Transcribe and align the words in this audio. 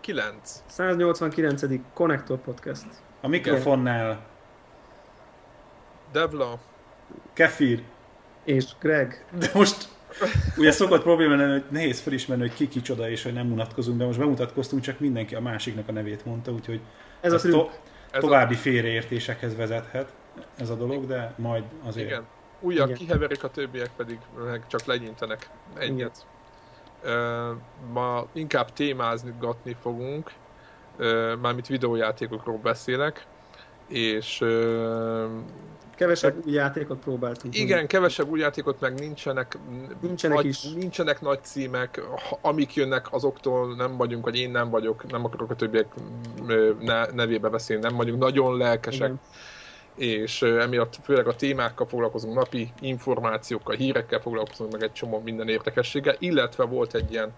89. 0.00 0.62
189. 0.66 1.62
Connector 1.94 2.38
Podcast. 2.38 2.86
A 3.20 3.28
mikrofonnál 3.28 4.26
Devla. 6.12 6.58
Kefir. 7.32 7.82
És 8.44 8.64
Greg. 8.80 9.24
De 9.38 9.50
most 9.54 9.88
ugye 10.56 10.70
szokott 10.70 11.02
probléma 11.02 11.34
lenni, 11.34 11.52
hogy 11.52 11.64
nehéz 11.70 12.00
felismerni, 12.00 12.42
hogy 12.48 12.54
ki 12.56 12.68
kicsoda 12.68 13.10
és 13.10 13.22
hogy 13.22 13.32
nem 13.32 13.46
mutatkozunk, 13.46 13.98
de 13.98 14.04
most 14.04 14.18
bemutatkoztunk, 14.18 14.82
csak 14.82 14.98
mindenki 15.00 15.34
a 15.34 15.40
másiknak 15.40 15.88
a 15.88 15.92
nevét 15.92 16.24
mondta, 16.24 16.52
úgyhogy 16.52 16.80
Ez 17.20 17.32
a 17.32 17.34
ez 17.34 17.40
trükk. 17.40 17.54
to- 17.54 17.80
Ez 18.10 18.20
további 18.20 18.54
félreértésekhez 18.54 19.56
vezethet 19.56 20.12
ez 20.58 20.70
a 20.70 20.74
dolog, 20.74 21.06
de 21.06 21.34
majd 21.36 21.64
azért. 21.84 22.06
Igen. 22.06 22.24
Újak 22.60 22.86
Igen. 22.86 22.98
kiheverik, 22.98 23.44
a 23.44 23.48
többiek 23.50 23.90
pedig 23.96 24.18
meg 24.44 24.66
csak 24.66 24.84
legyintenek 24.84 25.50
egyet. 25.78 26.16
Ö, 26.18 26.41
ma 27.92 28.26
inkább 28.32 28.72
témázgatni 28.72 29.76
fogunk, 29.80 30.32
mármint 31.40 31.66
videójátékokról 31.66 32.58
beszélek, 32.62 33.26
és 33.88 34.44
Kevesebb 35.96 36.46
új 36.46 36.52
játékot 36.52 36.98
próbáltunk. 36.98 37.58
igen, 37.58 37.86
kevesebb 37.86 38.28
új 38.28 38.40
játékot 38.40 38.80
meg 38.80 38.98
nincsenek, 38.98 39.58
Nincsenek 40.00 40.36
nagy, 40.36 40.46
is. 40.46 40.62
nincsenek 40.62 41.20
nagy 41.20 41.42
címek, 41.42 42.00
amik 42.40 42.74
jönnek 42.74 43.12
azoktól 43.12 43.74
nem 43.74 43.96
vagyunk, 43.96 44.24
vagy 44.24 44.36
én 44.36 44.50
nem 44.50 44.70
vagyok, 44.70 45.10
nem 45.10 45.24
akarok 45.24 45.50
a 45.50 45.54
többiek 45.54 45.86
nevébe 47.12 47.48
beszélni, 47.48 47.82
nem 47.82 47.96
vagyunk 47.96 48.18
nagyon 48.18 48.56
lelkesek, 48.56 49.06
Igen. 49.06 49.20
És 49.94 50.42
emiatt 50.42 50.98
főleg 51.02 51.26
a 51.26 51.34
témákkal 51.34 51.86
foglalkozunk, 51.86 52.34
napi 52.34 52.72
információkkal, 52.80 53.76
hírekkel 53.76 54.20
foglalkozunk, 54.20 54.72
meg 54.72 54.82
egy 54.82 54.92
csomó 54.92 55.20
minden 55.20 55.48
érdekességgel, 55.48 56.16
illetve 56.18 56.64
volt 56.64 56.94
egy 56.94 57.12
ilyen, 57.12 57.32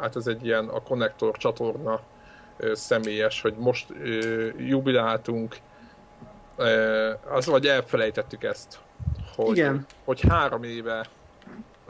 hát 0.00 0.16
ez 0.16 0.26
egy 0.26 0.44
ilyen 0.44 0.68
a 0.68 0.82
Connector 0.82 1.36
csatorna 1.36 2.00
személyes, 2.72 3.40
hogy 3.40 3.54
most 3.58 3.86
jubiláltunk, 4.58 5.56
az 7.28 7.46
vagy 7.46 7.66
elfelejtettük 7.66 8.42
ezt, 8.42 8.78
hogy, 9.36 9.56
Igen. 9.56 9.86
hogy 10.04 10.20
három 10.28 10.62
éve 10.62 11.06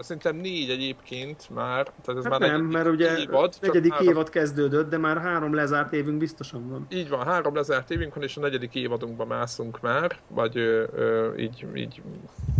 Szerintem 0.02 0.36
négy 0.36 0.70
egyébként 0.70 1.50
már, 1.50 1.92
tehát 2.02 2.20
ez 2.20 2.30
Hát 2.30 2.38
már 2.38 2.40
nem, 2.40 2.50
negyedik 2.50 2.72
mert 2.72 2.88
ugye 2.88 3.18
évad, 3.18 3.54
negyedik 3.60 3.92
három- 3.92 4.08
évad 4.08 4.28
kezdődött, 4.28 4.90
de 4.90 4.98
már 4.98 5.18
három 5.18 5.54
lezárt 5.54 5.92
évünk 5.92 6.18
biztosan 6.18 6.68
van. 6.68 6.86
így 6.90 7.08
van, 7.08 7.24
három 7.26 7.54
lezárt 7.54 7.90
évünk 7.90 8.14
van, 8.14 8.24
és 8.24 8.36
a 8.36 8.40
negyedik 8.40 8.74
évadunkba 8.74 9.24
mászunk 9.24 9.80
már, 9.80 10.16
vagy 10.28 10.56
ö, 10.56 10.84
ö, 10.94 11.34
így, 11.36 11.66
így, 11.74 12.02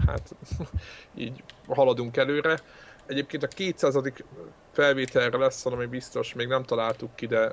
hát 0.07 0.35
így 1.15 1.43
haladunk 1.69 2.17
előre. 2.17 2.59
Egyébként 3.07 3.43
a 3.43 3.47
200. 3.47 3.99
felvételre 4.73 5.39
lesz 5.39 5.65
valami 5.65 5.87
biztos, 5.87 6.35
még 6.35 6.47
nem 6.47 6.63
találtuk 6.63 7.15
ki, 7.15 7.27
de 7.27 7.53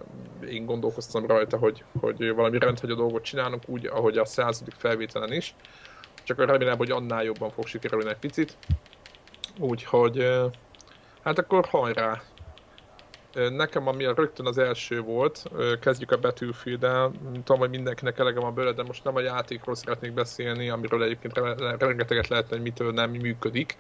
én 0.50 0.66
gondolkoztam 0.66 1.26
rajta, 1.26 1.58
hogy, 1.58 1.84
hogy 2.00 2.34
valami 2.34 2.60
rendhagyó 2.60 2.96
dolgot 2.96 3.24
csinálunk, 3.24 3.64
úgy, 3.66 3.86
ahogy 3.86 4.18
a 4.18 4.26
100. 4.26 4.64
felvételen 4.78 5.34
is. 5.34 5.56
Csak 6.24 6.46
remélem, 6.46 6.78
hogy 6.78 6.92
annál 6.92 7.24
jobban 7.24 7.52
fog 7.52 7.68
sikerülni 7.68 8.10
egy 8.10 8.18
picit. 8.18 8.58
Úgyhogy, 9.60 10.42
hát 11.24 11.38
akkor 11.40 11.66
hajrá! 11.66 12.22
Nekem, 13.34 13.88
ami 13.88 14.06
a 14.06 14.14
rögtön 14.14 14.46
az 14.46 14.58
első 14.58 15.02
volt, 15.02 15.44
kezdjük 15.82 16.12
a 16.12 16.20
Battlefield-el, 16.20 17.12
tudom, 17.44 17.60
hogy 17.60 17.70
mindenkinek 17.70 18.20
elegem 18.20 18.44
a 18.44 18.52
bőle, 18.52 18.72
de 18.72 18.84
most 18.84 19.04
nem 19.04 19.16
a 19.16 19.20
játékról 19.20 19.76
szeretnék 19.76 20.14
beszélni, 20.14 20.70
amiről 20.70 21.04
egyébként 21.04 21.38
re- 21.38 21.76
rengeteget 21.78 22.28
lehetne, 22.28 22.56
hogy 22.56 22.66
mitől 22.66 22.92
nem 22.92 23.10
működik. 23.10 23.78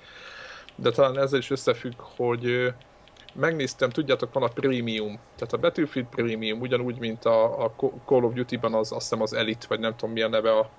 De 0.76 0.92
talán 0.92 1.20
ezzel 1.20 1.40
is 1.40 1.50
összefügg, 1.50 1.94
hogy 1.98 2.74
megnéztem, 3.34 3.90
tudjátok, 3.90 4.34
van 4.34 4.44
a 4.44 4.48
Premium, 4.48 5.20
tehát 5.36 5.54
a 5.54 5.58
Battlefield 5.58 6.08
Premium, 6.08 6.60
ugyanúgy, 6.60 7.00
mint 7.00 7.26
a, 7.26 7.64
a 7.64 7.76
Call 8.06 8.24
of 8.24 8.34
Duty-ban 8.34 8.74
az, 8.74 8.92
azt 8.92 9.02
hiszem 9.02 9.22
az 9.22 9.34
Elite, 9.34 9.66
vagy 9.70 9.80
nem 9.80 9.96
tudom 9.96 10.14
milyen 10.14 10.30
neve 10.30 10.52
a, 10.52 10.70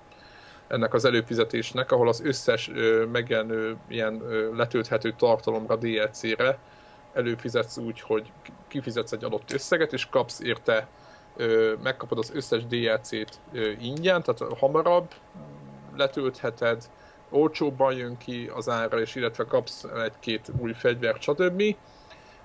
ennek 0.71 0.93
az 0.93 1.05
előfizetésnek, 1.05 1.91
ahol 1.91 2.07
az 2.07 2.21
összes 2.23 2.69
ö, 2.73 3.05
megjelenő 3.11 3.77
ilyen 3.87 4.21
ö, 4.21 4.55
letölthető 4.55 5.13
tartalomra 5.17 5.75
DLC-re 5.75 6.59
előfizetsz 7.13 7.77
úgy, 7.77 8.01
hogy 8.01 8.31
kifizetsz 8.67 9.11
egy 9.11 9.23
adott 9.23 9.51
összeget, 9.51 9.93
és 9.93 10.05
kapsz 10.05 10.39
érte, 10.39 10.87
ö, 11.35 11.73
megkapod 11.83 12.17
az 12.17 12.31
összes 12.33 12.65
DLC-t 12.65 13.39
ö, 13.53 13.69
ingyen, 13.79 14.23
tehát 14.23 14.57
hamarabb 14.59 15.13
letöltheted, 15.97 16.89
olcsóbban 17.29 17.93
jön 17.93 18.17
ki 18.17 18.51
az 18.55 18.69
ára, 18.69 18.99
és 18.99 19.15
illetve 19.15 19.43
kapsz 19.43 19.83
egy-két 19.83 20.51
új 20.59 20.73
fegyvert, 20.73 21.21
stb. 21.21 21.63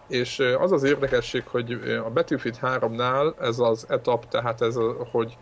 És 0.09 0.39
az 0.59 0.73
az 0.73 0.83
érdekesség, 0.83 1.47
hogy 1.47 1.73
a 2.05 2.11
Battlefield 2.11 2.59
3-nál 2.63 3.41
ez 3.41 3.59
az 3.59 3.87
etap, 3.89 4.29
tehát 4.29 4.63
ez, 4.63 4.77
a, 4.77 5.09
hogy 5.11 5.37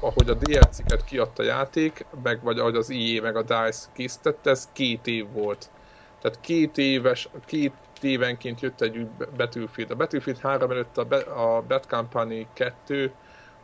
ahogy 0.00 0.28
a 0.28 0.34
DLC-ket 0.34 1.04
kiadta 1.04 1.42
a 1.42 1.46
játék, 1.46 2.06
meg 2.22 2.42
vagy 2.42 2.58
ahogy 2.58 2.76
az 2.76 2.90
EA 2.90 3.22
meg 3.22 3.36
a 3.36 3.42
DICE 3.42 3.86
készítette, 3.92 4.50
ez 4.50 4.68
két 4.72 5.06
év 5.06 5.32
volt. 5.32 5.70
Tehát 6.20 6.40
két 6.40 6.78
éves, 6.78 7.28
két 7.46 7.72
évenként 8.00 8.60
jött 8.60 8.80
egy 8.80 9.06
Battlefield. 9.36 9.90
A 9.90 9.96
Battlefield 9.96 10.38
3 10.38 10.70
előtt 10.70 10.96
a, 10.96 11.06
a 11.56 11.62
Bad 11.62 11.86
Company 11.86 12.46
2 12.52 13.12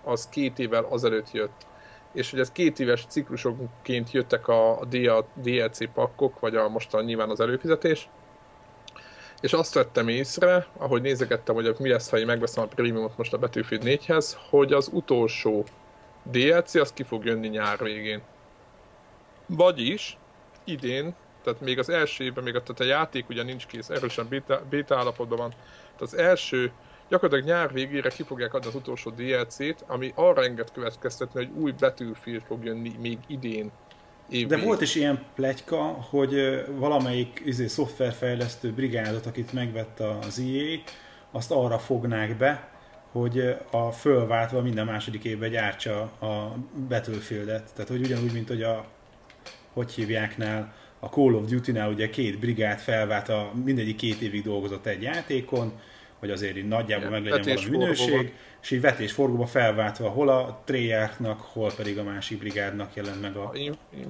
az 0.05 0.28
két 0.28 0.59
évvel 0.59 0.84
azelőtt 0.84 1.32
jött. 1.32 1.66
És 2.12 2.31
hogy 2.31 2.41
ez 2.41 2.50
két 2.50 2.81
éves 2.81 3.05
ciklusokként 3.09 4.10
jöttek 4.10 4.49
a, 4.49 4.81
a 4.81 4.84
DL- 4.84 5.26
DLC 5.34 5.93
pakkok, 5.93 6.41
vagy 6.41 6.56
a 6.56 6.69
mostan 6.69 7.05
nyilván 7.05 7.31
az 7.31 7.41
előfizetés. 7.41 8.09
És 9.41 9.53
azt 9.53 9.75
vettem 9.75 10.09
észre, 10.09 10.66
ahogy 10.76 11.03
nézegettem, 11.03 11.55
hogy 11.55 11.75
mi 11.78 11.88
lesz, 11.88 12.10
ha 12.10 12.19
én 12.19 12.26
megveszem 12.26 12.65
a 12.65 12.66
prémiumot 12.66 13.16
most 13.16 13.32
a 13.32 13.38
Battlefield 13.38 13.82
4-hez, 13.87 14.32
hogy 14.50 14.72
az 14.72 14.91
utolsó 14.93 15.65
DLC 16.31 16.75
az 16.75 16.92
ki 16.92 17.03
fog 17.03 17.25
jönni 17.25 17.48
nyár 17.48 17.78
végén. 17.78 18.22
Vagyis 19.47 20.19
idén, 20.64 21.14
tehát 21.42 21.60
még 21.60 21.78
az 21.78 21.88
első 21.88 22.25
évben, 22.25 22.44
még 22.44 22.54
a, 22.54 22.62
tehát 22.62 22.81
a 22.81 22.84
játék 22.84 23.28
ugye 23.28 23.42
nincs 23.42 23.66
kész, 23.66 23.88
erősen 23.88 24.26
beta, 24.28 24.62
beta 24.70 24.97
állapotban 24.97 25.38
van. 25.38 25.50
Tehát 25.50 26.00
az 26.00 26.16
első, 26.16 26.72
gyakorlatilag 27.09 27.50
nyár 27.50 27.72
végére 27.72 28.09
ki 28.09 28.22
fogják 28.22 28.54
adni 28.54 28.69
az 28.69 28.75
utolsó 28.75 29.10
DLC-t, 29.10 29.84
ami 29.87 30.12
arra 30.14 30.42
enged 30.42 30.72
következtetni, 30.72 31.44
hogy 31.44 31.62
új 31.62 31.72
Battlefield 31.78 32.43
fog 32.43 32.64
jönni 32.64 32.93
még 33.00 33.19
idén. 33.26 33.70
Év 34.28 34.47
De 34.47 34.56
volt 34.56 34.81
is 34.81 34.94
ilyen 34.94 35.25
pletyka, 35.34 35.82
hogy 36.10 36.64
valamelyik 36.76 37.43
izé, 37.44 37.66
szoftverfejlesztő 37.66 38.72
brigádot, 38.72 39.26
akit 39.26 39.53
megvett 39.53 40.00
az 40.00 40.38
EA, 40.38 40.78
azt 41.31 41.50
arra 41.50 41.78
fognák 41.78 42.37
be, 42.37 42.69
hogy 43.19 43.56
a 43.71 43.91
fölváltva 43.91 44.62
minden 44.62 44.87
második 44.87 45.25
évben 45.25 45.50
gyártsa 45.50 46.00
a 46.03 46.54
Battlefieldet. 46.88 47.72
Tehát, 47.75 47.91
hogy 47.91 48.00
ugyanúgy, 48.00 48.32
mint 48.32 48.49
hogy 48.49 48.62
a 48.62 48.84
hogy 49.72 49.93
hívjáknál, 49.93 50.75
a 51.00 51.06
Call 51.06 51.34
of 51.34 51.44
Duty-nál 51.44 51.88
ugye 51.91 52.10
két 52.10 52.38
brigád 52.38 52.78
felvált, 52.78 53.28
a, 53.28 53.50
mindegyik 53.65 53.97
két 53.97 54.21
évig 54.21 54.43
dolgozott 54.43 54.87
egy 54.87 55.03
játékon, 55.03 55.72
hogy 56.19 56.31
azért 56.31 56.56
így 56.56 56.69
nagyjából 56.69 57.08
Igen, 57.08 57.23
meg 57.23 57.32
legyen 57.32 57.55
valami 57.55 57.76
minőség, 57.76 58.35
és 58.62 58.70
így 58.70 58.81
vetésforgóba 58.81 59.46
felváltva 59.46 60.08
hol 60.08 60.29
a 60.29 60.62
Treyarchnak, 60.64 61.41
hol 61.41 61.70
pedig 61.76 61.99
a 61.99 62.02
másik 62.02 62.38
brigádnak 62.38 62.94
jelent 62.94 63.20
meg 63.20 63.37
a... 63.37 63.52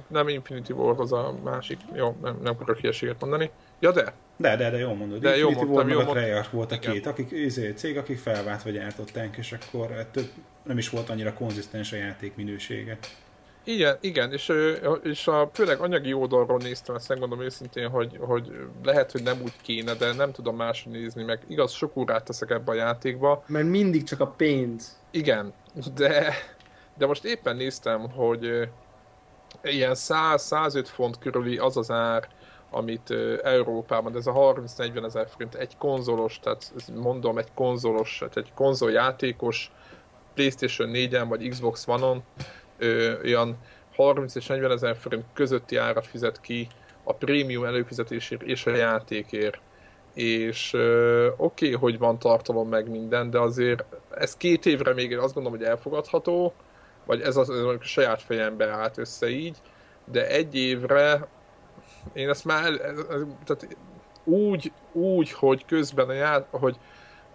Nem 0.07 0.27
Infinity 0.27 0.71
War 0.71 0.99
az 0.99 1.11
a 1.11 1.35
másik, 1.43 1.77
jó, 1.95 2.15
nem, 2.21 2.39
nem 2.43 2.53
akarok 2.53 2.79
hülyeséget 2.79 3.19
mondani. 3.19 3.49
Ja 3.79 3.91
de, 3.91 4.13
De, 4.37 4.55
de, 4.55 4.69
de 4.69 4.77
jól 4.77 4.93
mondod. 4.93 5.21
De 5.21 5.37
jó 5.37 5.49
Infinity 5.49 5.65
mondtam, 5.65 5.75
War 5.75 5.85
meg 5.85 5.93
jó 5.93 5.99
a 5.99 6.03
mondtam. 6.03 6.23
Treyarch 6.23 6.53
volt 6.53 6.71
a 6.71 6.75
Igen. 6.75 6.91
két, 6.91 7.05
akik 7.05 7.31
izé, 7.31 7.71
cég, 7.71 7.97
akik 7.97 8.17
felváltva 8.17 8.69
gyártották, 8.69 9.37
és 9.37 9.51
akkor 9.51 9.91
ettől 9.91 10.23
nem 10.63 10.77
is 10.77 10.89
volt 10.89 11.09
annyira 11.09 11.33
konzisztens 11.33 11.93
a 11.93 11.95
játék 11.95 12.35
minősége. 12.35 12.97
Igen, 13.63 13.97
igen, 14.01 14.31
és, 14.31 14.51
és 15.03 15.27
a, 15.27 15.49
főleg 15.53 15.79
anyagi 15.79 16.13
oldalról 16.13 16.57
néztem, 16.57 16.95
ezt 16.95 17.09
megmondom 17.09 17.41
őszintén, 17.41 17.89
hogy, 17.89 18.17
hogy 18.19 18.51
lehet, 18.83 19.11
hogy 19.11 19.23
nem 19.23 19.41
úgy 19.43 19.53
kéne, 19.61 19.93
de 19.93 20.13
nem 20.13 20.31
tudom 20.31 20.55
máshogy 20.55 20.91
nézni, 20.91 21.23
meg 21.23 21.39
igaz, 21.47 21.71
sok 21.71 21.95
órát 21.95 22.23
teszek 22.23 22.49
ebbe 22.49 22.71
a 22.71 22.75
játékba. 22.75 23.43
Mert 23.47 23.67
mindig 23.67 24.03
csak 24.03 24.19
a 24.19 24.27
pénz. 24.27 24.99
Igen, 25.11 25.53
de, 25.95 26.33
de 26.97 27.05
most 27.05 27.25
éppen 27.25 27.55
néztem, 27.55 28.09
hogy 28.09 28.69
ilyen 29.63 29.93
100-105 29.95 30.85
font 30.85 31.19
körüli 31.19 31.57
az 31.57 31.77
az 31.77 31.91
ár, 31.91 32.27
amit 32.71 33.13
Európában, 33.43 34.11
de 34.11 34.17
ez 34.17 34.27
a 34.27 34.33
30-40 34.33 35.05
ezer 35.05 35.27
forint, 35.29 35.55
egy 35.55 35.77
konzolos, 35.77 36.39
tehát 36.39 36.73
mondom, 36.95 37.37
egy 37.37 37.53
konzolos, 37.53 38.17
tehát 38.19 38.37
egy 38.37 38.51
konzoljátékos, 38.53 39.71
Playstation 40.33 40.89
4-en 40.93 41.25
vagy 41.27 41.49
Xbox 41.49 41.87
One-on 41.87 42.23
olyan 43.23 43.57
30 43.95 44.35
és 44.35 44.47
40 44.47 44.71
ezer 44.71 44.95
forint 44.95 45.25
közötti 45.33 45.75
árat 45.75 46.07
fizet 46.07 46.41
ki 46.41 46.67
a 47.03 47.13
prémium 47.13 47.63
előfizetésért 47.65 48.41
és 48.41 48.65
a 48.65 48.75
játékért. 48.75 49.59
És 50.13 50.73
oké, 50.73 51.35
okay, 51.37 51.73
hogy 51.73 51.97
van 51.97 52.19
tartalom 52.19 52.69
meg 52.69 52.89
minden, 52.89 53.29
de 53.29 53.39
azért 53.39 53.83
ez 54.15 54.37
két 54.37 54.65
évre 54.65 54.93
még 54.93 55.17
azt 55.17 55.33
gondolom, 55.33 55.59
hogy 55.59 55.67
elfogadható, 55.67 56.53
vagy 57.05 57.21
ez 57.21 57.35
az, 57.35 57.49
ez 57.49 57.57
a 57.57 57.77
saját 57.81 58.21
fejembe 58.21 58.67
állt 58.67 58.97
össze 58.97 59.29
így, 59.29 59.57
de 60.11 60.27
egy 60.27 60.55
évre 60.55 61.27
én 62.13 62.29
ezt 62.29 62.45
már, 62.45 62.73
tehát 63.45 63.77
úgy, 64.23 64.71
úgy, 64.91 65.31
hogy 65.31 65.65
közben 65.65 66.09
a 66.09 66.13
ját, 66.13 66.47
hogy 66.51 66.77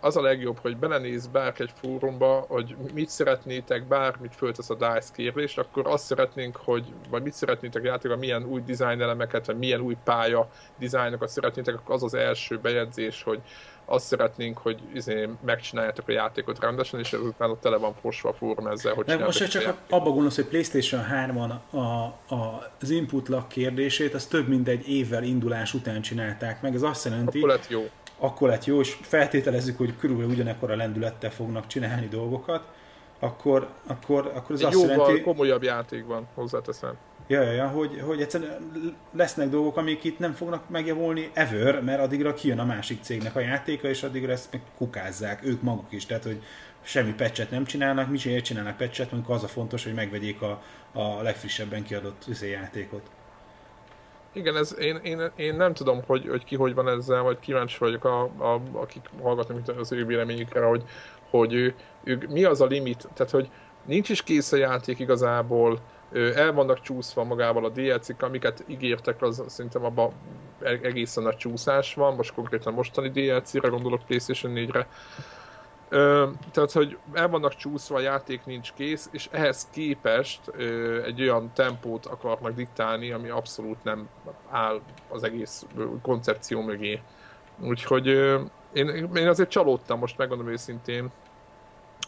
az 0.01 0.17
a 0.17 0.21
legjobb, 0.21 0.59
hogy 0.59 0.77
belenéz 0.77 1.27
bárki 1.27 1.63
egy 1.63 1.73
fórumba, 1.75 2.45
hogy 2.49 2.77
mit 2.95 3.09
szeretnétek, 3.09 3.87
bármit 3.87 4.35
föltesz 4.35 4.71
a 4.71 4.75
DICE 4.75 5.13
kérdést, 5.13 5.59
akkor 5.59 5.87
azt 5.87 6.05
szeretnénk, 6.05 6.57
hogy, 6.57 6.85
vagy 7.11 7.23
mit 7.23 7.33
szeretnétek 7.33 7.85
játékban, 7.85 8.19
milyen 8.19 8.45
új 8.45 8.63
design 8.67 9.01
elemeket, 9.01 9.47
vagy 9.47 9.59
milyen 9.59 9.81
új 9.81 9.97
pálya 10.05 10.49
dizájnokat 10.79 11.29
szeretnétek, 11.29 11.75
akkor 11.75 11.95
az 11.95 12.03
az 12.03 12.15
első 12.15 12.59
bejegyzés, 12.59 13.23
hogy 13.23 13.41
azt 13.85 14.07
szeretnénk, 14.07 14.59
hogy 14.59 14.81
izé, 14.95 15.29
megcsináljátok 15.45 16.09
a 16.09 16.13
játékot 16.13 16.61
rendesen, 16.61 17.01
és 17.01 17.13
ezután 17.13 17.51
ott 17.51 17.61
tele 17.61 17.77
van 17.77 17.95
fosva 18.01 18.29
a 18.29 18.33
fórum 18.33 18.67
ezzel, 18.67 18.95
hogy 18.95 19.19
most 19.19 19.51
csak 19.51 19.77
abba 19.91 20.11
gondolsz, 20.11 20.35
hogy 20.35 20.45
PlayStation 20.45 21.05
3-on 21.13 21.53
a, 21.71 21.77
a, 22.35 22.71
az 22.81 22.91
input 22.91 23.29
lag 23.29 23.47
kérdését, 23.47 24.15
az 24.15 24.27
több 24.27 24.49
mint 24.49 24.69
egy 24.69 24.89
évvel 24.89 25.23
indulás 25.23 25.75
után 25.75 26.03
csinálták 26.03 26.63
meg. 26.63 26.75
Ez 26.75 26.83
azt 26.83 27.05
jelenti, 27.05 27.39
akkor 27.39 27.51
lett 27.51 27.69
jó. 27.69 27.89
Akkor 28.19 28.49
lett 28.49 28.65
jó, 28.65 28.81
és 28.81 28.99
feltételezzük, 29.03 29.79
hogy 29.79 29.97
körülbelül 29.97 30.33
ugyanekkor 30.33 30.71
a 30.71 30.77
lendülettel 30.77 31.31
fognak 31.31 31.67
csinálni 31.67 32.09
dolgokat, 32.09 32.63
akkor, 33.19 33.69
akkor, 33.87 34.33
akkor 34.35 34.55
ez 34.55 34.61
egy 34.61 34.67
azt 34.67 34.75
jóval 34.75 34.97
jelenti... 34.97 35.21
komolyabb 35.21 35.63
játék 35.63 36.07
van, 36.07 36.27
hozzáteszem. 36.35 36.97
Ja, 37.33 37.43
ja, 37.43 37.53
ja 37.53 37.69
hogy, 37.69 38.01
hogy 38.07 38.21
egyszerűen 38.21 38.73
lesznek 39.13 39.49
dolgok, 39.49 39.77
amik 39.77 40.05
itt 40.05 40.19
nem 40.19 40.33
fognak 40.33 40.69
megjavulni 40.69 41.31
ever, 41.33 41.83
mert 41.83 42.01
addigra 42.01 42.35
kijön 42.35 42.59
a 42.59 42.65
másik 42.65 43.03
cégnek 43.03 43.37
a 43.37 43.41
játéka, 43.41 43.89
és 43.89 44.03
addigra 44.03 44.33
ezt 44.33 44.53
meg 44.53 44.61
kukázzák, 44.77 45.45
ők 45.45 45.63
maguk 45.63 45.93
is, 45.93 46.07
tehát 46.07 46.25
hogy 46.25 46.43
semmi 46.83 47.13
pecset 47.13 47.51
nem 47.51 47.65
csinálnak, 47.65 48.11
mi 48.11 48.19
sem 48.19 48.41
csinálnak 48.41 48.77
pecset, 48.77 49.11
mondjuk 49.11 49.33
az 49.35 49.43
a 49.45 49.49
fontos, 49.49 49.85
hogy 49.85 49.95
megvegyék 49.95 50.43
a, 50.43 50.63
a 50.93 51.23
legfrissebben 51.23 51.83
kiadott 51.83 52.25
izé 52.29 52.51
játékot. 52.51 53.11
Igen, 54.33 54.57
ez, 54.57 54.77
én, 54.79 54.97
én, 54.97 55.31
én, 55.37 55.55
nem 55.55 55.75
tudom, 55.75 56.03
hogy, 56.07 56.29
hogy 56.29 56.45
ki 56.45 56.57
hogy 56.57 56.75
van 56.75 56.89
ezzel, 56.89 57.23
vagy 57.23 57.39
kíváncsi 57.39 57.77
vagyok, 57.79 58.05
a, 58.05 58.23
a, 58.23 58.61
akik 58.73 59.03
hallgatnak 59.23 59.79
az 59.79 59.93
ő 59.93 60.05
véleményükre, 60.05 60.65
hogy, 60.65 60.83
hogy 61.31 61.53
ő, 61.53 61.75
ő, 62.05 62.27
mi 62.29 62.45
az 62.45 62.61
a 62.61 62.67
limit, 62.67 63.09
tehát 63.15 63.33
hogy 63.33 63.51
nincs 63.85 64.09
is 64.09 64.23
kész 64.23 64.53
a 64.53 64.57
játék 64.57 64.99
igazából, 64.99 65.81
el 66.15 66.53
vannak 66.53 66.81
csúszva 66.81 67.25
magával 67.25 67.65
a 67.65 67.69
DLC-k, 67.69 68.23
amiket 68.23 68.65
ígértek, 68.67 69.23
az 69.23 69.45
szerintem 69.47 69.85
abban 69.85 70.13
egészen 70.63 71.23
nagy 71.23 71.37
csúszás 71.37 71.95
van, 71.95 72.15
most 72.15 72.35
konkrétan 72.35 72.73
mostani 72.73 73.09
DLC-re 73.11 73.69
gondolok 73.69 74.05
PlayStation 74.07 74.53
4-re. 74.57 74.87
Ö, 75.89 76.29
tehát, 76.53 76.73
hogy 76.73 76.99
el 77.13 77.29
vannak 77.29 77.57
csúszva, 77.57 77.97
a 77.97 78.01
játék 78.01 78.45
nincs 78.45 78.73
kész, 78.73 79.09
és 79.11 79.29
ehhez 79.31 79.69
képest 79.71 80.41
ö, 80.53 81.03
egy 81.03 81.23
olyan 81.23 81.51
tempót 81.55 82.07
akarnak 82.07 82.55
diktálni, 82.55 83.11
ami 83.11 83.29
abszolút 83.29 83.85
nem 83.85 84.09
áll 84.51 84.81
az 85.09 85.23
egész 85.23 85.67
koncepció 86.03 86.61
mögé. 86.63 87.01
Úgyhogy 87.61 88.09
ö, 88.09 88.41
én, 88.73 88.89
én 89.15 89.29
azért 89.29 89.51
csalódtam 89.51 89.99
most, 89.99 90.19
megmondom 90.19 90.49
őszintén, 90.49 91.11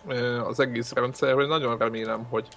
ö, 0.07 0.41
az 0.41 0.61
egész 0.61 0.93
rendszer, 0.93 1.35
hogy 1.35 1.47
nagyon 1.47 1.79
remélem, 1.79 2.27
hogy, 2.31 2.49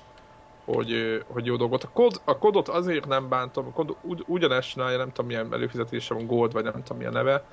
hogy, 0.75 1.23
hogy 1.27 1.45
jó 1.45 1.55
dolgot. 1.55 1.83
A, 1.83 1.89
kod, 1.93 2.21
a 2.23 2.37
kodot 2.37 2.67
azért 2.67 3.07
nem 3.07 3.29
bántom, 3.29 3.65
a 3.67 3.71
kod 3.71 3.95
ugy, 4.01 4.23
ugyanezt 4.27 4.69
csinálja, 4.69 4.97
nem 4.97 5.11
tudom 5.11 5.25
milyen 5.25 5.53
előfizetése 5.53 6.13
van, 6.13 6.25
Gold, 6.25 6.53
vagy 6.53 6.63
nem 6.63 6.83
tudom 6.83 6.97
milyen 6.97 7.13
neve, 7.13 7.43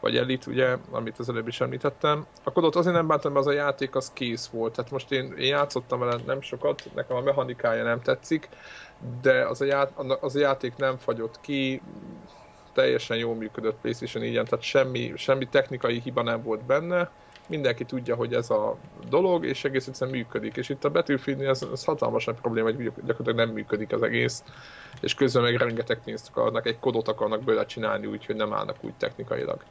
vagy 0.00 0.16
Elite, 0.16 0.50
ugye, 0.50 0.76
amit 0.90 1.18
az 1.18 1.28
előbb 1.28 1.48
is 1.48 1.60
említettem. 1.60 2.26
A 2.42 2.52
kodot 2.52 2.76
azért 2.76 2.94
nem 2.94 3.06
bántam, 3.06 3.32
mert 3.32 3.46
az 3.46 3.52
a 3.52 3.56
játék 3.56 3.94
az 3.94 4.12
kész 4.12 4.46
volt. 4.46 4.74
Tehát 4.74 4.90
most 4.90 5.12
én, 5.12 5.32
én 5.32 5.48
játszottam 5.48 5.98
vele 5.98 6.16
nem 6.26 6.40
sokat, 6.40 6.90
nekem 6.94 7.16
a 7.16 7.20
mechanikája 7.20 7.82
nem 7.82 8.00
tetszik, 8.00 8.48
de 9.22 9.46
az 9.46 9.60
a, 9.60 9.64
ját, 9.64 9.92
az 10.20 10.36
a 10.36 10.38
játék 10.38 10.76
nem 10.76 10.96
fagyott 10.96 11.40
ki, 11.40 11.82
teljesen 12.72 13.16
jól 13.16 13.34
működött 13.34 13.80
PlayStation 13.80 14.22
4 14.22 14.32
tehát 14.32 14.62
semmi, 14.62 15.12
semmi 15.16 15.48
technikai 15.48 16.00
hiba 16.00 16.22
nem 16.22 16.42
volt 16.42 16.64
benne 16.64 17.10
mindenki 17.48 17.84
tudja, 17.84 18.14
hogy 18.14 18.34
ez 18.34 18.50
a 18.50 18.76
dolog, 19.08 19.46
és 19.46 19.64
egész 19.64 19.86
egyszerűen 19.86 20.16
működik. 20.16 20.56
És 20.56 20.68
itt 20.68 20.84
a 20.84 20.90
Battlefieldnél 20.90 21.48
ez, 21.48 21.66
ez 21.72 21.84
hatalmas 21.84 22.24
nagy 22.24 22.40
probléma, 22.40 22.66
hogy 22.66 22.84
gyakorlatilag 22.84 23.34
nem 23.34 23.48
működik 23.48 23.92
az 23.92 24.02
egész, 24.02 24.44
és 25.00 25.14
közben 25.14 25.42
meg 25.42 25.56
rengeteg 25.56 26.00
pénzt 26.04 26.28
akarnak, 26.28 26.66
egy 26.66 26.78
kodot 26.78 27.08
akarnak 27.08 27.42
bőle 27.42 27.66
csinálni, 27.66 28.06
úgyhogy 28.06 28.36
nem 28.36 28.52
állnak 28.52 28.76
úgy 28.80 28.94
technikailag. 28.94 29.62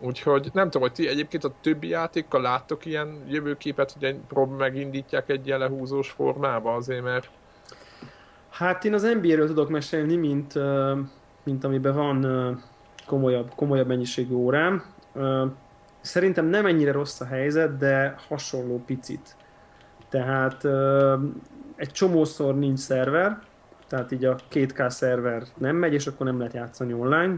Úgyhogy 0.00 0.50
nem 0.52 0.64
tudom, 0.64 0.82
hogy 0.82 0.92
ti 0.92 1.08
egyébként 1.08 1.44
a 1.44 1.52
többi 1.60 1.88
játékkal 1.88 2.40
láttok 2.40 2.84
ilyen 2.84 3.24
jövőképet, 3.28 3.96
hogy 3.98 4.16
prób 4.28 4.58
megindítják 4.58 5.28
egy 5.28 5.46
ilyen 5.46 5.58
lehúzós 5.58 6.10
formába 6.10 6.74
azért, 6.74 7.02
mert... 7.02 7.30
Hát 8.50 8.84
én 8.84 8.94
az 8.94 9.02
NBA-ről 9.02 9.46
tudok 9.46 9.68
mesélni, 9.68 10.16
mint, 10.16 10.54
mint 11.42 11.64
amiben 11.64 11.94
van 11.94 12.62
komolyabb, 13.06 13.52
komolyabb 13.56 13.86
mennyiségű 13.86 14.34
órám. 14.34 14.84
Szerintem 16.02 16.46
nem 16.46 16.66
ennyire 16.66 16.92
rossz 16.92 17.20
a 17.20 17.24
helyzet, 17.24 17.76
de 17.76 18.14
hasonló 18.28 18.82
picit. 18.86 19.36
Tehát 20.08 20.64
egy 21.76 21.92
csomószor 21.92 22.58
nincs 22.58 22.78
szerver, 22.78 23.38
tehát 23.88 24.12
így 24.12 24.24
a 24.24 24.36
2K 24.52 24.88
szerver 24.88 25.42
nem 25.58 25.76
megy, 25.76 25.92
és 25.92 26.06
akkor 26.06 26.26
nem 26.26 26.38
lehet 26.38 26.54
játszani 26.54 26.92
online. 26.92 27.34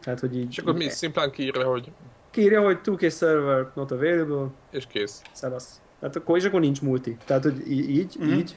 Tehát, 0.00 0.20
hogy 0.20 0.36
így... 0.36 0.46
És 0.50 0.58
akkor 0.58 0.74
mi 0.74 0.88
szimplán 0.88 1.30
kiírja, 1.30 1.64
hogy... 1.64 1.92
Kiírja, 2.30 2.62
hogy 2.62 2.78
2K 2.84 3.16
server 3.16 3.70
not 3.74 3.90
available. 3.90 4.46
És 4.70 4.86
kész. 4.86 5.22
Szevasz. 5.32 5.80
Tehát 6.00 6.16
akkor, 6.16 6.36
és 6.36 6.44
akkor 6.44 6.60
nincs 6.60 6.82
multi. 6.82 7.16
Tehát, 7.24 7.42
hogy 7.42 7.70
így, 7.70 8.16
mm-hmm. 8.20 8.32
így. 8.32 8.56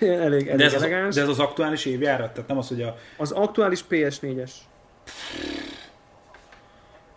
elég, 0.00 0.48
elég 0.48 0.56
de 0.56 0.64
ez 0.64 0.72
elegáns. 0.72 1.08
Az, 1.08 1.14
de 1.14 1.20
ez 1.20 1.28
az 1.28 1.38
aktuális 1.38 1.84
évjárat? 1.84 2.32
Tehát 2.32 2.48
nem 2.48 2.58
az, 2.58 2.68
hogy 2.68 2.82
a... 2.82 2.96
Az 3.16 3.32
aktuális 3.32 3.84
PS4-es. 3.90 4.50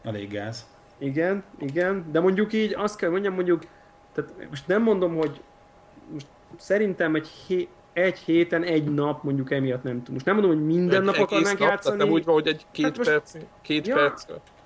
Elég 0.03 0.31
gáz. 0.31 0.65
Igen, 0.99 1.43
igen, 1.59 2.05
de 2.11 2.19
mondjuk 2.19 2.53
így 2.53 2.73
azt 2.75 2.97
kell 2.97 3.09
mondjam, 3.09 3.33
mondjuk, 3.33 3.63
tehát 4.13 4.33
most 4.49 4.67
nem 4.67 4.83
mondom, 4.83 5.15
hogy 5.15 5.41
most 6.11 6.27
szerintem 6.57 7.15
egy, 7.15 7.27
hé, 7.47 7.67
egy 7.93 8.17
héten, 8.17 8.63
egy 8.63 8.93
nap 8.93 9.23
mondjuk 9.23 9.51
emiatt 9.51 9.83
nem 9.83 9.97
tudom. 9.97 10.13
Most 10.13 10.25
nem 10.25 10.35
mondom, 10.35 10.53
hogy 10.55 10.65
minden 10.65 10.99
egy 10.99 11.05
nap 11.05 11.15
akarnánk 11.17 11.59
nap, 11.59 11.69
játszani. 11.69 11.97
nem 11.97 12.09
úgy 12.09 12.25
van, 12.25 12.33
hogy 12.33 12.47
egy 12.47 12.65
két 12.71 12.85
hát 12.85 12.97
most, 12.97 13.09
perc, 13.09 13.37
két 13.61 13.87
ja, 13.87 13.95
perc. 13.95 14.25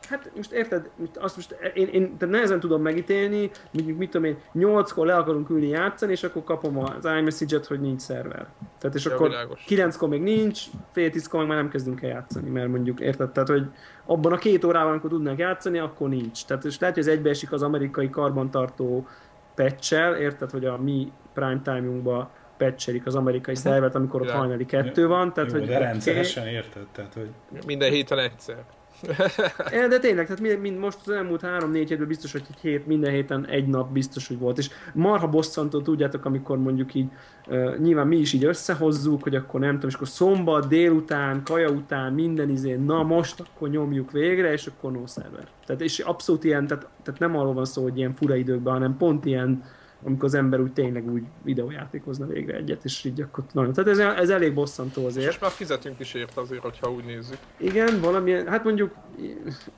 Hát 0.09 0.31
most 0.35 0.51
érted, 0.51 0.89
azt 1.15 1.35
most 1.35 1.55
én, 1.73 1.87
én 1.87 2.17
tehát 2.17 2.33
nehezen 2.33 2.59
tudom 2.59 2.81
megítélni, 2.81 3.51
mondjuk 3.71 3.97
mit 3.97 4.09
tudom 4.09 4.27
én, 4.27 4.37
nyolckor 4.51 5.05
le 5.05 5.15
akarunk 5.15 5.49
ülni 5.49 5.67
játszani, 5.67 6.11
és 6.11 6.23
akkor 6.23 6.43
kapom 6.43 6.77
az 6.77 7.05
iMessage-et, 7.05 7.65
hogy 7.65 7.79
nincs 7.81 8.01
szerver. 8.01 8.47
Tehát 8.79 8.95
és 8.95 9.05
ja, 9.05 9.13
akkor 9.13 9.29
világos. 9.29 9.63
kilenckor 9.63 10.09
még 10.09 10.21
nincs, 10.21 10.61
fél 10.91 11.09
tízkor 11.09 11.39
meg 11.39 11.49
már 11.49 11.57
nem 11.57 11.69
kezdünk 11.69 12.01
el 12.01 12.09
játszani, 12.09 12.49
mert 12.49 12.67
mondjuk 12.67 12.99
érted, 12.99 13.31
tehát 13.31 13.49
hogy 13.49 13.65
abban 14.05 14.31
a 14.31 14.37
két 14.37 14.63
órában, 14.63 14.91
amikor 14.91 15.09
tudnánk 15.09 15.39
játszani, 15.39 15.79
akkor 15.79 16.09
nincs. 16.09 16.45
Tehát 16.45 16.65
és 16.65 16.79
lehet, 16.79 16.95
hogy 16.95 17.07
ez 17.07 17.13
egybeesik 17.13 17.51
az 17.51 17.63
amerikai 17.63 18.09
karbantartó 18.09 19.07
patch 19.55 19.93
érted, 20.19 20.51
hogy 20.51 20.65
a 20.65 20.77
mi 20.77 21.11
prime 21.33 21.61
time-unkba 21.63 22.31
patchelik 22.57 23.05
az 23.05 23.15
amerikai 23.15 23.55
szervert, 23.55 23.95
amikor 23.95 24.21
ott 24.21 24.29
hajnali 24.29 24.65
kettő 24.65 25.07
van. 25.07 25.33
Tehát, 25.33 25.51
Jó, 25.51 25.57
hogy 25.57 25.67
de 25.67 25.77
rendszeresen 25.77 26.47
érted? 26.47 26.87
Tehát, 26.91 27.13
hogy... 27.13 27.29
Minden 27.65 27.91
héten 27.91 28.19
egyszer. 28.19 28.63
de 29.89 29.99
tényleg, 29.99 30.27
tehát 30.27 30.59
mind, 30.59 30.77
most 30.77 30.97
az 31.05 31.09
elmúlt 31.09 31.41
három-négy 31.41 31.89
hétben 31.89 32.07
biztos, 32.07 32.31
hogy 32.31 32.43
egy 32.49 32.59
hét, 32.61 32.87
minden 32.87 33.11
héten 33.11 33.45
egy 33.47 33.67
nap 33.67 33.91
biztos, 33.91 34.27
hogy 34.27 34.39
volt. 34.39 34.57
És 34.57 34.69
marha 34.93 35.27
bosszantó, 35.27 35.81
tudjátok, 35.81 36.25
amikor 36.25 36.57
mondjuk 36.57 36.93
így, 36.93 37.07
uh, 37.47 37.77
nyilván 37.77 38.07
mi 38.07 38.17
is 38.17 38.33
így 38.33 38.43
összehozzuk, 38.43 39.23
hogy 39.23 39.35
akkor 39.35 39.59
nem 39.59 39.73
tudom, 39.73 39.89
és 39.89 39.95
akkor 39.95 40.07
szombat, 40.07 40.67
délután, 40.67 41.43
kaja 41.43 41.69
után, 41.69 42.13
minden 42.13 42.49
izé, 42.49 42.73
na 42.73 43.03
most 43.03 43.39
akkor 43.39 43.69
nyomjuk 43.69 44.11
végre, 44.11 44.51
és 44.51 44.67
akkor 44.67 44.91
no 44.91 45.05
server. 45.07 45.47
Tehát 45.65 45.81
és 45.81 45.99
abszolút 45.99 46.43
ilyen, 46.43 46.67
tehát, 46.67 46.87
tehát 47.03 47.19
nem 47.19 47.37
arról 47.37 47.53
van 47.53 47.65
szó, 47.65 47.83
hogy 47.83 47.97
ilyen 47.97 48.13
fura 48.13 48.35
időkben, 48.35 48.73
hanem 48.73 48.97
pont 48.97 49.25
ilyen 49.25 49.63
amikor 50.05 50.23
az 50.23 50.33
ember 50.33 50.59
úgy 50.59 50.73
tényleg 50.73 51.11
úgy 51.11 51.23
videójátékozna 51.43 52.25
végre 52.25 52.55
egyet, 52.55 52.83
és 52.83 53.03
így 53.03 53.21
akkor 53.21 53.43
nagyon. 53.51 53.73
Tehát 53.73 53.89
ez, 53.89 53.97
ez 53.97 54.29
elég 54.29 54.53
bosszantó 54.53 55.05
azért. 55.05 55.31
És 55.31 55.39
már 55.39 55.51
fizetünk 55.51 55.99
is 55.99 56.13
érte 56.13 56.41
azért, 56.41 56.61
hogyha 56.61 56.91
úgy 56.91 57.03
nézzük. 57.03 57.37
Igen, 57.57 58.01
valamilyen, 58.01 58.47
hát 58.47 58.63
mondjuk 58.63 58.93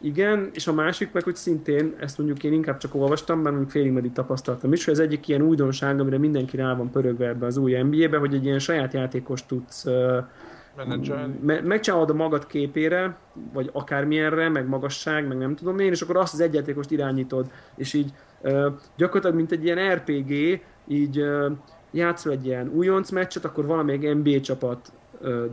igen, 0.01 0.50
és 0.53 0.67
a 0.67 0.74
másik 0.74 1.12
meg, 1.12 1.24
hogy 1.24 1.36
szintén, 1.36 1.96
ezt 2.00 2.17
mondjuk 2.17 2.44
én 2.44 2.53
inkább 2.53 2.77
csak 2.77 2.96
olvastam, 2.96 3.38
mert 3.38 3.50
mondjuk 3.50 3.72
félig 3.72 3.91
meddig 3.91 4.12
tapasztaltam 4.12 4.74
is, 4.74 4.86
hogy 4.86 4.94
ez 4.94 5.00
egyik 5.00 5.27
ilyen 5.27 5.41
újdonság, 5.41 6.00
amire 6.00 6.17
mindenki 6.17 6.58
rá 6.58 6.75
van 6.75 6.91
pörögve 6.91 7.27
ebbe 7.27 7.46
az 7.46 7.58
új 7.58 7.82
NBA-be, 7.82 8.17
hogy 8.17 8.34
egy 8.34 8.46
ilyen 8.46 8.60
saját 8.60 8.94
játékos 8.94 9.46
tudsz 9.46 9.86
Me- 11.41 11.63
megcsinálod 11.63 12.10
a 12.10 12.13
magad 12.13 12.48
képére, 12.48 13.17
vagy 13.53 13.70
akármilyenre, 13.74 14.50
meg 14.50 14.67
magasság, 14.67 15.27
meg 15.27 15.38
nem 15.38 15.55
tudom 15.55 15.79
én, 15.79 15.91
és 15.91 16.01
akkor 16.01 16.17
azt 16.17 16.34
az 16.34 16.39
egyjátékost 16.39 16.91
irányítod, 16.91 17.51
és 17.75 17.94
így 17.94 18.13
gyakorlatilag, 18.98 19.36
mint 19.36 19.51
egy 19.51 19.63
ilyen 19.63 19.94
RPG, 19.94 20.62
így 20.88 21.25
játszol 21.92 22.32
egy 22.32 22.46
ilyen 22.46 22.72
újonc 22.74 23.10
meccset, 23.10 23.46
akkor 23.46 23.65
valamelyik 23.65 24.13
NBA 24.13 24.39
csapat 24.39 24.92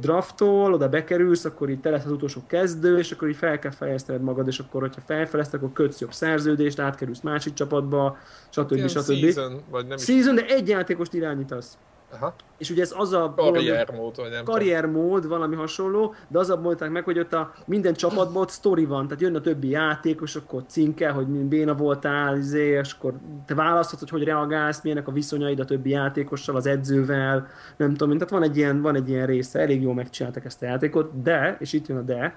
draftol, 0.01 0.73
oda 0.75 0.89
bekerülsz, 0.89 1.45
akkor 1.45 1.71
így 1.71 1.81
te 1.81 1.91
lesz 1.91 2.05
az 2.05 2.11
utolsó 2.13 2.43
kezdő, 2.47 2.99
és 2.99 3.13
akkor 3.13 3.29
így 3.29 3.37
fel 3.37 3.59
kell 3.59 3.71
fejlesztened 3.71 4.23
magad, 4.23 4.47
és 4.47 4.59
akkor, 4.59 4.81
hogyha 4.81 5.01
felfejleszted, 5.01 5.61
akkor 5.61 5.73
kötsz 5.73 6.01
jobb 6.01 6.13
szerződést, 6.13 6.79
átkerülsz 6.79 7.21
másik 7.21 7.55
csapatba, 7.55 8.17
stb. 8.49 8.79
Hát 8.79 8.91
stb. 8.91 9.03
Season, 9.03 9.63
vagy 9.71 9.87
nem 9.87 9.97
season, 9.97 10.35
de 10.35 10.47
egy 10.47 10.69
játékost 10.69 11.15
irányítasz. 11.15 11.79
Aha. 12.13 12.35
És 12.59 12.71
ugye 12.71 12.83
ez 12.83 12.95
az 12.97 13.13
a... 13.13 13.35
Karriermód, 13.37 14.17
vagy 14.17 14.31
nem 14.31 14.45
Karriermód, 14.45 15.29
valami 15.29 15.57
hasonló, 15.57 16.15
de 16.29 16.39
az 16.39 16.51
a 16.51 16.61
mondták 16.61 16.91
meg, 16.91 17.05
hogy 17.05 17.19
ott 17.19 17.33
a 17.33 17.53
minden 17.67 17.95
csapatban 17.95 18.43
ott 18.43 18.51
sztori 18.51 18.85
van, 18.85 19.07
tehát 19.07 19.23
jön 19.23 19.35
a 19.35 19.41
többi 19.41 19.69
játékos, 19.69 20.37
akkor 20.37 20.63
cinke, 20.67 21.11
hogy 21.11 21.27
béna 21.27 21.75
voltál, 21.75 22.37
izé, 22.37 22.69
és 22.69 22.93
akkor 22.93 23.15
te 23.47 23.55
választhatod, 23.55 24.09
hogy 24.09 24.23
hogy 24.23 24.31
reagálsz, 24.31 24.83
milyenek 24.83 25.09
a 25.09 25.13
viszonyaid 25.13 25.61
a 25.61 25.65
többi 25.65 25.91
játékossal, 25.91 26.57
az 26.57 26.67
edzővel, 26.67 27.47
nem 27.77 27.95
tudom, 27.95 28.13
tehát 28.13 28.31
van 28.31 28.43
egy 28.43 28.57
ilyen, 28.57 28.83
van 28.83 28.95
egy 28.95 29.09
ilyen 29.09 29.27
része, 29.27 29.61
elég 29.61 29.83
jól 29.83 29.95
megcsináltak 29.95 30.45
ezt 30.45 30.63
a 30.63 30.67
játékot, 30.67 31.23
de, 31.23 31.57
és 31.61 31.73
itt 31.73 31.87
jön 31.87 31.99
a 31.99 32.03
de, 32.03 32.37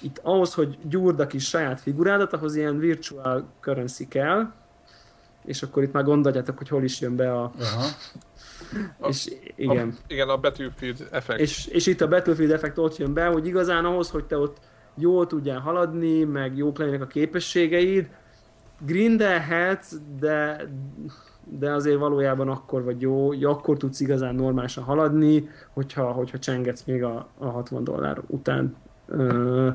itt 0.00 0.20
ahhoz, 0.22 0.54
hogy 0.54 0.78
gyúrd 0.82 1.20
a 1.20 1.26
kis 1.26 1.48
saját 1.48 1.80
figurádat, 1.80 2.32
ahhoz 2.32 2.56
ilyen 2.56 2.78
virtual 2.78 3.48
currency 3.60 4.08
kell, 4.08 4.52
és 5.44 5.62
akkor 5.62 5.82
itt 5.82 5.92
már 5.92 6.04
gondoljátok, 6.04 6.58
hogy 6.58 6.68
hol 6.68 6.82
is 6.82 7.00
jön 7.00 7.16
be 7.16 7.32
a... 7.32 7.52
Aha. 7.60 7.86
És 9.08 9.32
igen. 9.56 9.88
A, 9.88 10.04
igen, 10.06 10.28
a 10.28 10.36
Battlefield 10.36 11.08
effekt. 11.10 11.40
És, 11.40 11.66
és 11.66 11.86
itt 11.86 12.00
a 12.00 12.08
Battlefield 12.08 12.50
effekt 12.50 12.78
ott 12.78 12.96
jön 12.96 13.14
be, 13.14 13.26
hogy 13.26 13.46
igazán 13.46 13.84
ahhoz, 13.84 14.10
hogy 14.10 14.24
te 14.24 14.38
ott 14.38 14.56
jól 14.94 15.26
tudjál 15.26 15.60
haladni, 15.60 16.24
meg 16.24 16.56
jók 16.56 16.78
legyenek 16.78 17.02
a 17.02 17.06
képességeid, 17.06 18.10
grindelhetsz, 18.86 19.94
de, 20.18 20.68
de 21.44 21.70
azért 21.70 21.98
valójában 21.98 22.48
akkor 22.48 22.82
vagy 22.82 23.00
jó, 23.00 23.30
akkor 23.42 23.76
tudsz 23.76 24.00
igazán 24.00 24.34
normálisan 24.34 24.84
haladni, 24.84 25.48
hogyha, 25.72 26.12
hogyha 26.12 26.38
csengetsz 26.38 26.82
még 26.84 27.02
a, 27.02 27.28
a 27.38 27.46
60 27.46 27.84
dollár 27.84 28.20
után. 28.26 28.76
Ö, 29.06 29.68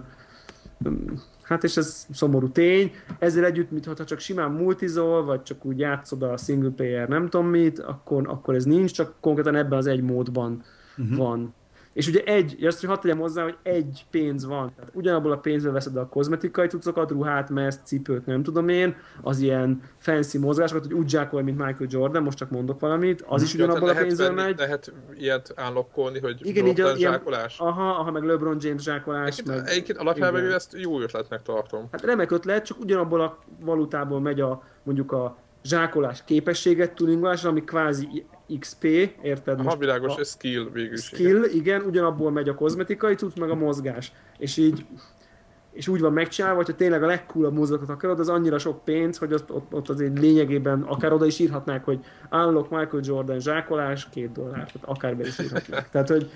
Hát 1.42 1.64
és 1.64 1.78
ez 1.78 2.08
szomorú 2.12 2.50
tény. 2.50 2.92
Ezzel 3.20 3.46
együtt, 3.46 3.72
mintha 3.72 4.04
csak 4.04 4.20
simán 4.20 4.52
multizol, 4.52 5.26
vagy 5.26 5.44
csak 5.44 5.66
úgy 5.66 5.80
játszod 5.80 6.24
a 6.24 6.38
single 6.38 6.70
player 6.70 7.08
nem 7.08 7.30
tudom 7.30 7.48
mit, 7.48 7.80
akkor, 7.80 8.28
akkor 8.28 8.56
ez 8.56 8.66
nincs, 8.66 8.92
csak 8.92 9.14
konkrétan 9.20 9.56
ebben 9.56 9.78
az 9.78 9.88
egy 9.88 10.02
módban 10.02 10.64
uh-huh. 10.98 11.18
van. 11.18 11.54
És 11.94 12.08
ugye 12.08 12.24
egy, 12.24 12.66
azt 12.66 12.80
hogy 12.80 12.90
hadd 12.90 13.02
tegyem 13.02 13.20
hozzá, 13.20 13.44
hogy 13.44 13.58
egy 13.64 14.06
pénz 14.12 14.46
van. 14.46 14.74
Tehát 14.76 14.92
ugyanabból 14.94 15.32
a 15.32 15.38
pénzből 15.38 15.72
veszed 15.72 15.98
a 15.98 16.08
kozmetikai 16.08 16.68
cuccokat, 16.68 17.12
ruhát, 17.12 17.50
mezt, 17.50 17.86
cipőt, 17.86 18.26
nem 18.26 18.44
tudom 18.44 18.70
én, 18.70 18.96
az 19.22 19.40
ilyen 19.40 19.82
fancy 19.98 20.38
mozgásokat, 20.38 20.86
hogy 20.86 20.94
úgy 20.94 21.10
zsákolj, 21.10 21.44
mint 21.44 21.58
Michael 21.58 21.90
Jordan, 21.90 22.24
most 22.24 22.38
csak 22.38 22.50
mondok 22.50 22.80
valamit, 22.80 23.24
az 23.28 23.42
is 23.42 23.54
ugyanabból 23.54 23.90
a 23.90 23.94
pénzből 23.94 24.28
venni, 24.28 24.42
megy. 24.42 24.58
Lehet 24.58 24.94
ilyet 25.18 25.54
állokkolni, 25.56 26.20
hogy 26.20 26.48
Igen, 26.48 26.66
így 26.66 26.82
a, 26.82 26.96
zsákolás. 26.96 27.60
Ilyen, 27.60 27.72
aha, 27.72 27.90
aha, 27.90 28.12
meg 28.12 28.24
LeBron 28.24 28.58
James 28.60 28.82
zsákolás. 28.84 29.38
Egyébként, 29.38 29.58
meg, 29.58 29.68
egyébként 29.68 29.98
alapjában 29.98 30.52
ezt 30.52 30.74
jó 30.78 31.00
ötletnek 31.02 31.42
tartom. 31.42 31.88
Hát 31.92 32.02
remek 32.02 32.32
ötlet, 32.32 32.66
csak 32.66 32.80
ugyanabból 32.80 33.22
a 33.22 33.38
valutából 33.60 34.20
megy 34.20 34.42
a 34.42 34.64
mondjuk 34.84 35.12
a 35.12 35.38
zsákolás 35.64 36.24
képességet 36.26 36.94
tuningolásra, 36.94 37.50
ami 37.50 37.64
kvázi 37.64 38.26
XP, 38.60 38.84
érted? 39.22 39.60
Aha, 39.60 39.78
világos, 39.78 40.16
ez 40.16 40.30
skill 40.30 40.70
végül. 40.74 40.98
Skill, 40.98 41.44
igen. 41.44 41.50
igen, 41.54 41.82
ugyanabból 41.82 42.32
megy 42.32 42.50
a 42.50 42.56
kozmetikai 42.56 43.16
cucc, 43.16 43.38
meg 43.38 43.50
a 43.50 43.56
mozgás. 43.56 44.12
És 44.38 44.58
így 44.58 44.86
és 45.72 45.88
úgy 45.88 46.00
van 46.00 46.14
megcsinálva, 46.14 46.58
hogyha 46.58 46.76
tényleg 46.76 47.04
a 47.04 47.06
legcoolabb 47.06 47.54
mozdulatot 47.54 47.90
akarod, 47.90 48.20
az 48.20 48.30
annyira 48.30 48.58
sok 48.58 48.84
pénz, 48.84 49.18
hogy 49.18 49.34
ott, 49.34 49.52
ott, 49.52 49.74
ott 49.74 49.90
azért 49.90 50.20
lényegében 50.20 50.82
akár 50.82 51.14
oda 51.14 51.26
is 51.26 51.40
írhatnák, 51.40 51.86
hogy 51.86 52.00
állok 52.30 52.70
Michael 52.70 53.04
Jordan 53.06 53.40
zsákolás, 53.40 54.10
két 54.10 54.32
dollár, 54.32 54.72
tehát 54.72 54.88
akár 54.88 55.16
be 55.18 55.26
is 55.26 55.40
írhatnák. 55.40 55.90
Tehát, 55.90 56.10
hogy 56.10 56.32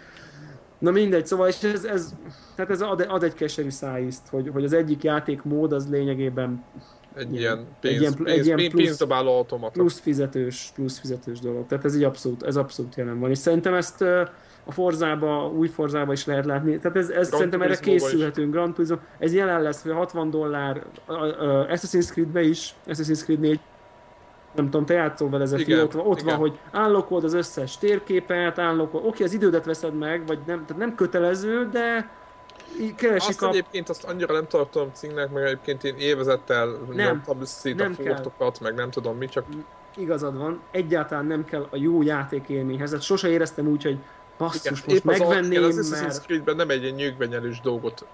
Na 0.80 0.92
mindegy, 0.92 1.26
szóval 1.26 1.48
és 1.48 1.64
ez, 1.64 1.84
ez, 1.84 2.14
tehát 2.56 2.72
ez 2.72 2.82
ad, 2.82 3.06
ad 3.10 3.24
egy 3.24 3.34
keserű 3.34 3.70
szájízt, 3.70 4.28
hogy, 4.28 4.50
hogy 4.54 4.64
az 4.64 4.74
egyik 4.74 5.04
játékmód 5.04 5.74
az 5.74 5.90
lényegében 5.90 6.64
egy 7.18 7.36
ilyen, 7.36 7.66
pénz, 7.80 7.96
egy 7.96 8.02
ilyen, 8.02 8.14
pénz, 8.14 8.38
egy 8.38 8.46
ilyen 8.46 8.58
plusz, 8.58 8.84
pénzdobáló 8.84 9.36
automata. 9.36 9.72
Plusz 9.72 10.00
fizetős, 10.00 10.72
plusz 10.76 11.00
fizetős 11.00 11.40
dolog. 11.40 11.66
Tehát 11.68 11.86
ez 11.86 11.96
így 11.96 12.04
abszolút, 12.04 12.44
ez 12.44 12.56
abszolút 12.56 12.96
jelen 12.96 13.20
van. 13.20 13.30
És 13.30 13.38
szerintem 13.38 13.74
ezt 13.74 14.02
a 14.66 14.72
Forzába, 14.72 15.52
új 15.56 15.68
Forzába 15.68 16.12
is 16.12 16.26
lehet 16.26 16.46
látni. 16.46 16.78
Tehát 16.80 16.98
ez, 16.98 17.10
ez 17.10 17.30
szerintem 17.30 17.62
erre 17.62 17.76
készülhetünk. 17.76 18.52
Grand 18.52 18.74
Turismo, 18.74 18.96
ez 19.20 19.34
jelen 19.34 19.62
lesz, 19.62 19.82
hogy 19.82 19.92
60 19.92 20.30
dollár, 20.30 20.84
Assassin's 21.70 22.08
Creed-be 22.12 22.42
is, 22.42 22.76
Assassin's 22.88 23.24
Creed 23.24 23.40
4 23.40 23.60
nem 24.56 24.66
tudom, 24.66 24.86
te 24.86 24.94
játszol 24.94 25.30
vele 25.30 25.44
ezek, 25.44 25.68
ott, 25.84 25.92
van, 25.92 26.06
ott 26.06 26.22
van, 26.22 26.36
hogy 26.36 26.60
állokold 26.72 27.24
az 27.24 27.34
összes 27.34 27.78
térképet, 27.78 28.60
állokold, 28.60 29.06
oké, 29.06 29.24
az 29.24 29.34
idődet 29.34 29.66
veszed 29.66 29.98
meg, 29.98 30.28
vagy 30.28 30.40
nem, 30.46 30.66
tehát 30.66 30.78
nem 30.78 30.96
kötelező, 30.96 31.70
de 31.72 32.10
keresik 32.96 33.30
azt 33.30 33.44
a... 33.44 33.48
egyébként 33.48 33.90
azt 33.90 34.04
annyira 34.04 34.34
nem 34.34 34.48
tartom 34.48 34.90
címnek, 34.94 35.32
meg 35.32 35.44
egyébként 35.44 35.84
én 35.84 35.96
évezettel 35.98 36.80
nem, 36.94 37.24
szét 37.42 37.82
a 37.82 37.90
fortokat, 37.90 38.60
meg 38.60 38.76
nem 38.76 38.90
tudom 38.90 39.18
mi, 39.18 39.28
csak... 39.28 39.46
Igazad 39.96 40.38
van, 40.38 40.62
egyáltalán 40.72 41.26
nem 41.26 41.46
kell 41.46 41.68
a 41.70 41.76
jó 41.76 42.02
játékélményhez, 42.02 42.92
hát 42.92 43.02
sose 43.02 43.30
éreztem 43.30 43.68
úgy, 43.68 43.84
hogy 43.84 43.98
basszus, 44.38 44.84
most 44.84 45.04
megvenném, 45.04 45.64
az, 45.64 45.78
az 45.78 45.90
mert... 45.90 46.26
Creed-ben 46.26 46.56
nem 46.56 46.70
egy 46.70 46.84
ilyen 46.84 46.96
nyugbenyelős 46.96 47.62
dolgot 47.62 48.06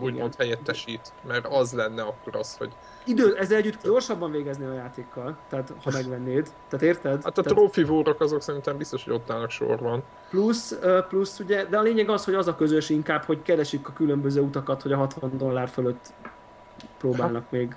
úgymond 0.00 0.34
helyettesít, 0.34 1.12
mert 1.26 1.46
az 1.46 1.72
lenne 1.72 2.02
akkor 2.02 2.36
az, 2.36 2.56
hogy... 2.56 2.72
Idő, 3.04 3.36
ezzel 3.36 3.56
együtt 3.56 3.82
gyorsabban 3.82 4.30
végezni 4.30 4.64
a 4.64 4.72
játékkal, 4.72 5.36
tehát 5.48 5.72
ha 5.84 5.90
megvennéd, 5.92 6.48
tehát 6.68 6.86
érted? 6.86 7.22
Hát 7.22 7.38
a 7.38 7.42
tehát... 7.42 7.58
trófivórok 7.58 8.20
azok 8.20 8.42
szerintem 8.42 8.76
biztos, 8.76 9.04
hogy 9.04 9.12
ott 9.12 9.30
állnak 9.30 9.50
sorban. 9.50 10.02
Plusz, 10.30 10.78
plusz 11.08 11.38
ugye, 11.38 11.64
de 11.64 11.78
a 11.78 11.82
lényeg 11.82 12.08
az, 12.08 12.24
hogy 12.24 12.34
az 12.34 12.46
a 12.46 12.56
közös 12.56 12.90
inkább, 12.90 13.24
hogy 13.24 13.42
keresik 13.42 13.88
a 13.88 13.92
különböző 13.92 14.40
utakat, 14.40 14.82
hogy 14.82 14.92
a 14.92 14.96
60 14.96 15.36
dollár 15.36 15.68
fölött 15.68 16.12
próbálnak 16.98 17.42
ha. 17.50 17.56
még 17.56 17.76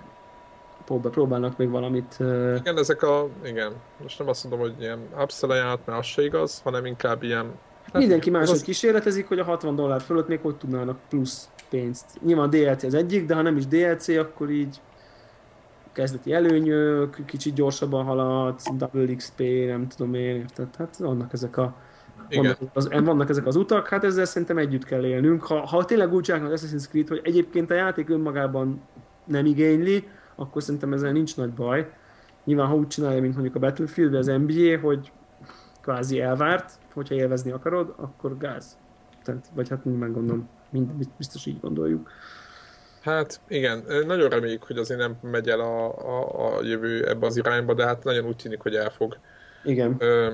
próbálnak 1.12 1.58
még 1.58 1.70
valamit. 1.70 2.16
Igen, 2.60 2.78
ezek 2.78 3.02
a, 3.02 3.28
igen, 3.44 3.74
most 4.02 4.20
nem 4.20 4.28
azt 4.28 4.44
mondom, 4.44 4.62
hogy 4.62 4.82
ilyen 4.82 5.00
upsell 5.22 5.50
mert 5.50 6.00
az 6.00 6.06
se 6.06 6.24
igaz, 6.24 6.62
hanem 6.64 6.86
inkább 6.86 7.24
ilyen 7.24 7.52
Hát 7.94 8.02
Mindenki 8.02 8.30
máshogy 8.30 8.56
az... 8.56 8.62
kísérletezik, 8.62 9.28
hogy 9.28 9.40
a 9.40 9.44
60 9.44 9.76
dollár 9.76 10.02
fölött 10.02 10.28
még 10.28 10.40
hogy 10.42 10.56
tudnának 10.56 10.98
plusz 11.10 11.50
pénzt. 11.70 12.06
Nyilván 12.22 12.50
DLC 12.50 12.84
az 12.84 12.94
egyik, 12.94 13.26
de 13.26 13.36
ha 13.36 13.42
nem 13.42 13.58
is 13.58 13.68
DLC, 13.68 14.08
akkor 14.08 14.50
így 14.50 14.82
kezdeti 15.92 16.34
előnyök, 16.34 17.26
kicsit 17.26 17.54
gyorsabban 17.54 18.06
haladsz, 18.06 18.66
double 18.78 19.16
XP, 19.16 19.40
nem 19.68 19.88
tudom 19.88 20.14
én, 20.14 20.36
érted? 20.36 20.76
Hát 20.78 20.98
vannak 20.98 21.34
ezek 21.34 21.58
a 21.58 21.76
vannak, 22.36 22.58
az, 22.74 22.90
vannak 22.90 23.30
ezek 23.30 23.46
az 23.46 23.56
utak, 23.56 23.88
hát 23.88 24.04
ezzel 24.04 24.26
szerintem 24.26 24.58
együtt 24.58 24.84
kell 24.84 25.06
élnünk. 25.06 25.44
Ha, 25.44 25.68
ha 25.68 25.86
tényleg 25.86 26.14
úgy 26.14 26.24
csinálnak 26.24 26.52
az 26.52 26.66
Assassin's 26.66 26.90
Creed, 26.90 27.08
hogy 27.08 27.22
egyébként 27.24 27.72
a 27.72 27.74
játék 27.74 28.10
önmagában 28.10 28.82
nem 29.26 29.46
igényli, 29.46 30.08
akkor 30.36 30.64
szerintem 30.64 30.94
ezzel 30.94 31.12
nincs 31.12 31.38
nagy 31.38 31.54
baj. 31.54 31.92
Nyilván, 32.44 32.68
ha 32.68 32.76
úgy 32.76 32.88
csinálja, 32.88 33.22
mint 33.22 33.34
mondjuk 33.34 33.56
a 33.56 33.60
Battlefield, 33.60 34.14
az 34.14 34.26
NBA, 34.26 34.80
hogy 34.82 35.12
kvázi 35.82 36.22
elvárt, 36.22 36.72
hogyha 36.94 37.16
élvezni 37.16 37.52
akarod, 37.52 37.94
akkor 37.98 38.38
gáz. 38.38 38.78
Tehát, 39.24 39.52
vagy 39.56 39.70
hát 39.70 39.86
nyilván 39.86 40.12
gondolom, 40.12 40.50
mind, 40.72 40.92
biztos 41.18 41.46
így 41.46 41.60
gondoljuk. 41.60 42.10
Hát 43.02 43.42
igen, 43.48 43.84
nagyon 44.06 44.30
reméljük, 44.30 44.64
hogy 44.64 44.78
azért 44.78 45.00
nem 45.00 45.18
megy 45.22 45.50
el 45.50 45.60
a, 45.60 45.86
a, 45.98 46.58
a 46.58 46.64
jövő 46.64 47.08
ebbe 47.08 47.26
az 47.26 47.38
irányba, 47.38 47.74
de 47.74 47.86
hát 47.86 48.04
nagyon 48.04 48.26
úgy 48.26 48.36
tűnik, 48.36 48.62
hogy 48.62 48.76
elfog. 48.76 49.18
Igen. 49.64 49.96
Ö, 50.00 50.34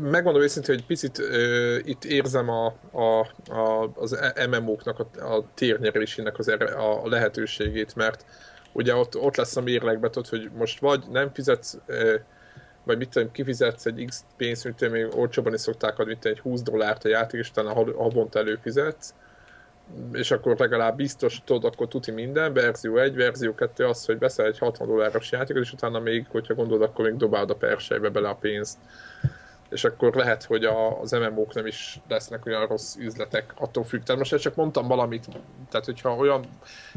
megmondom 0.00 0.42
őszintén, 0.42 0.74
hogy 0.74 0.86
picit 0.86 1.18
ö, 1.18 1.76
itt 1.84 2.04
érzem 2.04 2.48
a, 2.48 2.66
a, 2.92 3.26
a, 3.52 3.90
az 3.94 4.18
MMO-knak 4.50 4.98
a, 4.98 5.34
a 5.34 5.44
térnyerésének 5.54 6.38
az 6.38 6.48
erre, 6.48 6.66
a 6.66 7.08
lehetőségét, 7.08 7.94
mert 7.94 8.24
ugye 8.72 8.94
ott, 8.94 9.16
ott 9.16 9.36
lesz 9.36 9.56
a 9.56 9.60
mérlegbe, 9.60 10.10
hogy 10.28 10.50
most 10.56 10.80
vagy 10.80 11.04
nem 11.10 11.30
fizetsz 11.32 11.78
ö, 11.86 12.14
vagy 12.84 12.98
mit 12.98 13.08
tudom, 13.08 13.30
kifizetsz 13.30 13.86
egy 13.86 14.04
X 14.06 14.24
pénzt, 14.36 14.64
mint 14.64 14.90
még 14.90 15.16
olcsóban 15.16 15.54
is 15.54 15.60
szokták 15.60 15.98
adni, 15.98 16.12
mint 16.12 16.24
egy 16.24 16.38
20 16.40 16.62
dollárt 16.62 17.04
a 17.04 17.08
játék, 17.08 17.40
és 17.40 17.50
utána 17.50 17.72
havonta 17.72 18.38
előfizetsz, 18.38 19.14
és 20.12 20.30
akkor 20.30 20.58
legalább 20.58 20.96
biztos 20.96 21.42
tudod, 21.44 21.64
akkor 21.64 21.88
tuti 21.88 22.10
minden, 22.10 22.52
verzió 22.52 22.96
1, 22.96 23.14
verzió 23.14 23.54
2 23.54 23.84
az, 23.84 24.04
hogy 24.04 24.18
veszel 24.18 24.46
egy 24.46 24.58
60 24.58 24.88
dolláros 24.88 25.32
játékot, 25.32 25.62
és 25.62 25.72
utána 25.72 25.98
még, 25.98 26.26
hogyha 26.28 26.54
gondolod, 26.54 26.82
akkor 26.82 27.04
még 27.04 27.16
dobáld 27.16 27.50
a 27.50 27.56
persejbe 27.56 28.08
bele 28.08 28.28
a 28.28 28.34
pénzt 28.34 28.78
és 29.74 29.84
akkor 29.84 30.14
lehet, 30.14 30.44
hogy 30.44 30.64
a, 30.64 31.00
az 31.00 31.10
MMO-k 31.10 31.54
nem 31.54 31.66
is 31.66 32.00
lesznek 32.08 32.46
olyan 32.46 32.66
rossz 32.66 32.96
üzletek, 32.96 33.52
attól 33.56 33.84
függ. 33.84 34.02
Tehát 34.02 34.30
most 34.30 34.42
csak 34.42 34.54
mondtam 34.54 34.86
valamit, 34.86 35.26
tehát 35.70 35.86
hogyha 35.86 36.14
olyan, 36.16 36.44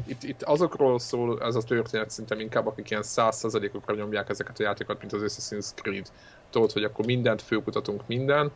itt, 0.05 0.24
itt 0.24 0.43
azokról 0.43 1.00
szól 1.00 1.41
ez 1.41 1.55
a 1.55 1.62
történet 1.62 2.10
szerintem 2.10 2.39
inkább, 2.39 2.67
akik 2.67 2.89
ilyen 2.89 3.03
százszerzalékokra 3.03 3.96
nyomják 3.96 4.29
ezeket 4.29 4.60
a 4.60 4.63
játékokat, 4.63 5.00
mint 5.00 5.13
az 5.13 5.22
Assassin's 5.22 5.69
Creed. 5.75 6.07
Tudod, 6.50 6.72
hogy 6.72 6.84
akkor 6.84 7.05
mindent 7.05 7.41
főkutatunk 7.41 8.01
minden, 8.07 8.51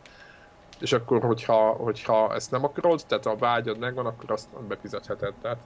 és 0.80 0.92
akkor, 0.92 1.22
hogyha, 1.22 1.70
hogyha 1.70 2.34
ezt 2.34 2.50
nem 2.50 2.64
akarod, 2.64 3.00
tehát 3.06 3.26
a 3.26 3.36
vágyad 3.36 3.78
megvan, 3.78 4.06
akkor 4.06 4.30
azt 4.30 4.48
befizetheted. 4.68 5.34
Tehát 5.42 5.58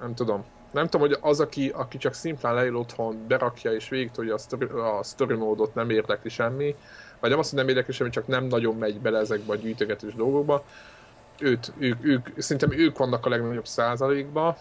nem 0.00 0.14
tudom. 0.14 0.44
Nem 0.70 0.86
tudom, 0.88 1.08
hogy 1.08 1.18
az, 1.20 1.40
aki, 1.40 1.68
aki 1.68 1.98
csak 1.98 2.14
szimplán 2.14 2.54
leül 2.54 2.76
otthon, 2.76 3.26
berakja 3.26 3.72
és 3.72 3.88
végigtolja 3.88 4.34
a 4.34 4.38
story, 4.38 4.64
a 4.64 5.02
story 5.02 5.34
módot, 5.34 5.74
nem 5.74 5.90
érdekli 5.90 6.28
semmi, 6.28 6.76
vagy 7.24 7.32
nem 7.32 7.42
azt, 7.42 7.50
hogy 7.50 7.58
nem 7.58 7.68
érdekli 7.68 7.92
semmi, 7.92 8.10
csak 8.10 8.26
nem 8.26 8.44
nagyon 8.44 8.76
megy 8.76 9.00
bele 9.00 9.18
ezekbe 9.18 9.52
a 9.52 9.56
gyűjtögetős 9.56 10.14
dolgokba. 10.14 10.64
Őt, 11.38 11.72
ők, 11.78 12.04
ők, 12.04 12.28
szerintem 12.36 12.72
ők 12.78 12.98
vannak 12.98 13.26
a 13.26 13.28
legnagyobb 13.28 13.66
százalékba, 13.66 14.56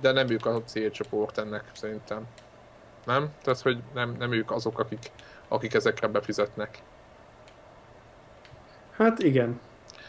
de 0.00 0.12
nem 0.12 0.28
ők 0.30 0.46
a 0.46 0.62
célcsoport 0.64 1.38
ennek 1.38 1.64
szerintem. 1.72 2.26
Nem? 3.06 3.28
Tehát, 3.42 3.60
hogy 3.60 3.78
nem, 3.94 4.16
nem 4.18 4.32
ők 4.32 4.50
azok, 4.50 4.78
akik, 4.78 5.10
akik 5.48 5.74
ezekre 5.74 6.06
befizetnek. 6.06 6.82
Hát 8.96 9.18
igen. 9.18 9.60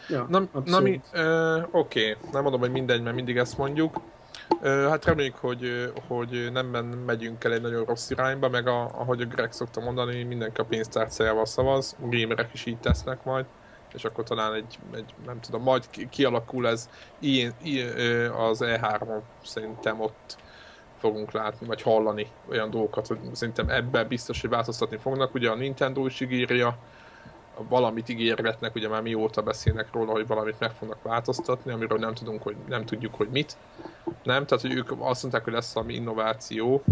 Ja, 0.08 0.26
Na, 0.28 0.38
na 0.38 0.48
abszolút. 0.52 0.82
mi, 0.82 1.00
ö, 1.12 1.60
oké, 1.70 2.16
nem 2.32 2.42
mondom, 2.42 2.60
hogy 2.60 2.70
mindegy, 2.70 3.02
mert 3.02 3.16
mindig 3.16 3.36
ezt 3.36 3.58
mondjuk. 3.58 4.00
Hát 4.62 5.04
reméljük, 5.04 5.36
hogy, 5.36 5.92
hogy 6.08 6.48
nem 6.52 6.66
megyünk 7.06 7.44
el 7.44 7.52
egy 7.52 7.60
nagyon 7.60 7.84
rossz 7.84 8.10
irányba, 8.10 8.48
meg 8.48 8.66
a, 8.66 8.82
ahogy 8.82 9.20
a 9.20 9.24
Greg 9.24 9.52
szokta 9.52 9.80
mondani, 9.80 10.22
mindenki 10.22 10.60
a 10.60 10.64
pénztárcájával 10.64 11.46
szavaz, 11.46 11.96
gamerek 12.00 12.52
is 12.52 12.66
így 12.66 12.78
tesznek 12.78 13.24
majd, 13.24 13.44
és 13.94 14.04
akkor 14.04 14.24
talán 14.24 14.54
egy, 14.54 14.78
egy 14.94 15.14
nem 15.26 15.40
tudom, 15.40 15.62
majd 15.62 15.90
ki- 15.90 16.08
kialakul 16.08 16.68
ez 16.68 16.88
ilyen, 17.18 17.54
ilyen, 17.62 18.30
az 18.30 18.60
E3-on 18.62 19.20
szerintem 19.44 20.00
ott 20.00 20.36
fogunk 20.98 21.32
látni, 21.32 21.66
vagy 21.66 21.82
hallani 21.82 22.26
olyan 22.50 22.70
dolgokat, 22.70 23.06
hogy 23.06 23.18
szerintem 23.32 23.68
ebben 23.68 24.08
biztos, 24.08 24.40
hogy 24.40 24.50
változtatni 24.50 24.96
fognak. 24.96 25.34
Ugye 25.34 25.50
a 25.50 25.54
Nintendo 25.54 26.06
is 26.06 26.20
ígírja, 26.20 26.78
valamit 27.68 28.08
ígérgetnek, 28.08 28.74
ugye 28.74 28.88
már 28.88 29.02
mióta 29.02 29.42
beszélnek 29.42 29.88
róla, 29.92 30.12
hogy 30.12 30.26
valamit 30.26 30.58
meg 30.58 30.70
fognak 30.70 31.02
változtatni, 31.02 31.72
amiről 31.72 31.98
nem 31.98 32.14
tudunk, 32.14 32.42
hogy 32.42 32.56
nem 32.68 32.84
tudjuk, 32.84 33.14
hogy 33.14 33.28
mit. 33.32 33.56
Nem, 34.22 34.46
tehát 34.46 34.60
hogy 34.60 34.74
ők 34.74 34.90
azt 34.98 35.22
mondták, 35.22 35.44
hogy 35.44 35.52
lesz 35.52 35.74
valami 35.74 35.94
innováció. 35.94 36.82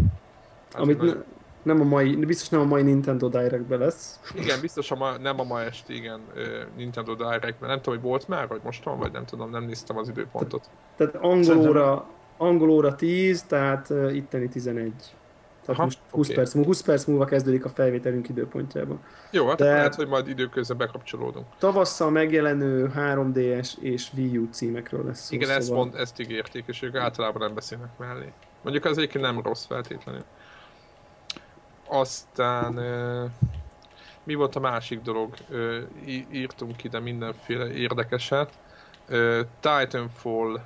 Hát, 0.72 0.80
Amit 0.82 0.98
nagyon- 0.98 1.14
ne, 1.16 1.22
nem 1.62 1.80
a 1.80 1.84
mai, 1.84 2.16
biztos 2.16 2.48
nem 2.48 2.60
a 2.60 2.64
mai 2.64 2.82
Nintendo 2.82 3.28
direct 3.28 3.68
lesz. 3.68 4.20
Igen, 4.34 4.60
biztos 4.60 4.90
a 4.90 4.96
ma, 4.96 5.16
nem 5.16 5.40
a 5.40 5.44
ma 5.44 5.60
este, 5.60 5.92
igen, 5.92 6.20
Nintendo 6.76 7.14
Direct-ben. 7.14 7.68
Nem 7.68 7.80
tudom, 7.80 7.98
hogy 7.98 8.08
volt 8.08 8.28
már, 8.28 8.48
vagy 8.48 8.60
most 8.64 8.84
van, 8.84 8.98
vagy 8.98 9.12
nem 9.12 9.25
tudom, 9.25 9.50
nem 9.50 9.64
néztem 9.64 9.96
az 9.96 10.08
időpontot. 10.08 10.70
Tehát 10.96 11.14
angolóra, 11.14 12.06
angolóra 12.37 12.94
10, 12.94 13.42
tehát 13.42 13.90
uh, 13.90 14.14
itteni 14.14 14.48
11. 14.48 14.92
Tehát 15.68 15.80
Aha, 15.82 15.84
most 15.84 15.98
20, 16.10 16.26
oké. 16.26 16.34
perc, 16.34 16.52
múlva- 16.54 16.68
20 16.70 16.82
perc 16.82 17.04
múlva 17.04 17.25
kezdődik 17.25 17.64
a 17.64 17.68
felvételünk 17.68 18.28
időpontjában. 18.28 19.00
Jó, 19.30 19.48
hát 19.48 19.56
De- 19.58 19.64
lehet, 19.64 19.94
hogy 19.94 20.08
majd 20.08 20.28
időközben 20.28 20.76
bekapcsolódunk. 20.76 21.46
Tavasszal 21.58 22.10
megjelenő 22.10 22.92
3DS 22.96 23.75
és 23.80 24.08
Wii 24.16 24.38
U 24.38 24.48
címekről 24.50 25.04
lesz 25.04 25.20
szó. 25.25 25.34
Igen, 25.34 25.50
ezt, 25.50 25.66
szóval- 25.66 25.84
mond, 25.84 25.94
ezt 25.96 26.20
ígérték, 26.20 26.64
és 26.66 26.82
ők 26.82 26.96
általában 26.96 27.42
nem 27.42 27.54
beszélnek 27.54 27.98
mellé. 27.98 28.32
Mondjuk 28.62 28.84
az 28.84 28.98
egyébként 28.98 29.25
nem 29.25 29.40
rossz 29.42 29.64
feltétlenül. 29.66 30.25
Aztán 31.88 32.72
mi 34.25 34.34
volt 34.34 34.56
a 34.56 34.60
másik 34.60 35.00
dolog? 35.00 35.34
Írtunk 36.32 36.84
ide 36.84 37.00
mindenféle 37.00 37.70
érdekeset. 37.72 38.52
Titanfall 39.60 40.60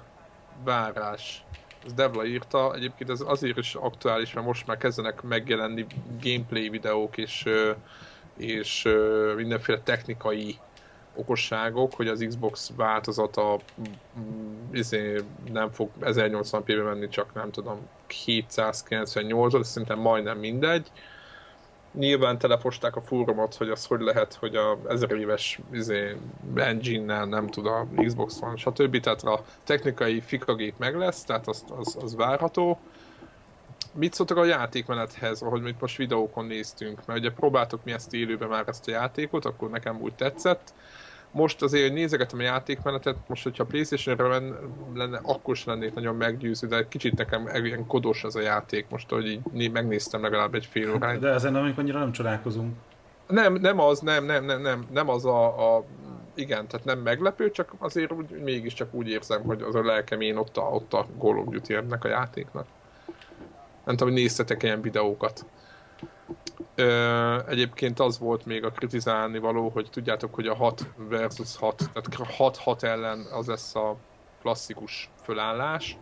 várás. 0.65 1.45
Ez 1.87 1.93
Devla 1.93 2.25
írta, 2.25 2.75
egyébként 2.75 3.11
ez 3.11 3.21
azért 3.27 3.59
is 3.59 3.75
aktuális, 3.75 4.33
mert 4.33 4.47
most 4.47 4.67
már 4.67 4.77
kezdenek 4.77 5.23
megjelenni 5.23 5.87
gameplay 6.23 6.69
videók 6.69 7.17
és, 7.17 7.49
és 8.37 8.89
mindenféle 9.37 9.81
technikai 9.81 10.59
okosságok, 11.15 11.95
hogy 11.95 12.09
az 12.09 12.25
Xbox 12.29 12.71
változata 12.77 13.59
mm, 14.19 14.73
izé, 14.73 15.21
nem 15.53 15.71
fog 15.71 15.91
1080p-be 16.01 16.85
menni, 16.85 17.09
csak 17.09 17.35
nem 17.35 17.51
tudom, 17.51 17.89
798 18.25 19.55
ot 19.55 19.65
szerintem 19.65 19.99
majdnem 19.99 20.39
mindegy. 20.39 20.91
Nyilván 21.93 22.39
telefosták 22.39 22.97
a 22.97 23.01
fórumot, 23.01 23.55
hogy 23.55 23.69
az 23.69 23.87
hogy 23.87 24.01
lehet, 24.01 24.35
hogy 24.35 24.57
a 24.57 24.79
1000 24.89 25.17
éves 25.17 25.59
izé, 25.73 26.17
engine-nel 26.55 27.25
nem 27.25 27.47
tud 27.47 27.67
a 27.67 27.87
Xbox 27.97 28.39
van, 28.39 28.57
stb. 28.57 29.01
Tehát 29.01 29.23
a 29.23 29.45
technikai 29.65 30.21
fikagép 30.21 30.75
meg 30.79 30.97
lesz, 30.97 31.25
tehát 31.25 31.49
az, 31.49 31.65
az, 31.79 31.99
az 32.03 32.17
várható. 32.17 32.79
Mit 33.95 34.15
szóltak 34.15 34.37
a 34.37 34.45
játékmenethez, 34.45 35.43
ahogy 35.43 35.63
mit 35.63 35.81
most 35.81 35.97
videókon 35.97 36.45
néztünk? 36.45 37.07
Mert 37.07 37.19
ugye 37.19 37.31
próbáltuk 37.31 37.85
mi 37.85 37.93
ezt 37.93 38.15
élőben 38.15 38.49
már 38.49 38.65
ezt 38.67 38.89
a 38.89 38.91
játékot, 38.91 39.45
akkor 39.45 39.71
nekem 39.71 40.01
úgy 40.01 40.15
tetszett. 40.15 40.75
Most 41.33 41.63
azért, 41.63 41.83
hogy 41.83 41.93
nézegetem 41.93 42.39
a 42.39 42.43
játékmenetet, 42.43 43.17
most 43.27 43.43
hogyha 43.43 43.65
Playstation-re 43.65 44.27
lenne, 44.27 44.55
lenne, 44.95 45.21
akkor 45.23 45.57
sem 45.57 45.75
lennék 45.75 45.95
nagyon 45.95 46.17
meggyőző, 46.17 46.67
de 46.67 46.89
kicsit 46.89 47.17
nekem 47.17 47.49
ilyen 47.65 47.87
kodos 47.87 48.25
ez 48.25 48.35
a 48.35 48.41
játék 48.41 48.87
most, 48.89 49.11
hogy 49.11 49.27
így 49.27 49.41
né- 49.53 49.73
megnéztem 49.73 50.23
legalább 50.23 50.55
egy 50.55 50.67
fél 50.67 50.95
óráig. 50.95 51.21
De 51.21 51.29
ezen 51.29 51.55
amik 51.55 51.79
annyira 51.79 51.99
nem 51.99 52.13
csodálkozunk. 52.13 52.77
Nem, 53.27 53.55
nem 53.55 53.81
az, 53.81 54.01
nem, 54.01 54.25
nem, 54.25 54.45
nem, 54.45 54.61
nem, 54.61 54.87
nem 54.91 55.09
az 55.09 55.25
a, 55.25 55.77
a 55.77 55.85
igen, 56.35 56.67
tehát 56.67 56.87
nem 56.87 56.99
meglepő, 56.99 57.51
csak 57.51 57.75
azért 57.79 58.13
úgy, 58.13 58.31
mégiscsak 58.43 58.95
úgy 58.95 59.09
érzem, 59.09 59.43
hogy 59.43 59.63
az 59.63 59.75
a 59.75 59.85
lelkem 59.85 60.21
én 60.21 60.37
ott 60.37 60.57
a, 60.57 60.61
ott 60.63 60.93
a 60.93 61.07
Call 61.19 61.37
of 61.37 61.49
Duty 61.49 61.75
ennek 61.75 62.05
a 62.05 62.09
játéknak. 62.09 62.67
Nem 63.85 63.97
tudom, 63.97 64.13
hogy 64.13 64.23
néztetek 64.23 64.63
ilyen 64.63 64.81
videókat. 64.81 65.45
Ö, 66.75 67.39
egyébként 67.49 68.01
az 68.01 68.19
volt 68.19 68.45
még 68.45 68.65
a 68.65 68.71
kritizálni 68.71 69.39
való, 69.39 69.69
hogy 69.69 69.89
tudjátok, 69.91 70.35
hogy 70.35 70.47
a 70.47 70.55
6 70.55 70.87
versus 71.09 71.57
6, 71.57 71.91
tehát 71.93 72.33
6-6 72.39 72.83
ellen 72.83 73.27
az 73.33 73.47
lesz 73.47 73.75
a 73.75 73.97
klasszikus 74.41 75.11
fölállás, 75.23 75.97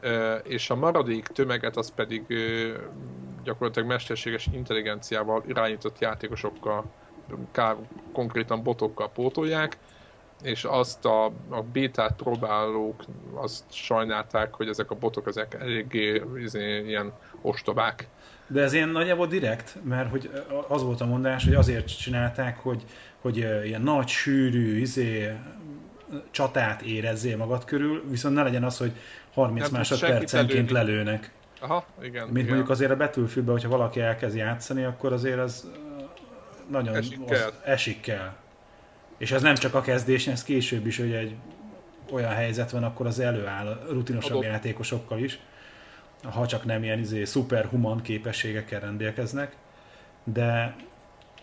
Ö, 0.00 0.34
és 0.34 0.70
a 0.70 0.74
maradék 0.74 1.26
tömeget 1.26 1.76
az 1.76 1.92
pedig 1.94 2.24
ö, 2.28 2.72
gyakorlatilag 3.44 3.88
mesterséges 3.88 4.48
intelligenciával 4.52 5.44
irányított 5.46 5.98
játékosokkal, 5.98 6.84
ká- 7.52 7.76
konkrétan 8.12 8.62
botokkal 8.62 9.10
pótolják, 9.10 9.78
és 10.42 10.64
azt 10.64 11.04
a, 11.04 11.24
a 11.48 11.62
bétát 11.72 12.12
próbálók 12.16 13.04
azt 13.34 13.64
sajnálták, 13.70 14.54
hogy 14.54 14.68
ezek 14.68 14.90
a 14.90 14.94
botok 14.94 15.26
ezek 15.26 15.56
eléggé 15.60 16.22
izé, 16.36 16.84
ilyen 16.86 17.12
ostobák. 17.42 18.08
De 18.46 18.62
ez 18.62 18.72
ilyen 18.72 18.88
nagyjából 18.88 19.26
direkt, 19.26 19.76
mert 19.82 20.10
hogy 20.10 20.30
az 20.68 20.82
volt 20.82 21.00
a 21.00 21.06
mondás, 21.06 21.44
hogy 21.44 21.54
azért 21.54 21.98
csinálták, 21.98 22.58
hogy, 22.58 22.84
hogy 23.20 23.36
ilyen 23.36 23.82
nagy, 23.82 24.08
sűrű, 24.08 24.80
izé, 24.80 25.32
csatát 26.30 26.82
érezzél 26.82 27.36
magad 27.36 27.64
körül, 27.64 28.04
viszont 28.10 28.34
ne 28.34 28.42
legyen 28.42 28.64
az, 28.64 28.78
hogy 28.78 28.92
30 29.34 29.62
Nem 29.62 29.72
másodpercenként 29.72 30.70
lelőnek. 30.70 31.30
Aha, 31.60 31.84
igen. 32.02 32.24
Mint 32.24 32.36
igen. 32.36 32.46
mondjuk 32.46 32.70
azért 32.70 32.90
a 32.90 32.96
Battlefieldben, 32.96 33.54
hogyha 33.54 33.68
valaki 33.68 34.00
elkezd 34.00 34.36
játszani, 34.36 34.84
akkor 34.84 35.12
azért 35.12 35.38
az 35.38 35.70
nagyon 36.70 36.94
Esik 36.94 37.20
az, 37.20 37.38
kell. 37.38 37.52
esik 37.64 38.00
kell. 38.00 38.32
És 39.18 39.32
ez 39.32 39.42
nem 39.42 39.54
csak 39.54 39.74
a 39.74 39.80
kezdés, 39.80 40.26
ez 40.26 40.44
később 40.44 40.86
is, 40.86 40.98
hogy 40.98 41.12
egy 41.12 41.34
olyan 42.10 42.32
helyzet 42.32 42.70
van, 42.70 42.84
akkor 42.84 43.06
az 43.06 43.18
előáll 43.18 43.86
rutinosabb 43.90 44.36
Adott. 44.36 44.50
játékosokkal 44.50 45.18
is, 45.18 45.38
ha 46.22 46.46
csak 46.46 46.64
nem 46.64 46.82
ilyen 46.82 46.98
izé, 46.98 47.24
szuperhuman 47.24 48.02
képességekkel 48.02 48.80
rendelkeznek. 48.80 49.56
De 50.24 50.76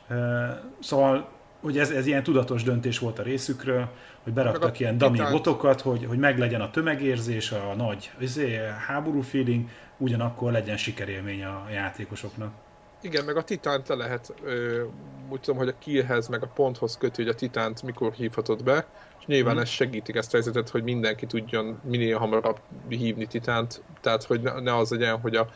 ö, 0.07 0.45
szóval, 0.79 1.29
hogy 1.61 1.77
ez, 1.77 1.89
ez 1.89 2.05
ilyen 2.05 2.23
tudatos 2.23 2.63
döntés 2.63 2.99
volt 2.99 3.19
a 3.19 3.23
részükről, 3.23 3.89
hogy 4.23 4.33
beraktak 4.33 4.79
ilyen 4.79 4.97
dummy 4.97 5.19
botokat, 5.31 5.81
hogy, 5.81 6.05
hogy 6.05 6.17
meglegyen 6.17 6.61
a 6.61 6.71
tömegérzés, 6.71 7.51
a 7.51 7.73
nagy 7.75 8.11
izé, 8.19 8.59
háború 8.87 9.21
feeling, 9.21 9.69
ugyanakkor 9.97 10.51
legyen 10.51 10.77
sikerélmény 10.77 11.43
a 11.43 11.65
játékosoknak. 11.71 12.53
Igen, 13.01 13.25
meg 13.25 13.37
a 13.37 13.43
titánt 13.43 13.87
le 13.87 13.95
lehet, 13.95 14.33
ö, 14.43 14.83
úgy 15.29 15.39
tudom, 15.39 15.59
hogy 15.59 15.67
a 15.67 15.77
killhez, 15.79 16.27
meg 16.27 16.43
a 16.43 16.47
ponthoz 16.55 16.97
kötő, 16.97 17.23
hogy 17.23 17.31
a 17.31 17.35
titánt 17.35 17.83
mikor 17.83 18.13
hívhatod 18.13 18.63
be, 18.63 18.85
és 19.19 19.25
nyilván 19.25 19.53
Mhm. 19.53 19.61
ez 19.63 19.69
segítik 19.69 20.15
ezt 20.15 20.29
a 20.33 20.35
helyzetet, 20.35 20.69
hogy 20.69 20.83
mindenki 20.83 21.25
tudjon 21.25 21.79
minél 21.83 22.17
hamarabb 22.17 22.59
hívni 22.89 23.25
titánt, 23.25 23.83
tehát 24.01 24.23
hogy 24.23 24.41
ne, 24.41 24.59
ne 24.59 24.75
az 24.75 24.89
legyen, 24.91 25.19
hogy 25.19 25.35
a, 25.35 25.47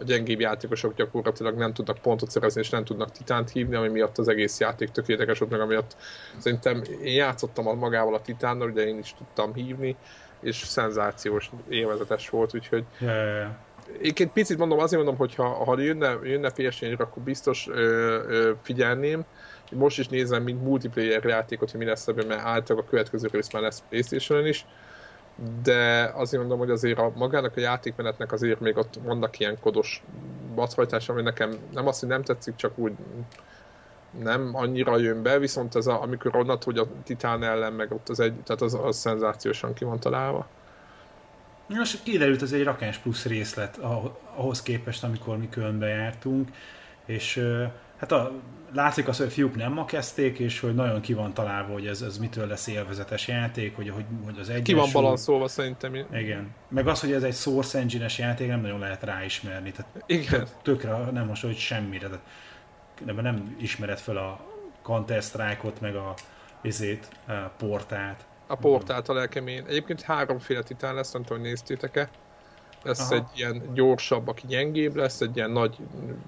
a 0.00 0.04
gyengébb 0.04 0.40
játékosok 0.40 0.94
gyakorlatilag 0.94 1.56
nem 1.56 1.72
tudnak 1.72 1.98
pontot 1.98 2.30
szerezni, 2.30 2.60
és 2.60 2.70
nem 2.70 2.84
tudnak 2.84 3.10
titánt 3.10 3.50
hívni, 3.50 3.74
ami 3.74 3.88
miatt 3.88 4.18
az 4.18 4.28
egész 4.28 4.60
játék 4.60 4.88
tökéletes 4.88 5.38
volt, 5.38 5.50
meg 5.50 5.60
amiatt 5.60 5.96
szerintem 6.38 6.82
én 7.02 7.14
játszottam 7.14 7.78
magával 7.78 8.14
a 8.14 8.20
titánnal, 8.20 8.70
ugye 8.70 8.86
én 8.86 8.98
is 8.98 9.14
tudtam 9.14 9.54
hívni, 9.54 9.96
és 10.40 10.56
szenzációs, 10.56 11.50
élvezetes 11.68 12.28
volt, 12.30 12.54
úgyhogy 12.54 12.84
Ja, 13.00 13.14
ja, 13.14 13.34
ja. 13.38 13.56
Egyébként 13.98 14.32
picit 14.32 14.58
mondom, 14.58 14.78
azért 14.78 15.02
mondom, 15.02 15.18
hogy 15.18 15.34
ha, 15.34 15.64
ha 15.64 15.80
jönne, 15.80 16.18
jönne 16.22 16.50
ps 16.50 16.82
akkor 16.82 17.22
biztos 17.22 17.68
ö, 17.68 17.74
ö, 18.28 18.52
figyelném. 18.62 19.24
Most 19.72 19.98
is 19.98 20.08
nézem, 20.08 20.42
mint 20.42 20.62
multiplayer 20.62 21.24
játékot, 21.24 21.70
hogy 21.70 21.80
mi 21.80 21.86
lesz 21.86 22.08
ebben, 22.08 22.26
mert 22.26 22.40
általában 22.40 22.86
a 22.86 22.90
következő 22.90 23.28
rész 23.32 23.52
már 23.52 23.62
lesz 23.62 23.82
Playstation-on 23.88 24.46
is. 24.46 24.66
De 25.62 26.12
azért 26.14 26.40
mondom, 26.42 26.58
hogy 26.58 26.70
azért 26.70 26.98
a 26.98 27.12
magának 27.16 27.56
a 27.56 27.60
játékmenetnek 27.60 28.32
azért 28.32 28.60
még 28.60 28.76
ott 28.76 28.94
vannak 29.02 29.38
ilyen 29.38 29.58
kodos 29.60 30.02
bathajtás, 30.54 31.08
ami 31.08 31.22
nekem 31.22 31.50
nem 31.72 31.86
azt, 31.86 32.00
hogy 32.00 32.08
nem 32.08 32.22
tetszik, 32.22 32.56
csak 32.56 32.78
úgy 32.78 32.92
nem 34.22 34.50
annyira 34.52 34.98
jön 34.98 35.22
be, 35.22 35.38
viszont 35.38 35.74
ez 35.74 35.86
a, 35.86 36.02
amikor 36.02 36.36
onnan, 36.36 36.58
hogy 36.64 36.78
a 36.78 36.86
Titán 37.04 37.42
ellen, 37.42 37.72
meg 37.72 37.92
ott 37.92 38.08
az 38.08 38.20
egy, 38.20 38.34
tehát 38.34 38.62
az, 38.62 38.74
az 38.74 38.96
szenzációsan 38.96 39.72
ki 39.72 39.84
van 39.84 40.00
találva. 40.00 40.46
Most 41.68 42.02
kiderült, 42.02 42.42
ez 42.42 42.52
egy 42.52 42.62
rakás 42.62 42.96
plusz 42.96 43.24
részlet 43.24 43.76
ah- 43.76 44.18
ahhoz 44.34 44.62
képest, 44.62 45.04
amikor 45.04 45.38
mi 45.38 45.48
Kölnbe 45.48 45.86
jártunk, 45.86 46.48
és 47.06 47.44
hát 47.96 48.12
a, 48.12 48.32
látszik 48.72 49.08
az, 49.08 49.16
hogy 49.16 49.26
a 49.26 49.30
fiúk 49.30 49.56
nem 49.56 49.72
ma 49.72 49.84
kezdték, 49.84 50.38
és 50.38 50.60
hogy 50.60 50.74
nagyon 50.74 51.00
ki 51.00 51.12
van 51.12 51.34
találva, 51.34 51.72
hogy 51.72 51.86
ez, 51.86 52.02
ez 52.02 52.18
mitől 52.18 52.46
lesz 52.46 52.66
élvezetes 52.66 53.28
játék, 53.28 53.76
hogy, 53.76 53.88
hogy, 53.88 54.04
hogy 54.24 54.38
az 54.38 54.48
egyensúly... 54.48 54.62
Ki 54.62 54.80
van 54.80 54.88
balanszolva 54.92 55.48
szerintem. 55.48 55.94
Igen. 55.94 56.54
Meg 56.68 56.88
az, 56.88 57.00
hogy 57.00 57.12
ez 57.12 57.22
egy 57.22 57.34
Source 57.34 57.78
Engine-es 57.78 58.18
játék, 58.18 58.48
nem 58.48 58.60
nagyon 58.60 58.78
lehet 58.78 59.02
ráismerni. 59.02 59.70
Tehát 59.70 60.02
Igen. 60.06 60.46
tökre 60.62 61.10
nem 61.10 61.26
most, 61.26 61.42
hogy 61.42 61.56
semmire. 61.56 62.06
Tehát 62.06 62.24
ebben 63.06 63.24
nem 63.24 63.56
ismered 63.60 63.98
fel 63.98 64.16
a 64.16 64.40
Counter 64.82 65.22
Strike-ot, 65.22 65.80
meg 65.80 65.94
a, 65.94 66.14
izét, 66.62 67.08
portált. 67.58 68.24
A 68.50 68.56
portált 68.56 69.08
a 69.08 69.12
lelkemén. 69.12 69.64
Egyébként 69.66 70.00
háromféle 70.00 70.62
titán 70.62 70.94
lesz, 70.94 71.12
nem 71.12 71.22
tudom, 71.22 71.38
hogy 71.38 71.48
néztétek-e. 71.48 72.10
Lesz 72.82 73.00
Aha. 73.00 73.14
egy 73.14 73.24
ilyen 73.34 73.62
gyorsabb, 73.74 74.28
aki 74.28 74.46
gyengébb 74.46 74.96
lesz, 74.96 75.20
egy 75.20 75.36
ilyen 75.36 75.50
nagy, 75.50 75.76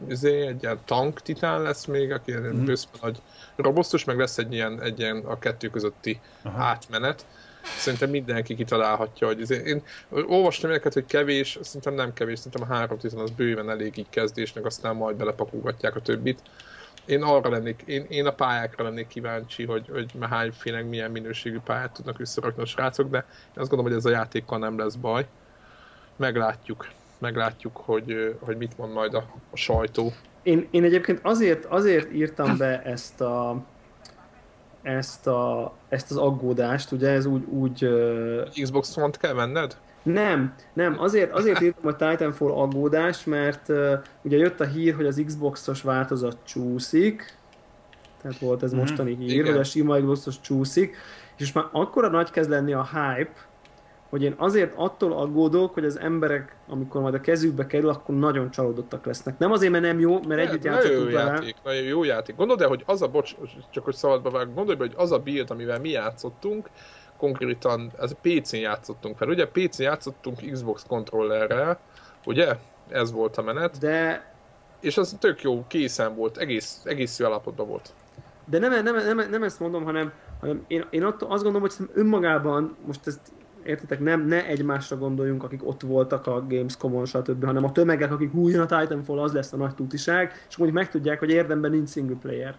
izé, 0.09 0.47
egy 0.47 0.63
ilyen 0.63 0.79
tank 0.85 1.21
titán 1.21 1.63
lesz 1.63 1.85
még, 1.85 2.13
aki 2.13 2.33
mm. 2.33 2.65
nagy 3.01 3.23
robosztus, 3.57 4.05
meg 4.05 4.19
lesz 4.19 4.39
egy 4.39 4.53
ilyen, 4.53 4.83
egy 4.83 4.99
ilyen 4.99 5.17
a 5.17 5.39
kettő 5.39 5.69
közötti 5.69 6.21
Aha. 6.43 6.63
átmenet. 6.63 7.27
Szerintem 7.63 8.11
mindenki 8.11 8.55
kitalálhatja, 8.55 9.27
hogy 9.27 9.41
izé. 9.41 9.63
én 9.65 9.83
olvastam 10.11 10.71
ilyeneket, 10.71 10.93
hogy 10.93 11.07
kevés, 11.07 11.59
szerintem 11.63 11.95
nem 11.95 12.13
kevés, 12.13 12.39
szerintem 12.39 12.63
a 12.71 12.75
három 12.75 12.99
titán 12.99 13.21
az 13.21 13.31
bőven 13.31 13.71
elég 13.71 13.97
így 13.97 14.11
kezdésnek, 14.11 14.65
aztán 14.65 14.97
majd 14.97 15.17
belepakulgatják 15.17 15.97
a 15.97 16.01
többit 16.01 16.43
én 17.11 17.23
arra 17.23 17.51
lennék, 17.51 17.83
én, 17.87 18.07
én 18.09 18.27
a 18.27 18.33
pályákra 18.33 18.85
lennék 18.85 19.07
kíváncsi, 19.07 19.65
hogy, 19.65 19.89
hogy 19.93 20.13
hányfének 20.21 20.89
milyen 20.89 21.11
minőségű 21.11 21.59
pályát 21.65 21.93
tudnak 21.93 22.17
visszarakni 22.19 22.63
a 22.63 22.67
srácok, 22.67 23.11
de 23.11 23.19
én 23.19 23.55
azt 23.55 23.69
gondolom, 23.69 23.85
hogy 23.85 23.95
ez 23.95 24.05
a 24.05 24.11
játékkal 24.11 24.59
nem 24.59 24.79
lesz 24.79 24.95
baj. 24.95 25.27
Meglátjuk, 26.17 26.89
meglátjuk, 27.19 27.77
hogy, 27.77 28.37
hogy 28.41 28.57
mit 28.57 28.79
mond 28.79 28.93
majd 28.93 29.15
a, 29.15 29.25
a 29.51 29.57
sajtó. 29.57 30.13
Én, 30.43 30.69
én 30.71 30.85
egyébként 30.85 31.21
azért, 31.23 31.65
azért 31.65 32.13
írtam 32.13 32.57
be 32.57 32.83
ezt 32.83 33.21
a, 33.21 33.65
ezt, 34.83 35.27
a, 35.27 35.73
ezt 35.89 36.11
az 36.11 36.17
aggódást, 36.17 36.93
ugye 36.93 37.09
ez 37.09 37.27
úgy... 37.27 37.45
úgy 37.49 37.89
Xbox 38.63 38.97
One-t 38.97 39.17
kell 39.17 39.33
venned? 39.33 39.77
Nem, 40.03 40.55
nem, 40.73 40.97
azért, 40.99 41.33
azért 41.33 41.61
írtam 41.61 41.87
a 41.87 41.97
Titanfall 41.97 42.51
aggódást, 42.51 43.27
mert 43.27 43.69
uh, 43.69 43.93
ugye 44.23 44.37
jött 44.37 44.61
a 44.61 44.65
hír, 44.65 44.95
hogy 44.95 45.07
az 45.07 45.23
Xbox-os 45.27 45.83
változat 45.83 46.37
csúszik, 46.45 47.39
tehát 48.23 48.39
volt 48.39 48.63
ez 48.63 48.71
mhm. 48.71 48.81
mostani 48.81 49.15
hír, 49.15 49.31
Igen. 49.31 49.47
hogy 49.47 49.61
a 49.61 49.65
sima 49.65 49.97
Xbox-os 49.97 50.41
csúszik, 50.41 50.97
és 51.37 51.53
már 51.53 51.65
akkora 51.73 52.09
nagy 52.09 52.31
kezd 52.31 52.51
lenni 52.51 52.73
a 52.73 52.89
hype, 52.93 53.49
hogy 54.11 54.23
én 54.23 54.35
azért 54.37 54.73
attól 54.77 55.13
aggódok, 55.13 55.75
hogy 55.75 55.85
az 55.85 55.99
emberek, 55.99 56.57
amikor 56.69 57.01
majd 57.01 57.15
a 57.15 57.21
kezükbe 57.21 57.67
kerül, 57.67 57.89
akkor 57.89 58.15
nagyon 58.15 58.51
csalódottak 58.51 59.07
lesznek. 59.07 59.39
Nem 59.39 59.53
azért, 59.53 59.73
mert 59.73 59.85
nem 59.85 60.01
jó, 60.01 60.21
mert 60.29 60.41
együtt 60.41 60.65
játszottunk 60.65 61.11
vele. 61.13 61.31
Játék, 61.31 61.57
nagyon 61.65 61.83
jó 61.83 62.05
játék. 62.05 62.37
Gondold 62.37 62.61
el, 62.61 62.69
hogy 62.69 62.83
az 62.87 63.03
a, 63.03 63.09
bocs, 63.09 63.37
csak 63.71 63.85
hogy 63.85 63.95
szabadba 63.95 64.31
vág, 64.31 64.55
gondolj 64.55 64.77
be, 64.77 64.85
hogy 64.85 64.95
az 64.97 65.13
a 65.13 65.19
build, 65.19 65.51
amivel 65.51 65.81
mi 65.81 65.89
játszottunk, 65.89 66.71
konkrétan 67.21 67.91
ez 68.01 68.15
PC-n 68.21 68.57
játszottunk 68.57 69.17
fel. 69.17 69.29
Ugye 69.29 69.47
PC-n 69.47 69.83
játszottunk 69.83 70.51
Xbox 70.53 70.85
kontrollerrel, 70.89 71.81
ugye? 72.25 72.57
Ez 72.89 73.13
volt 73.13 73.37
a 73.37 73.43
menet. 73.43 73.79
De... 73.79 74.29
És 74.81 74.97
az 74.97 75.17
tök 75.21 75.43
jó, 75.43 75.65
készen 75.67 76.15
volt, 76.15 76.37
egész, 76.37 76.81
egész 76.85 77.19
jó 77.19 77.27
állapotban 77.27 77.67
volt. 77.67 77.93
De 78.45 78.59
nem, 78.59 78.83
nem, 78.83 79.17
nem, 79.17 79.31
nem 79.31 79.43
ezt 79.43 79.61
mondom, 79.61 79.85
hanem, 79.85 80.13
hanem 80.41 80.65
én, 80.67 80.85
én 80.91 81.05
azt 81.05 81.43
gondolom, 81.43 81.61
hogy 81.61 81.73
önmagában, 81.95 82.77
most 82.87 83.07
ezt 83.07 83.21
értitek, 83.63 84.01
nem, 84.01 84.27
ne 84.27 84.47
egymásra 84.47 84.97
gondoljunk, 84.97 85.43
akik 85.43 85.67
ott 85.67 85.81
voltak 85.81 86.27
a 86.27 86.47
Gamescom-on, 86.49 87.05
stb., 87.05 87.45
hanem 87.45 87.65
a 87.65 87.73
tömegek, 87.73 88.13
akik 88.13 88.31
hú, 88.31 88.61
a 88.61 88.67
Titanfall, 88.67 89.19
az 89.19 89.33
lesz 89.33 89.53
a 89.53 89.57
nagy 89.57 89.75
tutiság, 89.75 90.45
és 90.49 90.57
mondjuk 90.57 90.81
megtudják, 90.81 91.19
hogy 91.19 91.31
érdemben 91.31 91.71
nincs 91.71 91.91
single 91.91 92.17
player. 92.17 92.57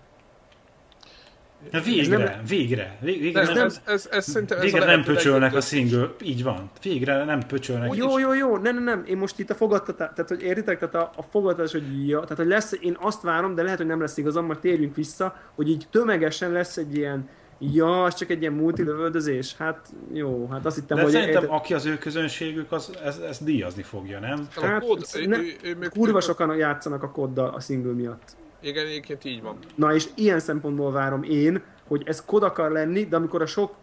Na 1.71 1.79
végre, 1.79 2.17
nem, 2.17 2.41
végre, 2.47 2.97
végre, 3.01 3.43
nem, 3.43 3.65
ez, 3.65 3.81
ez, 3.85 4.07
ez, 4.11 4.29
szerintem 4.29 4.59
végre 4.59 4.79
ez 4.79 4.85
nem 4.85 5.03
pöcsölnek 5.03 5.55
a 5.55 5.61
single, 5.61 6.13
így 6.21 6.43
van. 6.43 6.71
Végre 6.81 7.23
nem 7.23 7.39
pöcsölnek. 7.47 7.95
Jó, 7.95 8.19
jó, 8.19 8.33
jó, 8.33 8.57
nem, 8.57 8.73
nem, 8.73 8.83
nem, 8.83 9.03
én 9.05 9.17
most 9.17 9.39
itt 9.39 9.49
a 9.49 9.55
fogadtatás, 9.55 10.09
tehát 10.15 10.29
hogy 10.29 10.41
értitek, 10.41 10.79
tehát 10.79 10.95
a, 10.95 11.11
a 11.15 11.21
fogadtatás, 11.21 11.71
hogy 11.71 12.07
ja, 12.07 12.19
tehát 12.19 12.37
hogy 12.37 12.47
lesz, 12.47 12.73
én 12.81 12.97
azt 12.99 13.21
várom, 13.21 13.55
de 13.55 13.63
lehet, 13.63 13.77
hogy 13.77 13.87
nem 13.87 13.99
lesz 13.99 14.17
igazam, 14.17 14.45
majd 14.45 14.59
térjünk 14.59 14.95
vissza, 14.95 15.35
hogy 15.55 15.69
így 15.69 15.87
tömegesen 15.91 16.51
lesz 16.51 16.77
egy 16.77 16.95
ilyen, 16.95 17.29
Ja, 17.73 18.03
az 18.03 18.15
csak 18.15 18.29
egy 18.29 18.41
ilyen 18.41 18.53
multilövöldözés? 18.53 19.55
Hát 19.57 19.89
jó, 20.13 20.47
hát 20.51 20.65
azt 20.65 20.75
hittem, 20.75 20.97
De 20.97 21.03
hogy... 21.03 21.11
szerintem, 21.11 21.43
érte... 21.43 21.55
aki 21.55 21.73
az 21.73 21.85
ő 21.85 21.97
közönségük, 21.97 22.71
az 22.71 22.91
ez, 23.03 23.17
ez 23.17 23.39
díjazni 23.39 23.81
fogja, 23.81 24.19
nem? 24.19 24.47
Hát, 24.61 24.83
kód, 24.83 25.05
ne, 25.25 25.37
ő, 25.37 25.53
ő, 25.63 25.77
ő, 25.79 25.87
kurva 25.87 26.21
sokan 26.21 26.55
játszanak 26.55 27.03
a 27.03 27.11
koddal 27.11 27.49
a 27.49 27.59
single 27.59 27.93
miatt. 27.93 28.35
Igen, 28.61 28.85
egyébként 28.85 29.25
így 29.25 29.41
van. 29.41 29.57
Na 29.75 29.93
és 29.93 30.07
ilyen 30.15 30.39
szempontból 30.39 30.91
várom 30.91 31.23
én, 31.23 31.61
hogy 31.87 32.03
ez 32.05 32.25
kod 32.25 32.43
akar 32.43 32.71
lenni, 32.71 33.05
de 33.05 33.15
amikor 33.15 33.41
a 33.41 33.45
sok 33.45 33.73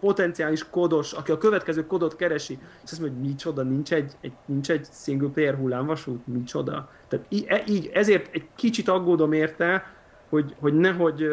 potenciális 0.00 0.68
kodos, 0.70 1.12
aki 1.12 1.30
a 1.30 1.38
következő 1.38 1.86
kodot 1.86 2.16
keresi, 2.16 2.58
és 2.84 2.90
azt 2.90 3.00
mondja, 3.00 3.18
hogy 3.18 3.28
micsoda, 3.28 3.62
nincs 3.62 3.92
egy, 3.92 4.12
egy, 4.20 4.32
nincs 4.44 4.70
egy 4.70 4.86
single 4.92 5.28
player 5.28 5.54
hullámvasút, 5.54 6.26
micsoda. 6.26 6.90
Tehát 7.08 7.26
e, 7.46 7.62
így, 7.66 7.90
ezért 7.94 8.34
egy 8.34 8.46
kicsit 8.56 8.88
aggódom 8.88 9.32
érte, 9.32 9.94
hogy, 10.28 10.54
hogy 10.60 10.74
nehogy 10.74 11.26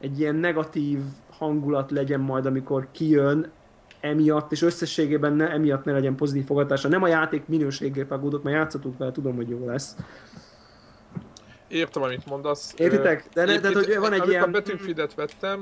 egy 0.00 0.18
ilyen 0.20 0.34
negatív 0.34 0.98
hangulat 1.30 1.90
legyen 1.90 2.20
majd, 2.20 2.46
amikor 2.46 2.88
kijön 2.92 3.50
emiatt, 4.00 4.52
és 4.52 4.62
összességében 4.62 5.32
ne, 5.32 5.50
emiatt 5.50 5.84
ne 5.84 5.92
legyen 5.92 6.14
pozitív 6.14 6.44
fogadása. 6.44 6.88
Nem 6.88 7.02
a 7.02 7.08
játék 7.08 7.46
minőségét 7.46 8.10
aggódott, 8.10 8.42
mert 8.42 8.56
játszottunk 8.56 8.98
vele, 8.98 9.12
tudom, 9.12 9.36
hogy 9.36 9.48
jó 9.48 9.66
lesz, 9.66 9.96
értem, 11.70 12.02
amit 12.02 12.26
mondasz. 12.26 12.74
Értitek? 12.76 13.28
De, 13.34 13.44
ne, 13.44 13.60
tehát, 13.60 13.76
hogy 13.76 13.96
van 13.98 14.12
egy 14.12 14.28
ilyen... 14.28 14.42
a 14.42 14.50
Battlefield-et 14.50 15.14
vettem, 15.14 15.60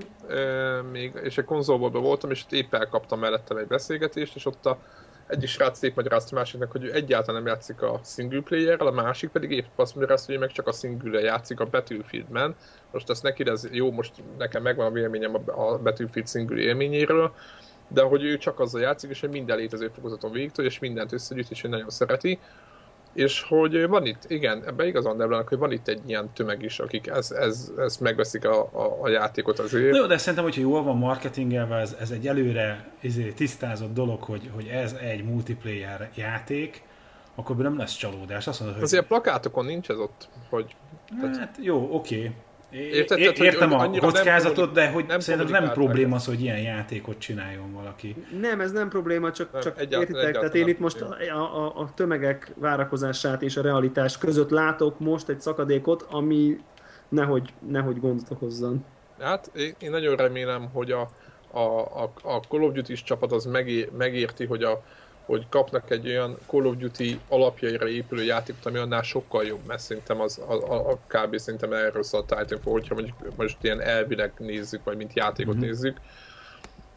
még, 0.92 1.12
és 1.22 1.38
egy 1.38 1.44
konzolból 1.44 1.90
voltam, 1.90 2.30
és 2.30 2.44
épp 2.50 2.74
elkaptam 2.74 3.18
mellettem 3.18 3.56
egy 3.56 3.66
beszélgetést, 3.66 4.36
és 4.36 4.46
ott 4.46 4.66
a 4.66 4.78
egyik 5.26 5.48
srác 5.48 5.82
épp 5.82 5.96
magyarázta 5.96 6.36
a 6.36 6.38
másiknak, 6.38 6.70
hogy 6.70 6.84
ő 6.84 6.92
egyáltalán 6.92 7.42
nem 7.42 7.52
játszik 7.52 7.82
a 7.82 8.00
single 8.04 8.40
player 8.40 8.80
a 8.82 8.90
másik 8.90 9.30
pedig 9.30 9.50
épp 9.50 9.64
azt 9.76 9.94
magyarázta, 9.94 10.26
hogy 10.26 10.34
ő 10.34 10.38
meg 10.38 10.52
csak 10.52 10.66
a 10.66 10.72
single 10.72 11.20
játszik 11.20 11.60
a 11.60 11.66
Battlefield-ben. 11.66 12.54
Most 12.92 13.10
ezt 13.10 13.22
neki, 13.22 13.48
ez 13.48 13.68
jó, 13.70 13.90
most 13.90 14.12
nekem 14.38 14.62
megvan 14.62 14.86
a 14.86 14.90
véleményem 14.90 15.34
a 15.34 15.78
Battlefield 15.78 16.28
single 16.28 16.58
élményéről, 16.58 17.32
de 17.88 18.02
hogy 18.02 18.24
ő 18.24 18.36
csak 18.36 18.60
azzal 18.60 18.80
játszik, 18.80 19.10
és 19.10 19.20
hogy 19.20 19.30
minden 19.30 19.56
létező 19.56 19.88
fokozaton 19.88 20.32
végig 20.32 20.50
és 20.56 20.78
mindent 20.78 21.12
összegyűjt, 21.12 21.50
és 21.50 21.64
ő 21.64 21.68
nagyon 21.68 21.90
szereti. 21.90 22.38
És 23.18 23.42
hogy 23.42 23.86
van 23.86 24.06
itt, 24.06 24.24
igen, 24.30 24.62
ebben 24.66 24.86
igazán 24.86 25.16
nem 25.16 25.44
hogy 25.48 25.58
van 25.58 25.72
itt 25.72 25.88
egy 25.88 26.00
ilyen 26.06 26.30
tömeg 26.32 26.62
is, 26.62 26.78
akik 26.78 27.06
ezt 27.06 27.32
ez, 27.32 27.72
ez 27.78 27.96
megveszik 27.96 28.44
a, 28.44 28.60
a, 28.72 28.98
a 29.00 29.08
játékot 29.08 29.58
azért. 29.58 29.96
Jó, 29.96 30.06
de 30.06 30.18
szerintem, 30.18 30.44
hogyha 30.44 30.60
jól 30.60 30.82
van 30.82 30.96
marketingelve, 30.96 31.76
ez, 31.76 31.96
ez 32.00 32.10
egy 32.10 32.28
előre 32.28 32.90
izé, 33.00 33.32
tisztázott 33.32 33.94
dolog, 33.94 34.22
hogy, 34.22 34.50
hogy 34.54 34.66
ez 34.66 34.92
egy 34.92 35.24
multiplayer 35.24 36.10
játék, 36.14 36.82
akkor 37.34 37.56
nem 37.56 37.78
lesz 37.78 37.96
csalódás. 37.96 38.46
Azt 38.46 38.58
mondod, 38.58 38.76
hogy... 38.76 38.86
Azért 38.86 39.02
a 39.02 39.06
plakátokon 39.06 39.64
nincs 39.64 39.88
ez 39.88 39.98
ott, 39.98 40.28
hogy... 40.48 40.74
Hát 41.38 41.56
jó, 41.60 41.88
oké. 41.94 42.16
Okay. 42.16 42.34
Érted, 42.70 43.18
tehát, 43.18 43.38
Értem 43.38 43.72
a 43.72 43.90
kockázatot, 43.90 44.72
de 44.72 44.88
hogy 44.88 45.06
nem 45.06 45.20
szerintem 45.20 45.62
nem 45.62 45.72
probléma 45.72 46.14
az, 46.14 46.26
hogy 46.26 46.40
ilyen 46.40 46.58
játékot 46.58 47.18
csináljon 47.18 47.72
valaki. 47.72 48.16
Nem, 48.40 48.60
ez 48.60 48.72
nem 48.72 48.88
probléma, 48.88 49.32
csak, 49.32 49.52
nem, 49.52 49.60
csak 49.60 49.78
egyáltalán, 49.78 50.00
értitek, 50.00 50.22
egyáltalán 50.22 50.50
tehát 50.50 50.66
én 50.66 50.74
itt 50.74 50.80
most 50.80 51.00
a, 51.00 51.16
a, 51.34 51.80
a 51.80 51.90
tömegek 51.94 52.52
várakozását 52.54 53.42
és 53.42 53.56
a 53.56 53.62
realitás 53.62 54.18
között 54.18 54.50
látok 54.50 54.98
most 54.98 55.28
egy 55.28 55.40
szakadékot, 55.40 56.06
ami 56.10 56.58
nehogy, 57.08 57.52
nehogy 57.68 58.00
gondot 58.00 58.30
okozzon. 58.30 58.84
Hát 59.20 59.50
én, 59.54 59.74
én 59.78 59.90
nagyon 59.90 60.16
remélem, 60.16 60.68
hogy 60.72 60.90
a, 60.90 61.10
a, 61.50 61.60
a, 62.02 62.12
a 62.22 62.40
Call 62.48 62.62
of 62.62 62.72
Duty 62.72 62.94
csapat 62.94 63.32
az 63.32 63.44
megé, 63.44 63.88
megérti, 63.96 64.44
hogy 64.44 64.62
a, 64.62 64.82
hogy 65.28 65.48
kapnak 65.48 65.90
egy 65.90 66.08
olyan 66.08 66.38
Call 66.46 66.64
of 66.64 66.76
Duty 66.76 67.20
alapjaira 67.28 67.88
épülő 67.88 68.24
játékot, 68.24 68.66
ami 68.66 68.78
annál 68.78 69.02
sokkal 69.02 69.44
jobb, 69.44 69.66
mert 69.66 69.80
szerintem 69.80 70.20
az, 70.20 70.38
a, 70.38 70.52
a, 70.52 70.90
a 70.90 70.98
kb. 71.06 71.36
szerintem 71.36 71.72
erről 71.72 72.02
szól 72.02 72.24
a 72.26 72.36
Titanfall, 72.36 72.72
hogyha 72.72 72.94
mondjuk 72.94 73.36
most 73.36 73.56
ilyen 73.60 73.80
elvileg 73.80 74.32
nézzük, 74.38 74.84
vagy 74.84 74.96
mint 74.96 75.12
játékot 75.14 75.54
mm-hmm. 75.54 75.64
nézzük, 75.64 76.00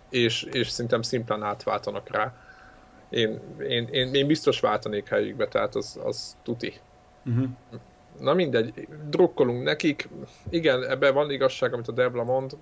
és, 0.09 0.43
és 0.43 0.69
szerintem 0.69 1.01
szimplán 1.01 1.43
átváltanak 1.43 2.09
rá. 2.09 2.33
Én, 3.09 3.39
én, 3.67 3.87
én, 3.91 4.13
én 4.13 4.27
biztos 4.27 4.59
váltanék 4.59 5.07
helyükbe, 5.07 5.47
tehát 5.47 5.75
az, 5.75 5.99
az 6.03 6.37
tuti. 6.43 6.73
Mm-hmm. 7.29 7.45
Na 8.19 8.33
mindegy, 8.33 8.87
drukkolunk 9.09 9.63
nekik. 9.63 10.09
Igen, 10.49 10.83
ebben 10.83 11.13
van 11.13 11.31
igazság, 11.31 11.73
amit 11.73 11.87
a 11.87 11.91
Debla 11.91 12.23
mond. 12.23 12.57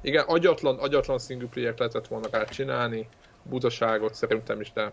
Igen, 0.00 0.24
agyatlan, 0.26 0.78
agyatlan 0.78 1.18
single 1.18 1.48
player 1.48 1.74
lehetett 1.76 2.06
volna 2.06 2.28
rá 2.30 2.44
csinálni 2.44 3.08
butaságot 3.48 4.14
szerintem 4.14 4.60
is, 4.60 4.72
de 4.72 4.92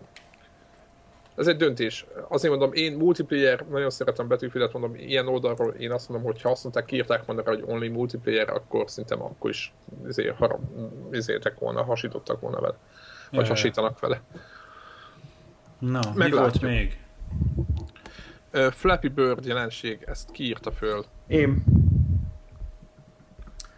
ez 1.36 1.46
egy 1.46 1.56
döntés. 1.56 2.06
Azért 2.28 2.52
mondom, 2.52 2.72
én 2.72 2.96
multiplayer, 2.96 3.64
nagyon 3.70 3.90
szeretem 3.90 4.28
betűfilet, 4.28 4.72
mondom, 4.72 4.94
ilyen 4.94 5.28
oldalról 5.28 5.74
én 5.74 5.92
azt 5.92 6.08
mondom, 6.08 6.26
hogy 6.26 6.42
ha 6.42 6.50
azt 6.50 6.62
mondták, 6.62 6.84
kiírták 6.84 7.24
volna 7.24 7.42
hogy 7.44 7.64
only 7.66 7.88
multiplayer, 7.88 8.48
akkor 8.48 8.90
szerintem 8.90 9.22
akkor 9.22 9.50
is 9.50 9.74
ezért, 10.06 10.36
harap, 10.36 10.60
ezértek 11.10 11.58
volna, 11.58 11.84
hasítottak 11.84 12.40
volna 12.40 12.60
vele. 12.60 12.76
Vagy 13.30 13.40
Jaj. 13.40 13.48
hasítanak 13.48 14.00
vele. 14.00 14.22
Na, 15.78 16.00
Meglátjuk. 16.14 16.22
mi 16.22 16.30
volt 16.30 16.60
még? 16.60 16.98
Uh, 18.54 18.70
Flappy 18.70 19.08
Bird 19.08 19.44
jelenség, 19.44 20.04
ezt 20.06 20.30
kiírta 20.30 20.72
föl. 20.72 21.04
Én. 21.26 21.64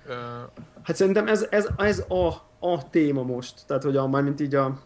Uh, 0.07 0.15
hát 0.83 0.97
szerintem 0.97 1.27
ez, 1.27 1.47
ez, 1.51 1.69
ez 1.77 1.99
a 1.99 2.48
a 2.61 2.91
téma 2.91 3.23
most, 3.23 3.55
tehát 3.67 3.83
hogy 3.83 3.97
a, 3.97 4.09
mármint 4.09 4.41
így 4.41 4.55
a, 4.55 4.81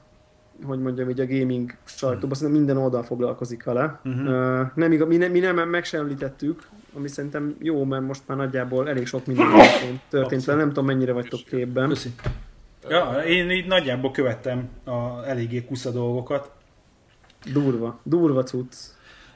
hogy 0.65 0.79
mondjam, 0.79 1.11
így 1.11 1.21
a 1.21 1.27
gaming 1.27 1.77
sajtóban, 1.85 2.37
szerintem 2.37 2.63
minden 2.63 2.83
oldal 2.83 3.03
foglalkozik 3.03 3.65
vele. 3.65 4.01
Uh-huh. 4.05 4.61
Uh, 4.61 4.67
nem 4.75 4.93
igaz, 4.93 5.09
mi, 5.09 5.17
ne, 5.17 5.29
mi 5.29 5.39
nem 5.39 5.69
meg 5.69 5.85
sem 5.85 6.01
említettük, 6.01 6.69
ami 6.95 7.09
szerintem 7.09 7.57
jó, 7.59 7.85
mert 7.85 8.03
most 8.03 8.23
már 8.27 8.37
nagyjából 8.37 8.89
elég 8.89 9.07
sok 9.07 9.27
minden 9.27 9.51
történt, 9.51 10.01
történt 10.09 10.45
vele, 10.45 10.59
nem 10.59 10.69
tudom 10.69 10.85
mennyire 10.85 11.13
vagytok 11.13 11.41
képben. 11.41 11.89
Köszi. 11.89 12.15
Ja, 12.89 13.23
én 13.27 13.51
így 13.51 13.67
nagyjából 13.67 14.11
követtem 14.11 14.69
a 14.85 15.27
eléggé 15.27 15.65
kusza 15.65 15.91
dolgokat. 15.91 16.51
Durva, 17.53 18.01
durva 18.03 18.43
cucc. 18.43 18.77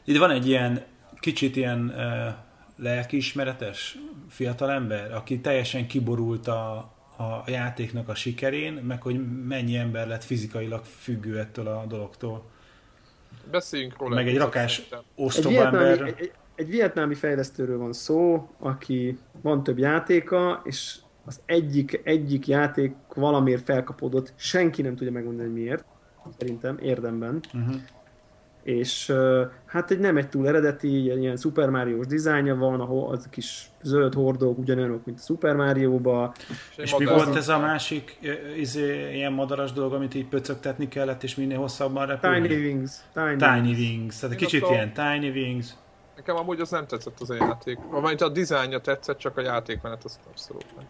Itt 0.05 0.19
van 0.19 0.31
egy 0.31 0.49
ilyen 0.49 0.85
kicsit 1.21 1.57
ilyen 1.57 1.95
uh, 1.97 2.35
lelkiismeretes 2.77 3.99
fiatalember, 4.29 5.15
aki 5.15 5.41
teljesen 5.41 5.87
kiborult 5.87 6.49
a, 6.49 6.93
a 7.17 7.51
játéknak 7.51 8.09
a 8.09 8.15
sikerén, 8.15 8.73
meg 8.73 9.03
hogy 9.03 9.45
mennyi 9.47 9.77
ember 9.77 10.07
lett 10.07 10.25
fizikailag 10.25 10.85
függő 10.85 11.39
ettől 11.39 11.67
a 11.67 11.85
dologtól. 11.89 12.45
Beszéljünk 13.51 13.99
róla. 13.99 14.15
Meg 14.15 14.29
egy 14.29 14.37
rakás 14.37 14.89
ostoba 15.15 15.49
vietnámi, 15.49 15.89
ember. 15.89 16.07
egy, 16.07 16.15
egy, 16.19 16.33
egy 16.55 16.69
vietnámi 16.69 17.15
fejlesztőről 17.15 17.79
van 17.79 17.93
szó, 17.93 18.49
aki 18.59 19.19
van 19.43 19.63
több 19.63 19.79
játéka, 19.79 20.61
és 20.65 20.97
az 21.25 21.41
egyik, 21.45 22.01
egyik 22.05 22.47
játék 22.47 22.95
valamiért 23.15 23.65
felkapódott, 23.65 24.33
senki 24.37 24.83
nem 24.83 24.97
tudja 24.97 25.13
megmondani, 25.13 25.49
hogy 25.49 25.59
miért, 25.59 25.85
szerintem, 26.39 26.79
érdemben. 26.79 27.41
Uh-huh. 27.55 27.75
És 28.67 29.13
hát 29.67 29.91
egy 29.91 29.99
nem 29.99 30.17
egy 30.17 30.29
túl 30.29 30.49
eredeti, 30.49 31.11
egy 31.11 31.19
ilyen 31.19 31.37
Super 31.37 31.71
Mario-s 31.71 32.07
dizájnja 32.07 32.55
van, 32.55 32.81
ahol 32.81 33.11
az 33.13 33.27
kis 33.31 33.71
zöld 33.83 34.15
hordók 34.15 34.59
ugyanolyanok, 34.59 35.05
mint 35.05 35.19
a 35.19 35.23
Super 35.23 35.55
Mario-ba. 35.55 36.33
egy 36.77 36.83
És 36.85 36.97
mi 36.97 37.05
volt 37.05 37.37
ez 37.37 37.49
a 37.49 37.59
másik 37.59 38.19
izé, 38.57 39.15
ilyen 39.15 39.33
madaras 39.33 39.73
dolog, 39.73 39.93
amit 39.93 40.15
így 40.15 40.27
pöcögtetni 40.27 40.89
kellett, 40.89 41.23
és 41.23 41.35
minél 41.35 41.59
hosszabban 41.59 42.07
repülni? 42.07 42.49
Tiny 42.49 42.59
Wings. 42.59 42.93
Tiny, 43.15 43.37
Tiny 43.37 43.75
Wings. 43.75 44.19
Tehát 44.19 44.35
egy 44.35 44.41
kicsit 44.41 44.63
a- 44.63 44.71
ilyen 44.73 44.93
Tiny 44.93 45.31
Wings. 45.31 45.67
Nekem 46.17 46.37
amúgy 46.37 46.61
az 46.61 46.71
nem 46.71 46.87
tetszett 46.87 47.21
az 47.21 47.31
a 47.31 47.35
játék. 47.35 47.79
Vagy 47.91 48.23
a 48.23 48.29
dizájnja 48.29 48.79
tetszett, 48.79 49.19
csak 49.19 49.37
a 49.37 49.41
játékmenet 49.41 50.05
az 50.05 50.19
abszolút 50.29 50.77
nem. 50.77 50.85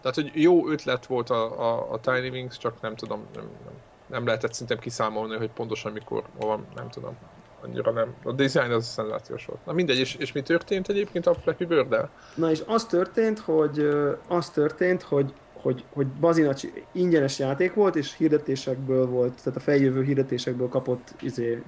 Tehát, 0.00 0.14
hogy 0.16 0.30
jó 0.34 0.68
ötlet 0.68 1.06
volt 1.06 1.30
a, 1.30 1.60
a, 1.72 1.92
a 1.92 2.00
Tiny 2.00 2.28
Wings, 2.30 2.58
csak 2.58 2.80
nem 2.80 2.94
tudom, 2.94 3.26
nem, 3.34 3.44
nem, 3.64 3.74
nem 4.06 4.24
lehetett 4.26 4.52
szerintem 4.52 4.78
kiszámolni, 4.78 5.36
hogy 5.36 5.50
pontosan 5.50 5.92
mikor 5.92 6.22
van, 6.40 6.66
nem 6.74 6.88
tudom. 6.88 7.16
Annyira 7.62 7.90
nem. 7.90 8.14
A 8.22 8.32
design 8.32 8.70
az 8.70 8.86
szenzációs 8.86 9.44
volt. 9.44 9.66
Na 9.66 9.72
mindegy, 9.72 9.98
és, 9.98 10.14
és 10.14 10.32
mi 10.32 10.42
történt 10.42 10.88
egyébként 10.88 11.26
a 11.26 11.34
Flappy 11.34 11.64
bird 11.64 11.96
Na 12.34 12.50
és 12.50 12.62
az 12.66 12.86
történt, 12.86 13.38
hogy 13.38 13.88
az 14.28 14.50
történt, 14.50 15.02
hogy 15.02 15.34
hogy, 15.64 15.84
hogy 15.92 16.06
Bazinacs 16.06 16.62
ingyenes 16.92 17.38
játék 17.38 17.74
volt, 17.74 17.96
és 17.96 18.16
hirdetésekből 18.16 19.06
volt, 19.06 19.34
tehát 19.42 19.56
a 19.56 19.60
feljövő 19.60 20.02
hirdetésekből 20.02 20.68
kapott 20.68 21.14
izé, 21.20 21.62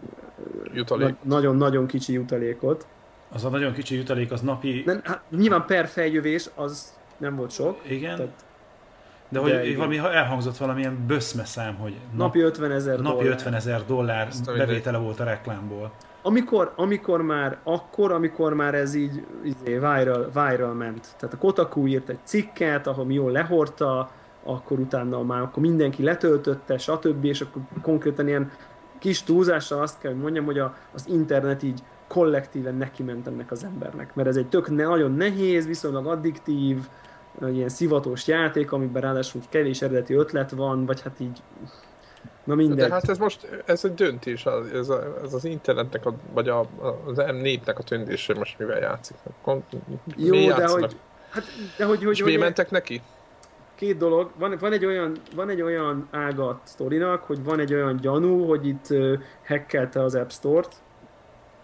na- 0.88 1.16
nagyon-nagyon 1.22 1.86
kicsi 1.86 2.12
jutalékot. 2.12 2.86
Az 3.28 3.44
a 3.44 3.48
nagyon 3.48 3.72
kicsi 3.72 3.94
jutalék, 3.94 4.32
az 4.32 4.40
napi... 4.40 4.82
Nem, 4.86 5.00
hát 5.04 5.22
nyilván 5.30 5.66
per 5.66 5.86
feljövés 5.86 6.50
az 6.54 6.94
nem 7.16 7.36
volt 7.36 7.50
sok, 7.50 7.80
Igen, 7.88 8.16
tehát 8.16 8.44
de 9.28 9.38
hogy 9.38 9.50
de 9.50 9.76
valami 9.76 9.96
elhangzott 9.96 10.56
valamilyen 10.56 11.04
böszmeszám, 11.06 11.74
hogy 11.74 11.92
nap, 12.10 12.18
napi 12.18 12.40
50 12.40 12.70
ezer 12.70 12.98
napi 12.98 13.16
dollár. 13.16 13.32
50 13.32 13.54
ezer 13.54 13.84
dollár 13.86 14.28
bevétele 14.56 14.98
volt 14.98 15.20
a 15.20 15.24
reklámból. 15.24 15.92
Amikor, 16.22 16.72
amikor 16.76 17.22
már, 17.22 17.58
akkor, 17.62 18.12
amikor 18.12 18.54
már 18.54 18.74
ez 18.74 18.94
így 18.94 19.26
izé, 19.44 19.72
viral, 19.74 20.30
viral 20.34 20.72
ment. 20.72 21.14
Tehát 21.18 21.34
a 21.34 21.38
Kotaku 21.38 21.86
írt 21.86 22.08
egy 22.08 22.18
cikket, 22.24 22.86
ahol 22.86 23.12
jól 23.12 23.30
lehordta, 23.30 24.10
akkor 24.42 24.78
utána 24.78 25.22
már 25.22 25.40
akkor 25.40 25.62
mindenki 25.62 26.02
letöltötte, 26.02 26.78
stb. 26.78 27.24
És 27.24 27.40
akkor 27.40 27.62
konkrétan 27.82 28.28
ilyen 28.28 28.50
kis 28.98 29.22
túlzással 29.22 29.82
azt 29.82 29.98
kell, 29.98 30.12
hogy 30.12 30.20
mondjam, 30.20 30.44
hogy 30.44 30.58
a, 30.58 30.74
az 30.94 31.06
internet 31.08 31.62
így 31.62 31.82
kollektíven 32.08 32.74
neki 32.74 33.02
ment 33.02 33.26
ennek 33.26 33.50
az 33.50 33.64
embernek. 33.64 34.14
Mert 34.14 34.28
ez 34.28 34.36
egy 34.36 34.48
tök 34.48 34.70
ne, 34.70 34.84
nagyon 34.84 35.12
nehéz, 35.12 35.66
viszonylag 35.66 36.06
addiktív, 36.06 36.78
ilyen 37.52 37.68
szivatós 37.68 38.26
játék, 38.26 38.72
amiben 38.72 39.02
ráadásul 39.02 39.40
kevés 39.48 39.82
eredeti 39.82 40.14
ötlet 40.14 40.50
van, 40.50 40.86
vagy 40.86 41.02
hát 41.02 41.20
így 41.20 41.42
Na 42.44 42.54
mindegy. 42.54 42.76
De 42.88 42.92
hát 42.94 43.08
ez 43.08 43.18
most, 43.18 43.62
ez 43.64 43.84
egy 43.84 43.94
döntés, 43.94 44.46
az- 44.46 44.72
ez, 44.72 44.88
a, 44.88 45.20
ez 45.24 45.34
az 45.34 45.44
internetnek, 45.44 46.06
a, 46.06 46.14
vagy 46.32 46.48
a, 46.48 46.66
az 47.06 47.18
em 47.18 47.36
népnek 47.36 47.78
a 47.78 47.82
döntése 47.88 48.34
most 48.34 48.58
mivel 48.58 48.78
játszik. 48.80 49.16
Kon, 49.42 49.64
Jó, 50.16 50.30
mi 50.30 50.46
de 50.46 50.66
hogy, 50.66 50.96
hát, 51.30 51.44
de 51.78 51.84
hogy, 51.84 52.02
hogy, 52.04 52.12
És 52.12 52.20
hogy 52.20 52.32
mi 52.32 52.38
mentek 52.38 52.70
neki? 52.70 53.02
két 53.74 53.96
dolog. 53.96 54.30
Van, 54.38 54.56
van, 54.60 54.72
egy 54.72 54.84
olyan, 54.84 55.16
van 55.34 55.48
egy 55.48 55.62
olyan 55.62 56.08
ága 56.10 56.48
a 56.48 56.60
sztorinak, 56.62 57.22
hogy 57.22 57.44
van 57.44 57.60
egy 57.60 57.74
olyan 57.74 57.96
gyanú, 57.96 58.46
hogy 58.46 58.66
itt 58.66 58.86
hackelte 59.46 60.02
az 60.02 60.14
App 60.14 60.30
Store-t. 60.30 60.74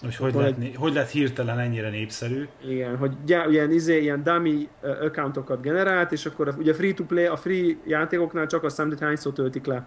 Hogy 0.02 0.16
hogy 0.16 0.34
lett, 0.34 0.74
hogy 0.76 0.92
lett 0.92 1.10
hirtelen 1.10 1.58
ennyire 1.58 1.90
népszerű. 1.90 2.48
Igen, 2.66 2.96
hogy 2.96 3.12
gyá, 3.24 3.46
ilyen, 3.46 3.70
izé, 3.70 4.00
ilyen 4.00 4.22
dummy 4.22 4.68
accountokat 4.82 5.60
generált, 5.60 6.12
és 6.12 6.26
akkor 6.26 6.48
a, 6.48 6.54
ugye 6.58 6.74
free-to-play, 6.74 7.24
a 7.24 7.36
free 7.36 7.76
játékoknál 7.86 8.46
csak 8.46 8.64
azt 8.64 8.76
számít, 8.76 8.98
hogy 8.98 9.06
hányszor 9.06 9.32
töltik 9.32 9.66
le. 9.66 9.86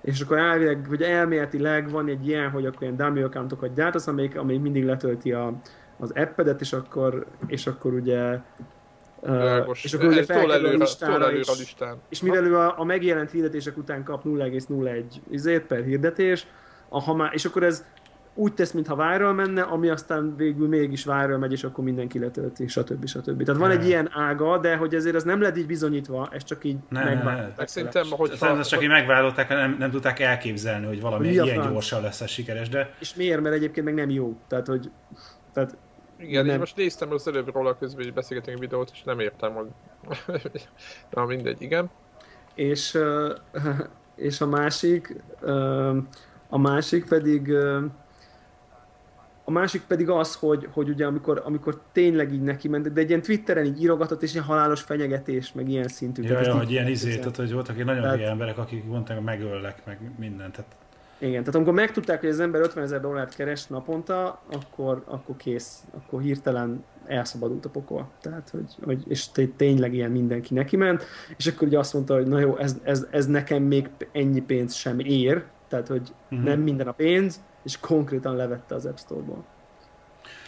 És 0.00 0.20
akkor 0.20 0.38
elvileg, 0.38 0.86
hogy 0.88 1.02
elméletileg 1.02 1.90
van 1.90 2.08
egy 2.08 2.28
ilyen, 2.28 2.50
hogy 2.50 2.66
akkor 2.66 2.82
ilyen 2.82 2.96
dummy 2.96 3.22
accountokat 3.22 3.74
gyártasz, 3.74 4.06
amelyik, 4.06 4.38
amelyik 4.38 4.60
mindig 4.60 4.84
letölti 4.84 5.32
a, 5.32 5.52
az 5.98 6.12
appedet, 6.14 6.60
és 6.60 6.72
akkor, 6.72 7.26
és 7.46 7.66
akkor 7.66 7.92
ugye 7.92 8.38
uh, 9.20 9.38
Világos. 9.38 9.84
és 9.84 9.94
akkor 9.94 10.08
ugye 10.08 10.24
felkerül 10.24 10.50
a 10.50 10.54
előre, 10.54 10.70
tol 10.70 10.78
listára, 10.78 11.24
előre 11.24 11.38
és, 11.38 11.48
a 11.48 11.52
listán. 11.58 11.96
És 12.08 12.22
mivel 12.22 12.44
ő 12.44 12.56
a, 12.56 12.78
a 12.78 12.84
megjelent 12.84 13.30
hirdetések 13.30 13.76
után 13.76 14.04
kap 14.04 14.24
0,01 14.24 15.04
izét 15.30 15.62
per 15.62 15.84
hirdetés, 15.84 16.46
a, 16.88 17.00
ha 17.00 17.14
már, 17.14 17.30
és 17.34 17.44
akkor 17.44 17.62
ez 17.62 17.84
úgy 18.34 18.54
tesz, 18.54 18.72
mintha 18.72 18.94
viral 19.10 19.32
menne, 19.32 19.62
ami 19.62 19.88
aztán 19.88 20.36
végül 20.36 20.68
mégis 20.68 21.04
viral 21.04 21.38
megy, 21.38 21.52
és 21.52 21.64
akkor 21.64 21.84
mindenki 21.84 22.18
letölti, 22.18 22.66
stb. 22.68 23.06
stb. 23.06 23.42
Tehát 23.44 23.60
van 23.60 23.70
egy 23.70 23.86
ilyen 23.86 24.10
ága, 24.12 24.58
de 24.58 24.76
hogy 24.76 24.94
ezért 24.94 25.14
ez 25.14 25.24
nem 25.24 25.40
lett 25.40 25.56
így 25.56 25.66
bizonyítva, 25.66 26.28
ez 26.32 26.44
csak 26.44 26.64
így 26.64 26.76
Ne, 26.88 27.04
megváltották 27.04 27.46
Meg 27.46 27.56
vele. 27.56 27.66
szerintem, 27.68 28.06
hogy 28.10 28.28
Szerintem 28.30 28.58
ezt 28.58 28.68
csak 28.70 28.82
így 28.82 28.88
megváltották, 28.88 29.48
nem, 29.48 29.76
nem 29.78 29.90
tudták 29.90 30.20
elképzelni, 30.20 30.86
hogy 30.86 31.00
valami 31.00 31.26
Mi 31.26 31.32
ilyen 31.32 31.46
franc? 31.46 31.70
gyorsan 31.70 32.02
lesz 32.02 32.20
ez 32.20 32.30
sikeres, 32.30 32.68
de 32.68 32.94
És 32.98 33.14
miért? 33.14 33.40
Mert 33.40 33.54
egyébként 33.54 33.86
meg 33.86 33.94
nem 33.94 34.10
jó. 34.10 34.36
Tehát, 34.48 34.66
hogy 34.66 34.90
tehát 35.52 35.76
Igen, 36.18 36.44
Nem. 36.44 36.52
én 36.54 36.58
most 36.58 36.76
néztem 36.76 37.10
az 37.12 37.28
előbb 37.28 37.54
róla 37.54 37.76
közben, 37.78 38.04
hogy 38.04 38.12
beszélgetünk 38.14 38.56
a 38.56 38.60
videót, 38.60 38.90
és 38.92 39.02
nem 39.02 39.20
értem, 39.20 39.52
hogy... 39.52 39.66
Na 41.10 41.24
mindegy, 41.24 41.62
igen. 41.62 41.90
és, 42.54 42.98
és 44.16 44.40
a 44.40 44.46
másik, 44.46 45.16
a 46.48 46.58
másik 46.58 47.08
pedig 47.08 47.52
a 49.50 49.52
másik 49.52 49.82
pedig 49.82 50.08
az, 50.08 50.34
hogy, 50.34 50.68
hogy 50.72 50.88
ugye 50.88 51.06
amikor, 51.06 51.42
amikor 51.44 51.80
tényleg 51.92 52.32
így 52.32 52.42
neki 52.42 52.68
ment, 52.68 52.92
de 52.92 53.00
egy 53.00 53.08
ilyen 53.08 53.22
Twitteren 53.22 53.64
így 53.64 53.82
írogatott, 53.82 54.22
és 54.22 54.32
ilyen 54.32 54.44
halálos 54.44 54.80
fenyegetés, 54.80 55.52
meg 55.52 55.68
ilyen 55.68 55.88
szintű. 55.88 56.22
ja, 56.22 56.40
ja, 56.40 56.56
hogy 56.56 56.70
ilyen 56.70 56.86
izé, 56.86 57.18
tehát 57.18 57.36
hogy 57.36 57.52
voltak 57.52 57.78
egy 57.78 57.84
nagyon 57.84 58.02
Tehát- 58.02 58.16
hülye 58.16 58.30
emberek, 58.30 58.58
akik 58.58 58.84
mondták, 58.84 59.16
hogy 59.16 59.24
megöllek, 59.24 59.82
meg 59.86 59.98
mindent. 60.18 60.52
Tehát 60.52 60.76
Igen, 61.18 61.40
tehát 61.40 61.54
amikor 61.54 61.72
megtudták, 61.72 62.20
hogy 62.20 62.28
az 62.28 62.40
ember 62.40 62.60
50 62.60 62.84
ezer 62.84 63.00
dollárt 63.00 63.34
keres 63.34 63.66
naponta, 63.66 64.42
akkor, 64.52 65.02
akkor 65.06 65.36
kész, 65.36 65.84
akkor 65.96 66.20
hirtelen 66.20 66.84
elszabadult 67.06 67.64
a 67.64 67.68
pokol. 67.68 68.10
Tehát, 68.20 68.50
hogy, 68.50 68.74
hogy 68.84 69.02
és 69.08 69.28
té- 69.28 69.54
tényleg 69.56 69.94
ilyen 69.94 70.10
mindenki 70.10 70.54
neki 70.54 70.76
ment, 70.76 71.04
és 71.36 71.46
akkor 71.46 71.68
ugye 71.68 71.78
azt 71.78 71.94
mondta, 71.94 72.14
hogy 72.14 72.26
na 72.26 72.38
jó, 72.38 72.56
ez, 72.56 72.76
ez, 72.82 73.06
ez 73.10 73.26
nekem 73.26 73.62
még 73.62 73.90
ennyi 74.12 74.40
pénz 74.40 74.74
sem 74.74 74.98
ér, 74.98 75.44
tehát, 75.68 75.88
hogy 75.88 76.12
uh-huh. 76.30 76.48
nem 76.48 76.60
minden 76.60 76.88
a 76.88 76.92
pénz, 76.92 77.40
és 77.62 77.78
konkrétan 77.80 78.36
levette 78.36 78.74
az 78.74 78.86
App 78.86 78.96
Store-ból. 78.96 79.44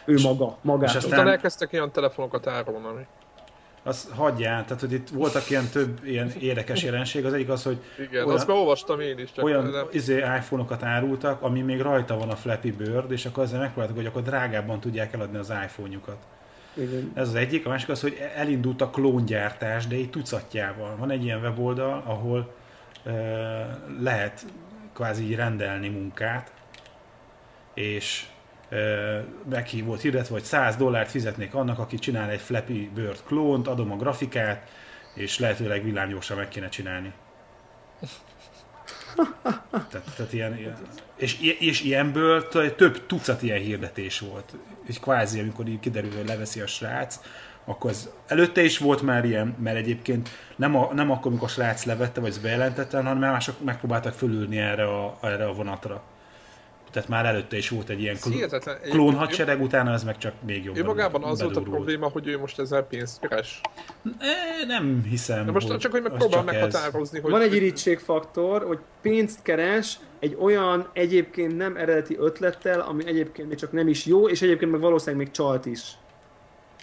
Ő 0.04 0.18
maga, 0.22 0.56
magától. 0.62 0.96
aztán- 0.96 1.12
Utána 1.12 1.30
elkezdtek 1.30 1.72
ilyen 1.72 1.92
telefonokat 1.92 2.46
árulni. 2.46 3.06
azt 3.84 4.10
hagyjál, 4.10 4.64
tehát 4.64 4.80
hogy 4.80 4.92
itt 4.92 5.08
voltak 5.08 5.50
ilyen 5.50 5.68
több 5.68 6.04
ilyen 6.04 6.30
érdekes 6.40 6.82
jelenség. 6.82 7.24
Az 7.24 7.32
egyik 7.32 7.48
az, 7.48 7.62
hogy 7.62 7.82
Igen, 7.98 8.24
Olyan- 8.24 8.36
azt 8.36 8.46
beolvastam 8.46 9.00
én 9.00 9.18
is, 9.18 9.32
csak 9.32 9.44
olyan 9.44 9.66
nem, 9.66 9.86
izé, 9.90 10.16
iPhone-okat 10.18 10.82
árultak, 10.82 11.42
ami 11.42 11.60
még 11.60 11.80
rajta 11.80 12.16
van 12.18 12.30
a 12.30 12.36
Flappy 12.36 12.70
Bird, 12.72 13.10
és 13.10 13.26
akkor 13.26 13.42
ezzel 13.44 13.58
megpróbáltak, 13.60 13.96
hogy 13.96 14.06
akkor 14.06 14.22
drágábban 14.22 14.80
tudják 14.80 15.12
eladni 15.12 15.38
az 15.38 15.50
iPhone-jukat. 15.64 16.16
Igen. 16.74 17.10
Ez 17.14 17.28
az 17.28 17.34
egyik, 17.34 17.66
a 17.66 17.68
másik 17.68 17.88
az, 17.88 18.00
hogy 18.00 18.18
elindult 18.36 18.80
a 18.80 18.90
klóngyártás, 18.90 19.86
de 19.86 19.96
így 19.96 20.10
tucatjával. 20.10 20.96
Van 20.96 21.10
egy 21.10 21.24
ilyen 21.24 21.40
weboldal, 21.40 22.02
ahol 22.06 22.54
ö, 23.04 23.10
lehet 24.00 24.44
kvázi 24.94 25.24
így 25.24 25.34
rendelni 25.34 25.88
munkát, 25.88 26.52
és 27.74 28.24
ö, 28.68 29.18
meghívott 29.50 30.00
hirdetve, 30.00 30.34
hogy 30.34 30.44
100 30.44 30.76
dollárt 30.76 31.10
fizetnék 31.10 31.54
annak, 31.54 31.78
aki 31.78 31.98
csinál 31.98 32.30
egy 32.30 32.40
Flappy 32.40 32.90
Bird 32.94 33.22
klónt, 33.26 33.68
adom 33.68 33.92
a 33.92 33.96
grafikát, 33.96 34.70
és 35.14 35.38
lehetőleg 35.38 35.84
villámgyorsan 35.84 36.36
meg 36.36 36.48
kéne 36.48 36.68
csinálni. 36.68 37.12
Tehát, 39.70 40.14
tehát 40.16 40.32
ilyen, 40.32 40.58
ilyen, 40.58 40.76
és, 41.16 41.40
és 41.58 41.82
ilyenből 41.82 42.48
több 42.76 43.06
tucat 43.06 43.42
ilyen 43.42 43.60
hirdetés 43.60 44.18
volt. 44.18 44.56
Egy 44.88 45.00
kvázi, 45.00 45.40
amikor 45.40 45.66
így 45.66 45.80
kiderül, 45.80 46.12
hogy 46.16 46.26
leveszi 46.26 46.60
a 46.60 46.66
srác, 46.66 47.20
akkor 47.64 47.90
az 47.90 48.10
előtte 48.26 48.62
is 48.62 48.78
volt 48.78 49.02
már 49.02 49.24
ilyen, 49.24 49.56
mert 49.62 49.76
egyébként 49.76 50.28
nem, 50.56 50.76
a, 50.76 50.92
nem 50.94 51.10
akkor, 51.10 51.26
amikor 51.26 51.48
a 51.48 51.50
srác 51.50 51.84
levette, 51.84 52.20
vagy 52.20 52.30
ezt 52.30 52.42
bejelentette, 52.42 52.96
hanem 52.96 53.18
mások 53.18 53.64
megpróbáltak 53.64 54.14
fölülni 54.14 54.58
erre 54.58 54.84
a, 54.84 55.18
erre 55.22 55.46
a 55.46 55.52
vonatra. 55.52 56.02
Tehát 56.92 57.08
már 57.08 57.26
előtte 57.26 57.56
is 57.56 57.68
volt 57.68 57.88
egy 57.88 58.00
ilyen 58.00 58.16
hihetetlen. 58.30 58.76
klón, 58.90 59.14
hadsereg, 59.14 59.62
utána 59.62 59.92
ez 59.92 60.04
meg 60.04 60.18
csak 60.18 60.32
még 60.46 60.64
jobban 60.64 60.82
Ő 60.82 60.84
magában 60.84 61.24
az 61.24 61.42
volt 61.42 61.56
a 61.56 61.60
probléma, 61.60 62.08
hogy 62.08 62.26
ő 62.26 62.38
most 62.38 62.58
ezzel 62.58 62.82
pénzt 62.82 63.20
keres. 63.20 63.60
E, 64.18 64.66
nem 64.66 65.02
hiszem, 65.10 65.44
De 65.44 65.52
most 65.52 65.76
csak, 65.78 65.92
hogy 65.92 66.02
meg 66.02 66.12
az 66.12 66.18
próbálom 66.18 66.46
csak 66.46 66.54
ez. 66.54 66.62
meghatározni, 66.62 67.20
hogy... 67.20 67.30
Van 67.30 67.40
egy 67.40 67.54
irítségfaktor, 67.54 68.64
hogy 68.64 68.78
pénzt 69.00 69.42
keres 69.42 69.98
egy 70.18 70.36
olyan 70.40 70.88
egyébként 70.92 71.56
nem 71.56 71.76
eredeti 71.76 72.16
ötlettel, 72.18 72.80
ami 72.80 73.06
egyébként 73.06 73.48
még 73.48 73.58
csak 73.58 73.72
nem 73.72 73.88
is 73.88 74.06
jó, 74.06 74.28
és 74.28 74.42
egyébként 74.42 74.70
meg 74.70 74.80
valószínűleg 74.80 75.24
még 75.24 75.34
csalt 75.34 75.66
is. 75.66 75.96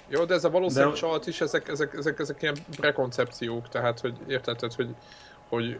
Jó, 0.07 0.23
de 0.25 0.33
ez 0.33 0.43
a 0.43 0.49
valószínűleg 0.49 0.93
De- 0.93 0.99
csalt 0.99 1.27
is, 1.27 1.41
ezek, 1.41 1.67
ezek, 1.67 1.93
ezek, 1.97 2.19
ezek 2.19 2.41
ilyen 2.41 2.55
prekoncepciók, 2.75 3.69
tehát 3.69 3.99
hogy 3.99 4.13
érted, 4.27 4.73
hogy, 4.73 4.95
hogy 5.49 5.79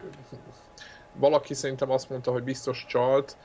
valaki 1.12 1.54
szerintem 1.54 1.90
azt 1.90 2.10
mondta, 2.10 2.32
hogy 2.32 2.42
biztos 2.42 2.84
csalt, 2.88 3.36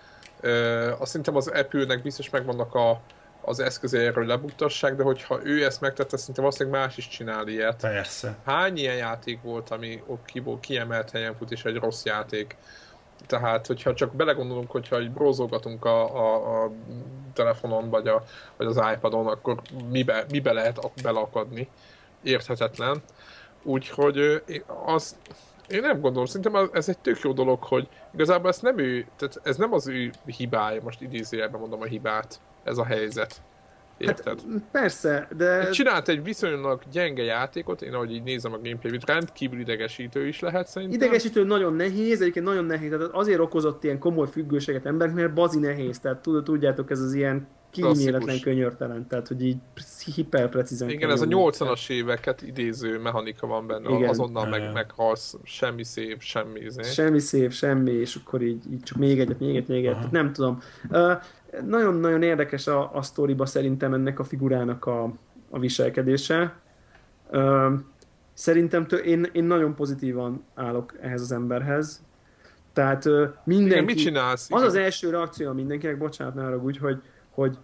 azt 0.99 1.11
szerintem 1.11 1.35
az 1.35 1.47
Apple-nek 1.47 2.01
biztos 2.01 2.29
megvannak 2.29 2.75
a, 2.75 3.01
az 3.41 3.59
eszközei 3.59 4.05
erről 4.05 4.25
lebuktassák, 4.25 4.95
de 4.95 5.03
hogyha 5.03 5.39
ő 5.43 5.65
ezt 5.65 5.81
megtette, 5.81 6.17
szerintem 6.17 6.43
valószínűleg 6.43 6.79
más 6.79 6.97
is 6.97 7.07
csinál 7.07 7.47
ilyet. 7.47 7.81
Persze. 7.81 8.37
Hány 8.45 8.77
ilyen 8.77 8.95
játék 8.95 9.41
volt, 9.41 9.69
ami 9.69 10.03
kiból 10.25 10.59
kiemelt 10.59 11.11
helyen 11.11 11.35
fut, 11.35 11.51
és 11.51 11.65
egy 11.65 11.75
rossz 11.75 12.03
játék? 12.03 12.55
Tehát, 13.27 13.67
hogyha 13.67 13.93
csak 13.93 14.15
belegondolunk, 14.15 14.71
hogyha 14.71 15.01
így 15.01 15.11
brózolgatunk 15.11 15.85
a, 15.85 16.15
a, 16.15 16.63
a 16.63 16.71
telefonon, 17.33 17.89
vagy, 17.89 18.07
a, 18.07 18.23
vagy 18.57 18.67
az 18.67 18.81
iPadon, 18.93 19.27
akkor 19.27 19.61
mibe, 19.89 20.25
mibe 20.29 20.51
lehet 20.51 20.77
ak- 20.77 21.01
belakadni? 21.01 21.69
Érthetetlen. 22.23 23.01
Úgyhogy 23.63 24.43
az, 24.85 25.15
én 25.69 25.81
nem 25.81 25.99
gondolom, 25.99 26.25
szerintem 26.25 26.69
ez 26.73 26.89
egy 26.89 26.97
tök 26.97 27.19
jó 27.19 27.31
dolog, 27.31 27.63
hogy 27.63 27.87
igazából 28.13 28.49
ez 28.49 28.59
nem 28.59 28.77
ő, 28.77 29.05
tehát 29.17 29.39
ez 29.43 29.57
nem 29.57 29.73
az 29.73 29.87
ő 29.87 30.11
hibája, 30.25 30.81
most 30.83 31.01
idézőjelben 31.01 31.59
mondom 31.59 31.81
a 31.81 31.85
hibát, 31.85 32.39
ez 32.63 32.77
a 32.77 32.85
helyzet. 32.85 33.41
Érted? 33.97 34.41
Hát 34.51 34.61
persze, 34.71 35.27
de 35.37 35.69
Csinált 35.69 36.07
egy 36.07 36.23
viszonylag 36.23 36.81
gyenge 36.91 37.23
játékot, 37.23 37.81
én 37.81 37.93
ahogy 37.93 38.11
így 38.11 38.23
nézem 38.23 38.53
a 38.53 38.59
gameplayt, 38.63 39.05
rendkívül 39.05 39.59
idegesítő 39.59 40.27
is 40.27 40.39
lehet 40.39 40.67
szerintem. 40.67 41.01
idegesítő 41.01 41.43
nagyon 41.43 41.73
nehéz, 41.73 42.21
egyébként 42.21 42.45
nagyon 42.45 42.65
nehéz, 42.65 42.89
tehát 42.89 43.09
azért 43.11 43.39
okozott 43.39 43.83
ilyen 43.83 43.99
komoly 43.99 44.27
függőséget 44.27 44.85
embereknek, 44.85 45.23
mert 45.23 45.35
bazi 45.35 45.59
nehéz, 45.59 45.99
tehát 45.99 46.21
tud- 46.21 46.43
tudjátok, 46.43 46.91
ez 46.91 46.99
az 46.99 47.13
ilyen 47.13 47.47
kíméletlen 47.81 48.21
Klasszikus. 48.21 48.41
könyörtelen, 48.41 49.07
tehát 49.07 49.27
hogy 49.27 49.45
így 49.45 49.57
hiperprecízen 50.15 50.89
Igen, 50.89 51.09
ez 51.09 51.21
a 51.21 51.25
nyomni. 51.25 51.51
80-as 51.57 51.89
éveket 51.89 52.41
idéző 52.41 52.99
mechanika 52.99 53.47
van 53.47 53.67
benne, 53.67 53.89
Igen. 53.89 54.09
azonnal 54.09 54.47
meg, 54.47 54.73
meghalsz, 54.73 55.37
semmi 55.43 55.83
szép, 55.83 56.21
semmi 56.21 56.59
izé. 56.59 56.81
Semmi 56.81 57.19
szép, 57.19 57.51
semmi, 57.51 57.91
és 57.91 58.15
akkor 58.15 58.41
így, 58.41 58.71
így 58.71 58.83
csak 58.83 58.97
még 58.97 59.19
egyet, 59.19 59.39
még 59.39 59.49
egyet, 59.49 59.67
még 59.67 59.85
egyet, 59.85 60.11
nem 60.11 60.33
tudom. 60.33 60.61
Uh, 60.89 61.11
nagyon-nagyon 61.65 62.21
érdekes 62.21 62.67
a, 62.67 62.95
a 62.95 63.01
sztoriba 63.01 63.45
szerintem 63.45 63.93
ennek 63.93 64.19
a 64.19 64.23
figurának 64.23 64.85
a, 64.85 65.13
a 65.49 65.59
viselkedése. 65.59 66.59
Uh, 67.31 67.73
szerintem 68.33 68.87
tő, 68.87 68.97
én, 68.97 69.29
én 69.31 69.43
nagyon 69.43 69.75
pozitívan 69.75 70.43
állok 70.53 70.93
ehhez 71.01 71.21
az 71.21 71.31
emberhez. 71.31 72.03
Tehát 72.73 73.05
uh, 73.05 73.27
mindenki... 73.43 73.73
Igen, 73.73 73.83
mit 73.83 73.97
csinálsz? 73.97 74.47
Az 74.51 74.61
az 74.61 74.75
első 74.75 75.09
reakció 75.09 75.51
mindenkinek, 75.51 75.97
bocsánat, 75.97 76.33
ne 76.33 76.45
arra 76.45 76.57
úgy, 76.57 76.77
hogy, 76.77 77.01
hogy, 77.35 77.57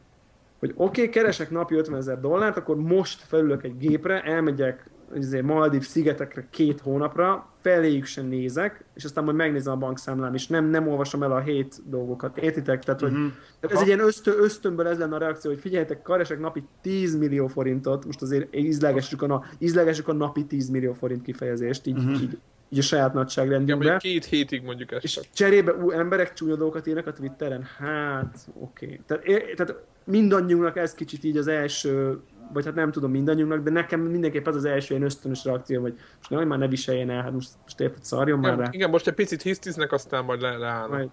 hogy 0.59 0.73
oké, 0.75 1.01
okay, 1.01 1.09
keresek 1.13 1.49
napi 1.51 1.75
50 1.75 1.97
ezer 1.97 2.19
dollárt, 2.19 2.57
akkor 2.57 2.75
most 2.75 3.21
felülök 3.21 3.63
egy 3.63 3.77
gépre, 3.77 4.21
elmegyek 4.21 4.89
izé, 5.15 5.41
Maldív 5.41 5.83
szigetekre 5.87 6.47
két 6.49 6.79
hónapra, 6.81 7.49
feléjük 7.61 8.05
sem 8.05 8.25
nézek, 8.25 8.83
és 8.93 9.03
aztán 9.03 9.23
majd 9.23 9.35
megnézem 9.35 9.73
a 9.73 9.77
bankszámlám, 9.77 10.33
és 10.33 10.47
nem, 10.47 10.65
nem 10.65 10.87
olvasom 10.87 11.23
el 11.23 11.31
a 11.31 11.39
hét 11.39 11.81
dolgokat. 11.89 12.37
Értitek? 12.37 12.83
Tehát, 12.83 13.01
hogy 13.01 13.11
Mhm. 13.11 13.27
tehát 13.59 13.75
ez 13.75 13.81
egy 13.81 13.87
ilyen 13.87 13.99
ösztö, 13.99 14.31
ösztönből 14.37 14.87
ez 14.87 14.97
lenne 14.97 15.15
a 15.15 15.19
reakció, 15.19 15.51
hogy 15.51 15.59
figyeljetek, 15.59 16.01
keresek 16.01 16.39
napi 16.39 16.63
10 16.81 17.15
millió 17.15 17.47
forintot, 17.47 18.05
most 18.05 18.21
azért 18.21 18.55
ízlegessük 18.55 19.21
a, 19.21 19.27
na, 19.27 19.43
ízlegessük 19.57 20.07
a 20.07 20.13
napi 20.13 20.45
10 20.45 20.69
millió 20.69 20.93
forint 20.93 21.21
kifejezést, 21.21 21.87
így, 21.87 21.95
Mhm. 22.03 22.13
így, 22.13 22.37
így 22.73 22.79
a 22.79 22.81
saját 22.81 23.13
nagyságrendünkbe. 23.13 23.75
mondjuk 23.75 23.97
két 23.97 24.25
hétig 24.25 24.63
mondjuk 24.63 24.91
ezt 24.91 25.03
És 25.03 25.13
csak. 25.13 25.23
cserébe 25.33 25.73
ú, 25.73 25.91
emberek 25.91 26.33
csúnya 26.33 26.55
dolgokat 26.55 26.87
írnak 26.87 27.07
a 27.07 27.13
Twitteren, 27.13 27.63
hát 27.77 28.37
oké. 28.53 28.85
Okay. 28.85 29.01
Tehát, 29.05 29.25
é- 29.25 29.55
tehát 29.55 29.75
mindannyiunknak 30.03 30.77
ez 30.77 30.93
kicsit 30.93 31.23
így 31.23 31.37
az 31.37 31.47
első, 31.47 32.19
vagy 32.53 32.65
hát 32.65 32.75
nem 32.75 32.91
tudom 32.91 33.11
mindannyiunknak, 33.11 33.63
de 33.63 33.69
nekem 33.71 33.99
mindenképp 34.01 34.47
az 34.47 34.55
az 34.55 34.65
első 34.65 34.93
ilyen 34.93 35.05
ösztönös 35.05 35.43
reakció, 35.43 35.81
hogy 35.81 35.93
most 36.17 36.29
nem, 36.29 36.47
már 36.47 36.59
ne 36.59 36.67
viseljen 36.67 37.09
el, 37.09 37.21
hát 37.21 37.31
most, 37.31 37.49
most 37.61 37.79
érted, 37.79 38.03
szarjon 38.03 38.39
már 38.39 38.53
Igen, 38.53 38.63
rá. 38.63 38.69
igen, 38.71 38.89
most 38.89 39.07
egy 39.07 39.13
picit 39.13 39.41
hisztiznek, 39.41 39.91
aztán 39.91 40.25
majd 40.25 40.41
le, 40.41 40.57
leállnak. 40.57 40.89
Majd, 40.89 41.09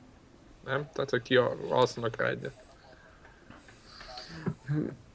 Nem? 0.65 0.89
Tehát, 0.93 1.11
hogy 1.11 1.23
ki 1.23 1.39
alszanak 1.69 2.17
rá 2.17 2.29
egyet. 2.29 2.55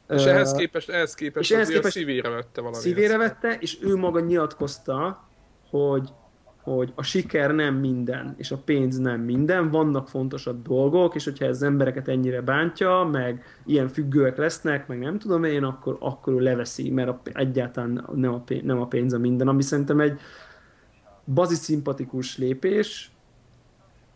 És 0.09 0.25
ehhez 0.25 0.53
képest, 0.53 0.89
ehhez 0.89 1.13
képest, 1.13 1.49
és 1.49 1.55
ehhez 1.55 1.67
képest 1.67 1.93
szívére 1.93 2.29
vette 2.29 2.61
valami. 2.61 2.81
szívére 2.81 3.17
vette, 3.17 3.57
és 3.59 3.77
ő 3.81 3.95
maga 3.95 4.19
nyilatkozta, 4.19 5.27
hogy 5.69 6.09
hogy 6.63 6.91
a 6.95 7.03
siker 7.03 7.51
nem 7.51 7.75
minden, 7.75 8.33
és 8.37 8.51
a 8.51 8.57
pénz 8.57 8.97
nem 8.97 9.21
minden, 9.21 9.69
vannak 9.69 10.09
fontosabb 10.09 10.61
dolgok, 10.61 11.15
és 11.15 11.23
hogyha 11.23 11.45
ez 11.45 11.61
embereket 11.61 12.07
ennyire 12.07 12.41
bántja, 12.41 13.09
meg 13.11 13.43
ilyen 13.65 13.87
függőek 13.87 14.37
lesznek, 14.37 14.87
meg 14.87 14.99
nem 14.99 15.19
tudom 15.19 15.43
én, 15.43 15.63
akkor, 15.63 15.97
akkor 15.99 16.33
ő 16.33 16.39
leveszi, 16.39 16.89
mert 16.89 17.09
a, 17.09 17.21
egyáltalán 17.33 18.09
nem 18.15 18.33
a, 18.33 18.39
pénz, 18.39 18.63
nem 18.63 18.81
a 18.81 18.87
pénz 18.87 19.13
a 19.13 19.17
minden, 19.17 19.47
ami 19.47 19.61
szerintem 19.61 19.99
egy 19.99 20.19
bazi 21.25 21.55
szimpatikus 21.55 22.37
lépés. 22.37 23.11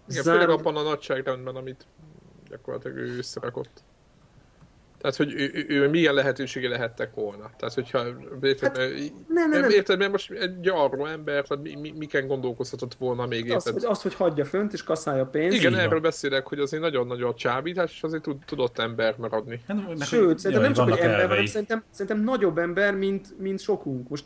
Igen, 0.10 0.24
Zár- 0.24 0.40
főleg 0.40 0.60
abban 0.60 0.76
a 0.76 0.82
nagyságrendben, 0.82 1.56
amit 1.56 1.86
gyakorlatilag 2.50 2.98
ő 2.98 3.18
összerakott. 3.18 3.84
Tehát, 5.02 5.16
hogy 5.16 5.34
ő, 5.34 5.52
ő, 5.54 5.66
ő 5.68 5.90
milyen 5.90 6.14
lehetősége 6.14 6.70
lehettek 6.70 7.14
volna. 7.14 7.50
Tehát, 7.58 7.74
hogyha 7.74 8.06
érted, 8.42 8.78
Hát, 8.78 8.78
hát, 8.78 8.90
nem, 9.28 9.50
nem, 9.50 9.62
nem. 9.62 9.70
érted, 9.70 9.98
mert 9.98 10.12
most 10.12 10.32
egy 10.32 10.70
arról 10.70 11.10
ember, 11.10 11.46
tehát 11.48 11.64
mi, 11.64 11.76
mi, 11.76 11.94
miken 11.98 12.28
gondolkozhatott 12.28 12.94
volna 12.96 13.26
még, 13.26 13.44
Az, 13.44 13.50
érted? 13.52 13.74
hogy, 13.74 13.92
az, 13.92 14.02
hogy 14.02 14.14
hagyja 14.16 14.46
fönt, 14.46 14.74
és 14.74 14.84
kaszálja 14.84 15.26
pénzt. 15.26 15.58
Igen, 15.58 15.72
így 15.72 15.78
erről 15.78 15.90
van. 15.90 16.02
beszélek, 16.02 16.48
hogy 16.48 16.60
azért 16.60 16.82
nagyon 16.82 17.08
nagy 17.08 17.22
a 17.22 17.34
csábítás, 17.34 17.92
és 17.92 18.04
azért 18.04 18.22
tud, 18.24 18.38
tudott 18.46 18.80
ember 18.80 19.16
maradni. 19.18 19.62
Hát, 19.68 19.88
meg- 19.88 20.08
Sőt, 20.08 20.40
szerintem 20.40 20.66
nem 20.66 20.74
csak, 20.74 20.84
hogy 20.90 20.98
ember, 21.00 21.14
hanem 21.16 21.30
elvei. 21.30 21.46
szerintem, 21.46 21.84
szerintem 21.90 22.24
nagyobb 22.24 22.58
ember, 22.58 22.96
mint, 22.96 23.40
mint 23.40 23.60
sokunk. 23.60 24.10
Most 24.10 24.26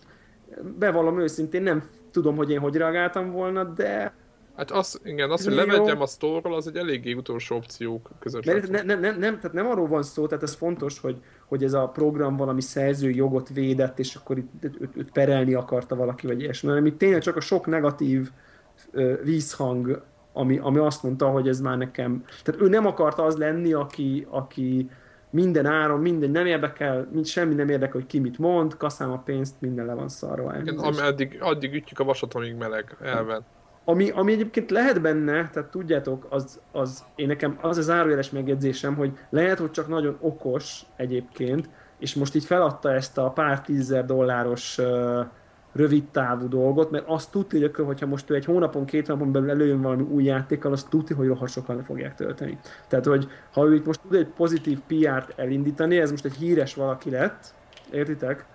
bevallom 0.79 1.19
őszintén, 1.19 1.61
nem 1.61 1.83
tudom, 2.11 2.35
hogy 2.35 2.49
én 2.51 2.59
hogy 2.59 2.75
reagáltam 2.75 3.31
volna, 3.31 3.63
de 3.63 4.13
Hát 4.55 4.71
az, 4.71 4.99
igen, 5.03 5.31
az, 5.31 5.43
hogy 5.43 5.53
levegyem 5.53 6.01
a 6.01 6.05
sztorról, 6.05 6.55
az 6.55 6.67
egy 6.67 6.75
eléggé 6.75 7.13
utolsó 7.13 7.55
opciók 7.55 8.09
között. 8.19 8.45
mert 8.45 8.67
látszik. 8.67 8.85
ne, 8.85 8.93
ne, 8.93 8.99
nem, 8.99 9.19
nem, 9.19 9.35
tehát 9.35 9.53
nem 9.53 9.67
arról 9.67 9.87
van 9.87 10.03
szó, 10.03 10.27
tehát 10.27 10.43
ez 10.43 10.53
fontos, 10.53 10.99
hogy, 10.99 11.17
hogy 11.45 11.63
ez 11.63 11.73
a 11.73 11.87
program 11.87 12.35
valami 12.37 12.61
szerzői 12.61 13.15
jogot 13.15 13.49
védett, 13.49 13.99
és 13.99 14.15
akkor 14.15 14.37
itt 14.37 14.49
őt, 14.61 14.77
őt, 14.95 15.11
perelni 15.11 15.53
akarta 15.53 15.95
valaki, 15.95 16.27
vagy 16.27 16.41
ilyesmi, 16.41 16.69
hanem 16.69 16.85
itt 16.85 16.97
tényleg 16.97 17.21
csak 17.21 17.35
a 17.35 17.41
sok 17.41 17.65
negatív 17.65 18.29
ö, 18.91 19.13
vízhang, 19.23 20.03
ami, 20.33 20.57
ami 20.57 20.77
azt 20.77 21.03
mondta, 21.03 21.27
hogy 21.29 21.47
ez 21.47 21.61
már 21.61 21.77
nekem... 21.77 22.23
Tehát 22.43 22.61
ő 22.61 22.67
nem 22.67 22.85
akarta 22.85 23.23
az 23.23 23.37
lenni, 23.37 23.73
aki, 23.73 24.27
aki 24.29 24.89
minden 25.29 25.65
áron, 25.65 25.99
minden 25.99 26.29
nem 26.29 26.45
érdekel, 26.45 27.07
mind, 27.11 27.25
semmi 27.25 27.53
nem 27.53 27.69
érdekel, 27.69 27.93
hogy 27.93 28.05
ki 28.05 28.19
mit 28.19 28.37
mond, 28.37 28.77
kaszám 28.77 29.11
a 29.11 29.17
pénzt, 29.17 29.55
minden 29.59 29.85
le 29.85 29.93
van 29.93 30.09
szarva. 30.09 30.57
Igen, 30.59 30.77
ami 30.77 30.97
addig, 31.39 31.73
ütjük 31.73 31.99
a 31.99 32.03
vasat, 32.03 32.33
amíg 32.33 32.55
meleg, 32.55 32.97
elven. 33.01 33.45
Ami, 33.85 34.09
ami 34.09 34.31
egyébként 34.31 34.71
lehet 34.71 35.01
benne, 35.01 35.49
tehát 35.49 35.69
tudjátok, 35.69 36.27
az, 36.29 36.59
az, 36.71 37.05
én 37.15 37.27
nekem 37.27 37.57
az 37.61 37.77
az 37.77 37.85
zárójeles 37.85 38.29
megjegyzésem, 38.29 38.95
hogy 38.95 39.17
lehet, 39.29 39.59
hogy 39.59 39.71
csak 39.71 39.87
nagyon 39.87 40.17
okos 40.19 40.85
egyébként, 40.95 41.69
és 41.99 42.15
most 42.15 42.35
így 42.35 42.45
feladta 42.45 42.93
ezt 42.93 43.17
a 43.17 43.29
pár 43.29 43.61
tízezer 43.61 44.05
dolláros 44.05 44.77
uh, 44.77 45.25
rövid 45.73 46.03
távú 46.03 46.47
dolgot, 46.47 46.91
mert 46.91 47.07
azt 47.07 47.31
tudja, 47.31 47.59
hogy 47.59 47.63
akkor, 47.63 47.85
hogyha 47.85 48.05
most 48.05 48.29
ő 48.29 48.35
egy 48.35 48.45
hónapon, 48.45 48.85
két 48.85 49.07
hónapon 49.07 49.31
belül 49.31 49.49
előjön 49.49 49.81
valami 49.81 50.01
új 50.01 50.23
játékkal, 50.23 50.71
azt 50.71 50.89
tudja, 50.89 51.15
hogy 51.15 51.27
rohadt 51.27 51.51
sokan 51.51 51.75
le 51.75 51.83
fogják 51.83 52.15
tölteni. 52.15 52.59
Tehát, 52.87 53.05
hogy 53.05 53.27
ha 53.53 53.65
ő 53.65 53.75
itt 53.75 53.85
most 53.85 54.01
tud 54.01 54.13
egy 54.13 54.27
pozitív 54.27 54.79
PR-t 54.87 55.33
elindítani, 55.35 55.97
ez 55.97 56.11
most 56.11 56.25
egy 56.25 56.35
híres 56.35 56.75
valaki 56.75 57.09
lett, 57.09 57.53
értitek? 57.91 58.45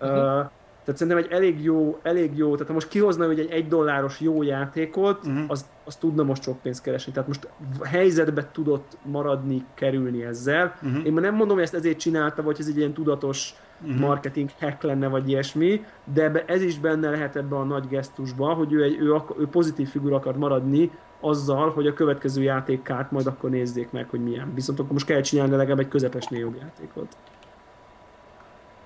Uh, 0.00 0.50
tehát 0.84 1.00
szerintem 1.00 1.24
egy 1.24 1.30
elég 1.32 1.62
jó, 1.62 1.98
elég 2.02 2.36
jó, 2.36 2.52
tehát 2.52 2.66
ha 2.66 2.72
most 2.72 2.88
kihozna 2.88 3.26
hogy 3.26 3.38
egy 3.40 3.50
egy 3.50 3.68
dolláros 3.68 4.20
jó 4.20 4.42
játékot, 4.42 5.26
Mhm. 5.26 5.44
az, 5.48 5.66
az 5.84 5.96
tudna 5.96 6.22
most 6.22 6.42
sok 6.42 6.60
pénzt 6.62 6.82
keresni. 6.82 7.12
Tehát 7.12 7.28
most 7.28 7.48
helyzetbe 7.82 8.48
tudott 8.52 8.96
maradni, 9.02 9.64
kerülni 9.74 10.24
ezzel. 10.24 10.74
Mhm. 10.82 10.96
Én 11.04 11.12
már 11.12 11.22
nem 11.22 11.34
mondom, 11.34 11.54
hogy 11.56 11.64
ezt 11.64 11.74
ezért 11.74 11.98
csinálta, 11.98 12.42
vagy 12.42 12.56
ez 12.58 12.66
egy 12.68 12.76
ilyen 12.76 12.92
tudatos 12.92 13.54
marketing 13.98 14.48
hack 14.60 14.82
lenne, 14.82 15.08
vagy 15.08 15.28
ilyesmi, 15.28 15.84
de 16.14 16.44
ez 16.46 16.62
is 16.62 16.78
benne 16.78 17.10
lehet 17.10 17.36
ebbe 17.36 17.56
a 17.56 17.64
nagy 17.64 17.88
gesztusba, 17.88 18.52
hogy 18.54 18.72
ő, 18.72 18.82
egy, 18.82 18.96
ő, 19.00 19.14
ak- 19.14 19.38
ő 19.38 19.46
pozitív 19.46 19.88
figura 19.88 20.16
akar 20.16 20.36
maradni, 20.36 20.90
azzal, 21.20 21.70
hogy 21.70 21.86
a 21.86 21.92
következő 21.92 22.42
játékkát 22.42 23.10
majd 23.10 23.26
akkor 23.26 23.50
nézzék 23.50 23.90
meg, 23.90 24.08
hogy 24.10 24.20
milyen. 24.20 24.54
Viszont 24.54 24.78
akkor 24.78 24.92
most 24.92 25.06
kell 25.06 25.20
csinálni 25.20 25.56
legalább 25.56 25.78
egy 25.78 25.88
közepesnél 25.88 26.40
jobb 26.40 26.56
játékot. 26.60 27.16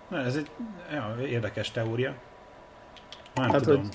Na, 0.09 0.19
ez 0.19 0.37
egy 0.37 0.51
ja, 0.93 1.27
érdekes 1.27 1.71
teória. 1.71 2.15
Nem 3.35 3.51
Hát, 3.51 3.63
tudom. 3.63 3.89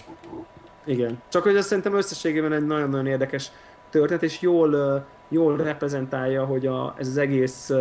Igen. 0.85 1.21
Csak 1.27 1.43
hogy 1.43 1.55
ez 1.55 1.65
szerintem 1.65 1.95
összességében 1.95 2.53
egy 2.53 2.65
nagyon-nagyon 2.65 3.07
érdekes 3.07 3.51
történet, 3.89 4.23
és 4.23 4.41
jól, 4.41 5.05
jól 5.29 5.57
reprezentálja, 5.57 6.45
hogy 6.45 6.65
a, 6.65 6.95
ez 6.97 7.07
az 7.07 7.17
egész 7.17 7.71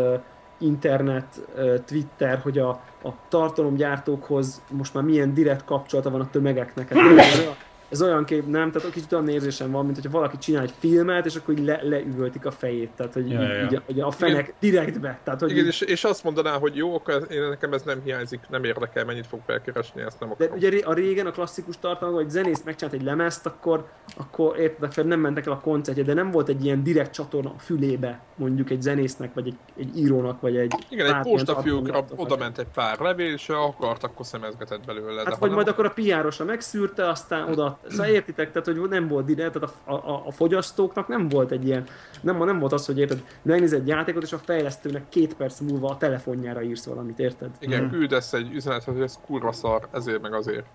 internet, 0.59 1.41
Twitter, 1.87 2.39
hogy 2.39 2.59
a, 2.59 2.68
a 3.03 3.11
tartalomgyártókhoz 3.28 4.62
most 4.70 4.95
már 4.95 5.05
milyen 5.05 5.35
direkt 5.35 5.64
kapcsolata 5.64 6.11
van 6.11 6.20
a 6.20 6.30
tömegeknek. 6.30 6.89
Hát, 6.89 7.57
ez 7.93 8.03
olyan 8.03 8.24
kép, 8.24 8.47
nem? 8.47 8.70
Tehát 8.70 8.90
kicsit 8.90 9.12
olyan 9.12 9.28
érzésem 9.28 9.70
van, 9.70 9.84
mint 9.84 9.97
hogyha 9.97 10.11
valaki 10.11 10.38
csinál 10.38 10.62
egy 10.62 10.74
filmet, 10.78 11.26
és 11.26 11.36
akkor 11.36 11.59
így 11.59 11.64
le, 11.64 11.80
leüvöltik 11.82 12.47
a 12.47 12.51
fejét. 12.51 12.90
Tehát, 12.97 13.12
hogy, 13.12 13.30
ja, 13.30 13.40
így, 13.43 13.72
ja. 13.72 13.82
így, 13.86 14.01
a 14.01 14.11
fenek 14.11 14.40
Igen. 14.40 14.55
direktbe. 14.61 15.18
Tehát, 15.24 15.40
hogy 15.40 15.51
Igen, 15.51 15.62
így... 15.62 15.68
és, 15.68 15.80
és, 15.80 16.05
azt 16.05 16.24
mondaná, 16.24 16.59
hogy 16.59 16.76
jó, 16.76 16.95
akkor 16.95 17.26
én, 17.30 17.49
nekem 17.49 17.72
ez 17.72 17.82
nem 17.82 18.01
hiányzik, 18.05 18.40
nem 18.49 18.64
érdekel, 18.64 19.05
mennyit 19.05 19.26
fog 19.26 19.40
felkeresni, 19.47 20.03
ezt 20.03 20.20
nem 20.20 20.30
akarom. 20.30 20.59
De 20.59 20.66
ugye 20.66 20.80
a 20.84 20.93
régen 20.93 21.26
a 21.26 21.30
klasszikus 21.30 21.78
tartalom, 21.78 22.14
hogy 22.14 22.30
zenész 22.30 22.62
megcsinált 22.64 22.97
egy 22.97 23.03
lemezt, 23.03 23.47
akkor, 23.47 23.88
akkor 24.16 24.59
érted, 24.59 25.07
nem 25.07 25.20
mentek 25.20 25.47
el 25.47 25.53
a 25.53 25.61
koncertje, 25.61 26.05
de 26.05 26.14
nem 26.14 26.30
volt 26.30 26.49
egy 26.49 26.64
ilyen 26.64 26.82
direkt 26.82 27.12
csatorna 27.12 27.51
a 27.51 27.59
fülébe, 27.59 28.20
mondjuk 28.36 28.70
egy 28.70 28.82
zenésznek, 28.82 29.34
vagy 29.34 29.47
egy, 29.47 29.57
egy 29.78 29.99
írónak, 29.99 30.40
vagy 30.40 30.57
egy... 30.57 30.72
Igen, 30.88 31.14
egy 31.14 31.22
postafiúkra 31.22 32.05
oda 32.16 32.36
ment 32.36 32.59
egy 32.59 32.66
pár 32.74 32.99
levél, 32.99 33.32
és 33.32 33.49
akart, 33.49 34.03
akkor 34.05 34.26
szemezgetett 34.26 34.84
belőle. 34.84 35.22
Hát, 35.24 35.38
vagy 35.38 35.51
majd 35.51 35.68
akkor 35.68 35.84
a 35.84 35.90
piárosa 35.90 36.45
megszűrte, 36.45 37.09
aztán 37.09 37.49
oda 37.49 37.78
Szóval 37.89 38.07
értitek, 38.07 38.53
tehát 38.53 38.66
hogy 38.66 38.89
nem 38.89 39.09
volt 39.09 39.28
ide, 39.28 39.51
tehát 39.51 39.74
a, 39.85 39.93
a, 39.93 40.26
a, 40.26 40.30
fogyasztóknak 40.30 41.09
nem 41.09 41.28
volt 41.28 41.51
egy 41.51 41.66
ilyen, 41.66 41.85
nem, 42.20 42.45
nem 42.45 42.59
volt 42.59 42.72
az, 42.72 42.87
hogy 42.87 42.99
érted, 42.99 43.24
megnéz 43.43 43.72
egy 43.72 43.87
játékot, 43.87 44.22
és 44.22 44.33
a 44.33 44.39
fejlesztőnek 44.39 45.09
két 45.09 45.35
perc 45.35 45.61
múlva 45.61 45.89
a 45.89 45.97
telefonjára 45.97 46.62
írsz 46.62 46.85
valamit, 46.85 47.18
érted? 47.18 47.51
Igen, 47.59 47.83
mm. 47.83 47.91
küldesz 47.91 48.33
egy 48.33 48.55
üzenetet, 48.55 48.95
hogy 48.95 49.03
ez 49.03 49.18
kurva 49.26 49.53
szar, 49.53 49.89
ezért 49.93 50.22
meg 50.22 50.35
azért. 50.35 50.66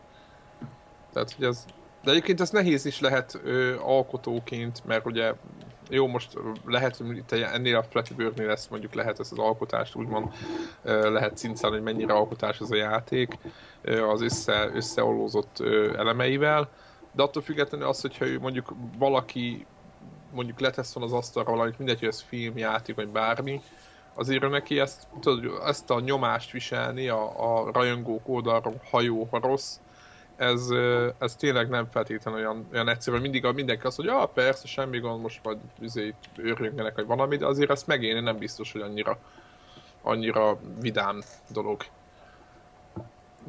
Tehát, 1.14 1.32
hogy 1.32 1.46
ez... 1.46 1.66
De 2.04 2.12
egyébként 2.12 2.42
ez 2.42 2.50
nehéz 2.50 2.86
is 2.86 3.00
lehet 3.00 3.40
ö, 3.44 3.76
alkotóként, 3.80 4.82
mert 4.86 5.06
ugye 5.06 5.34
jó, 5.90 6.08
most 6.08 6.34
lehet, 6.66 6.98
hogy 6.98 7.24
ennél 7.54 7.76
a 7.76 7.84
Flappy 7.84 8.14
bird 8.14 8.46
lesz, 8.46 8.68
mondjuk 8.68 8.94
lehet 8.94 9.20
ezt 9.20 9.32
az 9.32 9.38
alkotást 9.38 9.96
úgymond 9.96 10.34
lehet 10.84 11.38
cincálni, 11.38 11.76
hogy 11.76 11.86
mennyire 11.86 12.14
alkotás 12.14 12.60
ez 12.60 12.72
a 12.72 12.76
játék 12.76 13.38
az 14.10 14.22
össze, 14.22 14.70
összeolózott 14.74 15.60
elemeivel, 15.98 16.70
de 17.18 17.24
attól 17.24 17.42
függetlenül 17.42 17.88
az, 17.88 18.02
hogyha 18.02 18.26
ő 18.26 18.40
mondjuk 18.40 18.74
valaki 18.98 19.66
mondjuk 20.32 20.60
letesz 20.60 20.96
az 20.96 21.14
asztalra 21.14 21.52
valamit, 21.52 21.78
mindegy, 21.78 22.00
hogy 22.00 22.08
ez 22.08 22.22
film, 22.22 22.58
játék, 22.58 22.96
vagy 22.96 23.08
bármi, 23.08 23.62
azért 24.14 24.50
neki 24.50 24.80
ezt, 24.80 25.08
tudod, 25.20 25.62
ezt 25.66 25.90
a 25.90 26.00
nyomást 26.00 26.52
viselni 26.52 27.08
a, 27.08 27.24
a 27.38 27.72
rajongók 27.72 28.30
oldalról, 28.30 28.82
ha 28.92 29.02
jó, 29.02 29.28
ha 29.32 29.40
rossz, 29.40 29.78
ez, 30.36 30.68
ez 31.18 31.36
tényleg 31.36 31.70
nem 31.70 31.86
feltétlenül 31.86 32.40
olyan, 32.40 32.68
olyan 32.74 32.90
egyszerű, 32.90 33.18
mindig 33.18 33.46
a, 33.46 33.52
mindenki 33.52 33.86
azt 33.86 33.98
mondja, 33.98 34.20
ah, 34.20 34.30
persze, 34.34 34.68
semmi 34.68 35.00
gond, 35.00 35.22
most 35.22 35.40
majd 35.44 35.58
izé, 35.80 36.14
örüljenek, 36.38 36.96
vagy 36.96 37.06
valami, 37.06 37.38
de 37.38 37.46
azért 37.46 37.70
ezt 37.70 37.88
megélni 37.88 38.20
nem 38.20 38.38
biztos, 38.38 38.72
hogy 38.72 38.82
annyira, 38.82 39.18
annyira 40.02 40.60
vidám 40.80 41.22
dolog. 41.52 41.82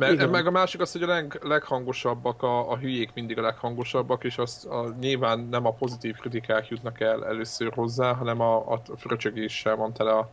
Igen. 0.00 0.28
meg 0.28 0.46
a 0.46 0.50
másik 0.50 0.80
az, 0.80 0.92
hogy 0.92 1.02
a 1.02 1.06
leg, 1.06 1.38
leghangosabbak, 1.42 2.42
a, 2.42 2.70
a 2.70 2.76
hülyék 2.76 3.10
mindig 3.14 3.38
a 3.38 3.42
leghangosabbak, 3.42 4.24
és 4.24 4.38
azt 4.38 4.66
a, 4.66 4.94
nyilván 5.00 5.40
nem 5.40 5.66
a 5.66 5.72
pozitív 5.72 6.16
kritikák 6.16 6.68
jutnak 6.68 7.00
el 7.00 7.26
először 7.26 7.72
hozzá, 7.74 8.12
hanem 8.12 8.40
a, 8.40 8.72
a 8.72 8.80
fröcsögéssel 8.96 9.76
van 9.76 9.92
tele 9.92 10.12
a, 10.12 10.30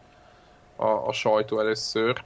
a, 0.75 1.07
a 1.07 1.13
sajtó 1.13 1.59
először. 1.59 2.23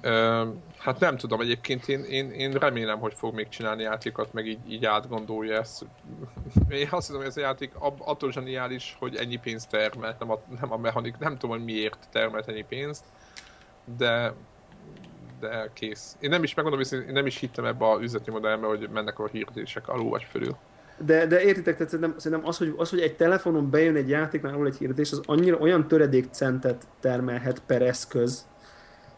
Ö, 0.00 0.48
hát 0.78 1.00
nem 1.00 1.16
tudom, 1.16 1.40
egyébként 1.40 1.88
én, 1.88 2.04
én, 2.04 2.30
én 2.30 2.52
remélem, 2.52 2.98
hogy 2.98 3.14
fog 3.14 3.34
még 3.34 3.48
csinálni 3.48 3.82
játékot, 3.82 4.32
meg 4.32 4.46
így, 4.46 4.58
így 4.68 4.84
átgondolja 4.84 5.58
ezt. 5.58 5.84
Én 6.68 6.88
azt 6.90 7.06
hiszem, 7.06 7.16
hogy 7.16 7.26
ez 7.30 7.36
a 7.36 7.40
játék 7.40 7.72
attól 7.98 8.32
zseniális, 8.32 8.96
hogy 8.98 9.16
ennyi 9.16 9.36
pénzt 9.36 9.68
termelt, 9.68 10.18
nem 10.18 10.30
a, 10.30 10.40
nem 10.60 10.72
a 10.72 10.76
mechanik, 10.76 11.18
nem 11.18 11.38
tudom, 11.38 11.56
hogy 11.56 11.64
miért 11.64 12.08
termelt 12.10 12.48
ennyi 12.48 12.64
pénzt, 12.68 13.04
de 13.96 14.32
de 15.42 15.70
kész. 15.72 16.16
Én 16.20 16.30
nem 16.30 16.42
is 16.42 16.54
megmondom, 16.54 16.82
hogy 16.88 17.04
én 17.06 17.12
nem 17.12 17.26
is 17.26 17.38
hittem 17.38 17.64
ebbe 17.64 17.84
a 17.84 17.98
üzleti 18.00 18.30
modellbe, 18.30 18.66
hogy 18.66 18.88
mennek 18.92 19.18
a 19.18 19.26
hirdetések 19.26 19.88
alul 19.88 20.10
vagy 20.10 20.26
fölül. 20.30 20.56
De, 20.98 21.26
de 21.26 21.42
értitek, 21.42 21.76
tehát 21.76 21.92
szerintem, 21.92 22.18
szerintem 22.18 22.48
az, 22.48 22.58
hogy, 22.58 22.74
az, 22.76 22.90
hogy 22.90 23.00
egy 23.00 23.16
telefonon 23.16 23.70
bejön 23.70 23.96
egy 23.96 24.08
játéknál 24.08 24.54
alul 24.54 24.66
egy 24.66 24.76
hirdetés, 24.76 25.12
az 25.12 25.20
annyira 25.24 25.56
olyan 25.56 25.88
töredékcentet 25.88 26.86
termelhet 27.00 27.62
per 27.66 27.82
eszköz, 27.82 28.46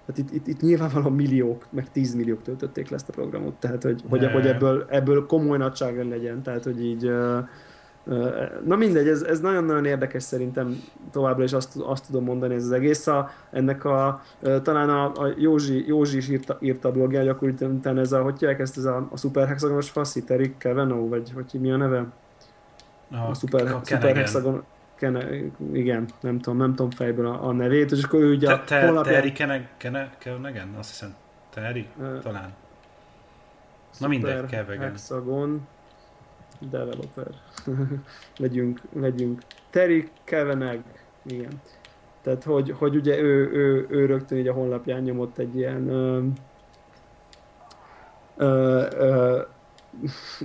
tehát 0.07 0.19
itt, 0.19 0.37
itt, 0.37 0.47
itt 0.47 0.61
nyilvánvalóan 0.61 1.13
milliók, 1.13 1.67
meg 1.71 1.91
tízmilliók 1.91 2.43
töltötték 2.43 2.89
le 2.89 2.97
ezt 2.97 3.09
a 3.09 3.13
programot, 3.13 3.55
tehát 3.55 3.83
hogy, 3.83 4.03
hogy, 4.09 4.31
hogy 4.31 4.47
ebből, 4.47 4.87
ebből 4.91 5.27
komoly 5.27 5.59
nagyságra 5.59 6.09
legyen, 6.09 6.43
tehát 6.43 6.65
hogy 6.65 6.85
így 6.85 7.07
uh, 7.07 7.39
Na 8.65 8.77
mindegy, 8.77 9.09
ez, 9.09 9.23
ez 9.23 9.41
nagyon-nagyon 9.41 9.85
érdekes 9.85 10.23
szerintem 10.23 10.83
továbbra 11.13 11.45
is 11.45 11.53
azt, 11.53 11.77
azt 11.77 12.07
tudom 12.07 12.25
mondani 12.25 12.55
ez 12.55 12.65
az 12.65 12.73
egész. 12.73 13.07
A, 13.07 13.31
ennek 13.51 13.85
a, 13.85 14.23
talán 14.63 14.91
a, 14.91 15.05
a 15.05 15.33
Józsi, 15.37 15.87
Józsi 15.87 16.17
is 16.17 16.29
írta, 16.29 16.59
írta 16.61 16.89
a 16.89 16.93
blogjá, 16.93 17.19
hogy 17.19 17.29
akkor 17.29 17.49
utána 17.49 18.01
ez 18.01 18.13
a, 18.13 18.23
hogy 18.23 18.39
hívják 18.39 18.61
ezt, 18.61 18.77
ez 18.77 18.85
a, 18.85 19.09
a 19.11 19.17
szuperhexagonos 19.17 19.91
faszi, 19.91 20.25
Terik 20.25 20.57
Keveno, 20.57 21.09
vagy 21.09 21.33
hogy 21.35 21.61
mi 21.61 21.71
a 21.71 21.77
neve? 21.77 22.07
A, 23.11 23.17
a 23.17 23.35
szuper, 23.35 23.67
a 23.67 23.81
szuperhexagon, 23.83 24.65
Kene, 24.95 25.27
igen, 25.73 26.09
nem 26.21 26.39
tudom, 26.39 26.59
nem 26.59 26.75
tudom 26.75 26.91
fejből 26.91 27.27
a, 27.27 27.47
a 27.49 27.53
nevét, 27.53 27.93
és 27.93 28.03
akkor 28.03 28.21
ő 28.21 28.35
ugye 28.35 28.47
te, 28.47 28.63
te, 28.65 28.85
honlapján... 28.85 29.15
Terry 29.15 29.33
Kene, 29.33 29.69
Kene, 29.77 30.15
Kene, 30.19 30.67
azt 30.79 30.89
hiszem, 30.89 31.15
Terry, 31.51 31.87
uh, 31.97 32.19
talán. 32.19 32.53
Na 33.99 34.09
mindegy, 34.09 34.47
Kevegen. 34.47 34.89
Hexagon, 34.89 35.67
developer. 36.71 37.27
legyünk, 38.37 38.81
legyünk. 38.93 39.43
Terry 39.71 40.09
Keveneg, 40.25 40.83
igen. 41.23 41.61
Tehát, 42.23 42.45
hogy, 42.45 42.75
hogy 42.79 42.97
ugye 42.97 43.19
ő, 43.19 43.51
ő, 43.53 43.87
ő 43.89 44.07
rögtön 44.07 44.39
így 44.39 44.49
a 44.49 44.53
honlapján 44.53 45.03
nyomott 45.03 45.39
egy 45.39 45.57
ilyen 45.57 45.89
ö, 45.89 46.23
ö, 48.37 48.87
ö, 48.97 49.41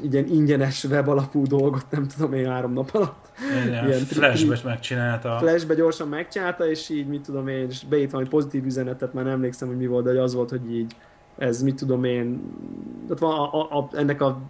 ilyen 0.01 0.27
ingyenes 0.27 0.83
web 0.83 1.07
alapú 1.07 1.43
dolgot, 1.47 1.85
nem 1.89 2.07
tudom 2.07 2.33
én 2.33 2.45
három 2.45 2.73
nap 2.73 2.89
alatt. 2.93 3.27
Igen, 3.65 3.87
ilyen 3.87 3.99
flashbe 3.99 4.59
megcsinálta. 4.63 5.37
Flashbe 5.37 5.73
gyorsan 5.73 6.07
megcsinálta, 6.07 6.69
és 6.69 6.89
így 6.89 7.07
mit 7.07 7.21
tudom 7.21 7.47
én, 7.47 7.67
és 7.69 7.85
beírt 7.85 8.11
valami 8.11 8.29
pozitív 8.29 8.65
üzenetet, 8.65 9.13
már 9.13 9.23
nem 9.23 9.33
emlékszem, 9.33 9.67
hogy 9.67 9.77
mi 9.77 9.87
volt, 9.87 10.05
de 10.05 10.21
az 10.21 10.33
volt, 10.33 10.49
hogy 10.49 10.75
így 10.75 10.95
ez 11.39 11.61
mit 11.61 11.75
tudom 11.75 12.03
én, 12.03 12.41
ott 13.09 13.19
van 13.19 13.31
a, 13.31 13.53
a, 13.53 13.77
a, 13.77 13.89
ennek 13.91 14.21
a 14.21 14.41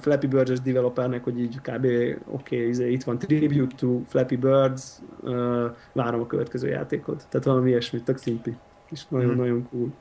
Flappy 0.00 0.26
Birds 0.26 0.60
developernek, 0.60 1.24
hogy 1.24 1.40
így 1.40 1.60
kb. 1.60 1.84
oké, 1.84 2.18
okay, 2.26 2.68
izé, 2.68 2.90
itt 2.90 3.02
van 3.02 3.18
Tribute 3.18 3.74
to 3.76 4.00
Flappy 4.08 4.36
Birds, 4.36 4.82
uh, 5.20 5.64
várom 5.92 6.20
a 6.20 6.26
következő 6.26 6.68
játékot. 6.68 7.26
Tehát 7.28 7.46
valami 7.46 7.68
ilyesmit, 7.68 8.04
tök 8.04 8.18
szimpi. 8.18 8.56
És 8.90 9.06
nagyon-nagyon 9.08 9.56
mm. 9.56 9.68
cool. 9.70 9.92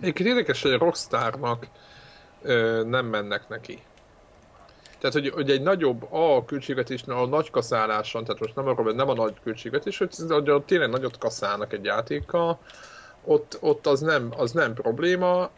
Egyébként 0.00 0.28
érdekes, 0.28 0.62
hogy 0.62 0.70
a 0.70 0.78
Rockstarnak 0.78 1.68
ö, 2.42 2.82
nem 2.86 3.06
mennek 3.06 3.48
neki. 3.48 3.78
Tehát, 4.98 5.14
hogy, 5.14 5.28
hogy 5.28 5.50
egy 5.50 5.62
nagyobb 5.62 6.06
a 6.10 6.44
költségvetésnél 6.44 7.16
a 7.16 7.26
nagy 7.26 7.50
kaszáláson, 7.50 8.24
tehát 8.24 8.40
most 8.40 8.54
nem 8.54 8.66
arról, 8.66 8.92
nem 8.92 9.08
a 9.08 9.14
nagy 9.14 9.34
költségvetés, 9.42 9.98
hogy 9.98 10.10
tényleg 10.66 10.90
nagyot 10.90 11.18
kaszálnak 11.18 11.72
egy 11.72 11.84
játékkal, 11.84 12.58
ott, 13.24 13.58
ott 13.60 13.86
az, 13.86 14.00
nem, 14.00 14.32
az 14.36 14.52
nem 14.52 14.74
probléma, 14.74 15.50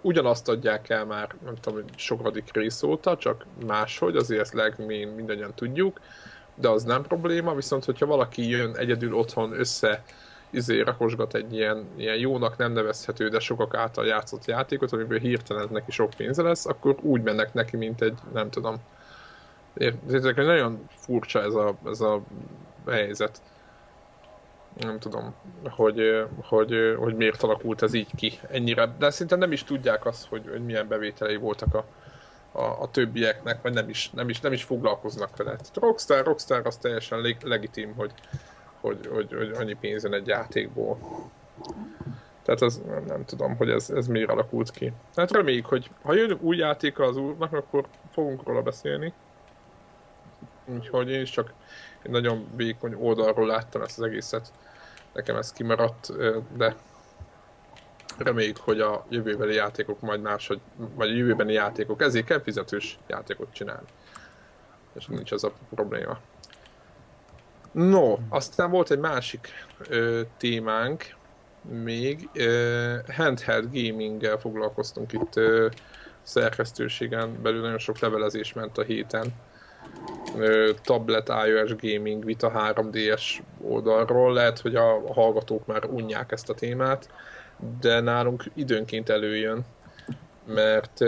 ugyanazt 0.00 0.48
adják 0.48 0.88
el 0.88 1.04
már, 1.04 1.34
nem 1.44 1.54
tudom, 1.60 1.82
sokadik 1.96 2.52
rész 2.52 2.82
óta, 2.82 3.16
csak 3.16 3.44
máshogy, 3.66 4.16
azért 4.16 4.40
ezt 4.40 4.52
legmén 4.52 5.08
mindannyian 5.08 5.54
tudjuk, 5.54 6.00
de 6.54 6.68
az 6.68 6.82
nem 6.84 7.02
probléma, 7.02 7.54
viszont 7.54 7.84
hogyha 7.84 8.06
valaki 8.06 8.48
jön 8.48 8.76
egyedül 8.76 9.14
otthon 9.14 9.52
össze, 9.52 10.04
izé 10.50 10.80
rakosgat 10.80 11.34
egy 11.34 11.52
ilyen, 11.52 11.86
ilyen 11.96 12.16
jónak 12.16 12.56
nem 12.56 12.72
nevezhető, 12.72 13.28
de 13.28 13.38
sokak 13.38 13.74
által 13.74 14.06
játszott 14.06 14.44
játékot, 14.44 14.92
amiből 14.92 15.18
hirtelen 15.18 15.68
neki 15.70 15.90
sok 15.90 16.10
pénze 16.16 16.42
lesz, 16.42 16.66
akkor 16.66 16.96
úgy 17.00 17.22
mennek 17.22 17.54
neki, 17.54 17.76
mint 17.76 18.02
egy, 18.02 18.18
nem 18.32 18.50
tudom. 18.50 18.76
Értek, 19.74 20.36
nagyon 20.36 20.88
furcsa 20.88 21.42
ez 21.42 21.54
a, 21.54 21.74
ez 21.84 22.00
a 22.00 22.22
helyzet 22.86 23.40
nem 24.80 24.98
tudom, 24.98 25.34
hogy, 25.64 26.26
hogy, 26.42 26.96
hogy 26.98 27.16
miért 27.16 27.42
alakult 27.42 27.82
ez 27.82 27.94
így 27.94 28.14
ki 28.14 28.38
ennyire. 28.50 28.94
De 28.98 29.10
szinte 29.10 29.36
nem 29.36 29.52
is 29.52 29.64
tudják 29.64 30.06
azt, 30.06 30.26
hogy, 30.26 30.48
hogy 30.50 30.64
milyen 30.64 30.88
bevételei 30.88 31.36
voltak 31.36 31.74
a, 31.74 31.84
a, 32.52 32.82
a 32.82 32.90
többieknek, 32.90 33.62
vagy 33.62 33.72
nem 33.72 33.88
is, 33.88 34.10
nem 34.10 34.28
is, 34.28 34.40
nem 34.40 34.52
is 34.52 34.64
foglalkoznak 34.64 35.36
vele. 35.36 35.56
Rockstar, 35.74 36.24
Rockstar 36.24 36.66
az 36.66 36.76
teljesen 36.76 37.20
leg, 37.20 37.36
legitim, 37.42 37.94
hogy, 37.94 38.12
hogy, 38.80 39.06
hogy, 39.12 39.34
hogy 39.34 39.50
annyi 39.58 39.74
pénzen 39.74 40.14
egy 40.14 40.26
játékból. 40.26 40.98
Tehát 42.42 42.62
az, 42.62 42.82
nem, 43.06 43.24
tudom, 43.24 43.56
hogy 43.56 43.70
ez, 43.70 43.90
ez 43.90 44.06
miért 44.06 44.30
alakult 44.30 44.70
ki. 44.70 44.92
Hát 45.16 45.30
reméljük, 45.30 45.66
hogy 45.66 45.90
ha 46.02 46.14
jön 46.14 46.38
új 46.40 46.56
játék 46.56 46.98
az 46.98 47.16
úrnak, 47.16 47.52
akkor 47.52 47.86
fogunk 48.12 48.42
róla 48.46 48.62
beszélni. 48.62 49.12
Úgyhogy 50.64 51.10
én 51.10 51.20
is 51.20 51.30
csak 51.30 51.52
egy 52.02 52.10
nagyon 52.10 52.46
vékony 52.56 52.94
oldalról 52.94 53.46
láttam 53.46 53.82
ezt 53.82 53.98
az 53.98 54.04
egészet 54.04 54.52
nekem 55.18 55.36
ez 55.36 55.52
kimaradt, 55.52 56.12
de 56.56 56.76
reméljük, 58.18 58.56
hogy 58.56 58.80
a 58.80 59.06
jövőbeli 59.08 59.54
játékok 59.54 60.00
majd 60.00 60.20
máshogy, 60.20 60.60
vagy 60.76 61.08
a 61.08 61.14
jövőbeni 61.14 61.52
játékok, 61.52 62.02
ezért 62.02 62.26
kell 62.26 62.42
fizetős 62.42 62.98
játékot 63.06 63.52
csinálni. 63.52 63.86
És 64.94 65.06
nincs 65.06 65.32
az 65.32 65.44
a 65.44 65.52
probléma. 65.74 66.18
No, 67.72 68.16
aztán 68.28 68.70
volt 68.70 68.90
egy 68.90 68.98
másik 68.98 69.48
ö, 69.88 70.20
témánk, 70.36 71.04
még 71.62 72.28
ö, 72.34 72.96
handheld 73.16 73.64
gaminggel 73.72 74.38
foglalkoztunk 74.38 75.12
itt 75.12 75.36
ö, 75.36 75.68
szerkesztőségen 76.22 77.42
belül, 77.42 77.60
nagyon 77.60 77.78
sok 77.78 77.98
levelezés 77.98 78.52
ment 78.52 78.78
a 78.78 78.82
héten. 78.82 79.34
Tablet 80.82 81.32
iOS 81.46 81.74
gaming 81.76 82.24
vita 82.24 82.74
3DS 82.74 83.38
oldalról, 83.60 84.32
lehet, 84.32 84.58
hogy 84.58 84.74
a 84.74 85.12
hallgatók 85.12 85.66
már 85.66 85.84
unják 85.84 86.32
ezt 86.32 86.50
a 86.50 86.54
témát, 86.54 87.10
de 87.80 88.00
nálunk 88.00 88.44
időnként 88.54 89.08
előjön, 89.08 89.64
mert 90.46 91.00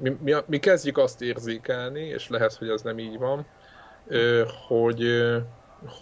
mi, 0.00 0.16
mi, 0.22 0.34
mi 0.46 0.58
kezdjük 0.58 0.98
azt 0.98 1.22
érzékelni, 1.22 2.00
és 2.00 2.28
lehet, 2.28 2.54
hogy 2.54 2.68
az 2.68 2.82
nem 2.82 2.98
így 2.98 3.18
van, 3.18 3.46
hogy 4.68 5.04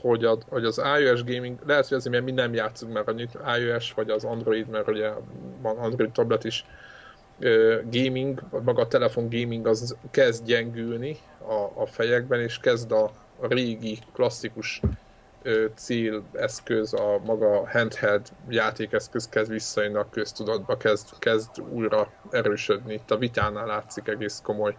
hogy, 0.00 0.24
a, 0.24 0.38
hogy 0.48 0.64
az 0.64 0.82
iOS 1.00 1.24
gaming, 1.24 1.58
lehet, 1.66 1.88
hogy 1.88 1.96
azért, 1.96 2.14
mert 2.14 2.24
mi 2.24 2.30
nem 2.30 2.54
játszunk 2.54 2.92
már 2.92 3.02
annyit 3.06 3.38
iOS, 3.58 3.92
vagy 3.92 4.10
az 4.10 4.24
Android, 4.24 4.68
mert 4.68 4.88
ugye 4.88 5.10
van 5.62 5.76
Android 5.76 6.10
tablet 6.10 6.44
is, 6.44 6.64
gaming, 7.90 8.42
maga 8.64 8.82
a 8.82 8.88
telefon 8.88 9.28
gaming 9.30 9.66
az 9.66 9.96
kezd 10.10 10.44
gyengülni 10.46 11.18
a, 11.48 11.72
a 11.74 11.86
fejekben, 11.86 12.40
és 12.40 12.58
kezd 12.58 12.92
a, 12.92 13.10
régi, 13.40 13.98
klasszikus 14.12 14.80
céleszköz, 15.74 16.94
a 16.94 17.20
maga 17.24 17.68
handheld 17.70 18.28
játékeszköz 18.48 19.28
kezd 19.28 19.50
visszajönni 19.50 19.96
a 19.96 20.08
köztudatba, 20.10 20.76
kezd, 20.76 21.18
kezd 21.18 21.50
újra 21.70 22.12
erősödni. 22.30 22.94
Itt 22.94 23.10
a 23.10 23.16
vitánál 23.16 23.66
látszik 23.66 24.08
egész 24.08 24.40
komoly 24.42 24.76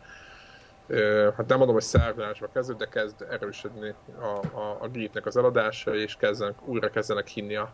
hát 1.38 1.47
nem 1.47 1.57
mondom, 1.57 1.74
hogy 1.74 1.84
szárnyásba 1.84 2.47
kezdő, 2.53 2.74
de 2.74 2.86
kezd 2.86 3.26
erősödni 3.30 3.93
a, 4.20 4.57
a, 4.57 4.78
a 4.80 4.88
gépnek 4.88 5.26
az 5.26 5.38
eladása, 5.38 5.95
és 5.95 6.16
kezdenek, 6.16 6.68
újra 6.68 6.89
kezdenek 6.89 7.28
hinni 7.28 7.55
a, 7.55 7.70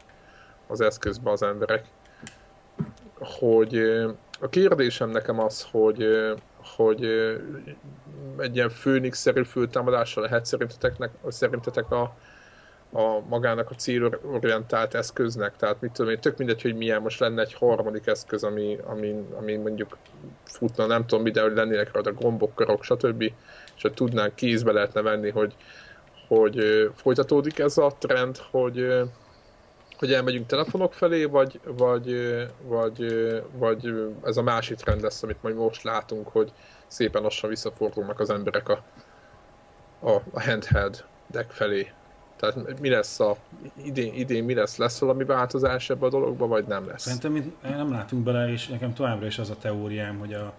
az 0.68 0.82
eszközbe 0.82 1.32
az 1.32 1.44
emberek. 1.44 1.86
Hogy 3.20 3.78
a 4.40 4.50
kérdésem 4.50 5.10
nekem 5.10 5.40
az, 5.40 5.68
hogy, 5.72 6.06
hogy 6.64 7.06
egy 8.38 8.56
ilyen 8.56 8.70
főnix-szerű 8.70 9.44
főtámadással 9.44 10.24
lehet 10.24 10.46
szerintetek, 10.46 11.10
szerintetek 11.28 11.92
a, 11.92 12.16
a 12.92 13.20
magának 13.28 13.70
a 13.70 13.76
célorientált 13.76 14.94
eszköznek, 14.94 15.56
tehát 15.58 15.82
mit 15.82 15.92
tudom 15.92 16.12
én, 16.12 16.20
tök 16.20 16.38
mindegy, 16.38 16.62
hogy 16.62 16.76
milyen 16.76 17.02
most 17.02 17.20
lenne 17.20 17.42
egy 17.42 17.54
harmadik 17.54 18.08
eszköz, 18.08 18.44
ami, 18.44 18.78
ami, 18.84 19.26
ami 19.38 19.56
mondjuk 19.56 19.98
futna, 20.44 20.86
nem 20.86 21.06
tudom, 21.06 21.26
ide, 21.26 21.42
hogy 21.42 21.54
lennének 21.54 21.92
rajta 21.94 22.14
gombok, 22.14 22.56
karok, 22.56 22.84
stb. 22.84 23.22
És 23.76 23.82
hogy 23.82 23.94
tudnánk, 23.94 24.36
kézbe 24.36 24.72
lehetne 24.72 25.02
venni, 25.02 25.30
hogy, 25.30 25.56
hogy 26.28 26.90
folytatódik 26.96 27.60
ez 27.60 27.78
a 27.78 27.96
trend, 28.00 28.38
hogy, 28.52 28.88
hogy 30.00 30.14
elmegyünk 30.14 30.46
telefonok 30.46 30.94
felé, 30.94 31.26
vagy, 31.26 31.60
vagy, 31.64 32.16
vagy, 32.62 33.06
vagy 33.52 33.94
ez 34.24 34.38
a 34.38 34.42
másik 34.42 34.78
trend 34.78 35.02
lesz, 35.02 35.24
amit 35.24 35.44
majd 35.44 35.56
most 35.56 35.84
látunk, 35.84 36.28
hogy 36.28 36.52
szépen 36.88 37.22
lassan 37.22 37.50
visszafordulnak 37.50 38.20
az 38.20 38.30
emberek 38.30 38.70
a, 38.70 38.84
a, 40.00 40.12
a 40.32 40.42
handheld 40.42 41.04
deck 41.28 41.52
felé. 41.52 41.92
Tehát 42.36 42.80
mi 42.80 42.90
lesz 42.90 43.20
a 43.20 43.36
idén, 43.84 44.14
idén 44.14 44.44
mi 44.44 44.54
lesz? 44.54 44.78
Lesz 44.78 45.00
valami 45.00 45.24
változás 45.24 45.90
ebbe 45.90 46.06
a 46.06 46.10
dologba, 46.10 46.48
vagy 46.48 46.66
nem 46.66 46.88
lesz? 46.88 47.02
Szerintem 47.02 47.32
mi 47.32 47.54
nem 47.62 47.92
látunk 47.92 48.24
bele, 48.24 48.52
és 48.52 48.68
nekem 48.68 48.94
továbbra 48.94 49.26
is 49.26 49.40
az 49.40 49.50
a 49.50 49.58
teóriám, 49.58 50.20
hogy, 50.20 50.34
a, 50.34 50.54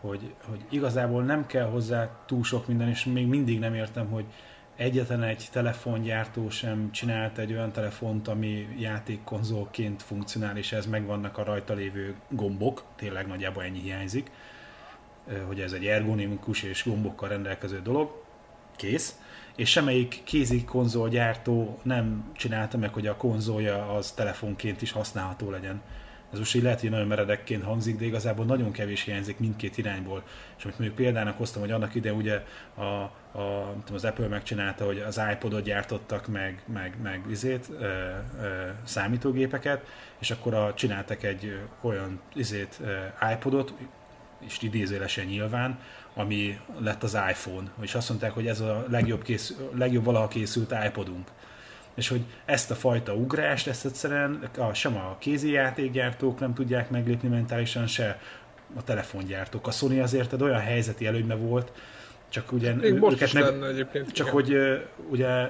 hogy, 0.00 0.34
hogy 0.48 0.60
igazából 0.68 1.22
nem 1.22 1.46
kell 1.46 1.66
hozzá 1.66 2.08
túl 2.26 2.44
sok 2.44 2.66
minden, 2.66 2.88
és 2.88 3.04
még 3.04 3.26
mindig 3.26 3.58
nem 3.58 3.74
értem, 3.74 4.10
hogy 4.10 4.24
egyetlen 4.78 5.22
egy 5.22 5.48
telefongyártó 5.52 6.50
sem 6.50 6.90
csinált 6.92 7.38
egy 7.38 7.52
olyan 7.52 7.72
telefont, 7.72 8.28
ami 8.28 8.68
játékkonzolként 8.78 10.02
funkcionál, 10.02 10.56
és 10.56 10.72
ez 10.72 10.86
megvannak 10.86 11.38
a 11.38 11.44
rajta 11.44 11.74
lévő 11.74 12.14
gombok, 12.28 12.84
tényleg 12.96 13.26
nagyjából 13.26 13.62
ennyi 13.62 13.80
hiányzik, 13.80 14.30
hogy 15.46 15.60
ez 15.60 15.72
egy 15.72 15.86
ergonimikus 15.86 16.62
és 16.62 16.84
gombokkal 16.84 17.28
rendelkező 17.28 17.82
dolog, 17.82 18.22
kész. 18.76 19.18
És 19.56 19.70
semmelyik 19.70 20.20
kézi 20.24 20.64
konzolgyártó 20.64 21.78
nem 21.82 22.30
csinálta 22.36 22.78
meg, 22.78 22.92
hogy 22.92 23.06
a 23.06 23.16
konzolja 23.16 23.92
az 23.92 24.12
telefonként 24.12 24.82
is 24.82 24.92
használható 24.92 25.50
legyen. 25.50 25.82
Ez 26.32 26.38
most 26.38 26.54
így 26.54 26.62
lehet, 26.62 26.80
hogy 26.80 26.90
nagyon 26.90 27.06
meredekként 27.06 27.64
hangzik, 27.64 27.98
de 27.98 28.04
igazából 28.04 28.44
nagyon 28.44 28.72
kevés 28.72 29.02
hiányzik 29.02 29.38
mindkét 29.38 29.78
irányból. 29.78 30.22
És 30.56 30.64
amit 30.64 30.78
mondjuk 30.78 30.98
példának 30.98 31.36
hoztam, 31.36 31.60
hogy 31.60 31.70
annak 31.70 31.94
ide 31.94 32.12
ugye 32.12 32.44
a, 32.74 32.82
a, 33.38 33.74
az 33.92 34.04
Apple 34.04 34.26
megcsinálta, 34.26 34.84
hogy 34.84 34.98
az 34.98 35.20
iPodot 35.32 35.62
gyártottak 35.62 36.26
meg, 36.26 36.62
meg, 36.72 36.96
meg 37.02 37.24
izét, 37.30 37.68
ö, 37.78 37.84
ö, 37.84 38.68
számítógépeket, 38.84 39.86
és 40.18 40.30
akkor 40.30 40.54
a, 40.54 40.74
csináltak 40.74 41.22
egy 41.22 41.58
olyan 41.80 42.20
izét, 42.34 42.80
ö, 42.82 42.96
iPodot, 43.32 43.74
és 44.46 44.62
idézélesen 44.62 45.26
nyilván, 45.26 45.78
ami 46.14 46.60
lett 46.78 47.02
az 47.02 47.18
iPhone, 47.30 47.70
és 47.80 47.94
azt 47.94 48.08
mondták, 48.08 48.32
hogy 48.32 48.46
ez 48.46 48.60
a 48.60 48.84
legjobb, 48.88 49.22
kész, 49.22 49.56
legjobb 49.74 50.04
valaha 50.04 50.28
készült 50.28 50.74
iPodunk. 50.86 51.28
És 51.98 52.08
hogy 52.08 52.24
ezt 52.44 52.70
a 52.70 52.74
fajta 52.74 53.14
ugrást, 53.14 53.66
ezt 53.66 53.84
egyszerűen 53.84 54.48
a, 54.58 54.74
sem 54.74 54.96
a 54.96 55.16
kézi 55.18 55.50
játékgyártók 55.50 56.40
nem 56.40 56.54
tudják 56.54 56.90
meglépni 56.90 57.28
mentálisan, 57.28 57.86
se 57.86 58.20
a 58.76 58.84
telefongyártók. 58.84 59.66
A 59.66 59.70
Sony 59.70 60.00
azért 60.00 60.32
egy 60.32 60.42
olyan 60.42 60.60
helyzeti 60.60 61.06
előnybe 61.06 61.34
volt, 61.34 61.72
csak 62.28 62.52
ugye 62.52 62.74
Még 62.74 62.98
most 62.98 63.16
őket 63.16 63.32
meg, 63.32 63.62
egyébként. 63.62 64.12
Csak 64.12 64.26
igen. 64.26 64.32
hogy 64.32 64.80
ugye 65.08 65.48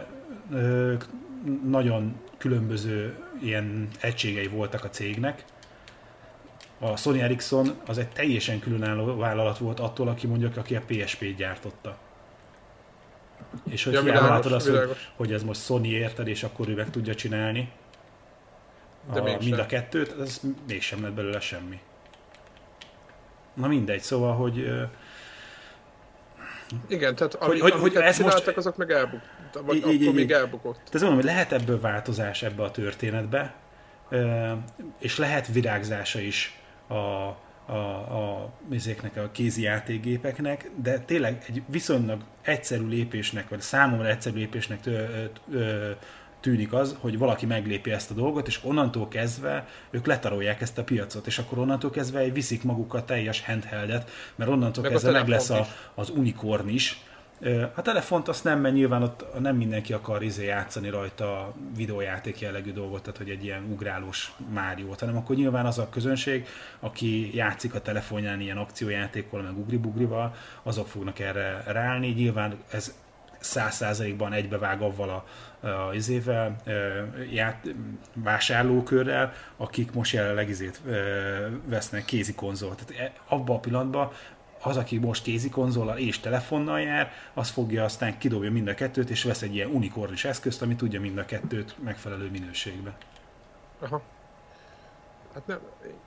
nagyon 1.68 2.20
különböző 2.38 3.14
ilyen 3.42 3.88
egységei 4.00 4.48
voltak 4.48 4.84
a 4.84 4.90
cégnek, 4.90 5.44
a 6.78 6.96
Sony 6.96 7.18
Ericsson 7.18 7.74
az 7.86 7.98
egy 7.98 8.08
teljesen 8.08 8.58
különálló 8.58 9.16
vállalat 9.16 9.58
volt 9.58 9.80
attól, 9.80 10.08
aki 10.08 10.26
mondjuk, 10.26 10.56
aki 10.56 10.76
a 10.76 10.82
PSP-t 10.86 11.36
gyártotta. 11.36 11.98
És 13.70 13.84
hogy 13.84 13.92
ja, 13.92 14.02
hiába 14.02 14.28
látod 14.28 14.52
azt, 14.52 14.68
hogy, 14.68 14.96
hogy 15.16 15.32
ez 15.32 15.42
most 15.42 15.64
Sony 15.64 15.86
érted, 15.86 16.28
és 16.28 16.42
akkor 16.42 16.68
ő 16.68 16.74
meg 16.74 16.90
tudja 16.90 17.14
csinálni 17.14 17.72
De 19.12 19.20
a, 19.20 19.38
mind 19.40 19.58
a 19.58 19.66
kettőt, 19.66 20.20
ez 20.20 20.40
mégsem 20.66 21.02
lett 21.02 21.12
belőle 21.12 21.40
semmi. 21.40 21.80
Na 23.54 23.66
mindegy, 23.66 24.00
szóval, 24.00 24.34
hogy 24.34 24.70
igen, 26.86 27.14
tehát 27.14 27.34
hogy, 27.34 27.60
hogy, 27.60 27.72
hogy 27.72 27.96
ez 27.96 28.18
most... 28.18 28.46
azok 28.46 28.76
meg 28.76 28.90
elbuktak, 28.90 29.66
vagy 29.66 29.76
így, 29.76 29.82
akkor 29.82 29.94
így, 29.94 30.14
még 30.14 30.30
elbukott. 30.30 30.74
Tehát 30.74 30.92
mondom, 30.92 31.14
hogy 31.14 31.24
lehet 31.24 31.52
ebből 31.52 31.80
változás 31.80 32.42
ebbe 32.42 32.62
a 32.62 32.70
történetbe, 32.70 33.54
és 34.98 35.18
lehet 35.18 35.46
virágzása 35.46 36.20
is 36.20 36.60
a, 36.88 36.94
a, 37.68 37.72
a, 37.72 38.52
ezeknek 38.70 39.16
a 39.16 39.28
kézi 39.32 39.62
játékgépeknek, 39.62 40.70
de 40.82 40.98
tényleg 40.98 41.44
egy 41.48 41.62
viszonylag 41.66 42.20
egyszerű 42.42 42.86
lépésnek, 42.86 43.48
vagy 43.48 43.60
számomra 43.60 44.08
egyszerű 44.08 44.36
lépésnek 44.36 44.80
tő, 44.80 45.30
tő, 45.50 45.96
tűnik 46.40 46.72
az, 46.72 46.96
hogy 47.00 47.18
valaki 47.18 47.46
meglépi 47.46 47.90
ezt 47.90 48.10
a 48.10 48.14
dolgot, 48.14 48.46
és 48.46 48.60
onnantól 48.62 49.08
kezdve 49.08 49.66
ők 49.90 50.06
letarolják 50.06 50.60
ezt 50.60 50.78
a 50.78 50.84
piacot, 50.84 51.26
és 51.26 51.38
akkor 51.38 51.58
onnantól 51.58 51.90
kezdve 51.90 52.30
viszik 52.30 52.62
magukat 52.62 53.06
teljes 53.06 53.44
handheldet, 53.44 54.10
mert 54.34 54.50
onnantól 54.50 54.82
meg 54.82 54.92
kezdve 54.92 55.10
meg 55.10 55.28
lesz 55.28 55.50
a, 55.50 55.66
az 55.94 56.10
unikorn 56.10 56.68
is, 56.68 57.02
a 57.74 57.82
telefont 57.82 58.28
azt 58.28 58.44
nem, 58.44 58.60
mert 58.60 58.74
nyilván 58.74 59.02
ott 59.02 59.40
nem 59.40 59.56
mindenki 59.56 59.92
akar 59.92 60.22
izé 60.22 60.44
játszani 60.44 60.88
rajta 60.88 61.52
videójáték 61.76 62.40
jellegű 62.40 62.72
dolgot, 62.72 63.02
tehát 63.02 63.18
hogy 63.18 63.30
egy 63.30 63.44
ilyen 63.44 63.64
ugrálós 63.72 64.32
Máriót, 64.52 65.00
hanem 65.00 65.16
akkor 65.16 65.36
nyilván 65.36 65.66
az 65.66 65.78
a 65.78 65.88
közönség, 65.88 66.46
aki 66.80 67.36
játszik 67.36 67.74
a 67.74 67.80
telefonján 67.80 68.40
ilyen 68.40 68.56
akciójátékkal, 68.56 69.42
meg 69.42 69.58
ugribugrival, 69.58 70.34
azok 70.62 70.88
fognak 70.88 71.18
erre 71.18 71.62
ráállni. 71.66 72.08
Nyilván 72.08 72.56
ez 72.70 72.94
száz 73.40 73.74
százalékban 73.74 74.32
egybevág 74.32 74.80
avval 74.80 75.08
a, 75.08 75.66
a 75.68 75.94
izével, 75.94 76.56
ját, 77.32 77.74
vásárlókörrel, 78.14 79.32
akik 79.56 79.92
most 79.92 80.12
jelenleg 80.12 80.48
izét 80.48 80.80
vesznek 81.64 82.04
kézi 82.04 82.34
konzolt. 82.34 82.84
Tehát 82.86 83.02
e, 83.02 83.34
abban 83.34 83.56
a 83.56 83.60
pillanatban 83.60 84.10
az, 84.62 84.76
aki 84.76 84.98
most 84.98 85.22
kézi 85.22 85.50
konzollal 85.50 85.98
és 85.98 86.20
telefonnal 86.20 86.80
jár, 86.80 87.12
az 87.34 87.48
fogja 87.48 87.84
aztán 87.84 88.18
kidobja 88.18 88.50
mind 88.50 88.68
a 88.68 88.74
kettőt, 88.74 89.10
és 89.10 89.22
vesz 89.22 89.42
egy 89.42 89.54
ilyen 89.54 89.70
unikornis 89.70 90.24
eszközt, 90.24 90.62
ami 90.62 90.76
tudja 90.76 91.00
mind 91.00 91.18
a 91.18 91.24
kettőt 91.24 91.76
megfelelő 91.84 92.30
minőségbe. 92.30 92.96
Aha. 93.78 94.02
Hát 95.34 95.46
nem, 95.46 95.58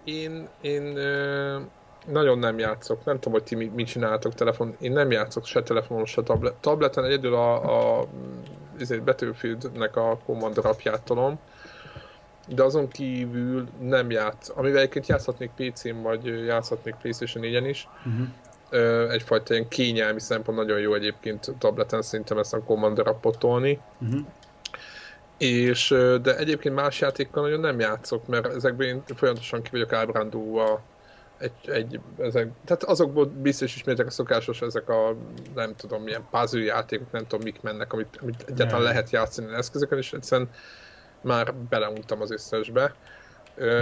én, 0.04 0.48
én 0.62 0.96
ö, 0.96 1.60
nagyon 2.08 2.40
nem 2.40 2.60
játszok, 2.60 3.06
nem 3.06 3.16
tudom, 3.16 3.34
hogy 3.34 3.44
ti 3.44 3.56
mit 3.56 3.88
csináltok 3.88 4.34
telefon, 4.34 4.76
én 4.80 4.92
nem 4.92 5.12
játszok 5.12 5.46
se 5.46 5.64
telefonon, 5.64 6.06
se 6.06 6.24
tablet. 6.24 6.54
Tableten 6.54 7.04
egyedül 7.04 7.34
a, 7.34 8.00
a 8.00 8.08
ezért 8.80 9.04
Battlefield-nek 9.04 9.96
a 9.96 10.20
Commander 10.26 10.66
apját 10.66 11.02
tolom, 11.02 11.40
de 12.48 12.64
azon 12.64 12.88
kívül 12.88 13.68
nem 13.80 14.12
játsz. 14.12 14.52
Amivel 14.56 14.80
egyébként 14.80 15.08
játszhatnék 15.08 15.52
PC-n, 15.56 16.02
vagy 16.02 16.26
játszhatnék 16.46 16.96
PlayStation 16.96 17.44
4-en 17.44 17.68
is. 17.70 17.88
Uh-huh. 18.06 18.28
Egyfajta 19.10 19.54
ilyen 19.54 19.68
kényelmi 19.68 20.20
szempont 20.20 20.58
nagyon 20.58 20.80
jó 20.80 20.94
egyébként 20.94 21.52
tableten 21.60 22.02
szerintem 22.02 22.38
ezt 22.38 22.54
a 22.54 22.64
Commander 22.64 23.08
appot 23.08 23.40
tolni. 23.40 23.80
Uh-huh. 24.02 24.20
És, 25.38 25.96
de 26.22 26.38
egyébként 26.38 26.76
más 26.76 27.00
játékkal 27.00 27.44
nagyon 27.44 27.60
nem 27.60 27.80
játszok, 27.80 28.28
mert 28.28 28.46
ezekben 28.46 28.88
én 28.88 29.04
folyamatosan 29.16 29.62
ki 29.62 29.70
vagyok 29.72 29.94
ábrándulva 29.94 30.82
egy, 31.42 31.70
egy 31.70 32.00
ezek, 32.18 32.48
tehát 32.66 32.84
azokból 32.84 33.26
biztos 33.26 33.76
ismétek 33.76 34.06
a 34.06 34.10
szokásos 34.10 34.62
ezek 34.62 34.90
a 34.90 35.16
nem 35.56 35.76
tudom 35.76 36.04
milyen 36.04 36.28
puzzle 36.32 36.64
játékok, 36.64 37.12
nem 37.12 37.28
tudom 37.28 37.44
mik 37.44 37.62
mennek, 37.62 37.94
amit, 37.94 38.18
amit 38.22 38.44
egyáltalán 38.48 38.84
lehet 38.84 39.10
játszani 39.10 39.54
eszközökön, 39.54 39.98
és 39.98 40.14
egyszerűen 40.14 40.50
már 41.22 41.54
beleuntam 41.54 42.22
az 42.22 42.32
összesbe. 42.32 42.96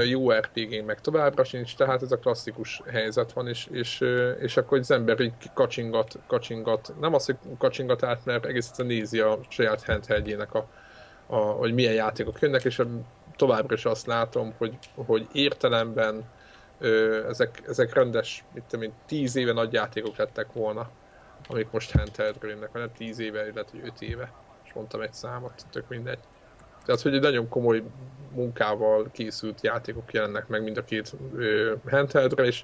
Jó 0.06 0.32
RPG 0.32 0.86
meg 0.86 1.02
továbbra 1.02 1.44
sincs, 1.44 1.76
tehát 1.76 2.02
ez 2.02 2.12
a 2.12 2.18
klasszikus 2.18 2.82
helyzet 2.92 3.34
van, 3.34 3.48
és, 3.48 3.68
és, 3.72 4.04
és 4.40 4.58
akkor 4.58 4.78
az 4.78 4.92
ember 4.92 5.20
így 5.20 5.34
kacsingat, 5.54 6.20
kacsingat, 6.28 6.94
nem 7.00 7.14
az, 7.14 7.26
hogy 7.26 7.36
kacsingat 7.58 8.04
át, 8.04 8.26
mert 8.26 8.46
egész 8.46 8.68
egyszerűen 8.68 8.96
nézi 8.96 9.20
a 9.20 9.40
saját 9.48 9.86
handheldjének 9.86 10.54
a, 10.54 10.68
a, 11.28 11.36
hogy 11.36 11.74
milyen 11.74 11.94
játékok 11.94 12.40
jönnek, 12.40 12.64
és 12.64 12.82
továbbra 13.36 13.76
is 13.76 13.86
azt 13.86 14.06
látom, 14.06 14.54
hogy, 14.58 14.78
hogy 14.96 15.28
értelemben 15.32 16.24
ö, 16.80 17.28
ezek, 17.28 17.62
ezek 17.68 17.94
rendes, 17.94 18.44
mit 18.54 18.64
tudom 18.64 18.86
én, 18.86 18.94
tíz 19.06 19.36
éve 19.36 19.54
nagy 19.54 19.74
játékok 19.74 20.18
lettek 20.18 20.54
volna, 20.54 20.90
amik 21.48 21.72
most 21.72 21.92
handheldről 21.92 22.52
jönnek, 22.52 22.72
hanem 22.72 22.92
tíz 22.98 23.20
éve, 23.20 23.48
illetve 23.48 23.80
öt 23.84 24.02
éve, 24.02 24.32
és 24.66 24.74
mondtam 24.74 25.02
egy 25.02 25.14
számot, 25.14 25.66
tök 25.72 25.88
mindegy. 25.88 26.20
Tehát, 26.86 27.02
hogy 27.02 27.14
egy 27.14 27.22
nagyon 27.22 27.50
komoly 27.50 27.84
munkával 28.34 29.08
készült 29.12 29.62
játékok 29.62 30.14
jelennek 30.14 30.48
meg 30.48 30.64
mind 30.64 30.78
a 30.78 30.84
két 30.84 31.16
handheldre, 31.90 32.44
és 32.44 32.64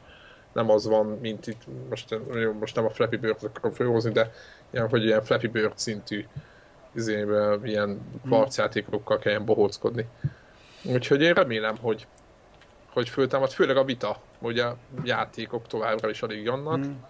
nem 0.53 0.70
az 0.70 0.88
van, 0.88 1.05
mint 1.05 1.47
itt, 1.47 1.61
most, 1.89 2.20
most 2.59 2.76
nem 2.76 2.86
a 2.86 2.89
Flappy 2.89 3.18
Bird 3.18 3.43
akarom 3.43 3.72
felhozni, 3.72 4.11
de 4.11 4.32
ilyen, 4.70 4.89
hogy 4.89 5.03
ilyen 5.03 5.24
Flappy 5.24 5.47
Bird 5.47 5.78
szintű 5.78 6.26
izébe, 6.91 7.57
ilyen 7.63 8.01
kvarcjátékokkal 8.26 9.20
kelljen 9.20 9.45
bohóckodni. 9.45 10.07
Úgyhogy 10.84 11.22
én 11.22 11.34
remélem, 11.34 11.78
hogy 11.82 12.07
hogy 12.95 13.09
föltámad, 13.09 13.51
főleg 13.51 13.78
a 13.78 13.84
vita, 13.84 14.22
a 14.41 14.76
játékok 15.03 15.68
továbbra 15.68 16.09
is 16.09 16.22
alig 16.22 16.43
jönnek. 16.43 16.74
Hmm. 16.74 17.05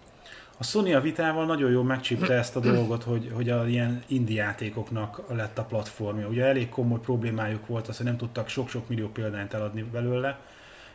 A 0.58 0.64
Sony 0.64 0.94
a 0.94 1.00
vitával 1.00 1.46
nagyon 1.46 1.70
jól 1.70 1.84
megcsípte 1.84 2.34
ezt 2.34 2.56
a 2.56 2.60
dolgot, 2.60 3.02
hogy, 3.02 3.30
hogy 3.34 3.50
a 3.50 3.66
ilyen 3.66 4.02
indie 4.06 4.42
játékoknak 4.42 5.22
lett 5.28 5.58
a 5.58 5.64
platformja. 5.64 6.28
Ugye 6.28 6.44
elég 6.44 6.68
komoly 6.68 7.00
problémájuk 7.00 7.66
volt 7.66 7.88
az, 7.88 7.96
hogy 7.96 8.06
nem 8.06 8.16
tudtak 8.16 8.48
sok-sok 8.48 8.88
millió 8.88 9.08
példányt 9.08 9.54
eladni 9.54 9.82
belőle, 9.82 10.38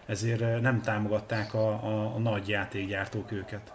ezért 0.05 0.41
eh, 0.41 0.59
nem 0.61 0.81
támogatták 0.81 1.53
a, 1.53 1.67
a, 1.67 2.15
a 2.15 2.19
nagy 2.19 2.47
játékgyártók 2.47 3.31
őket. 3.31 3.73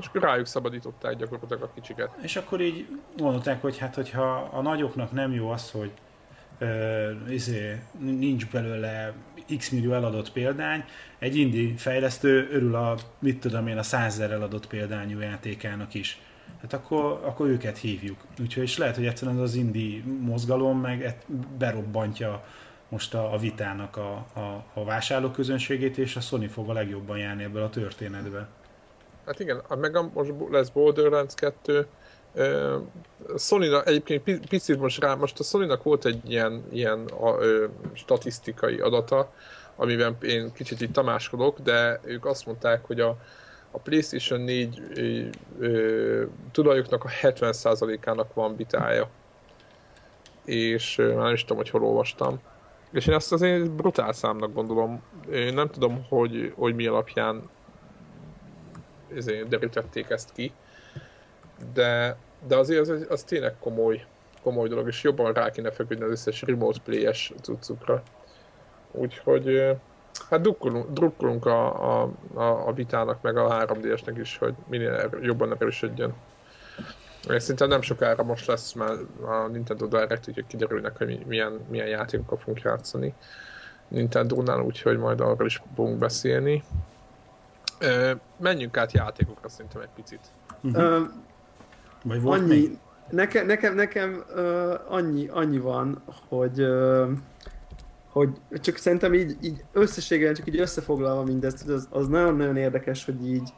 És 0.00 0.06
akkor 0.06 0.22
rájuk 0.22 0.46
szabadították 0.46 1.16
gyakorlatilag 1.16 1.62
a 1.62 1.70
kicsiket. 1.74 2.10
És 2.22 2.36
akkor 2.36 2.60
így 2.60 2.86
mondották, 3.16 3.60
hogy 3.60 3.78
hát 3.78 3.94
hogyha 3.94 4.50
a 4.52 4.60
nagyoknak 4.60 5.12
nem 5.12 5.32
jó 5.32 5.48
az, 5.48 5.70
hogy 5.70 5.92
uh, 6.60 7.32
izé, 7.32 7.80
nincs 7.98 8.46
belőle 8.50 9.12
x 9.58 9.70
millió 9.70 9.92
eladott 9.92 10.32
példány, 10.32 10.84
egy 11.18 11.36
indi 11.36 11.74
fejlesztő 11.76 12.48
örül 12.50 12.74
a, 12.74 12.96
mit 13.18 13.40
tudom 13.40 13.66
én, 13.66 13.78
a 13.78 13.82
százezer 13.82 14.30
eladott 14.30 14.66
példányú 14.66 15.20
játékának 15.20 15.94
is. 15.94 16.20
Hát 16.60 16.72
akkor, 16.72 17.20
akkor 17.24 17.46
őket 17.46 17.78
hívjuk. 17.78 18.16
Úgyhogy 18.40 18.62
és 18.62 18.78
lehet, 18.78 18.94
hogy 18.94 19.06
egyszerűen 19.06 19.38
az 19.38 19.54
indi 19.54 20.02
mozgalom 20.20 20.80
meg 20.80 21.16
berobbantja 21.58 22.44
most 22.88 23.14
a, 23.14 23.32
a 23.32 23.38
vitának 23.38 23.96
a, 23.96 24.26
a, 24.34 24.64
a 24.74 24.84
vásárlóközönségét, 24.84 25.98
és 25.98 26.16
a 26.16 26.20
Sony 26.20 26.48
fog 26.48 26.70
a 26.70 26.72
legjobban 26.72 27.18
járni 27.18 27.42
ebből 27.42 27.62
a 27.62 27.70
történetbe. 27.70 28.48
Hát 29.26 29.40
igen, 29.40 29.62
meg 29.68 29.96
a, 29.96 30.10
most 30.14 30.32
lesz 30.50 30.68
Borderlands 30.68 31.34
2, 31.34 31.78
a 31.78 31.86
sony 33.36 33.68
egyébként 33.84 34.46
picit 34.48 34.78
most 34.78 35.00
rá, 35.00 35.14
most 35.14 35.38
a 35.38 35.42
sony 35.42 35.78
volt 35.82 36.04
egy 36.04 36.30
ilyen, 36.30 36.64
ilyen 36.70 37.04
a, 37.04 37.36
ö, 37.38 37.66
statisztikai 37.92 38.80
adata, 38.80 39.32
amiben 39.76 40.16
én 40.22 40.52
kicsit 40.52 40.80
itt 40.80 40.92
tamáskodok, 40.92 41.60
de 41.60 42.00
ők 42.04 42.26
azt 42.26 42.46
mondták, 42.46 42.84
hogy 42.84 43.00
a, 43.00 43.16
a 43.70 43.78
PlayStation 43.78 44.40
4 44.40 44.82
ö, 44.94 45.20
ö, 45.58 46.24
tulajoknak 46.52 47.04
a 47.04 47.08
70%-ának 47.22 48.34
van 48.34 48.56
bitája. 48.56 49.08
És 50.44 50.98
ö, 50.98 51.14
már 51.14 51.24
nem 51.24 51.34
is 51.34 51.40
tudom, 51.40 51.56
hogy 51.56 51.70
hol 51.70 51.84
olvastam. 51.84 52.40
És 52.92 53.06
én 53.06 53.14
ezt 53.14 53.32
azért 53.32 53.70
brutál 53.70 54.12
számnak 54.12 54.52
gondolom. 54.52 55.02
Én 55.32 55.54
nem 55.54 55.70
tudom, 55.70 56.06
hogy, 56.08 56.52
hogy 56.56 56.74
mi 56.74 56.86
alapján 56.86 57.48
derítették 59.48 60.10
ezt 60.10 60.32
ki 60.32 60.52
de, 61.72 62.16
de 62.46 62.56
azért 62.56 62.88
az, 62.88 63.06
az 63.08 63.22
tényleg 63.22 63.54
komoly, 63.60 64.04
komoly 64.42 64.68
dolog, 64.68 64.88
és 64.88 65.02
jobban 65.02 65.32
rá 65.32 65.50
kéne 65.50 65.70
feküdni 65.70 66.04
az 66.04 66.10
összes 66.10 66.42
remote 66.42 66.78
play-es 66.84 67.32
cuccukra. 67.42 68.02
Úgyhogy 68.90 69.76
hát 70.30 70.40
drukkolunk, 70.40 70.90
drukkolunk 70.90 71.46
a, 71.46 72.02
a, 72.02 72.10
a, 72.34 72.68
a 72.68 72.72
vitának, 72.72 73.22
meg 73.22 73.36
a 73.36 73.66
3D-esnek 73.66 74.16
is, 74.20 74.38
hogy 74.38 74.54
minél 74.68 75.10
jobban 75.22 75.54
erősödjön. 75.54 76.14
És 77.28 77.42
szinte 77.42 77.66
nem 77.66 77.80
sokára 77.80 78.22
most 78.22 78.46
lesz 78.46 78.72
már 78.72 78.96
a 79.22 79.46
Nintendo 79.46 79.86
Direct, 79.86 80.28
úgyhogy 80.28 80.46
kiderülnek, 80.46 80.96
hogy 80.96 81.26
milyen, 81.26 81.60
milyen 81.70 81.86
játékokkal 81.86 82.38
fogunk 82.38 82.60
játszani 82.60 83.14
Nintendo-nál, 83.88 84.60
úgyhogy 84.60 84.98
majd 84.98 85.20
arról 85.20 85.46
is 85.46 85.62
fogunk 85.74 85.98
beszélni. 85.98 86.62
Menjünk 88.36 88.76
át 88.76 88.92
játékokra 88.92 89.48
szerintem 89.48 89.80
egy 89.80 89.88
picit. 89.94 90.20
Uh-huh. 90.62 91.08
Vagy 92.04 92.22
volt 92.22 92.40
annyi, 92.40 92.48
még? 92.48 92.78
Nekem, 93.10 93.46
nekem, 93.46 93.74
nekem 93.74 94.24
uh, 94.34 94.74
annyi, 94.88 95.28
annyi 95.28 95.58
van, 95.58 96.02
hogy 96.28 96.60
uh, 96.60 97.10
hogy 98.08 98.30
csak 98.52 98.76
szerintem 98.76 99.14
így, 99.14 99.36
így 99.40 99.64
összességében 99.72 100.34
csak 100.34 100.48
így 100.48 100.60
összefoglalva 100.60 101.22
mindezt, 101.22 101.68
az, 101.68 101.88
az 101.90 102.08
nagyon-nagyon 102.08 102.56
érdekes, 102.56 103.04
hogy 103.04 103.26
így, 103.26 103.48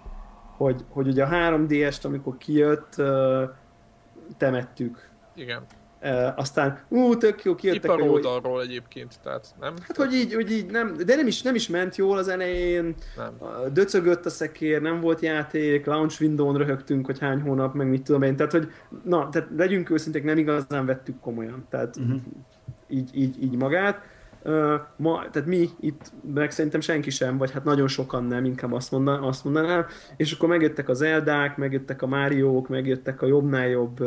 hogy, 0.56 0.84
hogy 0.88 1.06
ugye 1.06 1.24
a 1.24 1.28
3DS-t, 1.28 2.04
amikor 2.04 2.36
kijött, 2.36 2.94
uh, 2.98 3.42
temettük. 4.36 5.08
Igen. 5.34 5.62
Uh, 6.02 6.38
aztán, 6.38 6.78
ú, 6.88 7.16
tök 7.16 7.44
jó, 7.44 7.54
kijöttek 7.54 7.90
a 7.90 7.98
jó... 7.98 8.12
oldalról 8.12 8.62
egyébként, 8.62 9.20
tehát 9.22 9.54
nem? 9.60 9.74
Hát, 9.80 9.96
hogy 9.96 10.14
így, 10.14 10.34
hogy 10.34 10.52
így 10.52 10.70
nem, 10.70 10.96
de 11.06 11.16
nem 11.16 11.26
is, 11.26 11.42
nem 11.42 11.54
is 11.54 11.68
ment 11.68 11.96
jól 11.96 12.18
az 12.18 12.28
elején, 12.28 12.94
nem. 13.16 13.32
döcögött 13.72 14.26
a 14.26 14.30
szekér, 14.30 14.82
nem 14.82 15.00
volt 15.00 15.20
játék, 15.20 15.86
launch 15.86 16.22
window-n 16.22 16.56
röhögtünk, 16.56 17.06
hogy 17.06 17.18
hány 17.18 17.40
hónap, 17.40 17.74
meg 17.74 17.88
mit 17.88 18.02
tudom 18.02 18.22
én, 18.22 18.36
tehát, 18.36 18.52
hogy 18.52 18.72
na, 19.04 19.28
tehát 19.28 19.48
legyünk 19.56 19.90
őszinték, 19.90 20.24
nem 20.24 20.38
igazán 20.38 20.86
vettük 20.86 21.20
komolyan, 21.20 21.66
tehát 21.70 21.96
uh-huh. 21.96 22.20
így, 22.88 23.10
így, 23.12 23.42
így 23.42 23.56
magát 23.56 24.00
ma, 24.96 25.24
tehát 25.30 25.48
mi 25.48 25.68
itt, 25.80 26.12
meg 26.34 26.50
szerintem 26.50 26.80
senki 26.80 27.10
sem, 27.10 27.38
vagy 27.38 27.50
hát 27.50 27.64
nagyon 27.64 27.88
sokan 27.88 28.24
nem, 28.24 28.44
inkább 28.44 28.72
azt, 28.72 28.90
mondan, 28.90 29.22
azt 29.22 29.44
mondanám, 29.44 29.86
és 30.16 30.32
akkor 30.32 30.48
megjöttek 30.48 30.88
az 30.88 31.02
Eldák, 31.02 31.56
megjöttek 31.56 32.02
a 32.02 32.06
Máriók, 32.06 32.68
megjöttek 32.68 33.22
a 33.22 33.26
jobbnál 33.26 33.68
jobb 33.68 33.98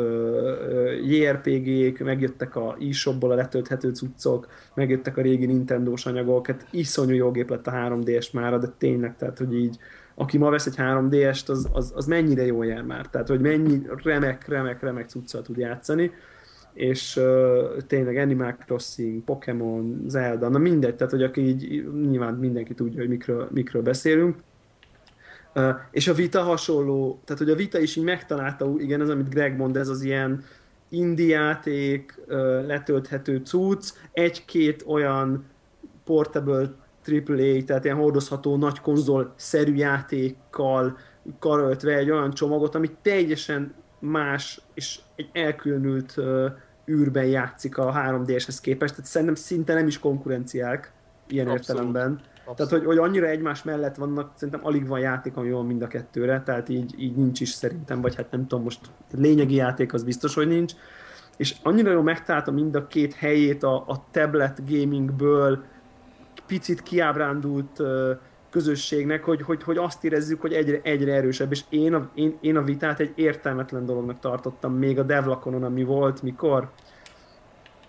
JRPG-k, 1.02 1.98
megjöttek 2.04 2.56
a 2.56 2.76
e-shopból 2.88 3.30
a 3.30 3.34
letölthető 3.34 3.90
cuccok, 3.90 4.48
megjöttek 4.74 5.16
a 5.16 5.22
régi 5.22 5.46
Nintendo-s 5.46 6.06
anyagok, 6.06 6.46
hát 6.46 6.66
iszonyú 6.70 7.14
jó 7.14 7.30
gép 7.30 7.50
lett 7.50 7.66
a 7.66 7.72
3D-es 7.72 8.32
mára, 8.32 8.58
de 8.58 8.68
tényleg, 8.78 9.16
tehát 9.16 9.38
hogy 9.38 9.54
így 9.54 9.78
aki 10.14 10.38
ma 10.38 10.50
vesz 10.50 10.66
egy 10.66 10.74
3D-est, 10.76 11.48
az, 11.48 11.68
az, 11.72 11.92
az 11.94 12.06
mennyire 12.06 12.46
jó 12.46 12.62
jár 12.62 12.82
már, 12.82 13.06
tehát 13.06 13.28
hogy 13.28 13.40
mennyi 13.40 13.82
remek, 14.02 14.48
remek, 14.48 14.82
remek 14.82 15.08
cuccal 15.08 15.42
tud 15.42 15.56
játszani 15.56 16.10
és 16.72 17.16
uh, 17.16 17.76
tényleg 17.86 18.16
Animal 18.16 18.56
Crossing, 18.66 19.24
Pokémon, 19.24 20.04
Zelda, 20.06 20.48
na 20.48 20.58
mindegy, 20.58 20.94
tehát 20.94 21.12
hogy 21.12 21.22
aki 21.22 21.40
így 21.40 21.88
nyilván 22.08 22.34
mindenki 22.34 22.74
tudja, 22.74 22.98
hogy 22.98 23.08
mikről, 23.08 23.48
mikről 23.52 23.82
beszélünk. 23.82 24.36
Uh, 25.54 25.74
és 25.90 26.08
a 26.08 26.14
vita 26.14 26.42
hasonló, 26.42 27.20
tehát 27.24 27.42
hogy 27.42 27.52
a 27.52 27.56
vita 27.56 27.78
is 27.78 27.96
így 27.96 28.04
megtalálta, 28.04 28.74
igen, 28.78 29.00
az, 29.00 29.08
amit 29.08 29.28
Greg 29.28 29.56
mond, 29.56 29.76
ez 29.76 29.88
az 29.88 30.02
ilyen 30.02 30.44
indie 30.88 31.38
játék, 31.38 32.14
uh, 32.28 32.34
letölthető 32.66 33.40
cucc, 33.44 33.92
egy-két 34.12 34.84
olyan 34.86 35.44
portable 36.04 36.70
AAA, 37.06 37.64
tehát 37.66 37.84
ilyen 37.84 37.96
hordozható 37.96 38.56
nagy 38.56 38.80
konzol-szerű 38.80 39.74
játékkal 39.74 40.98
karöltve 41.38 41.96
egy 41.96 42.10
olyan 42.10 42.30
csomagot, 42.30 42.74
amit 42.74 42.96
teljesen 43.02 43.74
más 44.00 44.60
és 44.74 45.00
egy 45.16 45.28
elkülönült 45.32 46.14
uh, 46.16 46.50
űrben 46.88 47.26
játszik 47.26 47.78
a 47.78 47.92
3DS-hez 47.92 48.60
képest, 48.60 48.94
tehát 48.94 49.10
szerintem 49.10 49.34
szinte 49.34 49.74
nem 49.74 49.86
is 49.86 49.98
konkurenciák 49.98 50.92
ilyen 51.28 51.46
Abszolút. 51.46 51.68
értelemben. 51.68 52.12
Abszolút. 52.12 52.56
Tehát, 52.56 52.72
hogy, 52.72 52.84
hogy 52.84 53.08
annyira 53.08 53.26
egymás 53.26 53.62
mellett 53.62 53.96
vannak, 53.96 54.32
szerintem 54.34 54.66
alig 54.66 54.86
van 54.86 55.00
játék, 55.00 55.36
ami 55.36 55.50
van 55.50 55.66
mind 55.66 55.82
a 55.82 55.86
kettőre, 55.86 56.42
tehát 56.42 56.68
így, 56.68 56.94
így 56.98 57.16
nincs 57.16 57.40
is 57.40 57.48
szerintem, 57.48 58.00
vagy 58.00 58.14
hát 58.14 58.30
nem 58.30 58.46
tudom, 58.46 58.64
most 58.64 58.80
lényegi 59.10 59.54
játék 59.54 59.92
az 59.92 60.04
biztos, 60.04 60.34
hogy 60.34 60.48
nincs. 60.48 60.72
És 61.36 61.56
annyira 61.62 61.90
jól 61.90 62.02
megtalálta 62.02 62.50
mind 62.50 62.74
a 62.74 62.86
két 62.86 63.14
helyét 63.14 63.62
a, 63.62 63.84
a 63.86 64.04
tablet 64.10 64.68
gamingből, 64.68 65.64
picit 66.46 66.82
kiábrándult 66.82 67.78
uh, 67.78 68.10
közösségnek, 68.50 69.24
hogy, 69.24 69.42
hogy, 69.42 69.62
hogy 69.62 69.76
azt 69.76 70.04
érezzük, 70.04 70.40
hogy 70.40 70.52
egyre, 70.52 70.80
egyre 70.82 71.14
erősebb, 71.14 71.52
és 71.52 71.60
én 71.68 71.94
a, 71.94 72.10
én, 72.14 72.38
én 72.40 72.56
a 72.56 72.62
vitát 72.62 73.00
egy 73.00 73.12
értelmetlen 73.14 73.86
dolognak 73.86 74.18
tartottam, 74.18 74.74
még 74.74 74.98
a 74.98 75.02
Devlakonon, 75.02 75.64
ami 75.64 75.84
volt, 75.84 76.22
mikor 76.22 76.70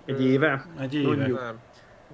egy 0.05 0.25
éve? 0.25 0.65
Egy 0.79 0.93
éve. 0.93 1.07
Mondjuk. 1.07 1.39
Nem, 1.39 1.57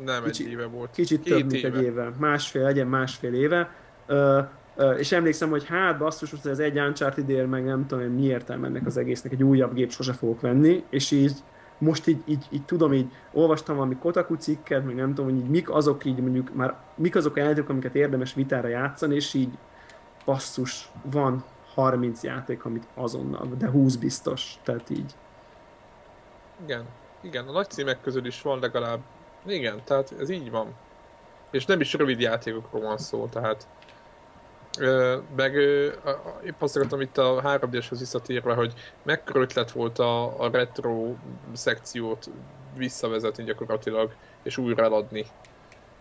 nem 0.06 0.24
Kicsi, 0.24 0.44
egy 0.44 0.52
éve 0.52 0.66
volt. 0.66 0.90
Kicsit 0.92 1.24
Két 1.24 1.34
több, 1.34 1.52
mint 1.52 1.64
éve. 1.64 1.78
egy 1.78 1.84
éve. 1.84 2.12
Másfél, 2.20 2.64
legyen 2.64 2.88
másfél 2.88 3.34
éve. 3.34 3.72
Uh, 4.08 4.38
uh, 4.78 5.00
és 5.00 5.12
emlékszem, 5.12 5.50
hogy 5.50 5.66
hát 5.66 5.98
basszus, 5.98 6.32
hogy 6.32 6.52
ez 6.52 6.60
egy 6.60 6.80
Uncharted 6.80 7.48
meg 7.48 7.64
nem 7.64 7.88
tudom, 7.88 8.04
mi 8.04 8.24
értelme 8.24 8.68
ennek 8.68 8.86
az 8.86 8.98
egésznek, 8.98 9.32
egy 9.32 9.44
újabb 9.44 9.74
gép 9.74 9.92
sose 9.92 10.14
fogok 10.14 10.42
venni, 10.42 10.84
és 10.90 11.12
így 11.12 11.34
most 11.78 12.08
így, 12.08 12.22
így, 12.26 12.46
így 12.50 12.64
tudom, 12.64 12.94
így 12.94 13.12
olvastam 13.32 13.76
valami 13.76 13.96
Kotaku 13.96 14.36
cikket, 14.36 14.86
meg 14.86 14.96
nem 14.96 15.14
tudom, 15.14 15.32
hogy 15.32 15.40
így 15.40 15.50
mik 15.50 15.70
azok 15.70 16.06
így 16.06 16.18
mondjuk 16.18 16.54
már, 16.54 16.76
mik 16.96 17.16
azok 17.16 17.36
a 17.36 17.40
játékok, 17.40 17.70
amiket 17.70 17.96
érdemes 17.96 18.34
vitára 18.34 18.68
játszani, 18.68 19.16
és 19.16 19.34
így 19.34 19.58
basszus, 20.26 20.92
van 21.04 21.44
30 21.74 22.24
játék, 22.24 22.66
amit 22.66 22.88
azonnal, 22.94 23.48
de 23.58 23.70
20 23.70 23.96
biztos, 23.96 24.60
tehát 24.64 24.90
így. 24.90 25.16
Igen, 26.64 26.86
igen, 27.22 27.48
a 27.48 27.52
nagy 27.52 27.70
címek 27.70 28.02
közül 28.02 28.26
is 28.26 28.42
van 28.42 28.60
legalább, 28.60 29.00
igen, 29.46 29.82
tehát 29.84 30.14
ez 30.20 30.30
így 30.30 30.52
van. 30.52 30.76
És 31.52 31.66
nem 31.66 31.80
is 31.80 31.94
rövid 31.94 32.20
játékokról 32.20 32.82
van 32.82 32.98
szó, 32.98 33.28
tehát 33.28 33.68
meg 35.36 35.56
épp 36.46 36.62
azt 36.62 36.76
akartam 36.76 37.02
itt 37.02 37.18
a 37.18 37.42
3D-eshez 37.46 37.96
visszatérve, 38.00 38.54
hogy 38.54 38.74
mekkora 39.04 39.42
ötlet 39.42 39.72
volt 39.72 40.00
a, 40.00 40.42
a 40.44 40.50
retro 40.52 41.16
szekciót 41.54 42.30
visszavezetni 42.78 43.44
gyakorlatilag, 43.44 44.12
és 44.44 44.58
újra 44.58 44.84
eladni. 44.84 45.26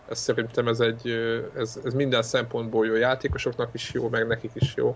Ez 0.09 0.19
szerintem 0.19 0.67
ez 0.67 0.79
egy, 0.79 1.07
ez, 1.55 1.79
ez 1.83 1.93
minden 1.93 2.21
szempontból 2.23 2.85
jó 2.85 2.95
játékosoknak 2.95 3.69
is 3.73 3.91
jó, 3.93 4.09
meg 4.09 4.27
nekik 4.27 4.51
is 4.53 4.75
jó. 4.75 4.95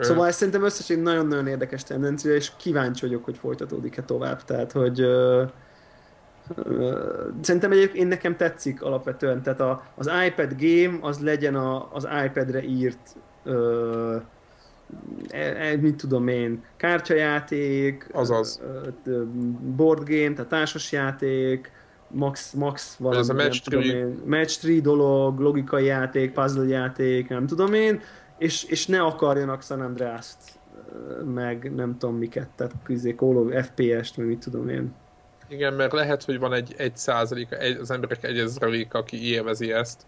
Szóval 0.00 0.26
ez 0.26 0.36
szerintem 0.36 0.64
összesen 0.64 0.98
nagyon-nagyon 0.98 1.46
érdekes 1.46 1.82
tendencia, 1.82 2.34
és 2.34 2.52
kíváncsi 2.56 3.06
vagyok, 3.06 3.24
hogy 3.24 3.36
folytatódik-e 3.36 4.02
tovább. 4.02 4.44
Tehát, 4.44 4.72
hogy 4.72 5.06
Szerintem 7.40 7.72
egyébként 7.72 8.02
én 8.02 8.06
nekem 8.06 8.36
tetszik 8.36 8.82
alapvetően, 8.82 9.42
tehát 9.42 9.60
a, 9.60 9.82
az 9.94 10.10
iPad 10.26 10.54
game 10.58 10.98
az 11.00 11.18
legyen 11.18 11.54
a, 11.54 11.88
az 11.92 12.08
iPad-re 12.24 12.62
írt 12.62 13.16
ö, 13.44 14.16
e, 15.28 15.38
e, 15.38 15.76
mit 15.76 15.96
tudom 15.96 16.28
én, 16.28 16.62
kártyajáték, 16.76 18.08
Azaz. 18.12 18.60
board 19.76 20.08
game, 20.08 20.32
tehát 20.32 20.48
társasjáték, 20.48 21.72
max, 22.08 22.52
max 22.52 22.96
valami, 22.96 23.20
Ez 23.20 23.28
a 23.28 23.34
match 23.34 23.62
tree. 23.62 23.82
Én, 23.82 24.22
match 24.26 24.60
tree 24.60 24.80
dolog, 24.80 25.38
logikai 25.38 25.84
játék, 25.84 26.32
puzzle 26.32 26.66
játék, 26.66 27.28
nem 27.28 27.46
tudom 27.46 27.74
én, 27.74 28.00
és, 28.38 28.64
és 28.64 28.86
ne 28.86 29.02
akarjanak 29.02 29.62
San 29.62 29.80
Andreas-t, 29.80 30.58
meg 31.34 31.74
nem 31.74 31.98
tudom 31.98 32.16
miket, 32.16 32.48
tehát 32.56 32.72
Call 33.16 33.36
of 33.36 33.66
FPS-t, 33.66 34.16
meg 34.16 34.26
mit 34.26 34.38
tudom 34.38 34.68
én. 34.68 34.94
Igen, 35.48 35.74
mert 35.74 35.92
lehet, 35.92 36.24
hogy 36.24 36.38
van 36.38 36.52
egy, 36.52 36.74
egy 36.76 36.96
százalék, 36.96 37.50
egy, 37.50 37.76
az 37.76 37.90
emberek 37.90 38.24
egy 38.24 38.38
ezrelék, 38.38 38.94
aki 38.94 39.30
élvezi 39.30 39.72
ezt, 39.72 40.06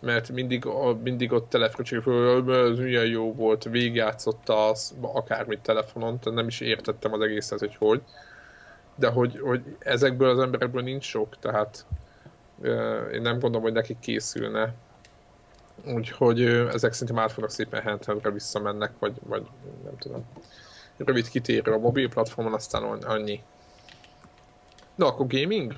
mert 0.00 0.30
mindig, 0.30 0.64
mindig 1.02 1.32
ott 1.32 1.48
telefröcsik, 1.48 2.04
hogy 2.04 2.44
milyen 2.78 3.06
jó 3.06 3.34
volt, 3.34 3.64
végigjátszotta 3.64 4.68
az, 4.68 4.94
akármit 5.00 5.60
telefonon, 5.60 6.18
tehát 6.18 6.38
nem 6.38 6.48
is 6.48 6.60
értettem 6.60 7.12
az 7.12 7.20
egészet, 7.20 7.58
hogy 7.58 7.76
hogy. 7.76 8.02
De 8.94 9.08
hogy, 9.08 9.38
hogy 9.40 9.62
ezekből 9.78 10.28
az 10.28 10.38
emberekből 10.38 10.82
nincs 10.82 11.04
sok, 11.04 11.38
tehát 11.40 11.86
én 13.12 13.22
nem 13.22 13.38
gondolom, 13.38 13.62
hogy 13.62 13.72
nekik 13.72 13.98
készülne. 13.98 14.74
Úgyhogy 15.86 16.42
ezek 16.44 16.92
szerintem 16.92 17.18
át 17.18 17.32
fognak 17.32 17.50
szépen 17.50 17.82
handheldre 17.82 18.30
visszamennek, 18.30 18.92
vagy, 18.98 19.14
vagy 19.24 19.46
nem 19.84 19.96
tudom. 19.98 20.24
Rövid 20.96 21.28
kitérő 21.28 21.72
a 21.72 21.78
mobil 21.78 22.08
platformon, 22.08 22.54
aztán 22.54 22.82
annyi. 22.82 23.42
Na, 24.98 25.06
akkor 25.06 25.26
gaming? 25.26 25.76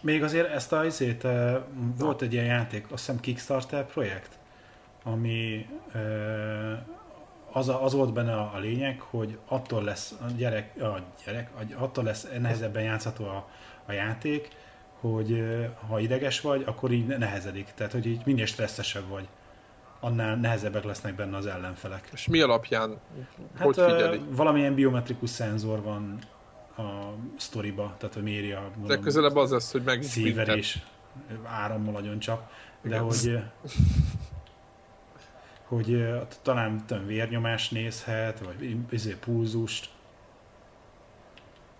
Még 0.00 0.22
azért 0.22 0.50
ezt 0.50 0.72
a 0.72 0.84
izét, 0.84 1.24
uh, 1.24 1.56
volt 1.98 2.22
egy 2.22 2.32
ilyen 2.32 2.44
játék, 2.44 2.84
azt 2.90 3.06
hiszem 3.06 3.20
Kickstarter 3.20 3.86
projekt, 3.86 4.38
ami 5.02 5.66
uh, 5.94 6.72
az, 7.52 7.68
a, 7.68 7.84
az 7.84 7.92
volt 7.92 8.12
benne 8.12 8.34
a, 8.34 8.50
a 8.54 8.58
lényeg, 8.58 9.00
hogy 9.00 9.38
attól 9.48 9.82
lesz 9.82 10.14
a 10.20 10.30
gyerek, 10.36 10.82
a 10.82 10.98
gyerek, 11.24 11.50
attól 11.76 12.04
lesz 12.04 12.26
nehezebben 12.40 12.82
játszható 12.82 13.24
a, 13.24 13.48
a 13.86 13.92
játék, 13.92 14.48
hogy 15.00 15.30
uh, 15.30 15.64
ha 15.88 16.00
ideges 16.00 16.40
vagy, 16.40 16.62
akkor 16.66 16.90
így 16.90 17.06
nehezedik. 17.06 17.68
Tehát, 17.74 17.92
hogy 17.92 18.06
így 18.06 18.22
minél 18.24 18.46
stresszesebb 18.46 19.08
vagy, 19.08 19.28
annál 20.00 20.36
nehezebbek 20.36 20.84
lesznek 20.84 21.14
benne 21.14 21.36
az 21.36 21.46
ellenfelek. 21.46 22.08
És 22.12 22.26
mi 22.26 22.40
alapján? 22.40 22.96
Hát, 23.56 23.64
hogy 23.64 23.74
figyeli? 23.74 24.20
valamilyen 24.30 24.74
biometrikus 24.74 25.30
szenzor 25.30 25.82
van 25.82 26.18
a 26.76 27.14
sztoriba, 27.36 27.94
tehát 27.98 28.14
hogy 28.14 28.22
méri 28.22 28.52
a 28.52 28.70
De 28.86 28.98
közelebb 28.98 29.36
az 29.36 29.50
lesz, 29.50 29.72
hogy 29.72 29.82
meg 29.82 30.02
szíverés 30.02 30.82
árammal 31.44 31.92
nagyon 31.92 32.18
csap, 32.18 32.50
de 32.82 32.88
Igen. 32.88 33.02
hogy 33.02 33.38
hogy 35.72 36.04
talán 36.42 36.86
tudom, 36.86 37.06
vérnyomás 37.06 37.68
nézhet, 37.68 38.40
vagy 38.40 38.76
izé, 38.90 39.16
pulzust, 39.20 39.90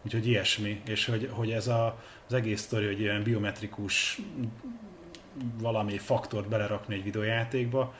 úgyhogy 0.03 0.27
ilyesmi, 0.27 0.81
és 0.87 1.07
hogy, 1.07 1.29
hogy 1.33 1.51
ez 1.51 1.69
a, 1.69 2.03
az 2.27 2.33
egész 2.33 2.61
sztori, 2.61 2.87
hogy 2.87 3.01
ilyen 3.01 3.23
biometrikus 3.23 4.21
valami 5.59 5.99
faktort 5.99 6.49
belerakni 6.49 6.95
egy 6.95 7.03
videójátékba, 7.03 7.95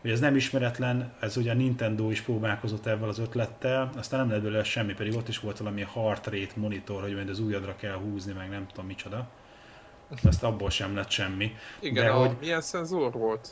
hogy 0.00 0.10
ez 0.10 0.20
nem 0.20 0.36
ismeretlen, 0.36 1.12
ez 1.20 1.36
ugye 1.36 1.50
a 1.50 1.54
Nintendo 1.54 2.10
is 2.10 2.20
próbálkozott 2.20 2.86
ebben 2.86 3.08
az 3.08 3.18
ötlettel, 3.18 3.90
aztán 3.96 4.20
nem 4.20 4.30
lett 4.30 4.42
belőle 4.42 4.64
semmi, 4.64 4.94
pedig 4.94 5.16
ott 5.16 5.28
is 5.28 5.38
volt 5.38 5.58
valami 5.58 5.86
heart 5.92 6.26
rate 6.26 6.52
monitor, 6.54 7.02
hogy 7.02 7.14
majd 7.14 7.28
az 7.28 7.38
ujjadra 7.38 7.76
kell 7.76 7.94
húzni, 7.94 8.32
meg 8.32 8.48
nem 8.48 8.66
tudom 8.66 8.86
micsoda. 8.86 9.28
Azt 10.24 10.42
abból 10.42 10.70
sem 10.70 10.94
lett 10.94 11.10
semmi. 11.10 11.54
Igen, 11.80 12.04
De 12.04 12.10
a, 12.10 12.18
hogy... 12.18 12.36
milyen 12.40 12.60
szenzor 12.60 13.12
volt? 13.12 13.48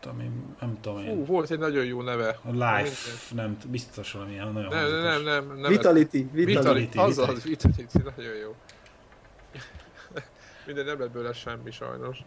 Tudom 0.00 0.20
én, 0.20 0.54
nem 0.60 0.78
tudom 0.80 0.98
én. 0.98 1.04
Fú, 1.04 1.24
volt 1.24 1.50
egy 1.50 1.58
nagyon 1.58 1.84
jó 1.84 2.02
neve. 2.02 2.38
A 2.44 2.50
Life, 2.50 3.34
nem, 3.34 3.56
biztos 3.66 4.12
valami 4.12 4.34
nagyon 4.34 4.52
nem, 4.52 4.90
nem, 4.90 5.02
nem, 5.02 5.22
nem, 5.22 5.58
nem. 5.58 5.70
Vitality, 5.70 6.28
Vitality. 6.32 6.44
Vitality, 6.44 6.98
azaz, 6.98 7.42
Vitality, 7.42 7.98
nagyon 8.16 8.34
jó. 8.34 8.54
Minden 10.66 10.84
nem 10.84 11.00
lett 11.00 11.10
belőle 11.10 11.32
semmi 11.32 11.70
sajnos 11.70 12.18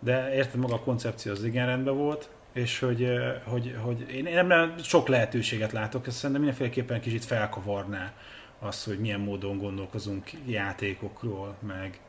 de 0.00 0.34
érted 0.34 0.60
maga 0.60 0.74
a 0.74 0.80
koncepció 0.80 1.32
az 1.32 1.44
igen 1.44 1.66
rendben 1.66 1.96
volt, 1.96 2.28
és 2.52 2.78
hogy, 2.78 3.08
hogy, 3.44 3.76
hogy 3.80 4.10
én 4.10 4.26
ebben 4.26 4.74
sok 4.82 5.08
lehetőséget 5.08 5.72
látok, 5.72 6.06
ezt 6.06 6.16
szerintem 6.16 6.40
mindenféleképpen 6.40 7.00
kicsit 7.00 7.24
felkavarná 7.24 8.12
az, 8.58 8.84
hogy 8.84 8.98
milyen 8.98 9.20
módon 9.20 9.58
gondolkozunk 9.58 10.30
játékokról, 10.46 11.56
meg, 11.66 12.00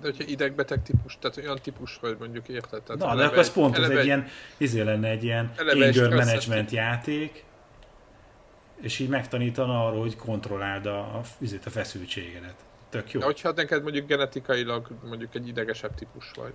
de 0.00 0.06
hogyha 0.06 0.24
idegbeteg 0.24 0.82
típus, 0.82 1.18
tehát 1.20 1.36
olyan 1.36 1.58
típus 1.62 1.98
vagy 2.00 2.16
mondjuk 2.18 2.48
érted? 2.48 2.82
Tehát 2.82 3.00
Na, 3.00 3.16
de 3.16 3.24
akkor 3.24 3.38
az 3.38 3.52
pont 3.52 3.78
az 3.78 3.90
egy 3.90 4.04
ilyen, 4.04 4.26
izé 4.56 4.80
lenne 4.80 5.08
egy 5.08 5.24
ilyen 5.24 5.52
anger 5.56 6.14
management 6.14 6.70
játék, 6.70 7.44
és 8.80 8.98
így 8.98 9.08
megtanítana 9.08 9.86
arról, 9.86 10.00
hogy 10.00 10.16
kontrolláld 10.16 10.86
a, 10.86 10.98
a, 10.98 11.22
a 11.64 11.70
feszültségedet. 11.70 12.54
Tök 12.88 13.12
jó. 13.12 13.20
De 13.20 13.26
hogyha 13.26 13.52
neked 13.52 13.82
mondjuk 13.82 14.06
genetikailag 14.06 14.88
mondjuk 15.04 15.34
egy 15.34 15.48
idegesebb 15.48 15.94
típus 15.94 16.30
vagy. 16.36 16.52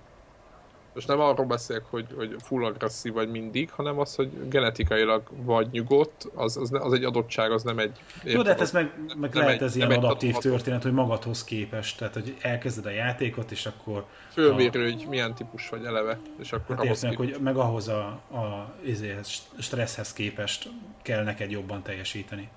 Most 0.94 1.08
nem 1.08 1.20
arról 1.20 1.46
beszélek, 1.46 1.84
hogy, 1.90 2.06
hogy 2.16 2.36
full 2.38 2.64
agresszív 2.64 3.12
vagy 3.12 3.30
mindig, 3.30 3.70
hanem 3.70 3.98
az, 3.98 4.14
hogy 4.14 4.48
genetikailag 4.48 5.22
vagy 5.36 5.68
nyugodt, 5.70 6.28
az, 6.34 6.56
az, 6.56 6.70
az 6.72 6.92
egy 6.92 7.04
adottság, 7.04 7.52
az 7.52 7.62
nem 7.62 7.78
egy... 7.78 7.98
Jó, 8.22 8.42
de 8.42 8.50
hát 8.50 8.60
ez 8.60 8.72
meg, 8.72 8.92
meg 9.16 9.34
lehet 9.34 9.54
egy, 9.54 9.62
ez 9.62 9.76
ilyen 9.76 9.90
adaptív 9.90 10.36
történet, 10.36 10.82
hogy 10.82 10.92
magadhoz 10.92 11.44
képest, 11.44 11.98
tehát 11.98 12.14
hogy 12.14 12.36
elkezded 12.40 12.86
a 12.86 12.90
játékot, 12.90 13.50
és 13.50 13.66
akkor... 13.66 14.04
Fölmérő, 14.28 14.86
a... 14.86 14.92
hogy 14.92 15.06
milyen 15.08 15.34
típus 15.34 15.68
vagy 15.68 15.84
eleve, 15.84 16.18
és 16.38 16.52
akkor 16.52 16.76
hát 16.76 16.84
értnek, 16.84 17.16
hogy 17.16 17.36
meg 17.40 17.56
ahhoz 17.56 17.88
a, 17.88 18.04
a 18.30 18.74
izéhez, 18.82 19.42
stresszhez 19.58 20.12
képest 20.12 20.68
kell 21.02 21.24
neked 21.24 21.50
jobban 21.50 21.82
teljesíteni. 21.82 22.48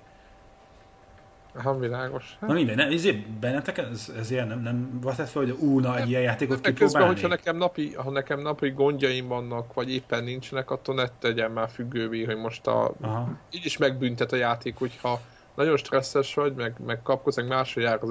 Ha 1.62 1.78
világos. 1.78 2.36
Hát. 2.40 2.48
Na 2.48 2.54
mindegy, 2.54 2.76
nem, 2.76 2.90
ezért 2.90 3.28
bennetek 3.28 3.78
ez, 3.78 4.12
ez 4.18 4.30
ilyen 4.30 4.46
nem, 4.46 4.60
nem 4.60 5.00
vetett 5.02 5.28
fel, 5.28 5.42
hogy 5.42 5.56
ú, 5.58 5.80
na, 5.80 5.98
egy 5.98 6.08
ilyen 6.08 6.22
játékot 6.22 6.60
kipróbálni? 6.60 7.06
hogyha 7.06 7.28
nekem 7.28 7.56
napi, 7.56 7.94
ha 7.94 8.10
nekem 8.10 8.40
napi 8.40 8.70
gondjaim 8.70 9.28
vannak, 9.28 9.74
vagy 9.74 9.92
éppen 9.92 10.24
nincsenek, 10.24 10.70
attól 10.70 10.94
ne 10.94 11.08
tegyen 11.18 11.50
már 11.50 11.68
függővé, 11.70 12.24
hogy 12.24 12.36
most 12.36 12.66
a, 12.66 12.94
Aha. 13.00 13.28
így 13.50 13.64
is 13.64 13.76
megbüntet 13.76 14.32
a 14.32 14.36
játék, 14.36 14.76
hogyha 14.76 15.20
nagyon 15.54 15.76
stresszes 15.76 16.34
vagy, 16.34 16.54
meg, 16.54 16.74
meg 16.86 17.02
kapkodsz, 17.02 17.36
meg 17.36 17.46
máshogy 17.46 17.82
jár 17.82 17.98
az, 18.02 18.10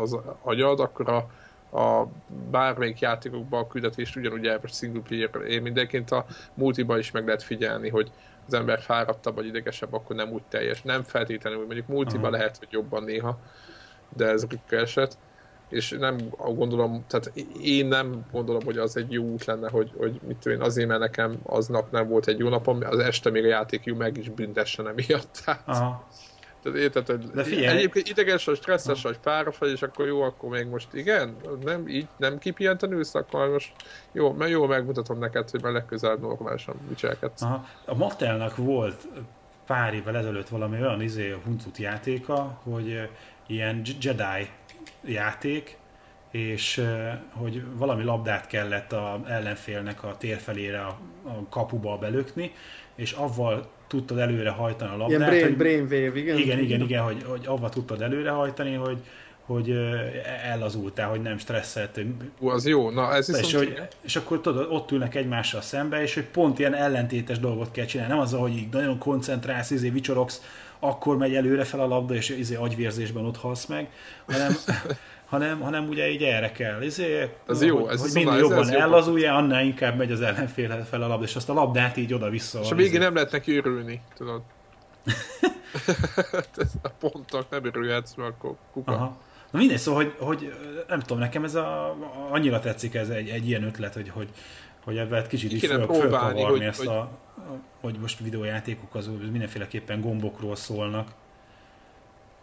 az, 0.00 0.12
az 0.12 0.20
agyad, 0.42 0.80
akkor 0.80 1.08
a, 1.08 1.16
a 1.78 2.08
bármelyik 2.50 2.98
játékokban 2.98 3.62
a 3.62 3.66
küldetést 3.66 4.16
ugyanúgy 4.16 4.46
elves 4.46 4.76
single 4.76 5.02
player 5.02 5.30
én 5.48 5.62
mindenként 5.62 6.10
a 6.10 6.26
multiba 6.54 6.98
is 6.98 7.10
meg 7.10 7.24
lehet 7.24 7.42
figyelni, 7.42 7.88
hogy 7.88 8.10
az 8.48 8.54
ember 8.54 8.80
fáradtabb 8.80 9.34
vagy 9.34 9.46
idegesebb, 9.46 9.92
akkor 9.92 10.16
nem 10.16 10.30
úgy 10.30 10.42
teljes. 10.48 10.82
Nem 10.82 11.02
feltétlenül, 11.02 11.58
mondjuk 11.64 11.86
multiba 11.86 12.30
lehet, 12.30 12.58
hogy 12.58 12.68
jobban 12.70 13.02
néha, 13.02 13.38
de 14.16 14.26
ez 14.26 14.46
ritka 14.46 14.76
eset. 14.76 15.18
És 15.68 15.96
nem 15.98 16.16
gondolom, 16.38 17.04
tehát 17.06 17.32
én 17.62 17.86
nem 17.86 18.26
gondolom, 18.32 18.64
hogy 18.64 18.78
az 18.78 18.96
egy 18.96 19.12
jó 19.12 19.24
út 19.24 19.44
lenne, 19.44 19.70
hogy, 19.70 19.92
hogy 19.96 20.20
mit 20.26 20.36
tudom 20.36 20.58
én, 20.58 20.64
azért, 20.64 20.88
mert 20.88 21.00
nekem 21.00 21.38
aznap 21.42 21.90
nem 21.90 22.08
volt 22.08 22.26
egy 22.26 22.38
jó 22.38 22.48
napom, 22.48 22.78
az 22.84 22.98
este 22.98 23.30
még 23.30 23.44
a 23.44 23.48
játék 23.48 23.84
jó 23.84 23.94
meg 23.94 24.16
is 24.16 24.28
büntessen 24.28 24.88
emiatt. 24.88 25.40
Tehát, 25.44 25.62
Aha. 25.66 26.06
Tehát 26.62 26.78
érted, 26.78 27.06
hogy 27.06 27.26
De 27.30 27.42
figyelj. 27.42 27.76
egyébként 27.76 28.08
ideges 28.08 28.44
vagy, 28.44 28.56
stresszes 28.56 29.02
vagy, 29.02 29.18
fáradt 29.20 29.58
vagy, 29.58 29.70
és 29.70 29.82
akkor 29.82 30.06
jó, 30.06 30.22
akkor 30.22 30.50
még 30.50 30.66
most 30.66 30.94
igen, 30.94 31.36
nem 31.64 31.88
így, 31.88 32.06
nem 32.16 32.38
kipihentenülsz, 32.38 33.14
akkor 33.14 33.48
most 33.48 33.72
jó, 34.12 34.32
mert 34.32 34.50
jól 34.50 34.68
megmutatom 34.68 35.18
neked, 35.18 35.50
hogy 35.50 35.62
már 35.62 35.72
legközelebb 35.72 36.20
normálisan 36.20 36.74
viselkedsz. 36.88 37.42
Aha. 37.42 37.66
A 37.84 37.94
Mattelnak 37.94 38.56
volt 38.56 39.08
pár 39.66 39.94
évvel 39.94 40.16
ezelőtt 40.16 40.48
valami 40.48 40.80
olyan 40.80 41.02
izé 41.02 41.34
huncut 41.44 41.78
játéka, 41.78 42.60
hogy 42.62 43.08
ilyen 43.46 43.82
Jedi 44.00 44.50
játék, 45.04 45.76
és 46.30 46.84
hogy 47.32 47.76
valami 47.76 48.02
labdát 48.02 48.46
kellett 48.46 48.92
a 48.92 49.20
ellenfélnek 49.26 50.04
a 50.04 50.16
tér 50.16 50.38
felére 50.38 50.80
a, 50.80 50.98
a 51.22 51.48
kapuba 51.48 51.98
belökni, 51.98 52.52
és 52.94 53.12
avval 53.12 53.70
tudtad 53.88 54.18
előre 54.18 54.50
hajtani 54.50 54.90
a 54.94 54.96
labdát. 54.96 55.08
Ilyen 55.08 55.28
brain, 55.30 55.44
hogy- 55.44 55.56
brainwave, 55.56 56.18
igen? 56.18 56.36
igen, 56.38 56.58
igen, 56.58 56.80
igen, 56.80 57.02
hogy, 57.02 57.22
hogy 57.26 57.42
avval 57.46 57.68
tudtad 57.68 58.02
előrehajtani, 58.02 58.74
hogy, 58.74 58.98
hogy 59.40 59.74
ellazultál, 60.44 61.08
hogy 61.08 61.22
nem 61.22 61.38
stresszeltél. 61.38 62.06
Ú, 62.38 62.48
az 62.48 62.66
jó, 62.66 62.90
na 62.90 63.14
ez 63.14 63.28
És, 63.28 63.54
hogy, 63.54 63.80
és 64.00 64.16
akkor 64.16 64.40
tudod, 64.40 64.66
ott 64.70 64.90
ülnek 64.90 65.14
egymással 65.14 65.60
szembe, 65.60 66.02
és 66.02 66.14
hogy 66.14 66.24
pont 66.24 66.58
ilyen 66.58 66.74
ellentétes 66.74 67.38
dolgot 67.38 67.70
kell 67.70 67.84
csinálni. 67.84 68.12
Nem 68.12 68.22
az, 68.22 68.32
hogy 68.32 68.56
így 68.56 68.68
nagyon 68.72 68.98
koncentrálsz, 68.98 69.70
izé 69.70 69.88
vicsorogsz, 69.88 70.42
akkor 70.78 71.16
megy 71.16 71.34
előre 71.34 71.64
fel 71.64 71.80
a 71.80 71.86
labda, 71.86 72.14
és 72.14 72.28
izé 72.28 72.54
agyvérzésben 72.54 73.24
ott 73.24 73.36
halsz 73.36 73.66
meg, 73.66 73.88
hanem, 74.26 74.56
hanem, 75.28 75.60
hanem 75.60 75.88
ugye 75.88 76.10
így 76.10 76.22
erre 76.22 76.52
kell. 76.52 76.82
Izé, 76.82 77.30
Ez 77.48 77.62
jó, 77.62 77.78
hogy, 77.84 77.92
ez 77.92 78.00
hogy 78.00 78.10
minél 78.24 78.38
jobban 78.38 78.58
ez 78.58 78.68
ellazulja, 78.68 79.34
annál 79.34 79.64
inkább 79.64 79.96
megy 79.96 80.12
az 80.12 80.20
ellenfél 80.20 80.84
fel 80.84 81.02
a 81.02 81.06
labda, 81.06 81.24
és 81.24 81.36
azt 81.36 81.48
a 81.48 81.52
labdát 81.52 81.96
így 81.96 82.14
oda-vissza. 82.14 82.60
és 82.60 82.70
a 82.70 82.74
végén 82.74 83.00
nem 83.00 83.14
lehet 83.14 83.32
neki 83.32 83.56
örülni, 83.56 84.00
tudod. 84.16 84.42
Ez 86.56 86.70
a 86.82 86.88
pontok 86.88 87.50
nem 87.50 87.64
örülhetsz, 87.64 88.14
mert 88.14 88.30
akkor 88.30 88.54
kuka. 88.72 88.92
Aha. 88.92 89.16
Na 89.50 89.58
mindegy, 89.58 89.78
szóval, 89.78 90.02
hogy, 90.04 90.14
hogy 90.18 90.52
nem 90.88 91.00
tudom, 91.00 91.18
nekem 91.18 91.44
ez 91.44 91.54
a, 91.54 91.96
annyira 92.30 92.60
tetszik 92.60 92.94
ez 92.94 93.08
egy, 93.08 93.28
egy 93.28 93.48
ilyen 93.48 93.62
ötlet, 93.62 93.94
hogy, 93.94 94.08
hogy, 94.08 94.28
hogy 94.84 94.96
ebben 94.96 95.26
kicsit 95.28 95.48
Ki 95.48 95.54
így 95.54 95.66
föl, 95.66 95.86
próbálni, 95.86 96.42
hogy- 96.42 96.62
ezt 96.62 96.78
hogy- 96.78 96.88
a, 96.88 97.10
hogy 97.80 97.96
most 98.00 98.18
videójátékok 98.18 98.94
az 98.94 99.10
mindenféleképpen 99.30 100.00
gombokról 100.00 100.56
szólnak, 100.56 101.08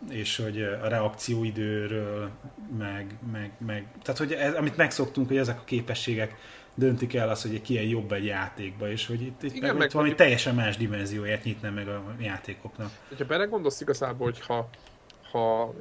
és 0.09 0.37
hogy 0.37 0.61
a 0.61 0.87
reakcióidőről, 0.87 2.29
meg, 2.77 3.17
meg, 3.31 3.51
meg 3.65 3.87
tehát 4.03 4.19
hogy 4.19 4.31
ez, 4.31 4.53
amit 4.53 4.77
megszoktunk, 4.77 5.27
hogy 5.27 5.37
ezek 5.37 5.59
a 5.59 5.63
képességek 5.63 6.35
döntik 6.75 7.13
el 7.15 7.29
azt, 7.29 7.41
hogy 7.41 7.61
ki 7.61 7.73
ilyen 7.73 7.85
jobb 7.85 8.11
egy 8.11 8.25
játékba, 8.25 8.89
és 8.89 9.07
hogy 9.07 9.21
itt, 9.21 9.43
itt, 9.43 9.55
Igen, 9.55 9.61
meg, 9.69 9.77
meg 9.77 9.85
itt 9.87 9.91
valami 9.91 10.09
mondjuk- 10.09 10.17
teljesen 10.17 10.55
más 10.55 10.77
dimenzióját 10.77 11.43
nyitne 11.43 11.69
meg 11.69 11.87
a 11.87 12.03
játékoknak. 12.19 12.89
Hogyha 13.07 13.25
belegondolsz 13.25 13.81
igazából, 13.81 14.25
hogy 14.25 14.41
ha, 14.41 14.69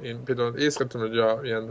én 0.01 0.23
például 0.23 0.57
észrevettem, 0.57 1.01
hogy 1.01 1.17
a 1.17 1.39
ilyen 1.43 1.69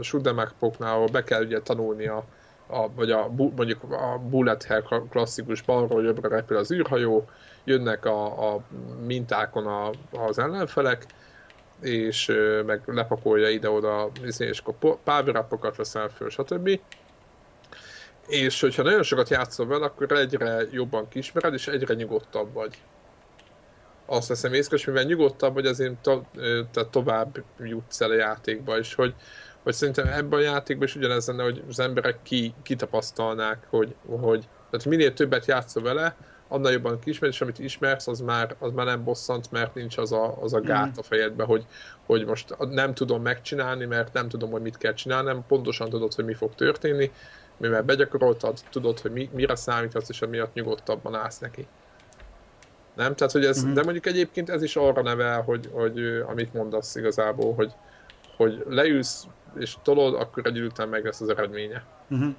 ahol 0.79 1.07
be 1.07 1.23
kell 1.23 1.43
ugye 1.43 1.61
tanulni 1.61 2.07
a, 2.07 2.25
a, 2.67 2.93
vagy 2.93 3.11
a, 3.11 3.31
mondjuk 3.55 3.83
a 3.83 4.21
bullet 4.29 4.63
hell 4.63 4.83
klasszikus 5.09 5.61
balról 5.61 6.03
jobbra 6.03 6.29
repül 6.29 6.57
az 6.57 6.71
űrhajó, 6.71 7.29
jönnek 7.63 8.05
a, 8.05 8.53
a 8.53 8.61
mintákon 9.05 9.65
a, 9.67 9.89
az 10.11 10.39
ellenfelek, 10.39 11.05
és 11.85 12.31
meg 12.65 12.81
lepakolja 12.85 13.49
ide-oda, 13.49 14.11
izé, 14.23 14.47
és 14.47 14.59
akkor 14.59 14.73
po- 14.79 14.99
power 15.03 15.45
veszel 15.77 16.09
föl, 16.09 16.29
stb. 16.29 16.79
És 18.27 18.61
hogyha 18.61 18.83
nagyon 18.83 19.03
sokat 19.03 19.29
játszol 19.29 19.67
vele, 19.67 19.85
akkor 19.85 20.11
egyre 20.11 20.61
jobban 20.71 21.07
kismered, 21.07 21.53
és 21.53 21.67
egyre 21.67 21.93
nyugodtabb 21.93 22.53
vagy 22.53 22.77
azt 24.05 24.27
veszem 24.27 24.53
észre, 24.53 24.75
és 24.75 24.85
mivel 24.85 25.03
nyugodtabb, 25.03 25.53
hogy 25.53 25.65
azért 25.65 25.95
to, 25.95 26.21
ö, 26.35 26.61
te 26.71 26.85
tovább 26.85 27.43
jutsz 27.59 28.01
el 28.01 28.09
a 28.09 28.15
játékba, 28.15 28.77
és 28.77 28.93
hogy, 28.93 29.13
hogy 29.63 29.73
szerintem 29.73 30.07
ebben 30.07 30.39
a 30.39 30.43
játékban 30.43 30.87
is 30.87 30.95
ugyanez 30.95 31.27
lenne, 31.27 31.43
hogy 31.43 31.63
az 31.69 31.79
emberek 31.79 32.17
ki, 32.23 32.53
kitapasztalnák, 32.63 33.65
hogy, 33.69 33.95
hogy 34.07 34.47
tehát 34.69 34.85
minél 34.85 35.13
többet 35.13 35.45
játszol 35.45 35.83
vele, 35.83 36.15
annál 36.47 36.71
jobban 36.71 36.99
kismered, 36.99 37.33
és 37.35 37.41
amit 37.41 37.59
ismersz, 37.59 38.07
az 38.07 38.19
már, 38.19 38.55
az 38.59 38.71
már 38.71 38.85
nem 38.85 39.03
bosszant, 39.03 39.51
mert 39.51 39.75
nincs 39.75 39.97
az 39.97 40.11
a, 40.11 40.41
az 40.41 40.53
a 40.53 40.61
gát 40.61 40.97
a 40.97 41.03
fejedben, 41.03 41.45
hogy, 41.47 41.65
hogy 42.05 42.25
most 42.25 42.55
nem 42.69 42.93
tudom 42.93 43.21
megcsinálni, 43.21 43.85
mert 43.85 44.13
nem 44.13 44.29
tudom, 44.29 44.51
hogy 44.51 44.61
mit 44.61 44.77
kell 44.77 44.93
csinálni, 44.93 45.27
nem 45.27 45.43
pontosan 45.47 45.89
tudod, 45.89 46.13
hogy 46.13 46.25
mi 46.25 46.33
fog 46.33 46.55
történni, 46.55 47.11
mivel 47.57 47.83
begyakoroltad, 47.83 48.59
tudod, 48.69 48.99
hogy 48.99 49.11
mi, 49.11 49.29
mire 49.33 49.55
számítasz, 49.55 50.09
és 50.09 50.21
emiatt 50.21 50.53
nyugodtabban 50.53 51.15
állsz 51.15 51.39
neki. 51.39 51.67
Nem? 52.95 53.15
Tehát, 53.15 53.33
hogy 53.33 53.45
ez, 53.45 53.63
Mhm. 53.63 53.73
de 53.73 53.83
mondjuk 53.83 54.05
egyébként 54.05 54.49
ez 54.49 54.61
is 54.63 54.75
arra 54.75 55.01
nevel, 55.01 55.41
hogy, 55.41 55.69
hogy 55.73 55.99
amit 56.27 56.53
mondasz 56.53 56.95
igazából, 56.95 57.53
hogy, 57.53 57.71
hogy 58.37 58.63
leülsz 58.69 59.27
és 59.59 59.75
tolod, 59.83 60.13
akkor 60.13 60.45
egy 60.45 60.59
után 60.59 60.89
meg 60.89 61.05
lesz 61.05 61.21
az 61.21 61.29
eredménye. 61.29 61.83
Uh-huh. 62.09 62.33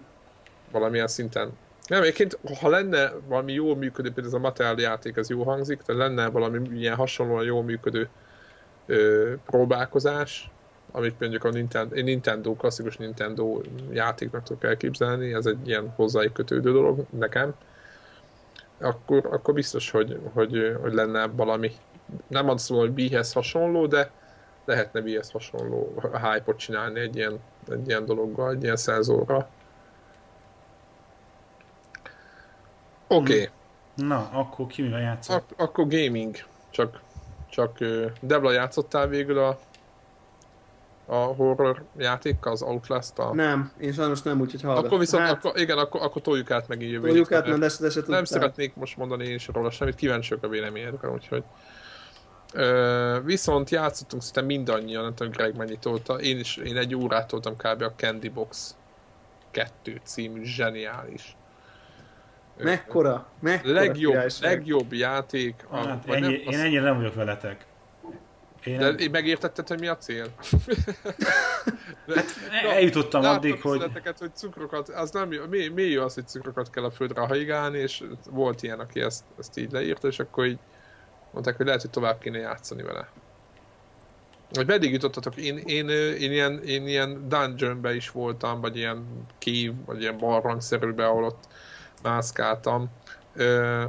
Valamilyen 0.70 1.06
szinten. 1.08 1.52
Nem, 1.86 2.02
egyébként, 2.02 2.38
ha 2.60 2.68
lenne 2.68 3.12
valami 3.26 3.52
jól 3.52 3.76
működő, 3.76 4.12
például 4.12 4.26
ez 4.26 4.32
a 4.32 4.38
Mattel 4.38 4.74
játék, 4.78 5.16
ez 5.16 5.30
jó 5.30 5.42
hangzik, 5.42 5.82
de 5.86 5.92
lenne 5.92 6.28
valami 6.28 6.68
ilyen 6.78 6.94
hasonlóan 6.94 7.44
jól 7.44 7.62
működő 7.62 8.08
ö, 8.86 9.32
próbálkozás, 9.46 10.50
amit 10.90 11.20
mondjuk 11.20 11.44
a 11.44 11.50
Nintendo, 11.50 11.94
Nintendo, 11.94 12.54
klasszikus 12.54 12.96
Nintendo 12.96 13.60
játéknak 13.90 14.42
tudok 14.42 14.64
elképzelni, 14.64 15.32
ez 15.32 15.46
egy 15.46 15.68
ilyen 15.68 15.92
hozzájuk 15.96 16.32
kötődő 16.32 16.72
dolog 16.72 17.04
nekem, 17.10 17.54
akkor, 18.80 19.28
akkor 19.30 19.54
biztos, 19.54 19.90
hogy, 19.90 20.20
hogy, 20.32 20.76
hogy 20.80 20.92
lenne 20.92 21.26
valami, 21.26 21.72
nem 22.26 22.48
azt 22.48 22.70
mondom, 22.70 22.88
hogy 22.88 22.98
Wii-hez 22.98 23.32
hasonló, 23.32 23.86
de 23.86 24.10
lehetne 24.64 25.00
Wii-hez 25.00 25.30
hasonló 25.30 26.02
hype-ot 26.12 26.56
csinálni 26.56 27.00
egy 27.00 27.16
ilyen, 27.16 27.38
egy 27.68 27.88
ilyen 27.88 28.04
dologgal, 28.04 28.50
egy 28.50 28.62
ilyen 28.62 28.76
szenzorral. 28.76 29.48
Oké, 33.08 33.32
okay. 33.32 33.48
Na, 33.94 34.28
akkor 34.32 34.66
ki 34.66 34.82
mivel 34.82 35.00
játszott? 35.00 35.36
Ak- 35.36 35.60
akkor 35.60 35.86
gaming. 35.88 36.36
Csak, 36.70 37.00
csak 37.50 37.78
Debla 38.20 38.52
játszottál 38.52 39.08
végül 39.08 39.38
a, 39.38 39.58
a 41.06 41.16
horror 41.16 41.84
játékkal, 41.96 42.52
az 42.52 42.62
Outlast-tal? 42.62 43.34
Nem, 43.34 43.72
én 43.80 43.92
sajnos 43.92 44.22
nem, 44.22 44.40
úgyhogy 44.40 44.62
hallgat. 44.62 44.84
Akkor 44.84 44.98
viszont, 44.98 45.22
hát, 45.22 45.32
akkor, 45.32 45.60
igen, 45.60 45.78
akkor, 45.78 46.02
akkor 46.02 46.22
toljuk 46.22 46.50
át 46.50 46.68
meg 46.68 46.82
így 46.82 46.90
jövő 46.90 47.08
toljuk 47.08 47.32
át, 47.32 47.46
mert 47.46 47.80
de 47.80 47.90
se 47.90 48.00
Nem 48.06 48.24
szeretnék 48.24 48.74
most 48.74 48.96
mondani 48.96 49.24
én 49.24 49.34
is 49.34 49.48
róla 49.52 49.70
semmit, 49.70 49.94
kíváncsiak 49.94 50.42
a 50.42 50.48
véleményedre, 50.48 51.10
úgyhogy... 51.10 51.44
Ö, 52.52 53.18
viszont 53.24 53.70
játszottunk 53.70 54.22
szinte 54.22 54.40
mindannyian, 54.40 55.02
nem 55.02 55.14
tudom 55.14 55.32
Greg 55.32 55.56
mennyit 55.56 55.80
tolta, 55.80 56.14
én 56.14 56.38
is, 56.38 56.56
én 56.56 56.76
egy 56.76 56.94
órát 56.94 57.26
toltam 57.28 57.56
kb. 57.56 57.82
a 57.82 57.92
Candy 57.96 58.28
Box 58.28 58.76
2 59.50 60.00
című 60.04 60.44
zseniális. 60.44 61.36
Mekkora, 62.58 63.28
mekkora 63.40 63.72
legjobb, 63.72 64.12
királyság. 64.12 64.50
legjobb 64.50 64.92
játék. 64.92 65.64
A, 65.68 65.76
Hát, 65.76 66.06
vagy 66.06 66.16
ennyi, 66.16 66.42
nem, 66.44 66.52
én 66.52 66.58
ennyire 66.58 66.82
nem 66.82 66.96
vagyok 66.96 67.14
veletek. 67.14 67.64
Én 68.64 68.78
De 68.78 68.84
nem, 68.84 68.98
én 68.98 69.10
megértetted, 69.10 69.68
hogy 69.68 69.80
mi 69.80 69.86
a 69.86 69.96
cél? 69.96 70.26
eljutottam 72.74 73.22
Láttam 73.22 73.36
addig, 73.36 73.60
hogy... 73.60 73.90
hogy 74.18 74.34
cukrokat, 74.34 74.88
az 74.88 75.10
nem 75.10 75.32
jó, 75.32 75.46
mi, 75.46 75.68
mi 75.68 75.82
jó 75.82 76.02
az, 76.02 76.14
hogy 76.14 76.28
cukrokat 76.28 76.70
kell 76.70 76.84
a 76.84 76.90
földre 76.90 77.20
hajigálni, 77.20 77.78
és 77.78 78.04
volt 78.30 78.62
ilyen, 78.62 78.80
aki 78.80 79.00
ezt, 79.00 79.24
ezt 79.38 79.58
így 79.58 79.72
leírta, 79.72 80.08
és 80.08 80.18
akkor 80.18 80.46
így 80.46 80.58
mondták, 81.32 81.56
hogy 81.56 81.66
lehet, 81.66 81.80
hogy 81.80 81.90
tovább 81.90 82.18
kéne 82.18 82.38
játszani 82.38 82.82
vele. 82.82 83.08
Hogy 84.54 84.66
meddig 84.66 84.92
jutottatok? 84.92 85.36
Én, 85.36 85.56
én, 85.56 85.88
én, 85.88 86.32
ilyen, 86.32 86.62
én 86.62 86.86
ilyen 86.86 87.28
dungeonbe 87.28 87.94
is 87.94 88.10
voltam, 88.10 88.60
vagy 88.60 88.76
ilyen 88.76 89.26
cave, 89.38 89.74
vagy 89.86 90.00
ilyen 90.00 90.18
barlangszerűbe, 90.18 91.06
ahol 91.06 91.24
ott 91.24 91.44
mászkáltam. 92.02 92.90
Ö, 93.36 93.82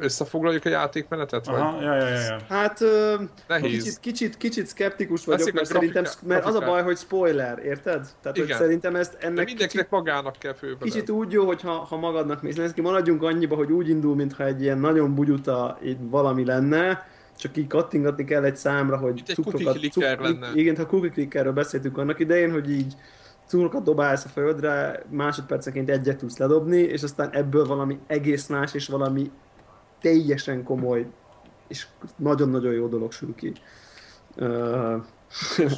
összefoglaljuk 0.00 0.64
a 0.64 0.68
játékmenetet? 0.68 1.46
Vagy? 1.46 1.60
Aha, 1.60 1.82
ja, 1.82 1.94
ja, 1.94 2.08
ja, 2.08 2.18
ja. 2.20 2.38
Hát 2.48 2.80
ö, 2.80 3.14
Nehéz. 3.48 3.70
kicsit, 3.82 3.98
kicsit, 4.00 4.36
kicsit 4.36 4.66
szkeptikus 4.66 5.24
vagyok, 5.24 5.38
Veszik 5.40 5.54
a 5.54 5.56
mert 5.56 5.68
szerintem, 5.68 6.02
grafikát- 6.02 6.28
mert 6.28 6.44
az 6.44 6.54
a 6.54 6.60
baj, 6.60 6.82
hogy 6.82 6.96
spoiler, 6.96 7.58
érted? 7.58 8.06
Tehát 8.22 8.36
hogy 8.36 8.46
Igen. 8.46 8.58
szerintem 8.58 8.96
ezt 8.96 9.12
De 9.12 9.18
ennek 9.18 9.32
kicsit, 9.44 9.46
mindenkinek 9.48 9.90
magának 9.90 10.36
kell 10.38 10.54
fővenni. 10.54 10.90
kicsit 10.90 11.10
úgy 11.10 11.32
jó, 11.32 11.46
hogy 11.46 11.60
ha, 11.62 11.70
ha 11.72 11.96
magadnak 11.96 12.42
mész 12.42 12.56
neki, 12.56 12.80
maradjunk 12.80 13.22
annyiba, 13.22 13.54
hogy 13.56 13.72
úgy 13.72 13.88
indul, 13.88 14.14
mintha 14.14 14.44
egy 14.44 14.62
ilyen 14.62 14.78
nagyon 14.78 15.14
bugyuta 15.14 15.78
így 15.84 15.96
valami 16.00 16.44
lenne, 16.44 17.06
csak 17.36 17.56
így 17.56 17.66
kattingatni 17.66 18.24
kell 18.24 18.44
egy 18.44 18.56
számra, 18.56 18.96
hogy 18.96 19.12
Mint 19.14 19.28
egy 19.28 19.34
cukrokat... 19.34 19.74
clicker 19.78 20.18
lenne. 20.18 20.48
igen, 20.54 20.76
ha 20.76 20.86
cookie 20.86 21.10
clickerről 21.10 21.52
beszéltünk 21.52 21.98
annak 21.98 22.18
idején, 22.18 22.52
hogy 22.52 22.70
így 22.70 22.94
cukrokat 23.48 23.82
dobálsz 23.82 24.24
a 24.24 24.28
földre, 24.28 25.02
másodpercenként 25.10 25.90
egyet 25.90 26.16
tudsz 26.16 26.38
ledobni, 26.38 26.78
és 26.78 27.02
aztán 27.02 27.30
ebből 27.32 27.66
valami 27.66 27.98
egész 28.06 28.46
más, 28.46 28.74
és 28.74 28.88
valami 28.88 29.30
teljesen 30.00 30.62
komoly, 30.62 31.06
és 31.68 31.86
nagyon-nagyon 32.16 32.72
jó 32.72 32.86
dolog 32.86 33.12
sül 33.12 33.34
ki. 33.34 33.52
Uh, 34.36 35.04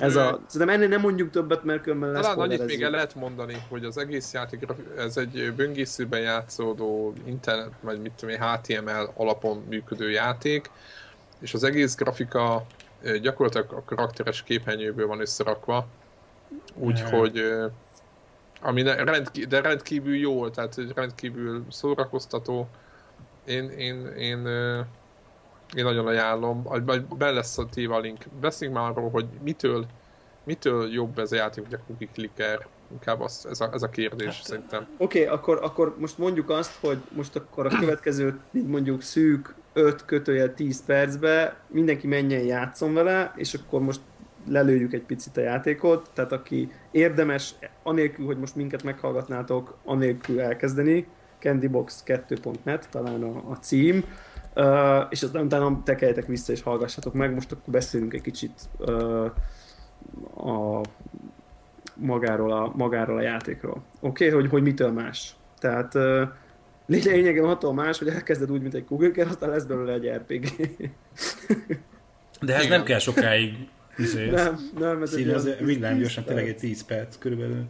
ez 0.00 0.16
a, 0.16 0.40
szerintem 0.46 0.76
ennél 0.76 0.88
nem 0.88 1.00
mondjuk 1.00 1.30
többet, 1.30 1.64
mert 1.64 1.82
különben 1.82 2.10
lesz 2.10 2.22
Talán 2.22 2.38
annyit 2.38 2.66
még 2.66 2.82
el 2.82 2.90
lehet 2.90 3.14
mondani, 3.14 3.56
hogy 3.68 3.84
az 3.84 3.98
egész 3.98 4.32
játék, 4.32 4.66
ez 4.96 5.16
egy 5.16 5.52
böngészőben 5.56 6.20
játszódó 6.20 7.12
internet, 7.24 7.72
vagy 7.80 8.00
mit 8.00 8.12
tudom 8.12 8.34
én, 8.34 8.42
HTML 8.42 9.10
alapon 9.14 9.64
működő 9.68 10.10
játék, 10.10 10.70
és 11.40 11.54
az 11.54 11.64
egész 11.64 11.96
grafika 11.96 12.66
gyakorlatilag 13.22 13.72
a 13.72 13.84
karakteres 13.84 14.42
képernyőből 14.42 15.06
van 15.06 15.20
összerakva, 15.20 15.86
úgyhogy 16.74 17.42
ami 18.60 18.82
rendkívül, 18.82 19.48
de 19.48 19.60
rendkívül 19.60 20.16
jó, 20.16 20.48
tehát 20.48 20.76
rendkívül 20.94 21.64
szórakoztató. 21.68 22.68
Én, 23.44 23.70
én, 23.70 24.06
én, 24.06 24.46
én 25.74 25.84
nagyon 25.84 26.06
ajánlom, 26.06 26.62
vagy 26.62 27.04
be 27.04 27.30
lesz 27.30 27.58
a 27.58 27.66
téva 27.66 27.98
link. 27.98 28.24
Beszéljünk 28.40 28.80
már 28.80 28.90
arról, 28.90 29.10
hogy 29.10 29.26
mitől, 29.42 29.86
mitől 30.44 30.92
jobb 30.92 31.18
ez 31.18 31.32
a 31.32 31.36
játék, 31.36 31.64
hogy 31.64 31.74
a 31.74 31.84
cookie 31.86 32.08
clicker, 32.12 32.66
inkább 32.92 33.20
az, 33.20 33.46
ez, 33.50 33.60
a, 33.60 33.70
ez 33.72 33.82
a 33.82 33.88
kérdés 33.88 34.36
hát, 34.36 34.44
szerintem. 34.44 34.86
Oké, 34.96 35.22
okay, 35.22 35.34
akkor, 35.34 35.58
akkor 35.62 35.94
most 35.98 36.18
mondjuk 36.18 36.50
azt, 36.50 36.76
hogy 36.80 36.98
most 37.08 37.36
akkor 37.36 37.66
a 37.66 37.78
következő, 37.78 38.40
mondjuk 38.50 39.02
szűk 39.02 39.54
5 39.72 40.04
kötője 40.04 40.48
10 40.48 40.84
percbe 40.84 41.56
mindenki 41.66 42.06
menjen 42.06 42.42
játszon 42.42 42.94
vele, 42.94 43.32
és 43.36 43.54
akkor 43.54 43.80
most 43.80 44.00
lelőjük 44.48 44.92
egy 44.92 45.02
picit 45.02 45.36
a 45.36 45.40
játékot, 45.40 46.10
tehát 46.14 46.32
aki 46.32 46.72
érdemes, 46.90 47.54
anélkül, 47.82 48.26
hogy 48.26 48.38
most 48.38 48.56
minket 48.56 48.82
meghallgatnátok, 48.82 49.76
anélkül 49.84 50.40
elkezdeni, 50.40 51.06
candybox2.net 51.42 52.88
talán 52.90 53.22
a, 53.22 53.50
a 53.50 53.54
cím, 53.54 54.04
uh, 54.54 55.06
és 55.10 55.22
aztán 55.22 55.44
utána 55.44 55.82
tekeljetek 55.84 56.26
vissza 56.26 56.52
és 56.52 56.62
hallgassatok 56.62 57.14
meg, 57.14 57.34
most 57.34 57.52
akkor 57.52 57.72
beszélünk 57.72 58.14
egy 58.14 58.20
kicsit 58.20 58.60
uh, 58.78 59.30
a 60.36 60.80
magáról 61.94 62.52
a, 62.52 62.72
magáról 62.76 63.16
a 63.16 63.22
játékról. 63.22 63.82
Oké, 64.00 64.26
okay? 64.26 64.40
hogy, 64.40 64.50
hogy 64.50 64.62
mitől 64.62 64.92
más. 64.92 65.36
Tehát 65.58 65.94
uh, 65.94 66.22
lényegem 66.86 67.44
attól 67.44 67.74
más, 67.74 67.98
hogy 67.98 68.08
elkezded 68.08 68.50
úgy, 68.50 68.62
mint 68.62 68.74
egy 68.74 68.84
Google 68.88 69.24
aztán 69.24 69.50
lesz 69.50 69.64
belőle 69.64 69.92
egy 69.92 70.08
RPG. 70.08 70.44
De 72.40 72.54
ez 72.54 72.64
Igen. 72.64 72.76
nem 72.76 72.86
kell 72.86 72.98
sokáig 72.98 73.68
Izé, 73.96 74.30
nem, 74.30 74.70
nem, 74.78 75.02
ez 75.02 75.14
egy 75.14 75.28
az 75.28 75.48
villámgyorsan, 75.60 76.24
tényleg 76.24 76.48
egy 76.48 76.56
10 76.56 76.84
perc 76.84 77.18
körülbelül. 77.18 77.64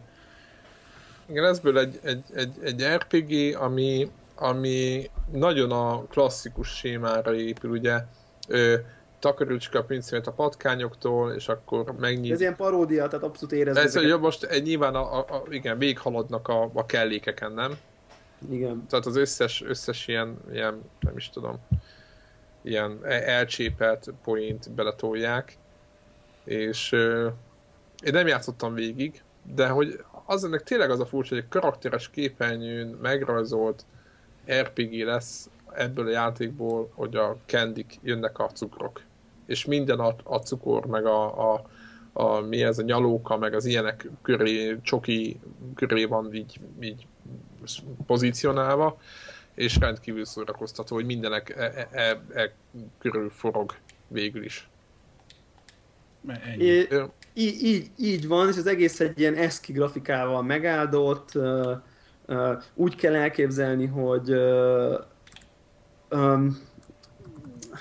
Igen, 1.25 1.45
ezből 1.45 1.79
egy, 1.79 1.99
egy, 2.03 2.23
egy, 2.33 2.53
egy 2.61 2.83
RPG, 2.83 3.55
ami, 3.55 4.11
ami 4.35 5.09
nagyon 5.31 5.71
a 5.71 6.03
klasszikus 6.05 6.67
sémára 6.77 7.33
épül, 7.33 7.71
ugye 7.71 7.99
ö, 8.47 8.75
takarítsuk 9.19 9.73
a 9.73 9.83
pincét 9.83 10.27
a 10.27 10.31
patkányoktól, 10.31 11.31
és 11.31 11.47
akkor 11.47 11.93
megnyit. 11.99 12.31
Ez 12.31 12.41
ilyen 12.41 12.55
paródia, 12.55 13.07
tehát 13.07 13.25
abszolút 13.25 13.51
érezni. 13.51 13.81
Ez, 13.81 13.95
hogy 13.95 14.19
most 14.19 14.43
egy, 14.43 14.63
nyilván 14.63 14.95
a, 14.95 15.17
a, 15.17 15.25
a, 15.29 15.43
igen, 15.49 15.77
végighaladnak 15.77 16.47
a, 16.47 16.69
a 16.73 16.85
kellékeken, 16.85 17.51
nem? 17.51 17.71
Igen. 18.49 18.85
Tehát 18.89 19.05
az 19.05 19.15
összes, 19.15 19.63
összes 19.67 20.07
ilyen, 20.07 20.37
ilyen, 20.51 20.81
nem 20.99 21.17
is 21.17 21.29
tudom, 21.29 21.59
ilyen 22.61 22.99
elcsépelt 23.05 24.13
point 24.23 24.71
beletolják, 24.71 25.57
és 26.51 26.91
euh, 26.91 27.31
én 28.03 28.13
nem 28.13 28.27
játszottam 28.27 28.73
végig, 28.73 29.23
de 29.55 29.67
hogy 29.67 30.03
az 30.25 30.43
ennek 30.43 30.63
tényleg 30.63 30.89
az 30.89 30.99
a 30.99 31.05
furcsa, 31.05 31.33
hogy 31.35 31.43
egy 31.43 31.49
karakteres 31.49 32.09
képernyőn 32.09 32.87
megrajzolt 33.01 33.85
RPG 34.59 34.93
lesz 34.93 35.49
ebből 35.73 36.07
a 36.07 36.11
játékból, 36.11 36.91
hogy 36.93 37.15
a 37.15 37.37
kendik 37.45 37.99
jönnek 38.01 38.39
a 38.39 38.47
cukrok. 38.47 39.01
És 39.45 39.65
minden 39.65 39.99
a, 39.99 40.15
a 40.23 40.37
cukor, 40.37 40.85
meg 40.85 41.05
a, 41.05 41.53
a, 41.53 41.65
a, 42.13 42.39
mi 42.39 42.63
ez 42.63 42.79
a 42.79 42.83
nyalóka, 42.83 43.37
meg 43.37 43.53
az 43.53 43.65
ilyenek 43.65 44.09
köré, 44.21 44.77
csoki 44.81 45.39
köré 45.75 46.05
van 46.05 46.33
így, 46.33 46.59
így 46.79 47.07
pozícionálva, 48.05 48.97
és 49.53 49.77
rendkívül 49.77 50.25
szórakoztató, 50.25 50.95
hogy 50.95 51.05
mindenek 51.05 51.49
e, 51.49 51.63
e, 51.63 51.87
e, 51.91 52.21
e 52.33 52.53
körül 52.97 53.29
forog 53.29 53.75
végül 54.07 54.43
is. 54.43 54.70
É, 56.57 56.87
így, 57.33 57.63
így, 57.63 57.89
így 57.97 58.27
van, 58.27 58.47
és 58.47 58.57
az 58.57 58.67
egész 58.67 58.99
egy 58.99 59.19
ilyen 59.19 59.35
eszki 59.35 59.71
grafikával 59.71 60.43
megáldott, 60.43 61.31
uh, 61.35 61.71
uh, 62.27 62.63
úgy 62.73 62.95
kell 62.95 63.15
elképzelni, 63.15 63.85
hogy 63.85 64.31
uh, 64.31 64.99
um, 66.09 66.59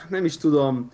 nem 0.09 0.25
is 0.25 0.37
tudom, 0.37 0.91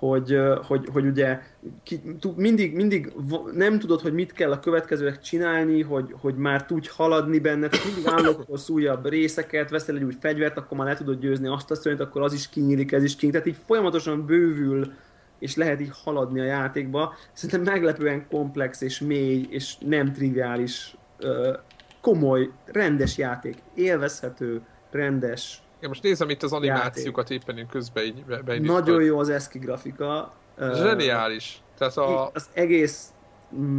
hogy, 0.00 0.38
hogy, 0.66 0.88
hogy 0.92 1.06
ugye 1.06 1.40
ki, 1.82 2.00
mindig, 2.36 2.74
mindig 2.74 3.12
nem 3.54 3.78
tudod, 3.78 4.00
hogy 4.00 4.12
mit 4.12 4.32
kell 4.32 4.52
a 4.52 4.60
következőnek 4.60 5.20
csinálni, 5.20 5.82
hogy, 5.82 6.14
hogy 6.20 6.36
már 6.36 6.66
tudj 6.66 6.88
haladni 6.92 7.38
benne, 7.38 7.68
tehát 7.68 7.86
mindig 7.86 8.06
állokkolsz 8.06 8.68
újabb 8.68 9.08
részeket, 9.08 9.70
veszel 9.70 9.96
egy 9.96 10.02
új 10.02 10.14
fegyvert, 10.20 10.56
akkor 10.56 10.78
már 10.78 10.86
le 10.86 10.94
tudod 10.94 11.20
győzni 11.20 11.48
azt 11.48 11.70
a 11.70 11.74
szörnyt, 11.74 12.00
akkor 12.00 12.22
az 12.22 12.32
is 12.32 12.48
kinyílik, 12.48 12.92
ez 12.92 13.02
is 13.02 13.16
kinyílik, 13.16 13.42
tehát 13.42 13.56
így 13.56 13.64
folyamatosan 13.66 14.26
bővül 14.26 14.92
és 15.40 15.56
lehet 15.56 15.80
így 15.80 15.90
haladni 16.04 16.40
a 16.40 16.44
játékba. 16.44 17.14
Szerintem 17.32 17.72
meglepően 17.74 18.26
komplex 18.28 18.80
és 18.80 19.00
mély, 19.00 19.46
és 19.50 19.76
nem 19.78 20.12
triviális, 20.12 20.96
komoly, 22.00 22.50
rendes 22.66 23.18
játék. 23.18 23.56
Élvezhető, 23.74 24.62
rendes, 24.90 25.62
Ja, 25.80 25.88
most 25.88 26.02
nézem 26.02 26.30
itt 26.30 26.42
az 26.42 26.52
animációkat 26.52 27.30
játék. 27.30 27.42
éppen 27.42 27.58
én 27.58 27.66
közben 27.66 28.04
így 28.04 28.24
be, 28.24 28.58
Nagyon 28.58 29.02
jó 29.02 29.18
az 29.18 29.28
eszki 29.28 29.58
grafika. 29.58 30.32
Zseniális. 30.58 31.62
Tehát 31.78 31.96
a... 31.96 32.30
Az 32.34 32.48
egész 32.52 33.12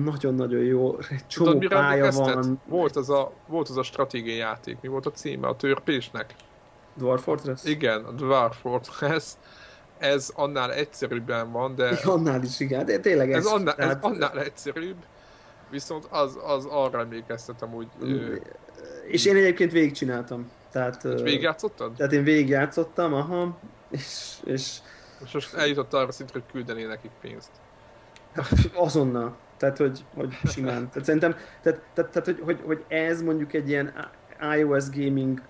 nagyon-nagyon 0.03 0.63
jó. 0.63 0.97
Egy 1.09 1.27
csomó 1.27 1.51
Tudod, 1.51 1.69
pálya 1.69 2.11
van. 2.11 2.61
Volt 2.67 2.95
az, 2.95 3.09
a, 3.09 3.33
volt 3.47 3.69
az 3.69 3.77
a 3.77 3.83
stratégiai 3.83 4.37
játék. 4.37 4.77
Mi 4.81 4.87
volt 4.87 5.05
a 5.05 5.11
címe 5.11 5.47
a 5.47 5.55
törpésnek? 5.55 6.35
Dwarf 6.93 7.23
Fortress? 7.23 7.63
Igen, 7.63 8.03
a 8.03 8.11
Dwarf 8.11 8.59
Fortress 8.59 9.33
ez 10.01 10.31
annál 10.35 10.73
egyszerűbben 10.73 11.51
van, 11.51 11.75
de... 11.75 11.89
Annál 12.03 12.43
is, 12.43 12.59
igen, 12.59 12.85
de 12.85 12.99
tényleg 12.99 13.31
ez, 13.31 13.45
ez, 13.45 13.51
annál, 13.51 13.75
tehát... 13.75 13.95
ez 13.95 14.11
annál 14.11 14.39
egyszerűbb, 14.39 14.97
viszont 15.69 16.05
az, 16.09 16.37
az 16.43 16.65
arra 16.65 16.99
emlékeztetem 16.99 17.73
úgy... 17.73 17.87
És 19.07 19.25
én 19.25 19.35
egyébként 19.35 19.71
végigcsináltam. 19.71 20.51
Tehát, 20.71 21.03
és 21.03 21.21
végigjátszottad? 21.21 21.93
Tehát 21.95 22.13
én 22.13 22.23
végigjátszottam, 22.23 23.13
aha, 23.13 23.59
és... 23.89 24.35
és... 24.43 24.77
Most, 25.19 25.33
most 25.33 25.53
eljutott 25.53 25.93
arra 25.93 26.11
szintre, 26.11 26.39
hogy 26.39 26.51
küldené 26.51 26.83
nekik 26.83 27.11
pénzt. 27.21 27.49
Hát, 28.33 28.49
azonnal. 28.73 29.35
Tehát, 29.57 29.77
hogy, 29.77 30.05
hogy 30.15 30.37
simán. 30.43 30.89
Tehát 30.89 31.05
szerintem, 31.05 31.35
tehát, 31.61 31.81
tehát, 31.93 32.11
tehát 32.11 32.25
hogy, 32.25 32.41
hogy, 32.43 32.59
hogy 32.65 32.83
ez 32.87 33.21
mondjuk 33.21 33.53
egy 33.53 33.69
ilyen 33.69 33.93
iOS 34.57 34.89
gaming 34.89 35.41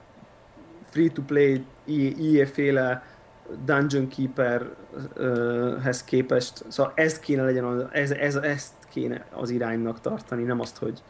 free-to-play 0.89 1.65
IE-féle 1.85 3.03
Dungeon 3.65 4.07
Keeperhez 4.07 6.03
képest, 6.03 6.65
szóval 6.67 6.91
ez 6.95 7.19
kéne 7.19 7.43
legyen, 7.43 7.63
az, 7.63 7.85
ez, 7.91 8.11
ez, 8.11 8.35
ezt 8.35 8.73
kéne 8.89 9.25
az 9.33 9.49
iránynak 9.49 10.01
tartani, 10.01 10.43
nem 10.43 10.59
azt, 10.59 10.77
hogy 10.77 11.01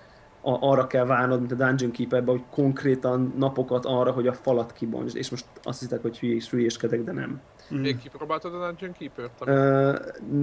a, 0.41 0.69
arra 0.69 0.87
kell 0.87 1.05
várnod, 1.05 1.39
mint 1.39 1.51
a 1.51 1.55
Dungeon 1.55 1.91
Keeperben, 1.91 2.35
hogy 2.35 2.43
konkrétan 2.49 3.33
napokat 3.37 3.85
arra, 3.85 4.11
hogy 4.11 4.27
a 4.27 4.33
falat 4.33 4.73
kibontsd, 4.73 5.15
és 5.15 5.29
most 5.29 5.45
azt 5.63 5.79
hiszek, 5.79 6.01
hogy 6.01 6.19
hülyés, 6.19 6.49
hülyéskedek, 6.49 7.03
de 7.03 7.11
nem. 7.11 7.41
Még 7.69 7.97
kipróbáltad 7.97 8.53
a 8.53 8.57
Dungeon 8.57 8.91
Keeper-t? 8.91 9.41
Uh, 9.41 9.95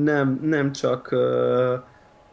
nem, 0.03 0.39
nem 0.43 0.73
csak 0.73 1.09
uh, 1.13 1.19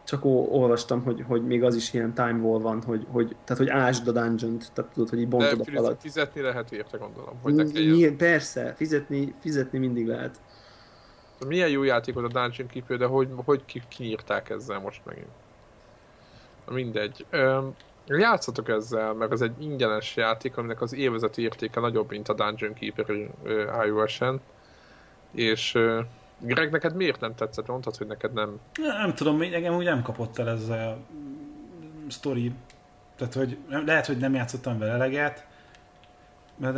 csak 0.06 0.24
olvastam, 0.24 1.02
hogy, 1.02 1.24
hogy 1.26 1.46
még 1.46 1.62
az 1.62 1.74
is 1.76 1.92
ilyen 1.92 2.14
time 2.14 2.38
wall 2.40 2.60
van, 2.60 2.82
hogy, 2.82 3.06
hogy, 3.10 3.36
tehát 3.44 3.62
hogy 3.62 3.68
ásd 3.68 4.08
a 4.08 4.12
dungeon 4.12 4.58
tehát 4.74 4.92
tudod, 4.92 5.08
hogy 5.08 5.18
így 5.18 5.28
bontod 5.28 5.58
De 5.58 5.70
a 5.70 5.74
falat. 5.74 6.00
fizetni 6.00 6.40
lehet 6.40 6.72
érte, 6.72 6.96
gondolom. 6.96 7.38
Hogy 7.42 7.54
ne 7.54 8.10
Persze, 8.16 8.74
fizetni, 8.76 9.34
fizetni 9.40 9.78
mindig 9.78 10.06
lehet. 10.06 10.40
Milyen 11.46 11.68
jó 11.68 11.82
játék 11.82 12.16
az 12.16 12.24
a 12.24 12.28
Dungeon 12.28 12.68
Keeper, 12.68 12.98
de 12.98 13.06
hogy, 13.06 13.28
hogy 13.44 13.86
kinyírták 13.88 14.50
ezzel 14.50 14.78
most 14.78 15.00
megint? 15.04 15.30
Mindegy. 16.70 17.26
Üm, 17.30 17.74
játszatok 18.06 18.68
ezzel, 18.68 19.12
mert 19.12 19.32
ez 19.32 19.40
egy 19.40 19.62
ingyenes 19.62 20.16
játék, 20.16 20.56
aminek 20.56 20.80
az 20.80 20.94
évezeti 20.94 21.42
értéke 21.42 21.80
nagyobb, 21.80 22.10
mint 22.10 22.28
a 22.28 22.34
Dungeon 22.34 22.74
Keeper 22.74 23.30
iOS-en. 23.86 24.40
És 25.32 25.78
Greg, 26.38 26.70
neked 26.70 26.94
miért 26.94 27.20
nem 27.20 27.34
tetszett? 27.34 27.66
Mondtad, 27.66 27.96
hogy 27.96 28.06
neked 28.06 28.32
nem... 28.32 28.58
Nem 28.74 29.14
tudom, 29.14 29.42
engem 29.42 29.74
úgy 29.74 29.84
nem 29.84 30.02
kapott 30.02 30.38
el 30.38 30.48
ez 30.48 30.68
a 30.68 30.98
story. 32.08 32.52
Tehát, 33.16 33.34
hogy 33.34 33.58
lehet, 33.86 34.06
hogy 34.06 34.16
nem 34.16 34.34
játszottam 34.34 34.78
vele 34.78 34.92
eleget, 34.92 35.46
de 36.56 36.70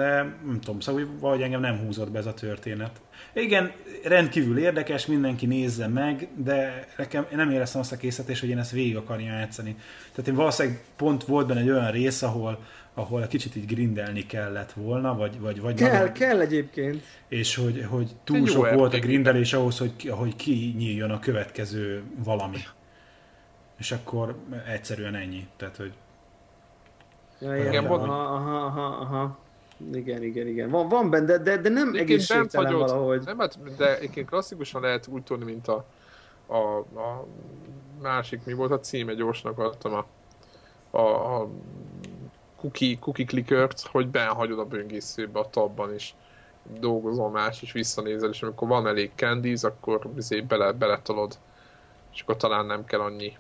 nem 0.47 0.59
tudom, 0.61 0.81
szóval 0.81 1.07
valahogy 1.21 1.43
engem 1.43 1.61
nem 1.61 1.79
húzott 1.79 2.11
be 2.11 2.19
ez 2.19 2.27
a 2.27 2.35
történet. 2.35 3.01
Igen, 3.33 3.73
rendkívül 4.05 4.59
érdekes, 4.59 5.07
mindenki 5.07 5.47
nézze 5.47 5.87
meg, 5.87 6.29
de 6.35 6.87
nekem 6.97 7.27
nem 7.31 7.51
éreztem 7.51 7.81
azt 7.81 7.93
a 7.93 7.97
készítést, 7.97 8.41
hogy 8.41 8.49
én 8.49 8.59
ezt 8.59 8.71
végig 8.71 8.97
akarjam 8.97 9.35
játszani. 9.35 9.77
Tehát 10.11 10.29
én 10.29 10.35
valószínűleg 10.35 10.81
pont 10.97 11.25
volt 11.25 11.47
benne 11.47 11.61
egy 11.61 11.71
olyan 11.71 11.91
rész, 11.91 12.23
ahol 12.23 12.65
ahol 12.99 13.23
egy 13.23 13.29
kicsit 13.29 13.57
így 13.57 13.67
grindelni 13.67 14.27
kellett 14.27 14.73
volna, 14.73 15.15
vagy, 15.17 15.41
vagy, 15.41 15.61
vagy 15.61 15.75
kell, 15.75 15.99
nagyon, 15.99 16.13
kell 16.13 16.41
egyébként. 16.41 17.03
És 17.29 17.57
hogy, 17.57 17.87
hogy 17.89 18.11
túl 18.25 18.37
Egy 18.37 18.47
sok 18.47 18.71
volt 18.71 18.95
a 18.95 18.99
grindelés 18.99 19.53
ahhoz, 19.53 19.79
hogy, 19.79 20.09
hogy 20.11 20.37
kinyíljon 20.37 21.11
a 21.11 21.19
következő 21.19 22.03
valami. 22.25 22.59
És 23.79 23.93
akkor 23.93 24.37
egyszerűen 24.67 25.15
ennyi. 25.15 25.47
Tehát, 25.57 25.77
hogy... 25.77 25.93
Ja, 27.41 27.57
igen, 27.57 27.85
aha, 27.85 28.35
aha, 28.35 28.57
aha, 28.65 28.87
aha. 28.87 29.39
Igen, 29.93 30.23
igen, 30.23 30.47
igen. 30.47 30.71
Van, 30.71 30.89
van 30.89 31.11
benne, 31.11 31.27
de, 31.27 31.39
de, 31.39 31.57
de 31.57 31.69
nem 31.69 31.89
Egyébként 31.89 32.11
egészségtelen 32.11 32.49
bent 32.51 32.65
hagyott- 32.65 32.91
valahogy. 32.91 33.23
Nem, 33.25 33.39
hát, 33.39 33.77
de 33.77 33.97
egyébként 33.97 34.29
klasszikusan 34.29 34.81
lehet 34.81 35.07
úgy 35.07 35.23
tudni, 35.23 35.45
mint 35.45 35.69
a, 35.69 35.85
a, 36.47 36.79
a 36.79 37.27
másik, 38.03 38.45
mi 38.45 38.53
volt 38.53 38.71
a 38.71 38.81
címe, 38.81 39.15
gyorsnak 39.15 39.59
adtam 39.59 39.93
a, 39.93 40.07
a, 40.91 41.37
a 41.41 41.49
cookie, 42.61 42.99
cookie 42.99 43.25
clickert, 43.25 43.81
hogy 43.81 44.09
benhagyod 44.09 44.59
a 44.59 44.65
böngészőbe 44.65 45.39
a 45.39 45.51
tabban 45.51 45.95
is 45.95 46.15
dolgozol 46.81 47.31
más, 47.31 47.63
és 47.63 47.73
visszanézel, 47.73 48.31
és 48.31 48.43
amikor 48.43 48.69
van 48.69 48.87
elég 48.87 49.11
candies, 49.15 49.63
akkor 49.63 50.11
izé 50.17 50.41
bele, 50.41 50.73
beletolod, 50.73 51.39
és 52.13 52.21
akkor 52.21 52.37
talán 52.37 52.67
nem 52.67 52.85
kell 52.85 53.01
annyi. 53.01 53.37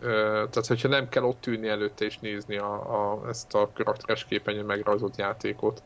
Ö, 0.00 0.44
tehát, 0.50 0.66
hogyha 0.66 0.88
nem 0.88 1.08
kell 1.08 1.22
ott 1.22 1.46
ülni 1.46 1.68
előtte 1.68 2.04
és 2.04 2.18
nézni 2.18 2.56
a, 2.56 2.72
a, 2.72 3.28
ezt 3.28 3.54
a 3.54 3.70
karakteres 3.74 4.24
képernyőn 4.24 4.64
megrajzolt 4.64 5.16
játékot. 5.16 5.82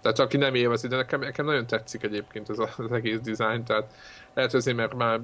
Tehát 0.00 0.18
aki 0.18 0.36
nem 0.36 0.54
élvezi, 0.54 0.88
de 0.88 0.96
nekem, 0.96 1.20
nekem 1.20 1.44
nagyon 1.44 1.66
tetszik 1.66 2.02
egyébként 2.02 2.50
ez 2.50 2.58
az 2.58 2.92
egész 2.92 3.20
design, 3.20 3.64
tehát 3.64 3.94
lehet 4.34 4.54
azért, 4.54 4.76
mert 4.76 4.94
már 4.94 5.20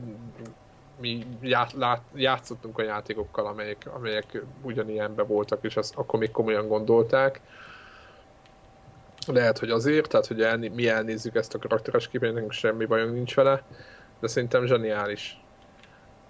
mi 1.01 1.27
ját, 1.41 1.73
lát, 1.73 2.03
játszottunk 2.15 2.79
a 2.79 2.83
játékokkal, 2.83 3.47
amelyek, 3.47 3.89
amelyek 3.95 4.43
ugyanilyenben 4.63 5.27
voltak, 5.27 5.65
és 5.65 5.77
azt 5.77 5.97
akkor 5.97 6.19
még 6.19 6.31
komolyan 6.31 6.69
gondolták. 6.69 7.41
Lehet, 9.27 9.59
hogy 9.59 9.71
azért, 9.71 10.09
tehát 10.09 10.27
hogy 10.27 10.43
elni, 10.43 10.69
mi 10.69 10.89
elnézzük 10.89 11.35
ezt 11.35 11.55
a 11.55 11.59
karakteres 11.59 12.09
képet, 12.09 12.33
nekünk 12.33 12.53
semmi 12.53 12.85
bajunk 12.85 13.15
nincs 13.15 13.35
vele, 13.35 13.63
de 14.21 14.27
szerintem 14.27 14.67
zseniális. 14.67 15.41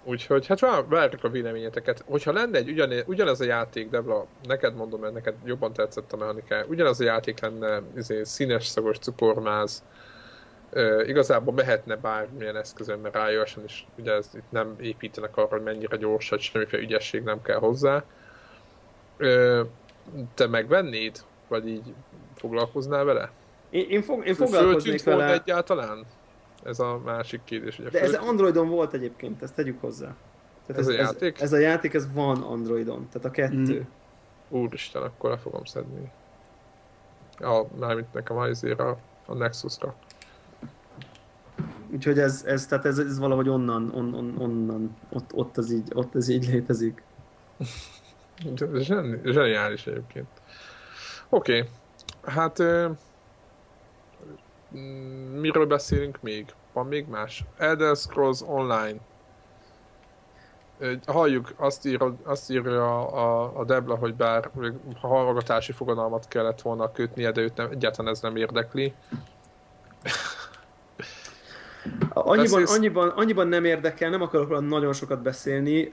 Úgyhogy 0.03 0.47
hát 0.47 0.59
vár, 0.59 0.87
várjuk 0.87 1.23
a 1.23 1.29
véleményeteket. 1.29 2.03
Hogyha 2.07 2.31
lenne 2.31 2.57
egy 2.57 2.69
ugyan, 2.69 2.91
ugyanez 3.05 3.39
a 3.41 3.45
játék, 3.45 3.89
Debla, 3.89 4.25
neked 4.43 4.75
mondom, 4.75 4.99
mert 4.99 5.13
neked 5.13 5.35
jobban 5.45 5.73
tetszett 5.73 6.13
a 6.13 6.17
mechanika, 6.17 6.65
ugyanez 6.67 6.99
a 6.99 7.03
játék 7.03 7.39
lenne 7.39 7.81
izé, 7.95 8.23
színes, 8.23 8.65
szagos 8.65 8.97
cukormáz, 8.97 9.83
Ö, 10.71 11.03
igazából 11.03 11.53
mehetne 11.53 11.95
bármilyen 11.95 12.55
eszközön, 12.55 12.99
mert 12.99 13.31
ios 13.31 13.57
is 13.65 13.87
ugye 13.97 14.13
ez 14.13 14.29
itt 14.35 14.51
nem 14.51 14.75
építenek 14.79 15.37
arra, 15.37 15.47
hogy 15.47 15.63
mennyire 15.63 15.97
gyors, 15.97 16.29
hogy 16.29 16.39
semmiféle 16.39 16.83
ügyesség 16.83 17.23
nem 17.23 17.41
kell 17.41 17.57
hozzá. 17.59 18.03
Ö, 19.17 19.61
te 20.33 20.47
megvennéd? 20.47 21.23
Vagy 21.47 21.67
így 21.67 21.93
foglalkoznál 22.35 23.03
vele? 23.03 23.31
Én, 23.69 23.85
én, 23.89 24.01
fog, 24.01 24.25
én 24.27 24.35
foglalkoznék 24.35 25.03
vele, 25.03 25.33
egyáltalán? 25.33 26.05
Ez 26.63 26.79
a 26.79 27.01
másik 27.05 27.41
kérdés. 27.43 27.79
Ugye 27.79 27.89
de 27.89 27.99
ez 27.99 28.09
föltűnt- 28.09 28.29
Androidon 28.29 28.69
volt 28.69 28.93
egyébként, 28.93 29.41
ezt 29.41 29.55
tegyük 29.55 29.81
hozzá. 29.81 30.15
Tehát 30.65 30.81
Ez 30.81 30.87
a 30.87 30.91
játék? 30.91 31.35
Ez, 31.35 31.41
ez 31.41 31.51
a 31.53 31.57
játék, 31.57 31.93
ez 31.93 32.13
van 32.13 32.41
Androidon, 32.41 33.07
tehát 33.11 33.27
a 33.27 33.31
kettő. 33.31 33.79
Mm. 33.79 34.57
Úristen, 34.57 35.01
akkor 35.01 35.29
le 35.29 35.37
fogom 35.37 35.63
szedni. 35.65 36.11
A, 37.39 37.61
mármint 37.79 38.13
nekem 38.13 38.37
a 38.37 38.47
izére, 38.47 38.83
a, 38.83 38.97
a 39.25 39.33
Nexusra. 39.33 39.95
Úgyhogy 41.93 42.19
ez, 42.19 42.43
ez, 42.45 42.65
tehát 42.65 42.85
ez, 42.85 42.97
ez 42.99 43.19
valahogy 43.19 43.49
onnan, 43.49 43.91
on, 43.93 44.13
on, 44.13 44.35
onnan, 44.37 44.97
ott, 45.09 45.33
ott, 45.33 45.57
az 45.57 45.71
így, 45.71 45.91
ott 45.93 46.15
ez 46.15 46.27
így 46.27 46.47
létezik. 46.47 47.03
Zseni, 48.73 49.19
zseniális 49.23 49.87
egyébként. 49.87 50.27
Oké, 51.29 51.57
okay. 51.57 51.69
hát 52.33 52.63
mm, 54.75 55.39
miről 55.39 55.65
beszélünk 55.65 56.21
még? 56.21 56.53
Van 56.73 56.85
még 56.85 57.07
más? 57.07 57.43
Elder 57.57 57.95
Scrolls 57.95 58.41
Online. 58.41 58.97
Halljuk, 61.05 61.53
azt, 61.57 61.85
ír, 61.85 62.03
azt 62.23 62.51
írja 62.51 63.07
a, 63.07 63.59
a 63.59 63.65
Debla, 63.65 63.95
hogy 63.95 64.15
bár 64.15 64.51
hallgatási 65.01 65.71
fogadalmat 65.71 66.27
kellett 66.27 66.61
volna 66.61 66.91
kötnie, 66.91 67.31
de 67.31 67.41
őt 67.41 67.55
nem, 67.55 67.69
egyáltalán 67.71 68.11
ez 68.11 68.21
nem 68.21 68.35
érdekli. 68.35 68.93
Annyiban, 72.13 72.63
annyiban, 72.63 73.07
annyiban 73.07 73.47
nem 73.47 73.65
érdekel, 73.65 74.09
nem 74.09 74.21
akarok 74.21 74.47
róla 74.47 74.59
nagyon 74.59 74.93
sokat 74.93 75.21
beszélni, 75.21 75.89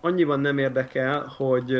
annyiban 0.00 0.40
nem 0.40 0.58
érdekel, 0.58 1.32
hogy, 1.36 1.72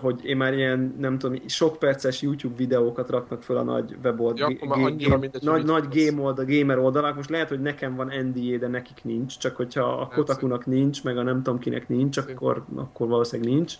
hogy 0.00 0.24
én 0.24 0.36
már 0.36 0.54
ilyen, 0.54 0.94
nem 0.98 1.18
tudom, 1.18 1.38
sok 1.46 1.78
perces 1.78 2.22
YouTube 2.22 2.56
videókat 2.56 3.10
raknak 3.10 3.42
föl 3.42 3.56
a 3.56 3.62
nagy 3.62 3.96
webold, 4.04 4.38
Ja, 4.38 4.46
mindegy, 4.46 5.04
hogy 5.06 5.30
nagy, 5.42 5.64
nagy 5.64 5.86
game 5.90 6.22
oldal, 6.22 6.44
gamer 6.44 6.78
oldalak, 6.78 7.16
most 7.16 7.30
lehet, 7.30 7.48
hogy 7.48 7.60
nekem 7.60 7.94
van 7.94 8.06
NDA, 8.06 8.56
de 8.56 8.66
nekik 8.66 8.98
nincs, 9.02 9.38
csak 9.38 9.56
hogyha 9.56 9.82
a 9.82 10.08
Kotakunak 10.08 10.66
nincs, 10.66 11.04
meg 11.04 11.18
a 11.18 11.22
nem 11.22 11.42
tudom 11.42 11.58
kinek 11.58 11.88
nincs, 11.88 12.16
akkor, 12.16 12.64
akkor 12.74 13.08
valószínűleg 13.08 13.54
nincs. 13.54 13.74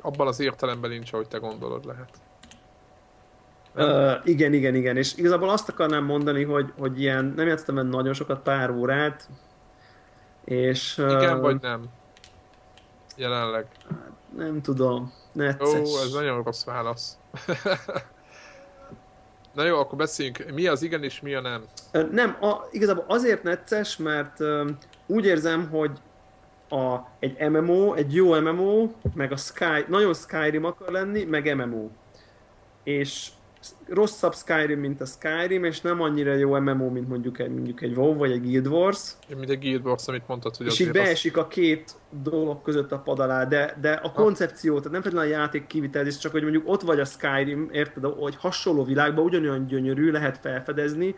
Abban 0.00 0.26
az 0.26 0.40
értelemben 0.40 0.90
nincs, 0.90 1.12
ahogy 1.12 1.28
te 1.28 1.38
gondolod 1.38 1.84
lehet. 1.84 2.08
Uh, 3.78 4.12
igen, 4.24 4.52
igen, 4.52 4.74
igen, 4.74 4.96
és 4.96 5.16
igazából 5.16 5.48
azt 5.48 5.68
akarnám 5.68 6.04
mondani, 6.04 6.44
hogy, 6.44 6.72
hogy 6.78 7.00
ilyen, 7.00 7.32
nem 7.36 7.46
játszottam 7.46 7.74
benne 7.74 7.88
nagyon 7.88 8.14
sokat, 8.14 8.42
pár 8.42 8.70
órát, 8.70 9.28
és 10.44 10.98
Igen 10.98 11.36
uh, 11.36 11.40
vagy 11.40 11.60
nem? 11.60 11.82
Jelenleg. 13.16 13.66
nem 14.36 14.62
tudom, 14.62 15.02
Ó, 15.02 15.08
necces. 15.32 16.02
ez 16.04 16.12
nagyon 16.12 16.42
rossz 16.42 16.64
válasz. 16.64 17.18
Na 19.54 19.64
jó, 19.64 19.78
akkor 19.78 19.98
beszéljünk. 19.98 20.44
Mi 20.54 20.66
az 20.66 20.82
igen 20.82 21.02
és 21.02 21.20
mi 21.20 21.34
a 21.34 21.40
nem? 21.40 21.64
Ö, 21.92 22.02
Nem, 22.10 22.36
a, 22.40 22.68
igazából 22.70 23.04
azért 23.08 23.42
necces, 23.42 23.96
mert 23.96 24.40
ö, 24.40 24.68
úgy 25.06 25.24
érzem, 25.24 25.68
hogy 25.70 25.90
a, 26.68 26.96
egy 27.18 27.50
MMO, 27.50 27.92
egy 27.94 28.14
jó 28.14 28.40
MMO, 28.40 28.90
meg 29.14 29.32
a 29.32 29.36
Sky, 29.36 29.84
nagyon 29.88 30.14
Skyrim 30.14 30.64
akar 30.64 30.90
lenni, 30.90 31.24
meg 31.24 31.56
MMO. 31.56 31.88
És 32.82 33.28
rosszabb 33.88 34.34
Skyrim, 34.34 34.80
mint 34.80 35.00
a 35.00 35.04
Skyrim, 35.04 35.64
és 35.64 35.80
nem 35.80 36.00
annyira 36.00 36.34
jó 36.34 36.58
MMO, 36.58 36.90
mint 36.90 37.08
mondjuk 37.08 37.38
egy, 37.38 37.50
mondjuk 37.50 37.82
egy 37.82 37.96
WoW 37.96 38.14
vagy 38.14 38.30
egy 38.30 38.40
Guild 38.40 38.66
Wars. 38.66 39.12
Mint 39.36 39.50
egy 39.50 39.58
Guild 39.58 39.86
Wars, 39.86 40.08
amit 40.08 40.28
mondtad, 40.28 40.56
hogy 40.56 40.66
És 40.66 40.80
így 40.80 40.88
azért 40.88 40.96
az... 40.96 41.02
beesik 41.02 41.36
a 41.36 41.46
két 41.46 41.94
dolog 42.22 42.62
között 42.62 42.92
a 42.92 42.98
pad 42.98 43.18
alá, 43.18 43.44
de, 43.44 43.76
de 43.80 43.92
a 43.92 44.12
koncepció, 44.12 44.76
tehát 44.76 44.92
nem 44.92 45.02
feltétlenül 45.02 45.32
a 45.32 45.38
játék 45.38 45.66
kivitelezés, 45.66 46.18
csak 46.18 46.32
hogy 46.32 46.42
mondjuk 46.42 46.68
ott 46.68 46.82
vagy 46.82 47.00
a 47.00 47.04
Skyrim, 47.04 47.68
érted, 47.72 48.04
hogy 48.04 48.36
hasonló 48.36 48.84
világban 48.84 49.24
ugyanolyan 49.24 49.66
gyönyörű, 49.66 50.10
lehet 50.10 50.38
felfedezni, 50.38 51.14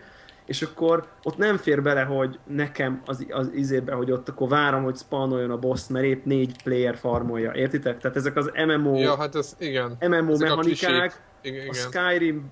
és 0.51 0.63
akkor 0.63 1.07
ott 1.23 1.37
nem 1.37 1.57
fér 1.57 1.83
bele, 1.83 2.03
hogy 2.03 2.39
nekem 2.47 3.03
az, 3.07 3.27
az 3.31 3.51
izébe, 3.55 3.93
hogy 3.93 4.11
ott 4.11 4.29
akkor 4.29 4.49
várom, 4.49 4.83
hogy 4.83 4.97
spawnoljon 4.97 5.51
a 5.51 5.59
boss, 5.59 5.87
mert 5.89 6.05
épp 6.05 6.25
négy 6.25 6.63
player 6.63 6.97
farmolja, 6.97 7.53
értitek? 7.55 7.99
Tehát 7.99 8.17
ezek 8.17 8.37
az 8.37 8.51
MMO, 8.67 8.99
Ja, 8.99 9.17
hát 9.17 9.35
ez 9.35 9.57
igen. 9.59 9.97
MMO 10.01 10.33
Ezek 10.33 10.51
a 10.51 10.57
mechanikák, 10.57 11.01
klisék. 11.01 11.21
Igen, 11.43 11.69
a. 11.69 11.73
Skyrim 11.73 12.51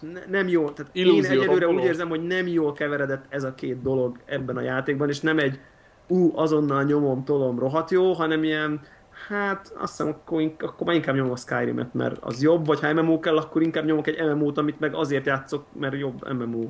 ne, 0.00 0.24
nem 0.26 0.48
jó, 0.48 0.70
tehát 0.70 0.94
Illúzió 0.94 1.32
én 1.32 1.40
egyelőre 1.40 1.64
romboló. 1.64 1.82
úgy 1.82 1.84
érzem, 1.88 2.08
hogy 2.08 2.26
nem 2.26 2.46
jól 2.46 2.72
keveredett 2.72 3.24
ez 3.28 3.44
a 3.44 3.54
két 3.54 3.82
dolog 3.82 4.18
ebben 4.24 4.56
a 4.56 4.60
játékban, 4.60 5.08
és 5.08 5.20
nem 5.20 5.38
egy 5.38 5.60
ú, 6.06 6.32
azonnal 6.34 6.82
nyomom, 6.82 7.24
tolom, 7.24 7.58
rohadt 7.58 7.90
jó, 7.90 8.12
hanem 8.12 8.44
ilyen, 8.44 8.80
hát 9.28 9.72
azt 9.76 9.96
hiszem, 9.96 10.08
akkor, 10.08 10.54
akkor 10.58 10.86
már 10.86 10.96
inkább 10.96 11.14
nyomom 11.14 11.32
a 11.32 11.36
Skyrim-et, 11.36 11.94
mert 11.94 12.18
az 12.20 12.42
jobb, 12.42 12.66
vagy 12.66 12.80
ha 12.80 12.92
MMO 12.92 13.20
kell, 13.20 13.36
akkor 13.36 13.62
inkább 13.62 13.84
nyomok 13.84 14.06
egy 14.06 14.34
MMO-t, 14.34 14.58
amit 14.58 14.80
meg 14.80 14.94
azért 14.94 15.26
játszok, 15.26 15.64
mert 15.72 15.98
jobb 15.98 16.32
MMO. 16.32 16.66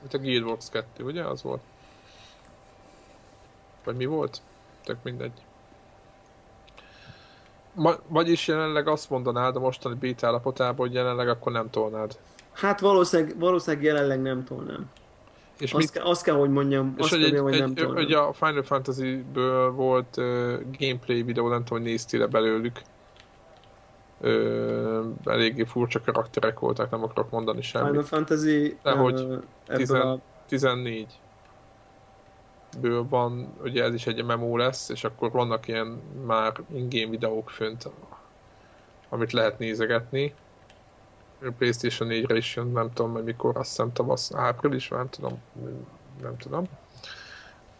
Mint 0.00 0.14
a 0.14 0.18
Guild 0.18 0.44
Wars 0.44 0.68
2, 0.70 1.04
ugye? 1.04 1.24
Az 1.24 1.42
volt. 1.42 1.60
Vagy 3.84 3.96
mi 3.96 4.04
volt? 4.04 4.40
Tök 4.84 4.96
mindegy. 5.02 5.45
Ma, 7.76 7.94
vagyis 8.08 8.48
jelenleg 8.48 8.88
azt 8.88 9.10
mondanád 9.10 9.56
a 9.56 9.60
mostani 9.60 9.94
beta 10.00 10.26
állapotában, 10.26 10.76
hogy 10.86 10.94
jelenleg 10.94 11.28
akkor 11.28 11.52
nem 11.52 11.70
tolnád. 11.70 12.18
Hát 12.52 12.80
valószínűleg, 12.80 13.38
valószínűleg 13.38 13.84
jelenleg 13.84 14.22
nem 14.22 14.44
tolnám. 14.44 14.90
És 15.58 15.72
Azt, 15.72 15.82
mit, 15.82 15.90
kell, 15.90 16.04
azt 16.04 16.22
kell, 16.22 16.34
hogy 16.34 16.50
mondjam, 16.50 16.94
és 16.96 17.02
azt 17.02 17.10
hogy, 17.10 17.20
kell, 17.20 17.30
egy, 17.30 17.38
hogy 17.38 17.58
nem 17.58 17.68
egy, 17.68 17.74
tolnám. 17.74 17.94
hogy 17.94 18.12
a 18.12 18.32
Final 18.32 18.62
Fantasy-ből 18.62 19.70
volt 19.70 20.16
uh, 20.16 20.24
gameplay 20.78 21.22
videó, 21.22 21.48
nem 21.48 21.64
tudom, 21.64 21.82
hogy 21.82 21.90
néztél 21.90 22.26
belőlük. 22.26 22.80
Uh, 24.20 25.04
eléggé 25.24 25.64
furcsa 25.64 26.00
karakterek 26.00 26.58
voltak, 26.58 26.90
nem 26.90 27.02
akarok 27.02 27.30
mondani 27.30 27.62
semmit. 27.62 27.88
Final 27.88 28.02
Fantasy 28.04 28.76
Dehogy. 28.82 29.14
ö, 29.14 29.22
ebből 29.22 29.76
Tizen- 29.76 30.02
a 30.02 30.20
14 30.48 31.06
ből 32.80 33.08
van, 33.08 33.54
ugye 33.62 33.84
ez 33.84 33.94
is 33.94 34.06
egy 34.06 34.24
MMO 34.24 34.56
lesz, 34.56 34.88
és 34.88 35.04
akkor 35.04 35.30
vannak 35.30 35.68
ilyen 35.68 36.00
már 36.26 36.52
in-game 36.74 37.10
videók 37.10 37.50
fönt, 37.50 37.90
amit 39.08 39.32
lehet 39.32 39.58
nézegetni. 39.58 40.34
A 41.42 41.52
Playstation 41.58 42.08
4-re 42.12 42.36
is 42.36 42.56
jön, 42.56 42.66
nem 42.66 42.92
tudom, 42.92 43.12
hogy 43.12 43.24
mikor, 43.24 43.56
azt 43.56 43.68
hiszem 43.68 43.92
tavasz, 43.92 44.34
április, 44.34 44.88
nem 44.88 45.08
tudom, 45.08 45.42
nem 46.22 46.36
tudom. 46.36 46.64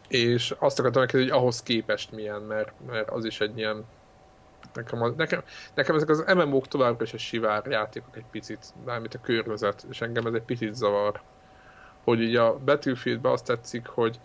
És 0.09 0.55
azt 0.59 0.79
akartam 0.79 1.01
megkérdezni, 1.01 1.33
hogy 1.33 1.41
ahhoz 1.41 1.63
képest 1.63 2.13
milyen, 2.13 2.43
mert, 2.43 2.73
mert 2.87 3.11
az 3.11 3.25
is 3.25 3.41
egy 3.41 3.59
ilyen 3.59 3.85
Nekem, 4.77 5.15
nekem, 5.17 5.43
nekem 5.75 5.97
ezek 5.97 6.09
az 6.09 6.25
MMO-k 6.35 6.67
továbbra 6.67 7.05
is 7.05 7.13
egy 7.13 7.21
sivár 7.21 7.67
játékok 7.67 8.17
egy 8.17 8.25
picit, 8.31 8.75
mármint 8.85 9.15
a 9.15 9.21
környezet, 9.21 9.87
és 9.91 10.01
engem 10.01 10.27
ez 10.27 10.35
egy 10.35 10.43
picit 10.43 10.75
zavar. 10.75 11.21
Hogy 12.05 12.21
így 12.21 12.37
a 12.37 12.59
Battlefieldben 12.59 13.33
azt 13.33 13.45
tetszik, 13.45 13.87
hogy, 13.87 14.21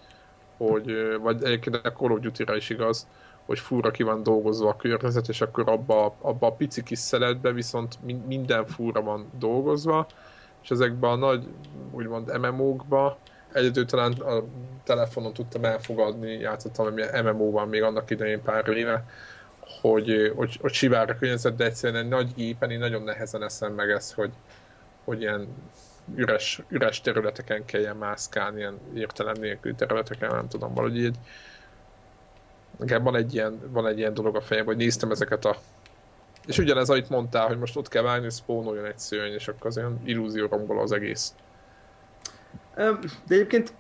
hogy 0.67 1.17
vagy 1.21 1.43
egyébként 1.43 1.75
a 1.75 1.91
Call 1.91 2.11
of 2.11 2.19
Duty-ra 2.19 2.55
is 2.55 2.69
igaz, 2.69 3.07
hogy 3.45 3.59
fúra 3.59 3.91
ki 3.91 4.03
van 4.03 4.23
dolgozva 4.23 4.69
a 4.69 4.75
környezet, 4.75 5.27
és 5.27 5.41
akkor 5.41 5.69
abba, 5.69 6.15
abba 6.21 6.47
a 6.47 6.51
pici 6.51 6.83
kis 6.83 6.99
szeletbe 6.99 7.51
viszont 7.51 7.97
minden 8.27 8.65
fúra 8.65 9.01
van 9.01 9.31
dolgozva, 9.39 10.07
és 10.63 10.69
ezekben 10.69 11.11
a 11.11 11.15
nagy, 11.15 11.47
úgymond 11.91 12.39
MMO-kba 12.39 13.17
egyedül 13.53 13.85
talán 13.85 14.11
a 14.11 14.43
telefonon 14.83 15.33
tudtam 15.33 15.63
elfogadni, 15.65 16.31
játszottam 16.31 16.93
MMO-ban 17.23 17.67
még 17.67 17.83
annak 17.83 18.09
idején 18.09 18.41
pár 18.41 18.67
éve, 18.67 19.05
hogy, 19.81 20.33
hogy, 20.35 20.57
hogy 20.61 20.73
sivár 20.73 21.09
a 21.09 21.17
környezet, 21.17 21.55
de 21.55 21.65
egyszerűen 21.65 22.03
egy 22.03 22.09
nagy 22.09 22.33
gépen 22.35 22.71
én 22.71 22.79
nagyon 22.79 23.03
nehezen 23.03 23.43
eszem 23.43 23.73
meg 23.73 23.89
ezt, 23.89 24.13
hogy, 24.13 24.31
hogy 25.03 25.21
ilyen 25.21 25.47
üres, 26.15 26.61
üres 26.69 27.01
területeken 27.01 27.65
kelljen 27.65 27.95
mászkálni, 27.95 28.59
ilyen 28.59 28.79
értelem 28.93 29.35
nélkül 29.39 29.75
területeken, 29.75 30.29
nem 30.29 30.47
tudom, 30.47 30.73
valahogy 30.73 30.97
így 30.97 31.15
nekem 32.77 33.03
van 33.03 33.15
egy 33.15 33.33
ilyen, 33.33 33.59
van 33.71 33.87
egy 33.87 33.97
ilyen 33.97 34.13
dolog 34.13 34.35
a 34.35 34.41
fejem, 34.41 34.65
hogy 34.65 34.77
néztem 34.77 35.11
ezeket 35.11 35.45
a 35.45 35.55
és 36.45 36.57
ugyanez, 36.57 36.89
amit 36.89 37.09
mondtál, 37.09 37.47
hogy 37.47 37.57
most 37.57 37.77
ott 37.77 37.87
kell 37.87 38.03
vágni, 38.03 38.23
hogy 38.23 38.33
spawnoljon 38.33 38.85
egy 38.85 38.99
szőny, 38.99 39.33
és 39.33 39.47
akkor 39.47 39.65
az 39.65 39.77
olyan 39.77 40.01
illúzió 40.03 40.47
rombol 40.47 40.79
az 40.79 40.91
egész. 40.91 41.33
De 42.75 42.99
egyébként 43.27 43.73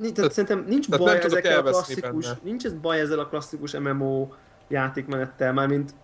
tehát, 0.00 0.14
tehát 0.14 0.32
szerintem 0.32 0.64
nincs 0.68 0.88
baj 0.88 1.18
ezekkel 1.18 1.58
a 1.58 1.62
klasszikus, 1.62 2.26
benne. 2.26 2.38
nincs 2.42 2.64
ez 2.64 2.72
baj 2.72 3.00
ezzel 3.00 3.18
a 3.18 3.28
klasszikus 3.28 3.72
MMO 3.72 4.28
játékmenettel, 4.68 5.52
mármint 5.52 5.94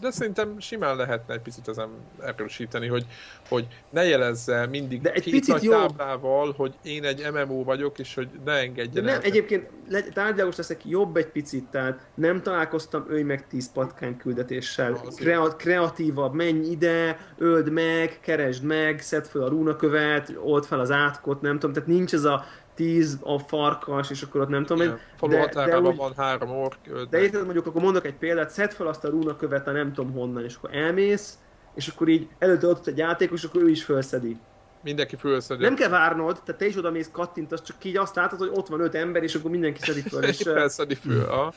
de 0.00 0.10
szerintem 0.10 0.58
simán 0.58 0.96
lehetne 0.96 1.34
egy 1.34 1.40
picit 1.40 1.68
ezen 1.68 1.88
erősíteni, 2.20 2.86
hogy, 2.86 3.06
hogy 3.48 3.66
ne 3.90 4.04
jelezze 4.04 4.66
mindig 4.66 5.00
de 5.00 5.12
egy 5.12 5.22
két 5.22 5.32
picit 5.32 5.54
nagy 5.54 5.62
jobb. 5.62 5.74
táblával, 5.74 6.52
hogy 6.56 6.74
én 6.82 7.04
egy 7.04 7.26
MMO 7.32 7.64
vagyok, 7.64 7.98
és 7.98 8.14
hogy 8.14 8.28
ne 8.44 8.52
engedjen 8.52 9.04
de 9.04 9.10
nem, 9.10 9.20
egyébként 9.22 9.70
tárgyalagos 10.12 10.56
leszek 10.56 10.84
jobb 10.84 11.16
egy 11.16 11.28
picit, 11.28 11.64
tehát 11.64 12.06
nem 12.14 12.42
találkoztam 12.42 13.06
őj 13.08 13.22
meg 13.22 13.46
tíz 13.46 13.72
patkány 13.72 14.16
küldetéssel. 14.16 14.92
Krea- 15.16 15.56
kreatívabb, 15.56 16.34
menj 16.34 16.66
ide, 16.66 17.18
öld 17.38 17.70
meg, 17.70 18.18
keresd 18.20 18.62
meg, 18.62 19.00
szedd 19.00 19.22
fel 19.22 19.42
a 19.42 19.48
rúnakövet, 19.48 20.32
old 20.42 20.64
fel 20.64 20.80
az 20.80 20.90
átkot, 20.90 21.40
nem 21.40 21.58
tudom, 21.58 21.72
tehát 21.72 21.88
nincs 21.88 22.12
ez 22.12 22.24
a 22.24 22.44
tíz 22.78 23.18
a 23.22 23.38
farkas, 23.38 24.10
és 24.10 24.22
akkor 24.22 24.40
ott 24.40 24.48
nem 24.48 24.64
tudom 24.64 24.86
én. 24.86 24.98
Falu 25.16 25.32
de, 25.32 25.66
de 25.66 25.80
úgy, 25.80 25.96
van 25.96 26.12
három 26.16 26.50
ork. 26.50 26.76
De 27.10 27.20
érted, 27.20 27.44
mondjuk 27.44 27.66
akkor 27.66 27.82
mondok 27.82 28.06
egy 28.06 28.14
példát, 28.14 28.50
szedd 28.50 28.68
fel 28.68 28.86
azt 28.86 29.04
a 29.04 29.08
rúna 29.08 29.36
követ 29.36 29.66
a 29.66 29.70
nem 29.70 29.92
tudom 29.92 30.12
honnan, 30.12 30.44
és 30.44 30.54
akkor 30.54 30.74
elmész, 30.74 31.38
és 31.74 31.88
akkor 31.88 32.08
így 32.08 32.28
előtte 32.38 32.66
ott 32.66 32.86
egy 32.86 32.98
játékos, 32.98 33.42
és 33.42 33.48
akkor 33.48 33.62
ő 33.62 33.68
is 33.68 33.84
felszedi. 33.84 34.36
Mindenki 34.82 35.16
fölszedi. 35.16 35.62
Nem 35.62 35.74
kell 35.74 35.88
várnod, 35.88 36.40
tehát 36.44 36.60
te 36.60 36.66
is 36.66 36.76
oda 36.76 36.90
mész, 36.90 37.10
kattintasz, 37.12 37.62
csak 37.62 37.84
így 37.84 37.96
azt 37.96 38.14
látod, 38.14 38.38
hogy 38.38 38.50
ott 38.52 38.68
van 38.68 38.80
öt 38.80 38.94
ember, 38.94 39.22
és 39.22 39.34
akkor 39.34 39.50
mindenki 39.50 39.80
szedi 39.80 40.00
föl. 40.00 40.22
És, 40.24 40.42
felszedi 40.42 40.94
föl, 40.94 41.24
ah. 41.24 41.52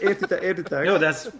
Értitek? 0.00 0.42
értitek? 0.42 0.84
Jó, 0.84 0.96
de 0.96 1.06
ez 1.06 1.30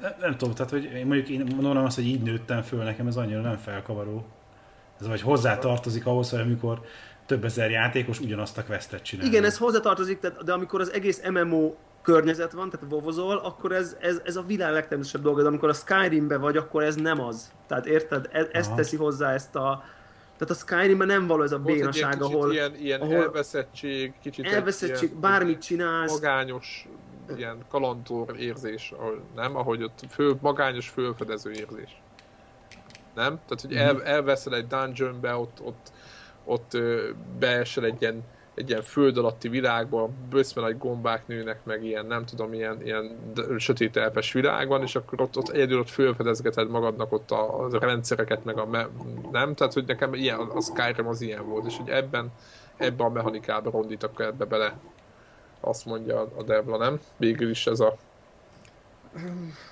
nem, 0.00 0.14
nem 0.20 0.36
tudom, 0.36 0.54
tehát 0.54 0.70
hogy 0.72 0.84
én 0.84 1.06
mondjuk 1.06 1.28
én 1.28 1.56
mondom 1.60 1.84
azt, 1.84 1.96
hogy 1.96 2.06
így 2.06 2.22
nőttem 2.22 2.62
föl, 2.62 2.82
nekem 2.82 3.06
ez 3.06 3.16
annyira 3.16 3.40
nem 3.40 3.56
felkavaró. 3.56 4.26
Ez 5.00 5.06
vagy 5.06 5.20
hozzá 5.20 5.58
tartozik 5.58 6.06
ahhoz, 6.06 6.30
hogy 6.30 6.40
amikor 6.40 6.80
több 7.26 7.44
ezer 7.44 7.70
játékos 7.70 8.20
ugyanazt 8.20 8.58
a 8.58 8.64
questet 8.64 9.02
csinál. 9.02 9.26
Igen, 9.26 9.44
ez 9.44 9.58
hozzatartozik, 9.58 10.20
de 10.44 10.52
amikor 10.52 10.80
az 10.80 10.92
egész 10.92 11.22
MMO 11.28 11.74
környezet 12.02 12.52
van, 12.52 12.70
tehát 12.70 12.86
vovozol, 12.88 13.36
akkor 13.36 13.72
ez, 13.72 13.96
ez, 14.00 14.20
ez 14.24 14.36
a 14.36 14.42
világ 14.42 14.72
legtermészetesebb 14.72 15.22
dolga, 15.22 15.42
de 15.42 15.48
amikor 15.48 15.68
a 15.68 15.72
Skyrimbe 15.72 16.36
vagy, 16.36 16.56
akkor 16.56 16.82
ez 16.82 16.94
nem 16.94 17.20
az. 17.20 17.52
Tehát 17.66 17.86
érted? 17.86 18.28
Ez, 18.32 18.46
ezt 18.52 18.74
teszi 18.74 18.96
hozzá 18.96 19.32
ezt 19.32 19.56
a, 19.56 19.84
tehát 20.38 20.54
a 20.54 20.54
Skyrimben 20.54 21.06
nem 21.06 21.26
való 21.26 21.42
ez 21.42 21.52
a 21.52 21.58
bénaság, 21.58 22.22
ahol... 22.22 22.52
Ilyen, 22.52 22.74
ilyen 22.74 23.00
ahol 23.00 23.14
elveszettség, 23.14 24.12
kicsit 24.22 24.46
elveszettség, 24.46 25.08
ilyen, 25.08 25.20
bármit 25.20 25.62
csinálsz. 25.62 26.12
Magányos, 26.12 26.88
ilyen 27.36 27.58
kalandor 27.70 28.36
érzés, 28.38 28.94
nem? 29.34 29.56
Ahogy 29.56 29.82
ott 29.82 30.00
föl, 30.10 30.38
magányos 30.40 30.88
fölfedező 30.88 31.50
érzés. 31.50 32.00
Nem? 33.14 33.40
Tehát, 33.48 33.60
hogy 33.60 33.74
el, 33.74 34.04
elveszel 34.04 34.54
egy 34.54 34.66
dungeonbe, 34.66 35.36
ott, 35.36 35.60
ott 35.62 35.92
ott 36.46 36.78
beesel 37.38 37.84
egy 37.84 37.96
ilyen, 38.02 38.22
egy 38.54 38.68
ilyen 38.68 38.82
föld 38.82 39.18
alatti 39.18 39.48
világba, 39.48 40.10
bőszme 40.30 40.62
nagy 40.62 40.78
gombák 40.78 41.26
nőnek 41.26 41.64
meg 41.64 41.84
ilyen, 41.84 42.06
nem 42.06 42.24
tudom, 42.24 42.52
ilyen, 42.52 42.82
ilyen 42.82 43.16
sötét 43.58 43.96
elpes 43.96 44.32
világban, 44.32 44.82
és 44.82 44.96
akkor 44.96 45.20
ott, 45.20 45.36
ott 45.36 45.48
egyedül 45.48 45.78
ott 45.78 45.88
fölfedezgeted 45.88 46.68
magadnak 46.68 47.12
ott 47.12 47.30
a, 47.30 47.64
a 47.64 47.78
rendszereket, 47.78 48.44
meg 48.44 48.58
a 48.58 48.66
me, 48.66 48.88
nem, 49.30 49.54
tehát 49.54 49.72
hogy 49.72 49.84
nekem 49.86 50.14
ilyen, 50.14 50.40
a 50.40 50.60
Skyrim 50.60 51.06
az 51.06 51.20
ilyen 51.20 51.48
volt, 51.48 51.66
és 51.66 51.76
hogy 51.76 51.88
ebben, 51.88 52.32
ebben 52.76 53.06
a 53.06 53.10
mechanikába 53.10 53.70
rondítak 53.70 54.20
ebbe 54.20 54.44
bele, 54.44 54.78
azt 55.60 55.86
mondja 55.86 56.20
a 56.36 56.42
Devla, 56.42 56.76
nem? 56.76 57.00
Végül 57.16 57.50
is 57.50 57.66
ez 57.66 57.80
a 57.80 57.96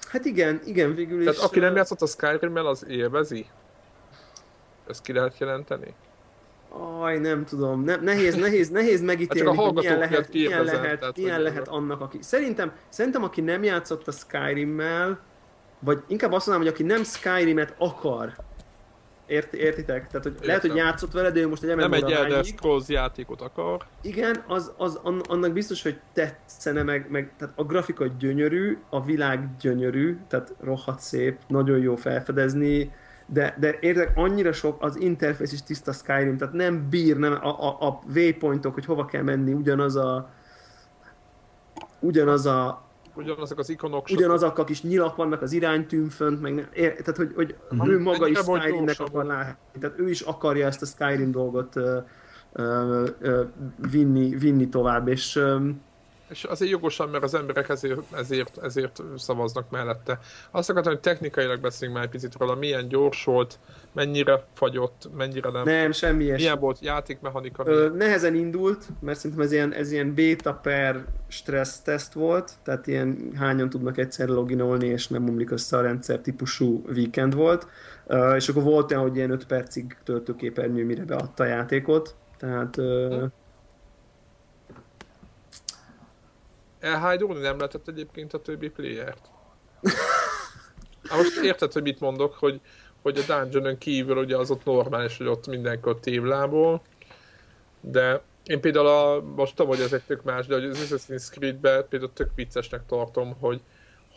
Hát 0.09 0.25
igen, 0.25 0.61
igen, 0.65 0.95
végül 0.95 1.19
is. 1.19 1.25
Tehát 1.25 1.41
aki 1.41 1.59
nem 1.59 1.77
játszott 1.77 2.03
a 2.03 2.07
Skyrim-mel, 2.07 2.67
az 2.67 2.87
élvezi? 2.89 3.47
Ezt 4.89 5.03
ki 5.03 5.13
lehet 5.13 5.39
jelenteni? 5.39 5.95
Aj, 7.01 7.19
nem 7.19 7.45
tudom, 7.45 7.85
ne, 7.85 7.97
nehéz, 7.97 8.35
nehéz, 8.35 8.71
nehéz 8.71 9.03
megítélni, 9.03 9.57
hát 9.57 9.67
hogy 9.67 9.75
milyen 9.75 9.99
lehet, 9.99 10.33
milyen 10.33 10.65
lehet, 10.65 10.99
tehát, 10.99 11.17
milyen 11.17 11.41
lehet 11.41 11.69
annak, 11.69 12.01
aki... 12.01 12.19
Szerintem, 12.21 12.73
szerintem, 12.89 13.23
aki 13.23 13.41
nem 13.41 13.63
játszott 13.63 14.09
a 14.09 14.13
Skyrim-mel, 14.13 15.21
vagy 15.79 16.03
inkább 16.07 16.33
azt 16.33 16.47
mondanám, 16.47 16.73
hogy 16.73 16.81
aki 16.81 16.93
nem 16.93 17.05
Skyrim-et 17.05 17.75
akar, 17.79 18.35
Ért, 19.27 19.53
értitek? 19.53 20.07
Tehát, 20.07 20.23
hogy 20.23 20.33
Értem. 20.33 20.47
lehet, 20.47 20.63
hogy 20.63 20.75
játszott 20.75 21.13
vele, 21.13 21.31
de 21.31 21.41
ő 21.41 21.49
most 21.49 21.63
egy 21.63 21.77
Nem 21.77 21.93
egy 21.93 22.11
Elder 22.11 22.45
Scrolls 22.45 22.89
játékot 22.89 23.41
akar. 23.41 23.87
Igen, 24.03 24.45
az, 24.47 24.73
az, 24.77 25.01
annak 25.29 25.53
biztos, 25.53 25.83
hogy 25.83 26.01
tetszene, 26.13 26.83
meg, 26.83 27.07
meg 27.11 27.33
tehát 27.39 27.55
a 27.57 27.65
grafika 27.65 28.07
gyönyörű, 28.19 28.79
a 28.91 29.05
világ 29.05 29.57
gyönyörű, 29.61 30.19
tehát 30.29 30.55
rohadt 30.61 31.01
szép, 31.01 31.39
nagyon 31.49 31.79
jó 31.79 31.97
felfedezni, 31.97 32.93
de, 33.27 33.57
de 33.61 33.77
érdek, 33.81 34.13
annyira 34.15 34.53
sok 34.53 34.83
az 34.83 35.01
interfész 35.01 35.53
is 35.53 35.63
tiszta 35.63 35.93
Skyrim, 35.93 36.37
tehát 36.37 36.55
nem 36.55 36.89
bír, 36.91 37.17
nem 37.17 37.33
a, 37.33 37.69
a, 37.69 37.87
a 37.87 38.01
waypointok, 38.15 38.75
hogy 38.75 38.85
hova 38.85 39.05
kell 39.05 39.23
menni, 39.23 39.53
ugyanaz 39.53 39.97
a 39.97 40.31
ugyanaz 42.01 42.47
a 42.47 42.83
ugyanazok 43.15 43.59
az 43.59 43.69
ikonok. 43.69 44.09
Ugyanazok 44.11 44.59
a 44.59 44.65
kis 44.65 44.83
nyilak 44.83 45.17
vannak 45.17 45.43
az 45.43 45.53
iránytűnfönt, 45.53 46.41
meg 46.41 46.55
nem, 46.55 46.69
ér, 46.73 46.91
tehát 46.91 47.17
hogy, 47.17 47.33
hogy 47.35 47.57
uh-huh. 47.71 47.89
ő 47.89 48.01
maga 48.01 48.29
is 48.29 48.39
Skyrimnek 48.39 49.01
akar 49.01 49.25
látni. 49.25 49.81
Tehát 49.81 49.99
ő 49.99 50.09
is 50.09 50.21
akarja 50.21 50.67
ezt 50.67 50.83
a 50.83 50.87
Skyrim 50.87 51.31
dolgot 51.31 51.77
uh, 51.77 52.03
uh, 52.53 53.09
uh, 53.23 53.41
vinni, 53.91 54.37
vinni 54.37 54.69
tovább, 54.69 55.09
és 55.09 55.37
uh, 55.37 55.69
és 56.35 56.45
azért 56.45 56.71
jogosan, 56.71 57.09
mert 57.09 57.25
az 57.25 57.35
emberek 57.35 57.69
ezért, 57.69 58.01
ezért, 58.13 58.59
ezért 58.63 59.03
szavaznak 59.17 59.71
mellette. 59.71 60.19
Azt 60.51 60.71
akartam, 60.71 60.93
hogy 60.93 61.01
technikailag 61.01 61.61
beszéljünk 61.61 61.99
már 61.99 62.07
egy 62.07 62.13
picit 62.13 62.37
róla, 62.39 62.55
milyen 62.55 62.89
gyors 62.89 63.25
volt, 63.25 63.59
mennyire 63.93 64.45
fagyott, 64.55 65.09
mennyire 65.17 65.51
nem. 65.51 65.63
Nem, 65.65 65.93
semmi. 65.93 66.31
Milyen 66.31 66.59
volt 66.59 66.81
játékmechanika? 66.81 67.63
Ö, 67.67 67.89
nehezen 67.97 68.35
indult, 68.35 68.89
mert 69.01 69.19
szerintem 69.19 69.47
ez 69.47 69.53
ilyen, 69.53 69.73
ez 69.73 69.93
ilyen 69.93 70.15
beta 70.15 70.55
per 70.55 71.05
stressz 71.29 71.81
teszt 71.81 72.13
volt, 72.13 72.53
tehát 72.63 72.87
ilyen 72.87 73.33
hányan 73.37 73.71
tudnak 73.71 73.99
egyszer 73.99 74.29
loginolni, 74.29 74.87
és 74.87 75.09
nem 75.09 75.29
omlik 75.29 75.51
össze 75.51 75.77
a 75.77 75.81
rendszer 75.81 76.19
típusú 76.19 76.85
weekend 76.89 77.35
volt. 77.35 77.67
Ö, 78.07 78.35
és 78.35 78.49
akkor 78.49 78.63
volt 78.63 78.91
olyan, 78.91 79.03
hogy 79.03 79.17
ilyen 79.17 79.31
5 79.31 79.47
percig 79.47 79.97
töltőképernyő, 80.05 80.85
mire 80.85 81.05
beadta 81.05 81.43
a 81.43 81.47
játékot. 81.47 82.15
Tehát... 82.39 82.79
Ö, 82.79 83.17
hm 83.21 83.25
elhájdulni 86.85 87.41
nem 87.41 87.57
lehetett 87.57 87.89
egyébként 87.89 88.33
a 88.33 88.43
többi 88.43 88.69
playert. 88.69 89.31
Hát 91.09 91.19
most 91.19 91.41
érted, 91.43 91.73
hogy 91.73 91.83
mit 91.83 92.01
mondok, 92.01 92.35
hogy, 92.35 92.61
hogy 93.03 93.19
a 93.19 93.43
dungeon 93.43 93.79
kívül 93.79 94.17
ugye 94.17 94.37
az 94.37 94.51
ott 94.51 94.65
normális, 94.65 95.17
hogy 95.17 95.27
ott 95.27 95.47
mindenki 95.47 95.89
ott 95.89 96.01
tévlából, 96.01 96.83
de 97.81 98.23
én 98.45 98.61
például 98.61 98.87
a, 98.87 99.21
most 99.37 99.57
tudom, 99.57 99.71
hogy 99.71 99.81
ez 99.81 99.93
egy 99.93 100.03
tök 100.03 100.23
más, 100.23 100.47
de 100.47 100.55
hogy 100.55 100.65
az 100.65 100.87
Assassin's 100.91 101.31
Creed-ben 101.31 101.87
például 101.89 102.13
tök 102.13 102.31
viccesnek 102.35 102.87
tartom, 102.87 103.35
hogy, 103.39 103.61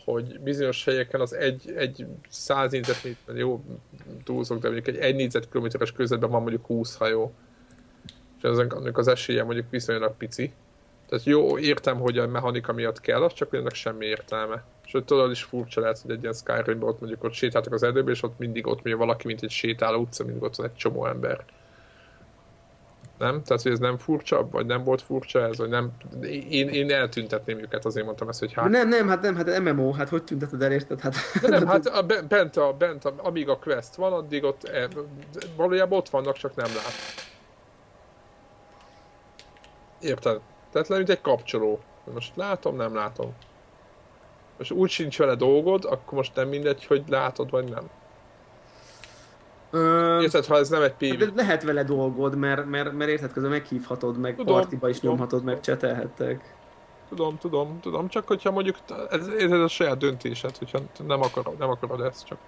hogy 0.04 0.40
bizonyos 0.40 0.84
helyeken 0.84 1.20
az 1.20 1.32
egy, 1.32 1.72
egy 1.76 2.06
száz 2.28 2.70
négyzetméter, 2.70 3.36
jó, 3.36 3.64
túlzok, 4.24 4.58
de 4.58 4.70
mondjuk 4.70 4.96
egy 4.96 5.02
egy 5.02 5.14
négyzetkilométeres 5.14 5.92
közvetben 5.92 6.30
van 6.30 6.40
mondjuk 6.40 6.66
20 6.66 6.96
hajó. 6.96 7.32
És 8.36 8.42
ezek 8.42 8.98
az 8.98 9.08
esélye 9.08 9.44
mondjuk 9.44 9.70
viszonylag 9.70 10.16
pici. 10.16 10.52
Tehát 11.08 11.24
jó, 11.24 11.58
értem, 11.58 11.98
hogy 12.00 12.18
a 12.18 12.26
mechanika 12.26 12.72
miatt 12.72 13.00
kell, 13.00 13.22
az 13.22 13.32
csak 13.32 13.54
ennek 13.54 13.74
semmi 13.74 14.06
értelme. 14.06 14.62
Hogy 14.90 15.04
tudod 15.04 15.30
is 15.30 15.42
furcsa 15.42 15.80
lehet, 15.80 16.00
hogy 16.00 16.10
egy 16.10 16.22
ilyen 16.22 16.32
skyrim 16.32 16.82
ott 16.82 17.00
mondjuk 17.00 17.24
ott 17.24 17.32
sétáltak 17.32 17.72
az 17.72 17.82
erdőbe, 17.82 18.10
és 18.10 18.22
ott 18.22 18.38
mindig 18.38 18.66
ott 18.66 18.74
mondja 18.74 18.96
valaki, 18.96 19.26
mint 19.26 19.42
egy 19.42 19.50
sétáló 19.50 20.00
utca, 20.00 20.24
mindig 20.24 20.42
ott 20.42 20.56
van 20.56 20.66
egy 20.66 20.74
csomó 20.74 21.06
ember. 21.06 21.44
Nem? 23.18 23.42
Tehát, 23.42 23.62
hogy 23.62 23.72
ez 23.72 23.78
nem 23.78 23.96
furcsa, 23.96 24.48
vagy 24.50 24.66
nem 24.66 24.84
volt 24.84 25.02
furcsa 25.02 25.46
ez, 25.46 25.58
vagy 25.58 25.68
nem... 25.68 25.90
Én, 26.50 26.68
én 26.68 26.92
eltüntetném 26.92 27.58
őket, 27.58 27.84
azért 27.84 28.06
mondtam 28.06 28.28
ezt, 28.28 28.38
hogy 28.38 28.52
hát... 28.52 28.68
Nem, 28.68 28.88
nem, 28.88 29.08
hát 29.08 29.22
nem, 29.22 29.36
hát 29.36 29.62
MMO, 29.62 29.92
hát 29.92 30.08
hogy 30.08 30.24
tünteted 30.24 30.62
el, 30.62 30.72
érted? 30.72 31.00
Hát... 31.00 31.14
De 31.40 31.48
nem, 31.48 31.66
hát 31.66 31.86
a, 31.98 32.02
bent, 32.28 32.56
a, 32.56 32.72
bent 32.72 33.04
a, 33.04 33.14
amíg 33.16 33.48
a 33.48 33.58
quest 33.58 33.94
van, 33.94 34.12
addig 34.12 34.44
ott 34.44 34.64
e, 34.64 34.88
valójában 35.56 35.98
ott 35.98 36.08
vannak, 36.08 36.36
csak 36.36 36.54
nem 36.54 36.74
lát. 36.74 36.92
Érted? 40.00 40.40
Tehát 40.72 40.88
mint 40.88 41.08
egy 41.08 41.20
kapcsoló. 41.20 41.78
Most 42.14 42.32
látom, 42.36 42.76
nem 42.76 42.94
látom. 42.94 43.32
most 44.58 44.70
úgy 44.70 44.90
sincs 44.90 45.18
vele 45.18 45.34
dolgod, 45.34 45.84
akkor 45.84 46.12
most 46.18 46.34
nem 46.34 46.48
mindegy, 46.48 46.84
hogy 46.84 47.02
látod 47.08 47.50
vagy 47.50 47.68
nem. 47.68 47.90
Ö, 49.70 50.20
Érted, 50.20 50.44
ha 50.44 50.56
ez 50.56 50.68
nem 50.68 50.82
egy 50.82 50.92
PV. 50.94 51.18
de 51.18 51.30
lehet 51.34 51.62
vele 51.62 51.82
dolgod, 51.84 52.36
mert, 52.36 52.66
mert, 52.66 52.92
mert 52.92 53.10
érted, 53.10 53.32
közben 53.32 53.50
meghívhatod, 53.50 54.18
meg 54.18 54.36
Tudom, 54.36 54.54
partiba 54.54 54.88
is 54.88 54.98
tudom. 54.98 55.10
nyomhatod, 55.14 55.44
meg 55.44 55.60
csetelhettek. 55.60 56.56
Tudom, 57.08 57.38
tudom, 57.38 57.80
tudom, 57.80 58.08
csak 58.08 58.26
hogyha 58.26 58.50
mondjuk 58.50 58.76
ez, 59.10 59.26
ez 59.26 59.50
a 59.50 59.68
saját 59.68 59.98
döntésed, 59.98 60.56
hogyha 60.56 60.78
nem 61.06 61.22
akarod, 61.22 61.58
nem 61.58 61.68
akarod 61.70 62.00
ezt, 62.00 62.26
csak, 62.26 62.38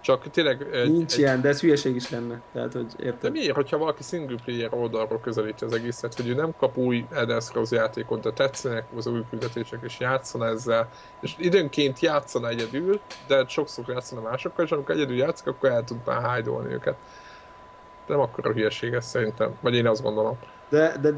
csak 0.00 0.30
tényleg 0.30 0.66
egy, 0.72 0.90
Nincs 0.92 1.12
egy, 1.12 1.18
ilyen, 1.18 1.40
de 1.40 1.48
ez 1.48 1.60
hülyeség 1.60 1.94
is 1.94 2.10
lenne. 2.10 2.40
Tehát, 2.52 2.72
hogy 2.72 2.86
de 2.86 3.04
érted? 3.04 3.32
miért, 3.32 3.54
hogyha 3.54 3.78
valaki 3.78 4.02
single 4.02 4.36
player 4.44 4.74
oldalról 4.74 5.20
közelíti 5.20 5.64
az 5.64 5.72
egészet, 5.72 6.14
hogy 6.14 6.28
ő 6.28 6.34
nem 6.34 6.54
kap 6.58 6.76
új 6.76 7.06
Elder 7.10 7.42
Scrolls 7.42 7.70
játékot, 7.70 8.20
de 8.20 8.30
tetszenek 8.30 8.84
az 8.96 9.06
új 9.06 9.20
küldetések, 9.30 9.80
és 9.82 9.98
játszana 9.98 10.46
ezzel, 10.46 10.88
és 11.20 11.34
időnként 11.38 12.00
játszana 12.00 12.48
egyedül, 12.48 13.00
de 13.26 13.44
sokszor 13.48 13.84
játszana 13.88 14.20
másokkal, 14.20 14.64
és 14.64 14.70
amikor 14.70 14.94
egyedül 14.94 15.16
játszik, 15.16 15.46
akkor 15.46 15.70
el 15.70 15.84
tud 15.84 15.98
már 16.04 16.22
hájdolni 16.22 16.72
őket. 16.72 16.96
De 18.06 18.14
nem 18.14 18.20
akkor 18.22 18.46
a 18.46 18.52
hülyeség 18.52 18.92
ez 18.92 19.06
szerintem, 19.06 19.54
vagy 19.60 19.74
én 19.74 19.86
azt 19.86 20.02
gondolom. 20.02 20.38
De, 20.68 20.96
de 21.00 21.10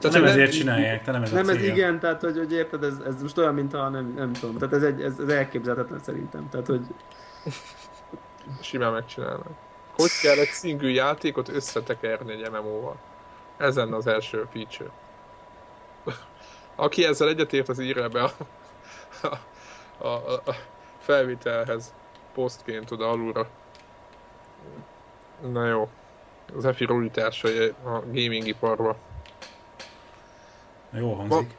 Te 0.00 0.08
nem 0.08 0.24
ezért 0.24 0.52
csinálják, 0.52 1.04
te 1.04 1.12
nem 1.12 1.22
ez 1.22 1.32
a 1.32 1.34
nem 1.34 1.48
ez 1.48 1.62
igen, 1.62 2.00
tehát 2.00 2.20
hogy, 2.20 2.36
hogy 2.36 2.52
érted, 2.52 2.82
ez, 2.82 2.94
ez 3.06 3.22
most 3.22 3.38
olyan, 3.38 3.54
mint 3.54 3.74
a 3.74 3.88
nem, 3.88 4.14
nem 4.16 4.32
tudom, 4.32 4.58
tehát 4.58 4.74
ez, 4.74 4.82
egy, 4.82 5.02
ez, 5.02 5.18
ez 5.18 5.28
elképzelhetetlen 5.28 6.00
szerintem. 6.00 6.48
Tehát, 6.50 6.66
hogy 6.66 6.80
Simán 8.60 8.92
megcsinálnak. 8.92 9.48
Hogy 9.96 10.10
kell 10.22 10.38
egy 10.38 10.48
single 10.48 10.90
játékot 10.90 11.48
összetekerni 11.48 12.32
egy 12.32 12.50
MMO-val? 12.50 12.96
Ez 13.56 13.76
lenne 13.76 13.96
az 13.96 14.06
első 14.06 14.46
feature. 14.52 14.90
Aki 16.74 17.04
ezzel 17.04 17.28
egyetért, 17.28 17.68
az 17.68 17.78
írja 17.78 18.08
be 18.08 18.22
a, 18.22 18.32
a, 19.98 20.06
a, 20.06 20.32
a, 20.32 20.54
felvételhez 20.98 21.94
posztként 22.34 22.90
oda 22.90 23.10
alulra. 23.10 23.48
Na 25.52 25.66
jó. 25.66 25.88
Az 26.56 26.64
EFI 26.64 26.84
rulitásai 26.84 27.68
a 27.84 28.00
gaming 28.04 28.46
iparba. 28.46 28.96
Jó 30.90 31.12
hangzik. 31.12 31.56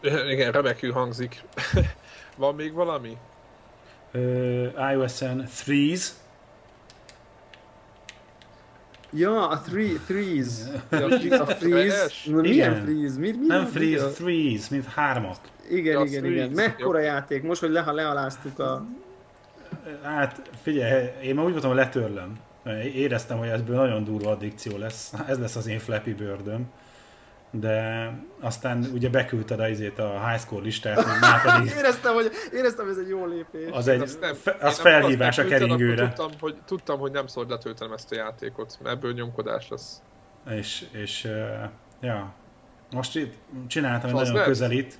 Igen, 0.32 0.52
remekül 0.52 0.92
hangzik. 0.92 1.42
Van 2.36 2.54
még 2.54 2.72
valami? 2.72 3.18
Uh, 4.14 4.92
iOS-en 4.92 5.48
Threes, 5.54 6.10
ja, 9.12 9.48
a 9.48 9.60
three, 9.60 9.92
threes, 10.06 10.50
a, 10.90 10.96
a 11.40 11.46
freeze, 11.46 12.08
na, 12.26 12.40
milyen 12.40 12.72
Igen. 12.72 12.84
freeze? 12.84 13.18
Mi, 13.18 13.30
mi, 13.30 13.46
nem 13.46 13.62
mi- 13.62 13.68
Threes, 13.70 14.02
mi- 14.02 14.10
Threes, 14.12 14.68
mint 14.68 14.84
hármak. 14.86 15.36
Igen, 15.70 15.92
Ja, 15.98 16.04
igen, 16.04 16.22
threes. 16.22 16.34
igen. 16.36 16.50
Mekkora 16.50 16.98
játék, 16.98 17.42
most, 17.42 17.60
hogy 17.60 17.70
le, 17.70 17.80
ha 17.80 17.92
lealáztuk 17.92 18.58
a... 18.58 18.84
Hát 20.02 20.42
figyelj, 20.62 21.08
én 21.22 21.34
már 21.34 21.44
úgy 21.44 21.52
voltam, 21.52 21.70
hogy 21.70 21.78
letörlöm. 21.78 22.38
Éreztem, 22.94 23.38
hogy 23.38 23.48
ebből 23.48 23.76
nagyon 23.76 24.04
durva 24.04 24.30
addikció 24.30 24.76
lesz. 24.76 25.12
Ez 25.28 25.38
lesz 25.38 25.56
az 25.56 25.66
én 25.66 25.78
Flappy 25.78 26.12
Birdöm. 26.12 26.66
De 27.50 28.10
aztán 28.40 28.84
ugye 28.92 29.08
beküldted 29.08 29.60
a, 29.60 29.68
izét 29.68 29.98
a 29.98 30.28
high 30.28 30.40
score 30.40 30.62
listát, 30.62 31.02
hogy 31.02 31.20
már 31.20 31.42
pedig 31.52 31.72
Éreztem, 31.76 32.14
hogy, 32.14 32.30
éreztem, 32.52 32.84
hogy 32.84 32.94
ez 32.94 33.00
egy 33.00 33.08
jó 33.08 33.26
lépés. 33.26 33.70
az, 33.70 33.88
egy, 33.88 34.00
Azt 34.00 34.20
nem- 34.20 34.56
az 34.60 34.78
felhívás 34.78 35.38
a 35.38 35.44
keringőre. 35.44 36.06
Tudtam 36.06 36.30
hogy, 36.40 36.56
tudtam, 36.66 36.98
hogy 36.98 37.10
nem 37.12 37.26
szabad 37.26 37.50
letöltenem 37.50 37.92
ezt 37.92 38.12
a 38.12 38.14
játékot, 38.14 38.78
mert 38.82 38.96
ebből 38.96 39.12
nyomkodás 39.12 39.68
lesz. 39.68 40.02
És, 40.50 40.86
és 40.92 41.24
uh, 41.24 41.70
ja, 42.00 42.32
most 42.90 43.16
itt 43.16 43.34
csináltam 43.66 44.08
egy 44.08 44.14
Az 44.14 44.20
nagyon 44.20 44.34
lehet? 44.34 44.48
közelít. 44.48 44.98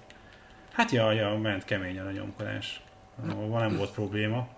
Hát 0.73 0.91
ja, 0.91 1.13
ja, 1.13 1.39
ment 1.39 1.65
keményen 1.65 2.07
a 2.07 2.11
nyomkodás. 2.11 2.85
Van 3.49 3.61
nem 3.61 3.77
volt 3.77 3.91
probléma. 3.93 4.49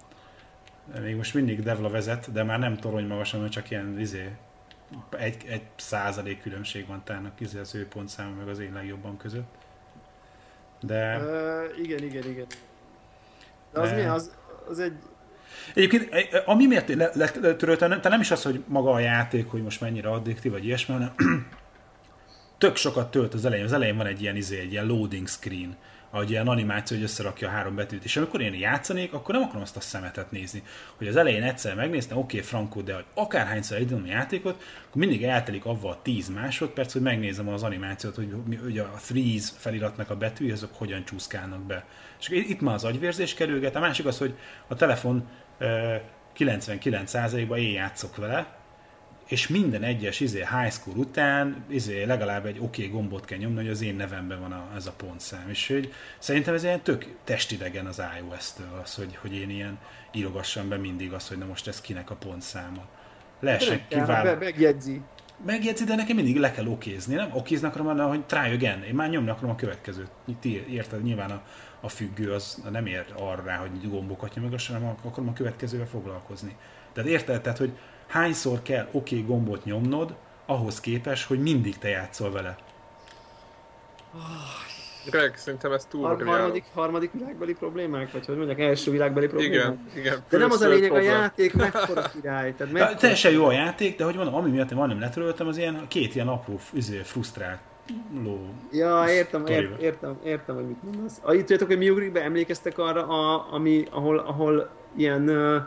Még 1.03 1.17
most 1.17 1.35
mindig 1.35 1.63
Devla 1.63 1.89
vezet, 1.89 2.33
de 2.33 2.43
már 2.43 2.59
nem 2.59 2.77
torony 2.77 3.07
magasan, 3.07 3.49
csak 3.51 3.71
ilyen 3.71 3.97
izé, 4.01 4.29
egy, 5.19 5.45
egy 5.49 5.63
százalék 5.77 6.41
különbség 6.43 6.87
van 6.87 7.05
tának 7.05 7.41
izé, 7.41 7.59
az 7.59 7.75
ő 7.75 7.87
pontszáma 7.87 8.35
meg 8.35 8.49
az 8.49 8.59
én 8.59 8.73
legjobban 8.73 9.17
között. 9.17 9.55
De 10.81 11.19
Uh, 11.19 11.85
igen, 11.85 12.03
igen, 12.03 12.29
igen. 12.29 12.47
De 13.73 13.81
az 13.81 13.91
Ne. 13.91 13.97
mi? 13.97 14.03
Az, 14.03 14.35
az 14.69 14.79
egy... 14.79 14.93
Egyébként, 15.75 16.09
ami 16.47 16.67
miért 16.67 16.89
le- 16.89 17.11
le- 17.15 17.33
letöröltem, 17.41 18.01
te 18.01 18.09
nem 18.09 18.21
is 18.21 18.31
az, 18.31 18.43
hogy 18.43 18.65
maga 18.67 18.91
a 18.91 18.99
játék, 18.99 19.51
hogy 19.51 19.63
most 19.63 19.81
mennyire 19.81 20.11
addiktív, 20.11 20.53
vagy 20.53 20.65
ilyesmi, 20.65 20.95
hanem 20.95 21.15
tök 22.59 22.77
sokat 22.77 23.11
tölt 23.11 23.35
az 23.35 23.45
elején. 23.45 23.65
Az 23.65 23.73
elején 23.73 23.97
van 23.97 24.07
egy 24.07 24.23
ilyen, 24.23 24.37
izé, 24.37 24.59
egy 24.61 24.73
ilyen 24.73 24.87
loading 24.87 25.29
screen, 25.29 25.77
ahogy 26.11 26.31
ilyen 26.31 26.49
animáció, 26.49 26.97
hogy 26.97 27.07
összerakja 27.07 27.49
a 27.49 27.51
három 27.51 27.75
betűt. 27.75 28.05
És 28.05 28.17
amikor 28.17 28.41
én 28.41 28.55
játszanék, 28.55 29.13
akkor 29.13 29.35
nem 29.35 29.43
akarom 29.43 29.63
azt 29.63 29.77
a 29.77 29.81
szemetet 29.81 30.31
nézni. 30.31 30.63
Hogy 30.97 31.09
az 31.09 31.17
elején 31.17 31.43
egyszer 31.43 31.75
megnéztem, 31.75 32.19
oké, 32.19 32.37
okay, 32.37 32.49
frankó, 32.49 32.81
de 32.81 32.95
hogy 32.95 33.05
akárhányszor 33.15 33.77
elindulom 33.77 34.05
a 34.05 34.07
játékot, 34.07 34.63
akkor 34.89 35.01
mindig 35.01 35.25
eltelik 35.25 35.65
avval 35.65 35.93
a 35.93 36.03
10 36.03 36.29
másodperc, 36.29 36.93
hogy 36.93 37.03
megnézem 37.03 37.49
az 37.49 37.63
animációt, 37.63 38.15
hogy, 38.15 38.35
hogy 38.63 38.79
a 38.79 39.01
threes 39.07 39.53
feliratnak 39.57 40.11
a 40.11 40.17
betűi, 40.17 40.51
azok 40.51 40.75
hogyan 40.75 41.05
csúszkálnak 41.05 41.61
be. 41.61 41.85
És 42.19 42.29
itt 42.29 42.61
már 42.61 42.75
az 42.75 42.85
agyvérzés 42.85 43.35
kerülget, 43.35 43.77
a 43.77 43.81
másik 43.81 44.07
az, 44.07 44.19
hogy 44.19 44.35
a 44.67 44.75
telefon 44.75 45.29
ö, 45.59 45.95
99%-ban 46.39 47.59
én 47.59 47.73
játszok 47.73 48.17
vele, 48.17 48.58
és 49.29 49.49
minden 49.49 49.83
egyes 49.83 50.21
izé, 50.21 50.39
high 50.39 50.73
school 50.73 50.97
után 50.97 51.65
izé, 51.69 52.05
legalább 52.05 52.47
egy 52.47 52.59
oké 52.59 52.83
okay 52.83 52.95
gombot 52.95 53.25
kell 53.25 53.39
nyomni, 53.39 53.57
hogy 53.57 53.69
az 53.69 53.83
én 53.83 53.95
nevemben 53.95 54.41
van 54.41 54.53
a, 54.53 54.69
ez 54.77 54.87
a 54.87 54.93
pontszám. 54.93 55.49
És 55.49 55.69
hogy 55.69 55.93
szerintem 56.19 56.55
ez 56.55 56.65
ilyen 56.65 56.83
tök 56.83 57.15
testidegen 57.25 57.87
az 57.87 58.03
iOS-től, 58.19 58.81
az, 58.83 58.95
hogy, 58.95 59.17
hogy 59.17 59.35
én 59.35 59.51
ilyen 59.51 59.79
írogassam 60.13 60.69
be 60.69 60.77
mindig 60.77 61.13
azt, 61.13 61.29
hogy 61.29 61.39
na 61.39 61.47
most 61.47 61.69
ez 61.69 61.81
kinek 61.81 62.11
a 62.11 62.15
pontszáma. 62.15 62.83
Lehessen 63.41 63.77
Be, 63.77 63.97
kiválni. 64.01 64.45
megjegyzi. 64.45 65.01
Megjegyzi, 65.47 65.85
de 65.85 65.95
nekem 65.95 66.17
mindig 66.17 66.37
le 66.37 66.51
kell 66.51 66.67
okézni, 66.67 67.15
nem? 67.15 67.31
Okézni 67.33 67.67
akarom, 67.67 67.99
hogy 67.99 68.25
try 68.25 68.53
again. 68.55 68.83
Én 68.83 68.95
már 68.95 69.09
nyomni 69.09 69.31
akarom 69.31 69.51
a 69.51 69.55
következőt. 69.55 70.11
Ti 70.41 70.65
érted, 70.71 71.03
nyilván 71.03 71.31
a, 71.31 71.43
a 71.81 71.89
függő 71.89 72.33
az 72.33 72.63
nem 72.71 72.87
ér 72.87 73.05
arra 73.17 73.57
hogy 73.57 73.91
gombokat 73.91 74.35
nyomogasson, 74.35 74.77
hanem 74.77 74.97
akarom 75.03 75.29
a 75.29 75.33
következővel 75.33 75.87
foglalkozni. 75.87 76.57
Tehát 76.93 77.11
érted, 77.11 77.41
tehát, 77.41 77.59
hogy 77.59 77.73
hányszor 78.09 78.63
kell 78.63 78.89
oké 78.93 79.17
okay 79.17 79.29
gombot 79.29 79.65
nyomnod, 79.65 80.15
ahhoz 80.47 80.81
képes, 80.81 81.25
hogy 81.25 81.43
mindig 81.43 81.79
te 81.79 81.89
játszol 81.89 82.31
vele. 82.31 82.57
Greg, 85.11 85.37
szerintem 85.37 85.73
ez 85.73 85.85
túl 85.85 86.07
Har- 86.07 86.23
harmadik, 86.23 86.65
harmadik 86.75 87.13
világbeli 87.13 87.55
problémák? 87.55 88.13
Vagy 88.13 88.27
hogy 88.27 88.37
mondják, 88.37 88.61
első 88.61 88.91
világbeli 88.91 89.27
problémák? 89.27 89.55
Igen, 89.55 89.89
igen. 89.97 90.19
De 90.31 90.39
nem 90.39 90.51
az 90.51 90.61
a 90.61 90.69
lényeg, 90.69 90.91
a 90.91 90.95
problem. 90.95 91.13
játék 91.13 91.55
mekkora 91.55 92.03
király. 92.03 92.55
Tehát 92.55 92.73
De 92.73 92.79
mekkora... 92.79 92.99
teljesen 92.99 93.33
jó 93.33 93.45
a 93.45 93.53
játék, 93.53 93.97
de 93.97 94.05
hogy 94.05 94.15
mondom, 94.15 94.35
ami 94.35 94.51
miatt 94.51 94.71
én 94.71 94.77
majdnem 94.77 95.01
letöröltem, 95.01 95.47
az 95.47 95.57
ilyen 95.57 95.85
két 95.89 96.15
ilyen 96.15 96.29
apró, 96.29 96.61
izé, 96.73 96.97
frusztrált 96.97 97.59
ló. 98.25 98.49
Ja, 98.73 99.05
értem, 99.09 99.41
sztoriba. 99.41 99.73
ért, 99.73 99.83
értem, 99.83 100.19
értem, 100.25 100.55
hogy 100.55 100.67
mit 100.67 100.83
mondasz. 100.83 101.19
Ah, 101.23 101.35
itt 101.35 101.41
tudjátok, 101.41 101.69
hogy 101.69 101.79
mi 101.79 101.91
ugrik 101.91 102.13
be, 102.13 102.23
emlékeztek 102.23 102.79
arra, 102.79 103.07
a, 103.07 103.47
ami, 103.51 103.85
ahol, 103.91 104.19
ahol 104.19 104.71
ilyen 104.97 105.29
uh, 105.29 105.63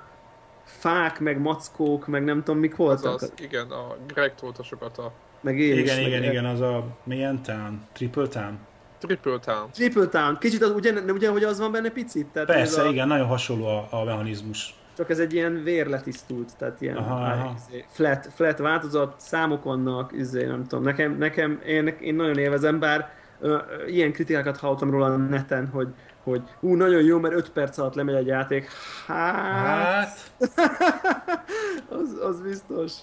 fák, 0.72 1.20
meg 1.20 1.40
mackók, 1.42 2.08
meg 2.08 2.24
nem 2.24 2.44
tudom 2.44 2.60
mik 2.60 2.76
voltak. 2.76 3.14
Azaz, 3.14 3.34
igen, 3.40 3.72
a 3.72 3.96
Greg 4.08 4.36
tolta 4.36 4.64
sokat 4.64 4.98
a 4.98 5.12
Meg 5.42 5.60
én 5.60 5.74
is. 5.74 5.80
Igen, 5.80 5.96
meg 5.96 6.08
igen, 6.08 6.24
igen, 6.24 6.46
az 6.46 6.62
a 6.62 6.86
milyen 7.04 7.44
town? 7.44 7.82
Triple 7.94 8.28
town? 8.28 8.60
Triple 9.02 9.40
Town. 9.40 9.70
Triple 9.72 10.08
Town. 10.08 10.38
Kicsit 10.40 10.62
az, 10.62 10.70
ugyan, 10.72 11.06
de 11.06 11.12
ugyan, 11.12 11.32
hogy 11.32 11.44
az 11.44 11.60
van 11.60 11.72
benne 11.72 11.90
picit? 11.90 12.28
Tehát 12.28 12.48
Persze, 12.48 12.82
a, 12.82 12.90
igen, 12.90 13.08
nagyon 13.08 13.28
hasonló 13.28 13.66
a, 13.66 13.88
a 13.92 14.04
mechanizmus. 14.04 14.76
Csak 14.98 15.10
ez 15.10 15.20
egy 15.20 15.34
ilyen 15.34 15.64
vérletisztult, 15.64 16.58
tehát 16.58 16.82
ilyen 16.82 16.98
Aha, 16.98 17.16
aha. 17.16 17.56
flat, 17.88 18.30
flat 18.34 18.58
változat, 18.58 19.14
számok 19.18 19.64
vannak, 19.64 20.12
izé, 20.14 20.46
nem 20.46 20.64
tudom, 20.68 20.84
nekem, 20.84 21.18
nekem 21.18 21.62
én, 21.66 21.88
én 21.88 22.16
nagyon 22.16 22.38
élvezem, 22.38 22.80
bár 22.80 23.10
ö, 23.40 23.54
ö, 23.54 23.86
ilyen 23.88 24.12
kritikákat 24.12 24.58
hallottam 24.58 24.92
róla 24.92 25.06
a 25.06 25.18
neten, 25.18 25.68
hogy, 25.68 25.88
hogy 26.24 26.42
ú, 26.60 26.76
nagyon 26.76 27.04
jó, 27.04 27.20
mert 27.20 27.34
5 27.34 27.50
perc 27.50 27.78
alatt 27.78 27.94
lemegy 27.94 28.16
egy 28.16 28.28
játék. 28.28 28.68
Hát, 29.08 29.38
Hát, 29.56 30.32
az, 32.02 32.18
az 32.24 32.42
biztos. 32.42 32.94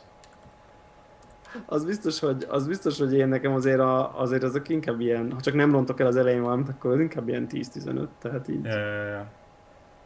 Az 1.67 1.85
biztos, 1.85 2.19
hogy, 2.21 2.47
az 2.49 2.67
biztos, 2.67 2.99
hogy 2.99 3.15
én 3.15 3.29
nekem 3.29 3.53
azért, 3.53 3.79
a, 3.81 4.21
azért 4.21 4.43
azok 4.43 4.69
inkább 4.69 5.01
ilyen, 5.01 5.33
ha 5.33 5.41
csak 5.41 5.55
nem 5.55 5.71
rontok 5.71 6.01
el 6.01 6.07
az 6.07 6.17
elején 6.17 6.43
valamit, 6.43 6.69
akkor 6.69 6.93
az 6.93 7.01
inkább 7.01 7.29
ilyen 7.29 7.47
10-15, 7.51 8.07
tehát 8.19 8.49
így. 8.49 8.67
ö, 8.67 9.17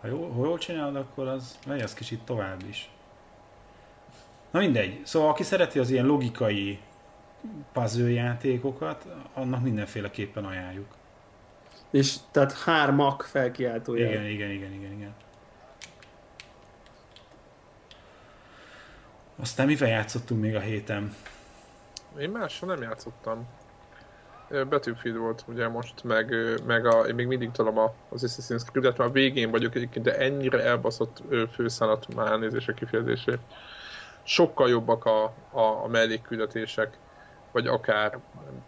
ha 0.00 0.06
jól, 0.08 0.30
ha 0.30 0.44
jól 0.44 0.58
csinálod, 0.58 0.96
akkor 0.96 1.28
az 1.28 1.58
megy 1.66 1.80
az 1.80 1.94
kicsit 1.94 2.20
tovább 2.24 2.62
is. 2.68 2.90
Na 4.50 4.58
mindegy. 4.58 5.00
Szóval 5.04 5.28
aki 5.28 5.42
szereti 5.42 5.78
az 5.78 5.90
ilyen 5.90 6.06
logikai 6.06 6.78
puzzle 7.72 8.10
játékokat, 8.10 9.06
annak 9.34 9.62
mindenféleképpen 9.62 10.44
ajánljuk. 10.44 10.86
És 11.92 12.16
tehát 12.30 12.52
hármak 12.52 13.22
felkiáltója. 13.22 14.08
Igen, 14.08 14.24
igen, 14.24 14.50
igen, 14.50 14.72
igen, 14.72 14.92
igen. 14.92 15.14
Aztán 19.36 19.66
mivel 19.66 19.88
játszottunk 19.88 20.40
még 20.40 20.54
a 20.54 20.60
héten? 20.60 21.14
Én 22.18 22.30
mással 22.30 22.68
nem 22.68 22.82
játszottam. 22.82 23.48
Battlefield 24.68 25.16
volt 25.16 25.44
ugye 25.46 25.68
most, 25.68 26.04
meg, 26.04 26.34
meg 26.66 26.86
a, 26.86 27.00
én 27.00 27.14
még 27.14 27.26
mindig 27.26 27.50
talán 27.50 27.90
az 28.08 28.24
Assassin's 28.26 28.64
Creed-et, 28.70 28.96
már 28.96 29.12
végén 29.12 29.50
vagyok 29.50 29.74
egyébként, 29.74 30.04
de 30.04 30.18
ennyire 30.18 30.62
elbaszott 30.62 31.22
főszállat 31.52 32.14
már 32.14 32.26
elnézés 32.26 32.68
a 32.68 32.74
kifejezését. 32.74 33.38
Sokkal 34.22 34.68
jobbak 34.68 35.04
a, 35.04 35.24
a, 35.50 35.60
a 35.60 35.86
mellékküldetések, 35.86 36.98
vagy 37.52 37.66
akár, 37.66 38.18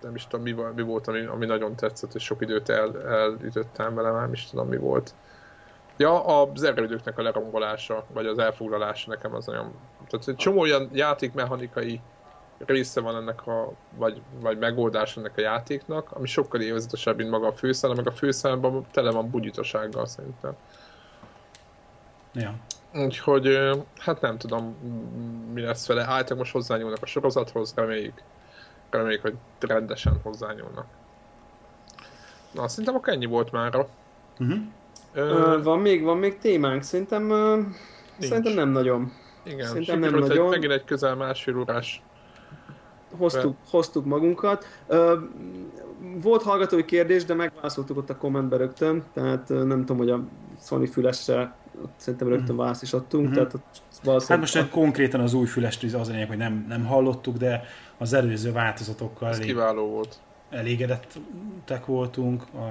nem 0.02 0.14
is 0.14 0.26
tudom 0.26 0.44
mi, 0.44 0.54
mi 0.74 0.82
volt, 0.82 1.08
ami, 1.08 1.24
ami 1.24 1.46
nagyon 1.46 1.74
tetszett, 1.74 2.14
és 2.14 2.22
sok 2.24 2.40
időt 2.40 2.68
el, 2.68 3.08
elütöttem 3.08 3.94
vele, 3.94 4.10
nem 4.10 4.32
is 4.32 4.46
tudom 4.46 4.68
mi 4.68 4.76
volt. 4.76 5.14
Ja, 5.96 6.24
az 6.24 6.62
erődöknek 6.62 7.18
a 7.18 7.22
lerombolása, 7.22 8.04
vagy 8.12 8.26
az 8.26 8.38
elfoglalása 8.38 9.10
nekem 9.10 9.34
az 9.34 9.46
nagyon... 9.46 9.74
Tehát 10.08 10.28
egy 10.28 10.36
csomó 10.36 10.60
olyan 10.60 10.90
játékmechanikai 10.92 12.00
része 12.66 13.00
van 13.00 13.16
ennek 13.16 13.46
a, 13.46 13.72
vagy, 13.96 14.22
vagy 14.40 14.58
megoldás 14.58 15.16
ennek 15.16 15.32
a 15.36 15.40
játéknak, 15.40 16.10
ami 16.12 16.26
sokkal 16.26 16.60
élvezetesebb, 16.60 17.16
mint 17.16 17.30
maga 17.30 17.46
a 17.46 17.52
főszál, 17.52 17.94
meg 17.94 18.06
a 18.06 18.12
főszállban 18.12 18.86
tele 18.92 19.10
van 19.10 19.30
bugyitasággal 19.30 20.06
szerintem. 20.06 20.56
Ja. 22.32 22.54
Úgyhogy, 22.94 23.58
hát 23.98 24.20
nem 24.20 24.38
tudom, 24.38 24.76
mi 25.52 25.60
lesz 25.60 25.86
vele. 25.86 26.00
Általában 26.00 26.36
most 26.36 26.52
hozzányúlnak 26.52 27.02
a 27.02 27.06
sorozathoz, 27.06 27.72
reméljük, 27.76 28.22
reméljük, 28.98 29.22
hogy 29.22 29.34
rendesen 29.60 30.20
hozzányúlnak. 30.22 30.86
Na, 32.52 32.68
szerintem 32.68 32.94
akkor 32.94 33.12
ennyi 33.12 33.26
volt 33.26 33.52
már. 33.52 33.86
Uh-huh. 34.38 34.58
Ö, 35.12 35.60
van, 35.62 35.78
még, 35.78 36.02
van 36.02 36.18
még 36.18 36.38
témánk, 36.38 36.82
szerintem, 36.82 37.28
szerintem 38.18 38.52
nem 38.52 38.68
nagyon. 38.68 39.12
Igen, 39.42 39.66
szerintem 39.66 39.98
nem 39.98 40.14
nagyon. 40.14 40.30
Egy, 40.46 40.50
megint 40.50 40.72
egy 40.72 40.84
közel 40.84 41.14
másfél 41.14 41.58
órás 41.58 42.02
hoztuk, 43.16 43.56
hoztuk 43.70 44.04
magunkat. 44.04 44.66
Volt 46.22 46.42
hallgatói 46.42 46.84
kérdés, 46.84 47.24
de 47.24 47.34
megválaszoltuk 47.34 47.96
ott 47.96 48.10
a 48.10 48.16
kommentbe 48.16 48.56
rögtön, 48.56 49.04
tehát 49.12 49.48
nem 49.48 49.78
tudom, 49.78 49.96
hogy 49.96 50.10
a 50.10 50.20
Sony 50.60 50.86
fülesre 50.86 51.54
szerintem 51.96 52.28
rögtön 52.28 52.56
választ 52.56 52.82
is 52.82 52.92
adtunk. 52.92 53.24
Mm-hmm. 53.24 53.34
Tehát 53.34 54.28
hát 54.28 54.38
most 54.38 54.68
konkrétan 54.70 55.20
az 55.20 55.34
új 55.34 55.46
fülest 55.46 55.94
az 55.94 56.08
a 56.08 56.26
hogy 56.26 56.36
nem, 56.36 56.64
nem 56.68 56.84
hallottuk, 56.84 57.36
de 57.36 57.64
az 57.98 58.12
előző 58.12 58.52
változatokkal 58.52 59.28
Ez 59.28 59.36
elég 59.36 59.48
kiváló 59.48 59.86
volt. 59.86 60.20
elégedettek 60.50 61.86
voltunk, 61.86 62.44
a, 62.54 62.64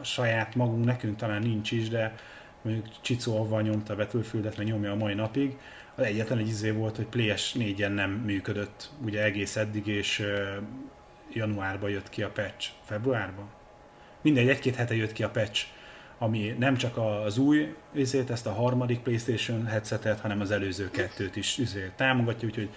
a 0.00 0.04
saját 0.04 0.54
magunk, 0.54 0.84
nekünk 0.84 1.16
talán 1.16 1.42
nincs 1.42 1.70
is, 1.70 1.88
de 1.88 2.14
mondjuk 2.62 2.86
Csicó 3.00 3.38
avval 3.38 3.62
nyomta 3.62 3.92
a 3.92 3.96
Battlefieldet, 3.96 4.56
meg 4.56 4.66
nyomja 4.66 4.92
a 4.92 4.96
mai 4.96 5.14
napig, 5.14 5.56
az 5.94 6.04
egyetlen 6.04 6.38
egy 6.38 6.48
izé 6.48 6.70
volt, 6.70 6.96
hogy 6.96 7.06
PS4-en 7.12 7.94
nem 7.94 8.10
működött 8.10 8.90
ugye 9.04 9.22
egész 9.22 9.56
eddig, 9.56 9.86
és 9.86 10.22
januárban 11.32 11.90
jött 11.90 12.08
ki 12.08 12.22
a 12.22 12.30
patch. 12.30 12.68
Februárban? 12.84 13.48
Mindegy, 14.20 14.48
egy-két 14.48 14.74
hete 14.74 14.94
jött 14.94 15.12
ki 15.12 15.22
a 15.22 15.30
patch, 15.30 15.66
ami 16.18 16.56
nem 16.58 16.76
csak 16.76 16.96
az 16.96 17.38
új 17.38 17.74
izét, 17.92 18.30
ezt 18.30 18.46
a 18.46 18.52
harmadik 18.52 19.00
PlayStation 19.00 19.66
headsetet, 19.66 20.20
hanem 20.20 20.40
az 20.40 20.50
előző 20.50 20.90
kettőt 20.90 21.36
is 21.36 21.58
izé, 21.58 21.90
támogatja, 21.96 22.48
úgyhogy 22.48 22.68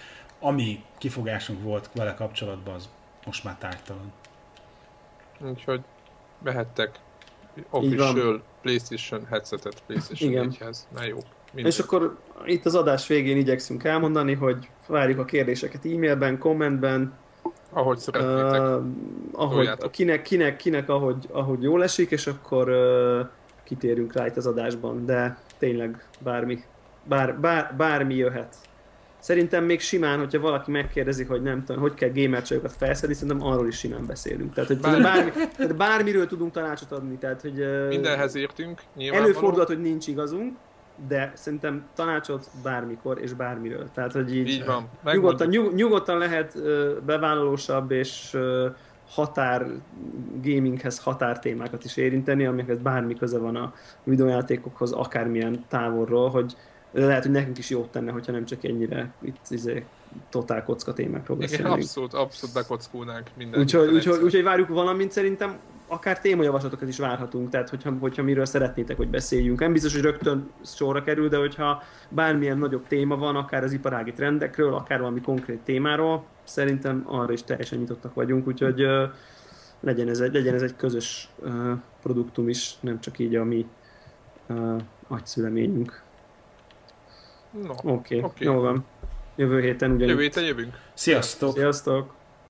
ami 0.44 0.84
kifogásunk 0.98 1.64
volt 1.64 1.90
vele 1.94 2.14
kapcsolatban, 2.14 2.74
az 2.74 2.90
most 3.26 3.44
már 3.44 3.56
tártalan. 3.58 4.12
Úgyhogy 5.42 5.82
vehettek 6.40 7.00
official 7.70 8.44
PlayStation 8.62 9.26
headsetet 9.26 9.84
PlayStation 9.86 10.56
4-hez. 10.60 10.78
Na 10.94 11.04
jó. 11.04 11.18
Minden. 11.54 11.72
És 11.72 11.80
akkor 11.80 12.18
itt 12.46 12.66
az 12.66 12.76
adás 12.76 13.08
végén 13.08 13.38
igyekszünk 13.38 13.84
elmondani, 13.84 14.34
hogy 14.34 14.70
várjuk 14.88 15.20
a 15.20 15.26
kérdéseket 15.26 15.86
e-mailben, 15.86 16.38
kommentben, 16.38 17.14
ahogy 17.70 17.98
szeretnétek. 17.98 18.62
Uh, 18.62 18.84
ahogy, 19.32 19.70
kinek, 19.92 20.22
kinek, 20.22 20.56
kinek 20.56 20.90
ahogy, 20.90 21.28
ahogy 21.32 21.62
jól 21.62 21.84
esik, 21.84 22.12
és 22.12 22.28
akkor 22.28 22.70
uh, 22.70 23.28
kitérünk 23.64 24.14
rá 24.14 24.26
itt 24.26 24.38
az 24.38 24.46
adásban, 24.46 25.06
de 25.06 25.38
tényleg 25.58 26.08
bármi, 26.20 26.64
bár, 27.04 27.40
bár, 27.40 27.76
bármi 27.76 28.16
jöhet. 28.16 28.56
Szerintem 29.24 29.64
még 29.64 29.80
simán, 29.80 30.20
hogyha 30.20 30.40
valaki 30.40 30.72
megkérdezi, 30.72 31.24
hogy 31.24 31.42
nem 31.42 31.64
tudom, 31.64 31.82
hogy 31.82 31.94
kell 31.94 32.10
gamercsajokat 32.14 32.74
felszedni, 32.78 33.16
szerintem 33.16 33.48
arról 33.48 33.68
is 33.68 33.78
simán 33.78 34.06
beszélünk. 34.06 34.54
Tehát, 34.54 34.70
hogy 34.70 34.80
Bár... 34.80 35.02
bármi, 35.02 35.32
tehát 35.58 35.76
bármiről 35.76 36.28
tudunk 36.28 36.52
tanácsot 36.52 36.92
adni. 36.92 37.18
Tehát, 37.18 37.42
hogy, 37.42 37.66
Mindenhez 37.88 38.36
értünk, 38.36 38.82
Előfordulhat, 39.12 39.68
hogy 39.68 39.82
nincs 39.82 40.08
igazunk, 40.08 40.58
de 41.08 41.32
szerintem 41.36 41.86
tanácsot 41.96 42.48
bármikor 42.64 43.20
és 43.22 43.34
bármiről. 43.34 43.90
Tehát, 43.94 44.12
hogy 44.12 44.36
így, 44.36 44.48
így 44.48 44.66
van. 44.66 44.90
nyugodtan, 45.04 45.48
nyug, 45.48 45.74
nyugodtan 45.74 46.18
lehet 46.18 46.58
bevállalósabb 47.06 47.92
és 47.92 48.38
határ 49.10 49.66
gaminghez 50.42 51.00
határ 51.00 51.40
témákat 51.40 51.84
is 51.84 51.98
érinteni, 51.98 52.46
amikhez 52.46 52.78
bármi 52.78 53.16
köze 53.16 53.38
van 53.38 53.56
a 53.56 53.74
videójátékokhoz, 54.04 54.92
akármilyen 54.92 55.66
távolról, 55.68 56.30
hogy 56.30 56.56
lehet, 56.94 57.24
hogy 57.24 57.32
nekünk 57.32 57.58
is 57.58 57.70
jót 57.70 57.92
tenne, 57.92 58.12
hogyha 58.12 58.32
nem 58.32 58.46
csak 58.46 58.64
ennyire 58.64 59.14
itt 59.22 59.46
izé, 59.50 59.86
totál 60.30 60.64
kocka 60.64 60.94
témákról 60.94 61.38
beszélünk. 61.38 61.68
Igen, 61.68 61.80
abszolút, 61.80 62.14
abszolút 62.14 62.56
bekockulnánk 62.56 63.28
minden. 63.38 63.60
Úgyhogy, 63.60 63.94
úgyhogy, 63.94 64.22
úgyhogy 64.22 64.44
várjuk 64.44 64.68
valamint 64.68 65.12
szerintem 65.12 65.60
akár 65.88 66.20
témajavaslatokat 66.20 66.88
is 66.88 66.98
várhatunk, 66.98 67.50
tehát 67.50 67.70
hogyha, 67.70 67.94
hogyha 68.00 68.24
miről 68.24 68.46
szeretnétek, 68.46 68.98
hogy 68.98 69.08
beszéljünk. 69.08 69.60
Nem 69.60 69.74
biztos, 69.74 69.94
hogy 69.94 70.02
rögtön 70.02 70.52
sorra 70.66 71.04
kerül, 71.04 71.30
de 71.30 71.38
hogyha 71.38 71.84
bármilyen 72.10 72.58
nagyobb 72.58 72.88
téma 72.88 73.18
van, 73.18 73.36
akár 73.36 73.64
az 73.64 73.72
iparági 73.72 74.12
trendekről, 74.12 74.74
akár 74.74 75.00
valami 75.00 75.22
konkrét 75.22 75.60
témáról, 75.60 76.26
szerintem 76.44 77.04
arra 77.06 77.34
is 77.34 77.44
teljesen 77.44 77.80
nyitottak 77.80 78.14
vagyunk, 78.14 78.48
úgyhogy 78.48 78.84
uh, 78.84 79.04
legyen, 79.80 80.10
ez 80.10 80.20
egy, 80.20 80.34
legyen 80.34 80.54
ez 80.54 80.62
egy 80.62 80.76
közös 80.76 81.30
uh, 81.40 81.72
produktum 82.02 82.50
is, 82.50 82.76
nem 82.80 83.00
csak 83.00 83.20
így 83.20 83.36
a 83.36 83.44
mi 83.44 83.66
uh, 84.48 84.82
agyszüleményünk. 85.08 86.02
No, 87.62 87.72
Oké, 87.72 87.88
okay, 87.88 88.20
okay. 88.20 88.48
jó 88.48 88.60
van. 88.60 88.86
Jövő 89.36 89.62
héten 89.62 89.90
ugyanúgy. 89.92 90.10
Jövő 90.10 90.22
héten 90.22 90.44
jövünk. 90.44 90.80
Sziasztok! 90.94 91.54
Sziasztok! 91.54 92.14